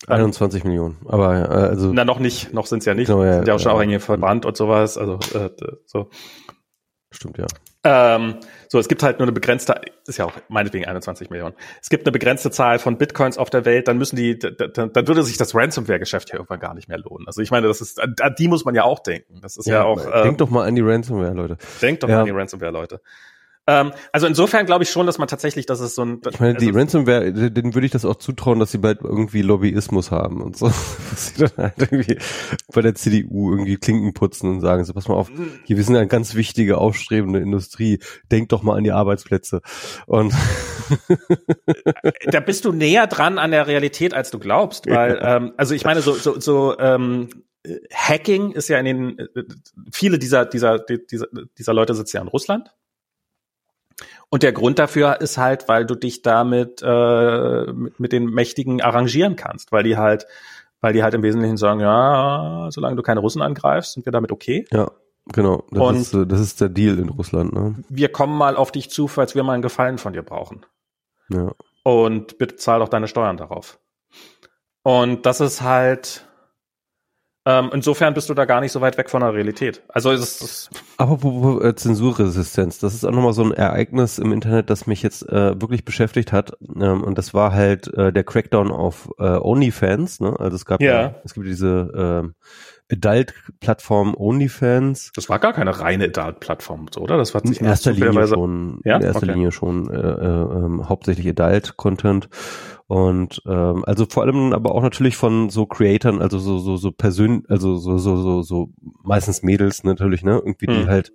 [0.07, 0.99] dann 21 Millionen.
[1.07, 3.07] Aber äh, also na, noch nicht, noch sind's ja nicht.
[3.09, 3.77] Genau, ja, sind ja auch schon ja.
[3.77, 4.99] auch irgendwie verbrannt und sowas.
[4.99, 5.51] Also äh,
[5.87, 6.11] so.
[7.11, 7.47] stimmt ja.
[7.85, 8.37] Ähm,
[8.69, 11.55] so, es gibt halt nur eine begrenzte, ist ja auch meinetwegen 21 Millionen.
[11.83, 14.69] Es gibt eine begrenzte Zahl von Bitcoins auf der Welt, dann müssen die, d- d-
[14.73, 17.27] dann würde sich das Ransomware-Geschäft ja irgendwann gar nicht mehr lohnen.
[17.27, 19.41] Also ich meine, das ist, an die muss man ja auch denken.
[19.43, 21.59] Das ist ja, auch, äh, Denk doch mal an die Ransomware, Leute.
[21.83, 22.15] denkt doch ja.
[22.17, 23.01] mal an die Ransomware-Leute.
[23.67, 26.55] Ähm, also insofern glaube ich schon, dass man tatsächlich, dass es so ein, Ich meine,
[26.55, 30.43] die also, Ransomware, denen würde ich das auch zutrauen, dass sie bald irgendwie Lobbyismus haben
[30.43, 30.67] und so.
[31.11, 32.19] Dass sie dann halt irgendwie
[32.73, 35.31] bei der CDU irgendwie Klinken putzen und sagen so, pass mal auf,
[35.65, 38.01] hier, wir sind eine ganz wichtige, aufstrebende Industrie.
[38.31, 39.63] Denk doch mal an die Arbeitsplätze.
[40.07, 40.35] Und
[42.27, 45.85] da bist du näher dran an der Realität, als du glaubst, weil, ähm, also ich
[45.85, 47.29] meine, so, so, so ähm,
[47.63, 49.27] äh, Hacking ist ja in den, äh,
[49.93, 51.27] viele dieser, dieser, dieser,
[51.59, 52.75] dieser Leute sitzen ja in Russland.
[54.35, 58.83] Und der Grund dafür ist halt, weil du dich damit äh, mit, mit den Mächtigen
[58.83, 60.27] arrangieren kannst, weil die halt,
[60.81, 64.33] weil die halt im Wesentlichen sagen, ja, solange du keine Russen angreifst, sind wir damit
[64.33, 64.65] okay.
[64.73, 64.91] ja,
[65.33, 65.63] genau.
[65.71, 67.77] Das, Und- ist, äh, das ist der Deal in Russland, ne?
[67.89, 70.67] Wir kommen mal auf dich zu, falls wir mal einen Gefallen von dir brauchen.
[71.29, 71.53] Ja.
[71.85, 73.79] und bitte zahl doch deine Steuern darauf.
[74.83, 76.27] Und das ist halt,
[77.47, 79.83] ähm, insofern bist du da gar nicht so weit weg von der Realität.
[79.89, 84.19] Also es ist, Aber wo, wo, äh, Zensurresistenz, das ist auch nochmal so ein Ereignis
[84.19, 86.57] im Internet, das mich jetzt äh, wirklich beschäftigt hat.
[86.75, 90.21] Ähm, und das war halt äh, der Crackdown auf äh, OnlyFans.
[90.21, 90.35] Ne?
[90.39, 91.15] Also es gab Ja.
[91.25, 92.35] es gibt diese ähm,
[92.91, 95.13] Adult-Plattform OnlyFans.
[95.15, 97.17] das war gar keine reine Adult-Plattform, so, oder?
[97.17, 98.97] Das war In erster Linie schon, Ja?
[98.97, 99.33] in erster Okay.
[99.33, 100.27] Linie schon äh, äh,
[100.65, 102.29] ähm, hauptsächlich Adult-Content.
[102.87, 106.93] Und ähm, also vor allem aber auch natürlich von so Creatoren, also so so so
[106.93, 108.69] persön, also so so so so
[109.03, 110.87] meistens Mädels natürlich, ne, irgendwie die Hm.
[110.89, 111.13] halt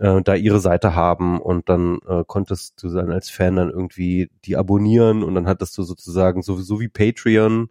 [0.00, 4.28] äh, da ihre Seite haben und dann äh, konntest du dann als Fan dann irgendwie
[4.44, 7.68] die abonnieren und dann hattest du sozusagen sowieso wie Patreon,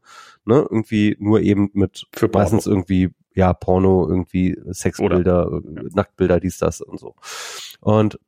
[0.47, 2.43] ne, irgendwie nur eben mit Für Porno.
[2.43, 7.15] meistens irgendwie ja Porno, irgendwie Sexbilder, äh, Nacktbilder, dies das und so.
[7.79, 8.19] Und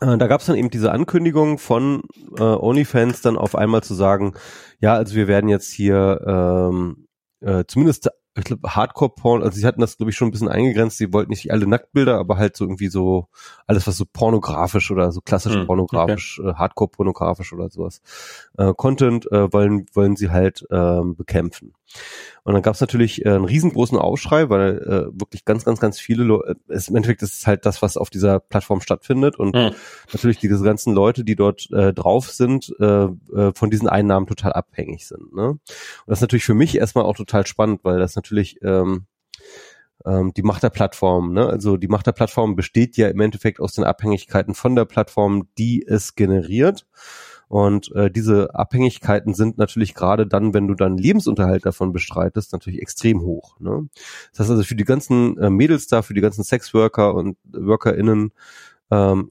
[0.00, 2.02] äh, da gab es dann eben diese Ankündigung von
[2.36, 4.34] äh, OnlyFans dann auf einmal zu sagen,
[4.80, 7.08] ja, also wir werden jetzt hier ähm,
[7.40, 10.98] äh, zumindest ich glaube, Hardcore-Porn, also sie hatten das, glaube ich, schon ein bisschen eingegrenzt,
[10.98, 13.28] sie wollten nicht alle Nacktbilder, aber halt so irgendwie so
[13.66, 16.50] alles, was so pornografisch oder so klassisch hm, pornografisch, okay.
[16.50, 18.00] äh, Hardcore-pornografisch oder sowas,
[18.56, 21.74] äh, Content äh, wollen, wollen sie halt ähm, bekämpfen.
[22.44, 25.98] Und dann gab es natürlich äh, einen riesengroßen Aufschrei, weil äh, wirklich ganz, ganz, ganz
[26.00, 29.54] viele Leute, äh, im Endeffekt ist es halt das, was auf dieser Plattform stattfindet und
[29.54, 29.72] mhm.
[30.12, 34.52] natürlich diese ganzen Leute, die dort äh, drauf sind, äh, äh, von diesen Einnahmen total
[34.52, 35.34] abhängig sind.
[35.34, 35.48] Ne?
[35.48, 35.60] Und
[36.06, 39.06] das ist natürlich für mich erstmal auch total spannend, weil das natürlich ähm,
[40.06, 41.46] ähm, die Macht der Plattform, ne?
[41.46, 45.48] also die Macht der Plattform besteht ja im Endeffekt aus den Abhängigkeiten von der Plattform,
[45.58, 46.86] die es generiert.
[47.48, 52.80] Und äh, diese Abhängigkeiten sind natürlich gerade dann, wenn du dann Lebensunterhalt davon bestreitest, natürlich
[52.80, 53.58] extrem hoch.
[53.58, 53.88] Ne?
[54.30, 58.32] Das heißt also für die ganzen äh, Mädels da, für die ganzen Sexworker und WorkerInnen,
[58.90, 59.30] ähm,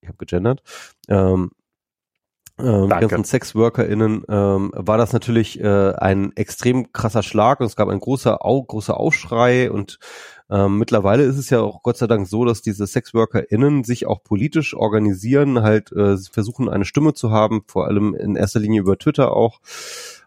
[0.00, 0.62] ich habe gegendert,
[1.08, 1.50] ähm,
[2.58, 7.76] ähm, die ganzen SexworkerInnen ähm, war das natürlich äh, ein extrem krasser Schlag und es
[7.76, 9.98] gab ein großer, Au großer Aufschrei und
[10.48, 14.22] ähm, mittlerweile ist es ja auch Gott sei Dank so, dass diese SexworkerInnen sich auch
[14.22, 18.98] politisch organisieren, halt äh, versuchen eine Stimme zu haben, vor allem in erster Linie über
[18.98, 19.60] Twitter auch.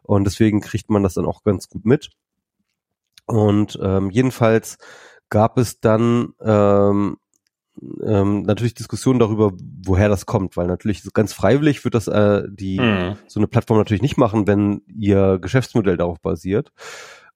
[0.04, 2.10] Und deswegen kriegt man das dann auch ganz gut mit.
[3.28, 4.78] Und ähm, jedenfalls
[5.30, 7.18] gab es dann ähm,
[8.04, 9.54] ähm, natürlich Diskussionen darüber,
[9.86, 13.18] woher das kommt, weil natürlich ganz freiwillig wird das äh, die mhm.
[13.28, 16.72] so eine Plattform natürlich nicht machen, wenn ihr Geschäftsmodell darauf basiert.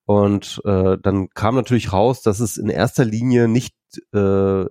[0.06, 3.74] Und äh, dann kam natürlich raus, dass es in erster Linie nicht
[4.14, 4.66] äh,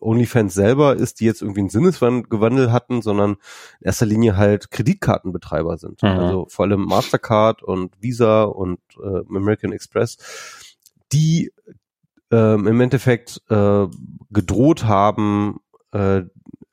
[0.00, 3.36] OnlyFans selber ist, die jetzt irgendwie einen Sinneswandel hatten, sondern
[3.80, 6.02] in erster Linie halt Kreditkartenbetreiber sind.
[6.02, 6.08] Mhm.
[6.08, 10.18] Also vor allem Mastercard und Visa und äh, American Express,
[11.12, 11.52] die
[12.30, 13.86] ähm, im Endeffekt äh,
[14.30, 15.60] gedroht haben,
[15.92, 16.22] äh,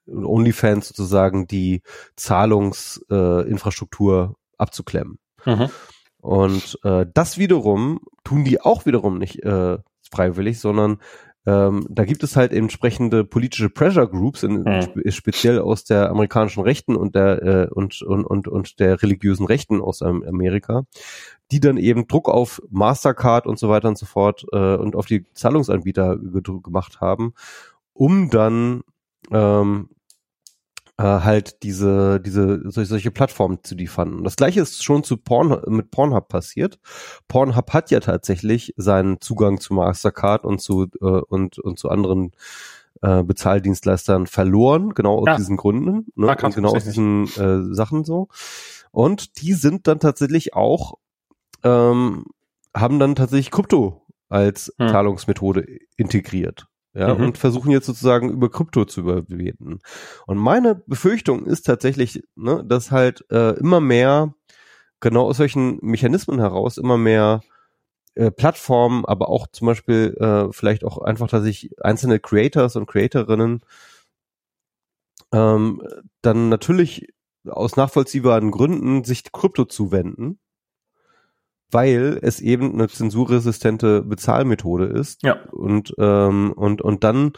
[0.08, 1.84] OnlyFans sozusagen die
[2.16, 5.20] Zahlungsinfrastruktur äh, abzuklemmen.
[5.46, 5.70] Mhm.
[6.22, 9.78] Und äh, das wiederum tun die auch wiederum nicht äh,
[10.12, 11.00] freiwillig, sondern
[11.46, 15.12] ähm, da gibt es halt entsprechende politische Pressure Groups, in, mhm.
[15.12, 19.82] speziell aus der amerikanischen Rechten und der äh, und, und, und, und der religiösen Rechten
[19.82, 20.84] aus Amerika,
[21.52, 25.06] die dann eben Druck auf Mastercard und so weiter und so fort äh, und auf
[25.06, 27.34] die Zahlungsanbieter gemacht haben,
[27.94, 28.82] um dann
[29.32, 29.90] ähm,
[31.00, 34.16] äh, halt diese, diese, solche, solche Plattformen zu liefern.
[34.16, 36.78] Und das gleiche ist schon zu Porn, mit Pornhub passiert.
[37.30, 42.34] Pornhub hat ja tatsächlich seinen Zugang zu Mastercard und zu, äh, und, und zu anderen
[43.02, 45.38] äh, Bezahldienstleistern verloren, genau aus ja.
[45.38, 46.36] diesen Gründen, ne?
[46.44, 48.28] und genau aus diesen äh, Sachen so.
[48.92, 50.96] Und die sind dann tatsächlich auch,
[51.64, 52.26] ähm,
[52.76, 54.90] haben dann tatsächlich Krypto als hm.
[54.90, 57.26] Zahlungsmethode integriert ja, mhm.
[57.26, 59.80] und versuchen jetzt sozusagen über Krypto zu überbieten.
[60.26, 64.34] Und meine Befürchtung ist tatsächlich, ne, dass halt äh, immer mehr,
[65.00, 67.42] genau aus solchen Mechanismen heraus, immer mehr
[68.16, 72.88] äh, Plattformen, aber auch zum Beispiel äh, vielleicht auch einfach, dass ich einzelne Creators und
[72.88, 73.62] Creatorinnen
[75.32, 75.82] ähm,
[76.22, 77.08] dann natürlich
[77.48, 80.40] aus nachvollziehbaren Gründen sich Krypto zuwenden
[81.72, 85.24] weil es eben eine zensurresistente Bezahlmethode ist.
[85.24, 85.38] Ja.
[85.52, 87.34] Und, ähm, und, und dann,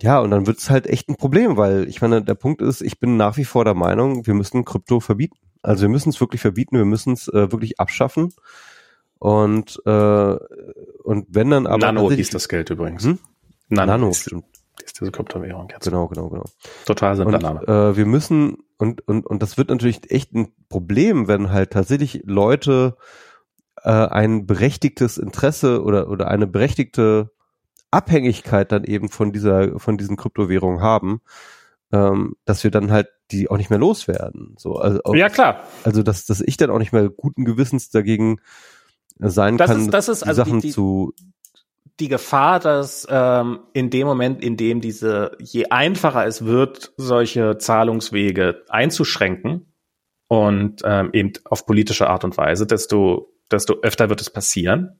[0.00, 2.80] ja, und dann wird es halt echt ein Problem, weil ich meine, der Punkt ist,
[2.80, 5.38] ich bin nach wie vor der Meinung, wir müssen Krypto verbieten.
[5.62, 8.32] Also wir müssen es wirklich verbieten, wir müssen es äh, wirklich abschaffen.
[9.18, 10.36] Und, äh,
[11.04, 11.78] und wenn dann aber.
[11.78, 13.04] Nano ist das Geld übrigens.
[13.04, 13.18] Hm?
[13.68, 14.44] Nano, Nano stimmt.
[14.94, 15.84] Ist diese Kryptowährung jetzt.
[15.84, 16.44] Genau, genau, genau.
[16.86, 17.62] Total simpler Name.
[17.66, 22.22] Äh, wir müssen und, und, und das wird natürlich echt ein Problem, wenn halt tatsächlich
[22.24, 22.96] Leute
[23.82, 27.32] äh, ein berechtigtes Interesse oder, oder eine berechtigte
[27.90, 31.22] Abhängigkeit dann eben von dieser, von diesen Kryptowährungen haben,
[31.92, 34.54] ähm, dass wir dann halt die auch nicht mehr loswerden.
[34.58, 35.64] So, also auch, ja, klar.
[35.82, 38.40] Also, dass, dass ich dann auch nicht mehr guten Gewissens dagegen
[39.18, 41.14] sein das kann, ist, das ist die also Sachen die, die, zu
[42.00, 47.58] die Gefahr, dass ähm, in dem Moment, in dem diese, je einfacher es wird, solche
[47.58, 49.72] Zahlungswege einzuschränken
[50.26, 54.98] und ähm, eben auf politische Art und Weise, desto, desto öfter wird es passieren.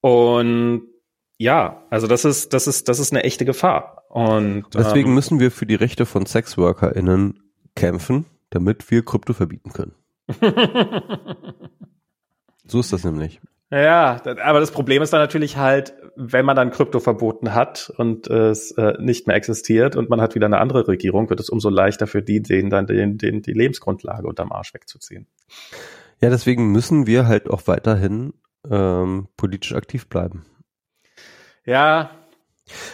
[0.00, 0.82] Und
[1.38, 4.04] ja, also das ist, das ist, das ist eine echte Gefahr.
[4.08, 7.42] Und deswegen ähm, müssen wir für die Rechte von SexworkerInnen
[7.74, 9.94] kämpfen, damit wir Krypto verbieten können.
[12.66, 13.40] so ist das nämlich.
[13.74, 18.28] Ja, aber das Problem ist dann natürlich halt, wenn man dann Krypto verboten hat und
[18.28, 21.70] es äh, nicht mehr existiert und man hat wieder eine andere Regierung, wird es umso
[21.70, 25.26] leichter für die, denen dann den, den, die Lebensgrundlage unterm Arsch wegzuziehen.
[26.20, 28.34] Ja, deswegen müssen wir halt auch weiterhin
[28.70, 30.46] ähm, politisch aktiv bleiben.
[31.66, 32.12] Ja.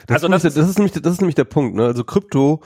[0.07, 1.77] Das, also ist, das, ist, das ist nämlich das ist nämlich der Punkt.
[1.77, 1.85] Ne?
[1.85, 2.63] Also Krypto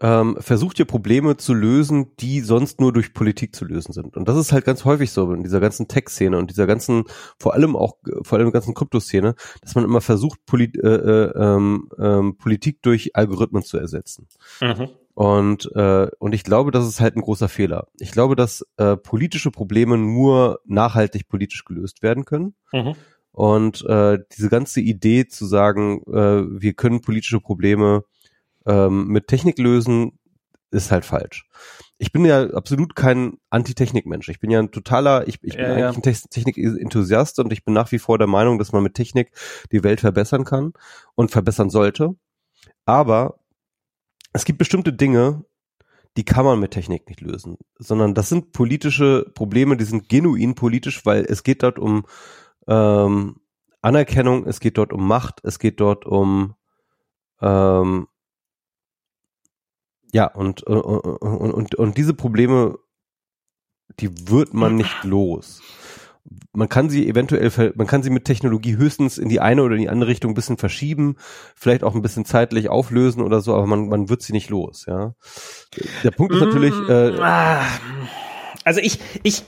[0.00, 4.16] ähm, versucht ihr Probleme zu lösen, die sonst nur durch Politik zu lösen sind.
[4.16, 7.04] Und das ist halt ganz häufig so in dieser ganzen Tech-Szene und dieser ganzen,
[7.38, 11.88] vor allem auch, vor allem ganzen Kryptoszene, dass man immer versucht, Polit äh, äh, ähm,
[11.98, 14.28] ähm, Politik durch Algorithmen zu ersetzen.
[14.60, 14.88] Mhm.
[15.14, 17.86] Und, äh, und ich glaube, das ist halt ein großer Fehler.
[17.98, 22.54] Ich glaube, dass äh, politische Probleme nur nachhaltig politisch gelöst werden können.
[22.72, 22.94] Mhm.
[23.32, 28.04] Und äh, diese ganze Idee zu sagen, äh, wir können politische Probleme
[28.66, 30.18] ähm, mit Technik lösen,
[30.70, 31.48] ist halt falsch.
[31.98, 34.28] Ich bin ja absolut kein Anti-Technik-Mensch.
[34.28, 36.22] Ich bin ja ein totaler, ich, ich bin ja, eigentlich ja.
[36.24, 39.32] ein Technik-Enthusiast und ich bin nach wie vor der Meinung, dass man mit Technik
[39.72, 40.72] die Welt verbessern kann
[41.14, 42.14] und verbessern sollte.
[42.84, 43.38] Aber
[44.32, 45.44] es gibt bestimmte Dinge,
[46.16, 50.54] die kann man mit Technik nicht lösen, sondern das sind politische Probleme, die sind genuin
[50.54, 52.04] politisch, weil es geht dort um
[52.66, 53.36] ähm,
[53.82, 56.54] Anerkennung, es geht dort um Macht, es geht dort um
[57.40, 58.08] ähm,
[60.12, 62.78] ja, und, und, und, und diese Probleme,
[64.00, 65.62] die wird man nicht los.
[66.52, 69.82] Man kann sie eventuell, man kann sie mit Technologie höchstens in die eine oder in
[69.82, 71.16] die andere Richtung ein bisschen verschieben,
[71.54, 74.86] vielleicht auch ein bisschen zeitlich auflösen oder so, aber man, man wird sie nicht los,
[74.88, 75.14] ja.
[76.02, 77.64] Der Punkt ist natürlich, äh, ah.
[78.64, 79.44] also ich, ich,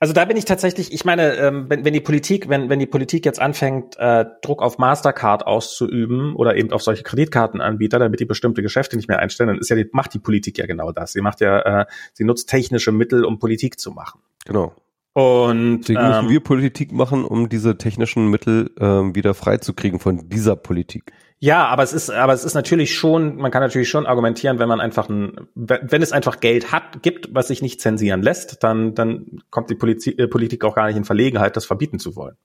[0.00, 2.86] also da bin ich tatsächlich, ich meine, ähm, wenn, wenn die Politik, wenn, wenn die
[2.86, 8.24] Politik jetzt anfängt, äh, Druck auf Mastercard auszuüben oder eben auf solche Kreditkartenanbieter, damit die
[8.24, 11.12] bestimmte Geschäfte nicht mehr einstellen, dann ist ja die, macht die Politik ja genau das.
[11.12, 14.22] Sie macht ja, äh, sie nutzt technische Mittel, um Politik zu machen.
[14.46, 14.74] Genau.
[15.12, 20.30] Und deswegen ähm, müssen wir Politik machen, um diese technischen Mittel ähm, wieder freizukriegen von
[20.30, 21.12] dieser Politik.
[21.42, 24.68] Ja, aber es ist, aber es ist natürlich schon, man kann natürlich schon argumentieren, wenn
[24.68, 28.94] man einfach ein, wenn es einfach Geld hat, gibt, was sich nicht zensieren lässt, dann,
[28.94, 32.36] dann kommt die Politik, äh, Politik auch gar nicht in Verlegenheit, das verbieten zu wollen.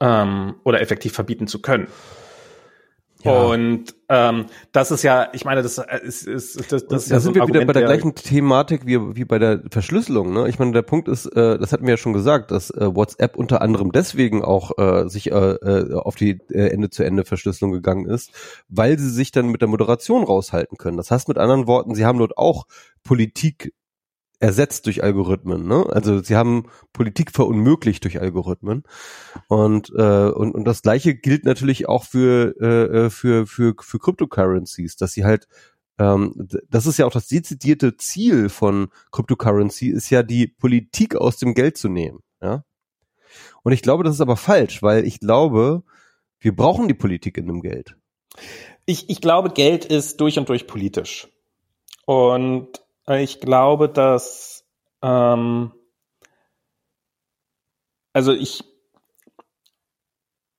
[0.00, 1.86] Ähm, oder effektiv verbieten zu können.
[3.22, 3.44] Ja.
[3.44, 7.20] Und ähm, das ist ja, ich meine, das ist, ist das, das ist da ja
[7.20, 10.32] sind so wir Argument, wieder bei der gleichen Thematik wie, wie bei der Verschlüsselung.
[10.32, 10.48] Ne?
[10.48, 13.36] Ich meine, der Punkt ist, äh, das hatten wir ja schon gesagt, dass äh, WhatsApp
[13.36, 18.32] unter anderem deswegen auch äh, sich äh, äh, auf die äh, Ende-zu-Ende-Verschlüsselung gegangen ist,
[18.68, 20.96] weil sie sich dann mit der Moderation raushalten können.
[20.96, 22.66] Das heißt mit anderen Worten, sie haben dort auch
[23.04, 23.72] Politik
[24.40, 25.68] ersetzt durch Algorithmen.
[25.68, 25.86] Ne?
[25.90, 28.82] Also sie haben Politik verunmöglicht durch Algorithmen.
[29.48, 33.98] Und, äh, und, und das gleiche gilt natürlich auch für, äh, äh, für, für, für
[33.98, 35.46] Cryptocurrencies, dass sie halt
[35.98, 41.36] ähm, das ist ja auch das dezidierte Ziel von Cryptocurrency, ist ja die Politik aus
[41.36, 42.20] dem Geld zu nehmen.
[42.40, 42.64] Ja?
[43.62, 45.82] Und ich glaube, das ist aber falsch, weil ich glaube,
[46.38, 47.96] wir brauchen die Politik in dem Geld.
[48.86, 51.28] Ich, ich glaube, Geld ist durch und durch politisch.
[52.06, 52.80] Und
[53.18, 54.64] ich glaube, dass
[55.02, 55.72] ähm,
[58.12, 58.64] also ich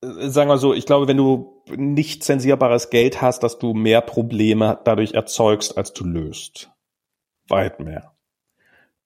[0.02, 4.02] äh, sagen wir so, ich glaube, wenn du nicht zensierbares Geld hast, dass du mehr
[4.02, 6.72] Probleme dadurch erzeugst, als du löst.
[7.48, 8.16] Weit mehr.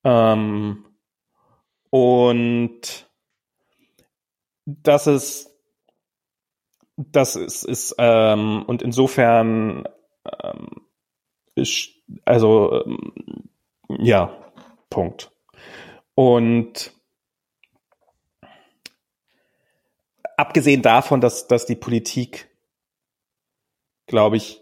[0.04, 0.86] Ähm,
[1.90, 3.10] und
[4.66, 5.52] das ist,
[6.96, 9.88] das ist, ist ähm, und insofern
[10.44, 10.85] ähm,
[12.26, 13.14] also ähm,
[14.00, 14.36] ja,
[14.90, 15.32] Punkt.
[16.16, 16.92] Und
[20.38, 22.50] abgesehen davon, dass, dass die Politik,
[24.08, 24.62] glaube ich,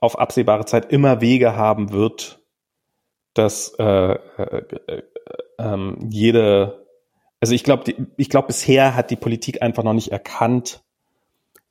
[0.00, 2.40] auf absehbare Zeit immer Wege haben wird,
[3.34, 5.02] dass äh, äh,
[5.58, 6.86] äh, jede,
[7.40, 10.82] also ich glaube, ich glaube, bisher hat die Politik einfach noch nicht erkannt,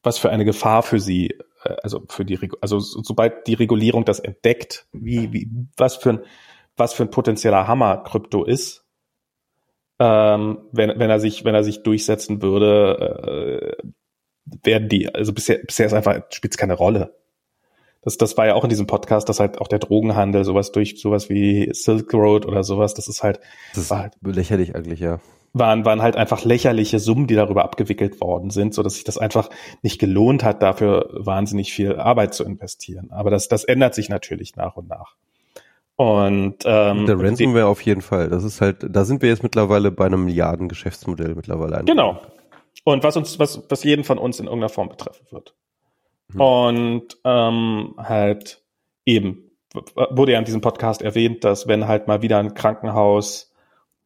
[0.02, 1.38] was für eine Gefahr für sie
[1.84, 6.20] also für die, also sobald die Regulierung das entdeckt, wie, wie, was für ein,
[6.76, 8.86] was für ein potenzieller Hammer Krypto ist,
[10.00, 13.88] ähm, wenn, wenn er sich, wenn er sich durchsetzen würde, äh,
[14.64, 17.21] werden die, also bisher, bisher ist einfach, spielt es keine Rolle.
[18.02, 21.00] Das, das war ja auch in diesem Podcast, dass halt auch der Drogenhandel, sowas durch
[21.00, 23.40] sowas wie Silk Road oder sowas, das ist halt,
[23.74, 25.20] das ist halt lächerlich eigentlich, ja
[25.54, 29.18] waren, waren halt einfach lächerliche Summen, die darüber abgewickelt worden sind, so dass sich das
[29.18, 29.50] einfach
[29.82, 33.12] nicht gelohnt hat, dafür wahnsinnig viel Arbeit zu investieren.
[33.12, 35.16] Aber das, das ändert sich natürlich nach und nach.
[35.98, 38.30] Und ähm, der Ransomware auf jeden Fall.
[38.30, 41.84] Das ist halt, da sind wir jetzt mittlerweile bei einem Milliarden-Geschäftsmodell mittlerweile.
[41.84, 42.20] Genau.
[42.84, 45.54] Und was uns, was, was jeden von uns in irgendeiner Form betreffen wird.
[46.34, 46.42] Hm.
[46.42, 48.64] Und ähm, halt
[49.06, 53.54] eben wurde ja in diesem Podcast erwähnt, dass wenn halt mal wieder ein Krankenhaus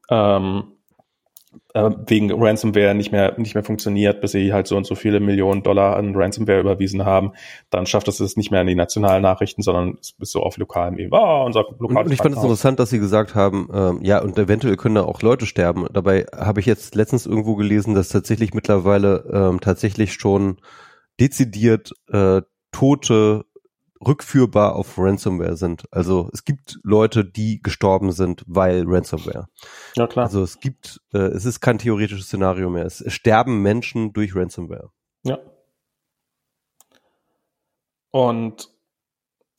[0.10, 0.76] ähm,
[1.74, 5.20] äh, wegen Ransomware nicht mehr, nicht mehr funktioniert, bis sie halt so und so viele
[5.20, 7.32] Millionen Dollar an Ransomware überwiesen haben,
[7.70, 10.58] dann schafft es es nicht mehr in die nationalen Nachrichten, sondern es ist so auf
[10.58, 11.20] lokalem Ebene.
[11.20, 14.22] Oh, unser lokales und, und ich fand es interessant, dass sie gesagt haben, ähm, ja,
[14.22, 15.88] und eventuell können da auch Leute sterben.
[15.92, 20.58] Dabei habe ich jetzt letztens irgendwo gelesen, dass tatsächlich mittlerweile ähm, tatsächlich schon
[21.19, 23.45] dezidiert äh, Tote
[24.06, 25.85] rückführbar auf Ransomware sind.
[25.92, 29.48] Also es gibt Leute, die gestorben sind, weil Ransomware.
[29.95, 30.26] Ja, klar.
[30.26, 32.85] Also es gibt, äh, es ist kein theoretisches Szenario mehr.
[32.85, 34.92] Es sterben Menschen durch Ransomware.
[35.24, 35.40] Ja.
[38.11, 38.75] Und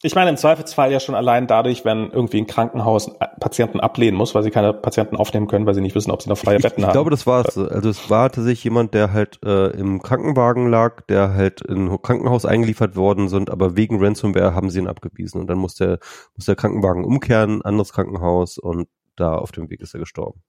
[0.07, 3.11] ich meine, im Zweifelsfall ja schon allein dadurch, wenn irgendwie ein Krankenhaus
[3.41, 6.29] Patienten ablehnen muss, weil sie keine Patienten aufnehmen können, weil sie nicht wissen, ob sie
[6.29, 6.91] noch freie Betten ich, haben.
[6.91, 7.59] Ich glaube, das war es.
[7.59, 12.03] Also es war tatsächlich jemand, der halt äh, im Krankenwagen lag, der halt in ein
[12.03, 15.41] Krankenhaus eingeliefert worden sind, aber wegen Ransomware haben sie ihn abgewiesen.
[15.41, 15.99] Und dann muss der,
[16.37, 20.41] muss der Krankenwagen umkehren, anderes Krankenhaus und da auf dem Weg ist er gestorben.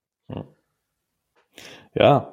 [1.95, 2.31] Ja.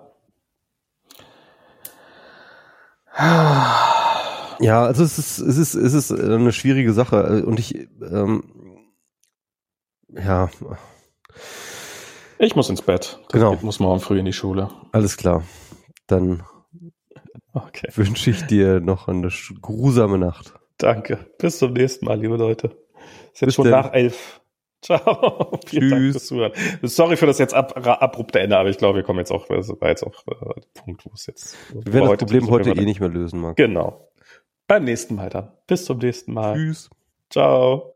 [4.60, 8.44] Ja, also es ist, es ist, es ist eine schwierige Sache und ich, ähm,
[10.08, 10.50] ja.
[12.38, 13.18] Ich muss ins Bett.
[13.22, 13.52] Das genau.
[13.52, 14.70] Geht, muss morgen früh in die Schule.
[14.92, 15.44] Alles klar.
[16.06, 16.42] Dann
[17.52, 17.88] okay.
[17.94, 19.28] wünsche ich dir noch eine
[19.60, 20.54] grusame Nacht.
[20.78, 21.18] Danke.
[21.38, 22.76] Bis zum nächsten Mal, liebe Leute.
[23.32, 23.72] Es ist jetzt schon denn.
[23.72, 24.40] nach elf.
[24.84, 25.58] Ciao.
[25.66, 25.90] Vielen Tschüss.
[25.90, 26.52] Dank fürs Zuhören.
[26.82, 29.88] Sorry für das jetzt ab, abrupte Ende, aber ich glaube, wir kommen jetzt auch, war
[29.88, 31.56] jetzt auch äh, Punkt, wo es jetzt.
[31.72, 33.56] Wir werden das Problem heute eh nicht mehr lösen, Marc.
[33.56, 34.10] Genau.
[34.66, 35.52] Beim nächsten Mal dann.
[35.66, 36.54] Bis zum nächsten Mal.
[36.54, 36.90] Tschüss.
[37.30, 37.94] Ciao.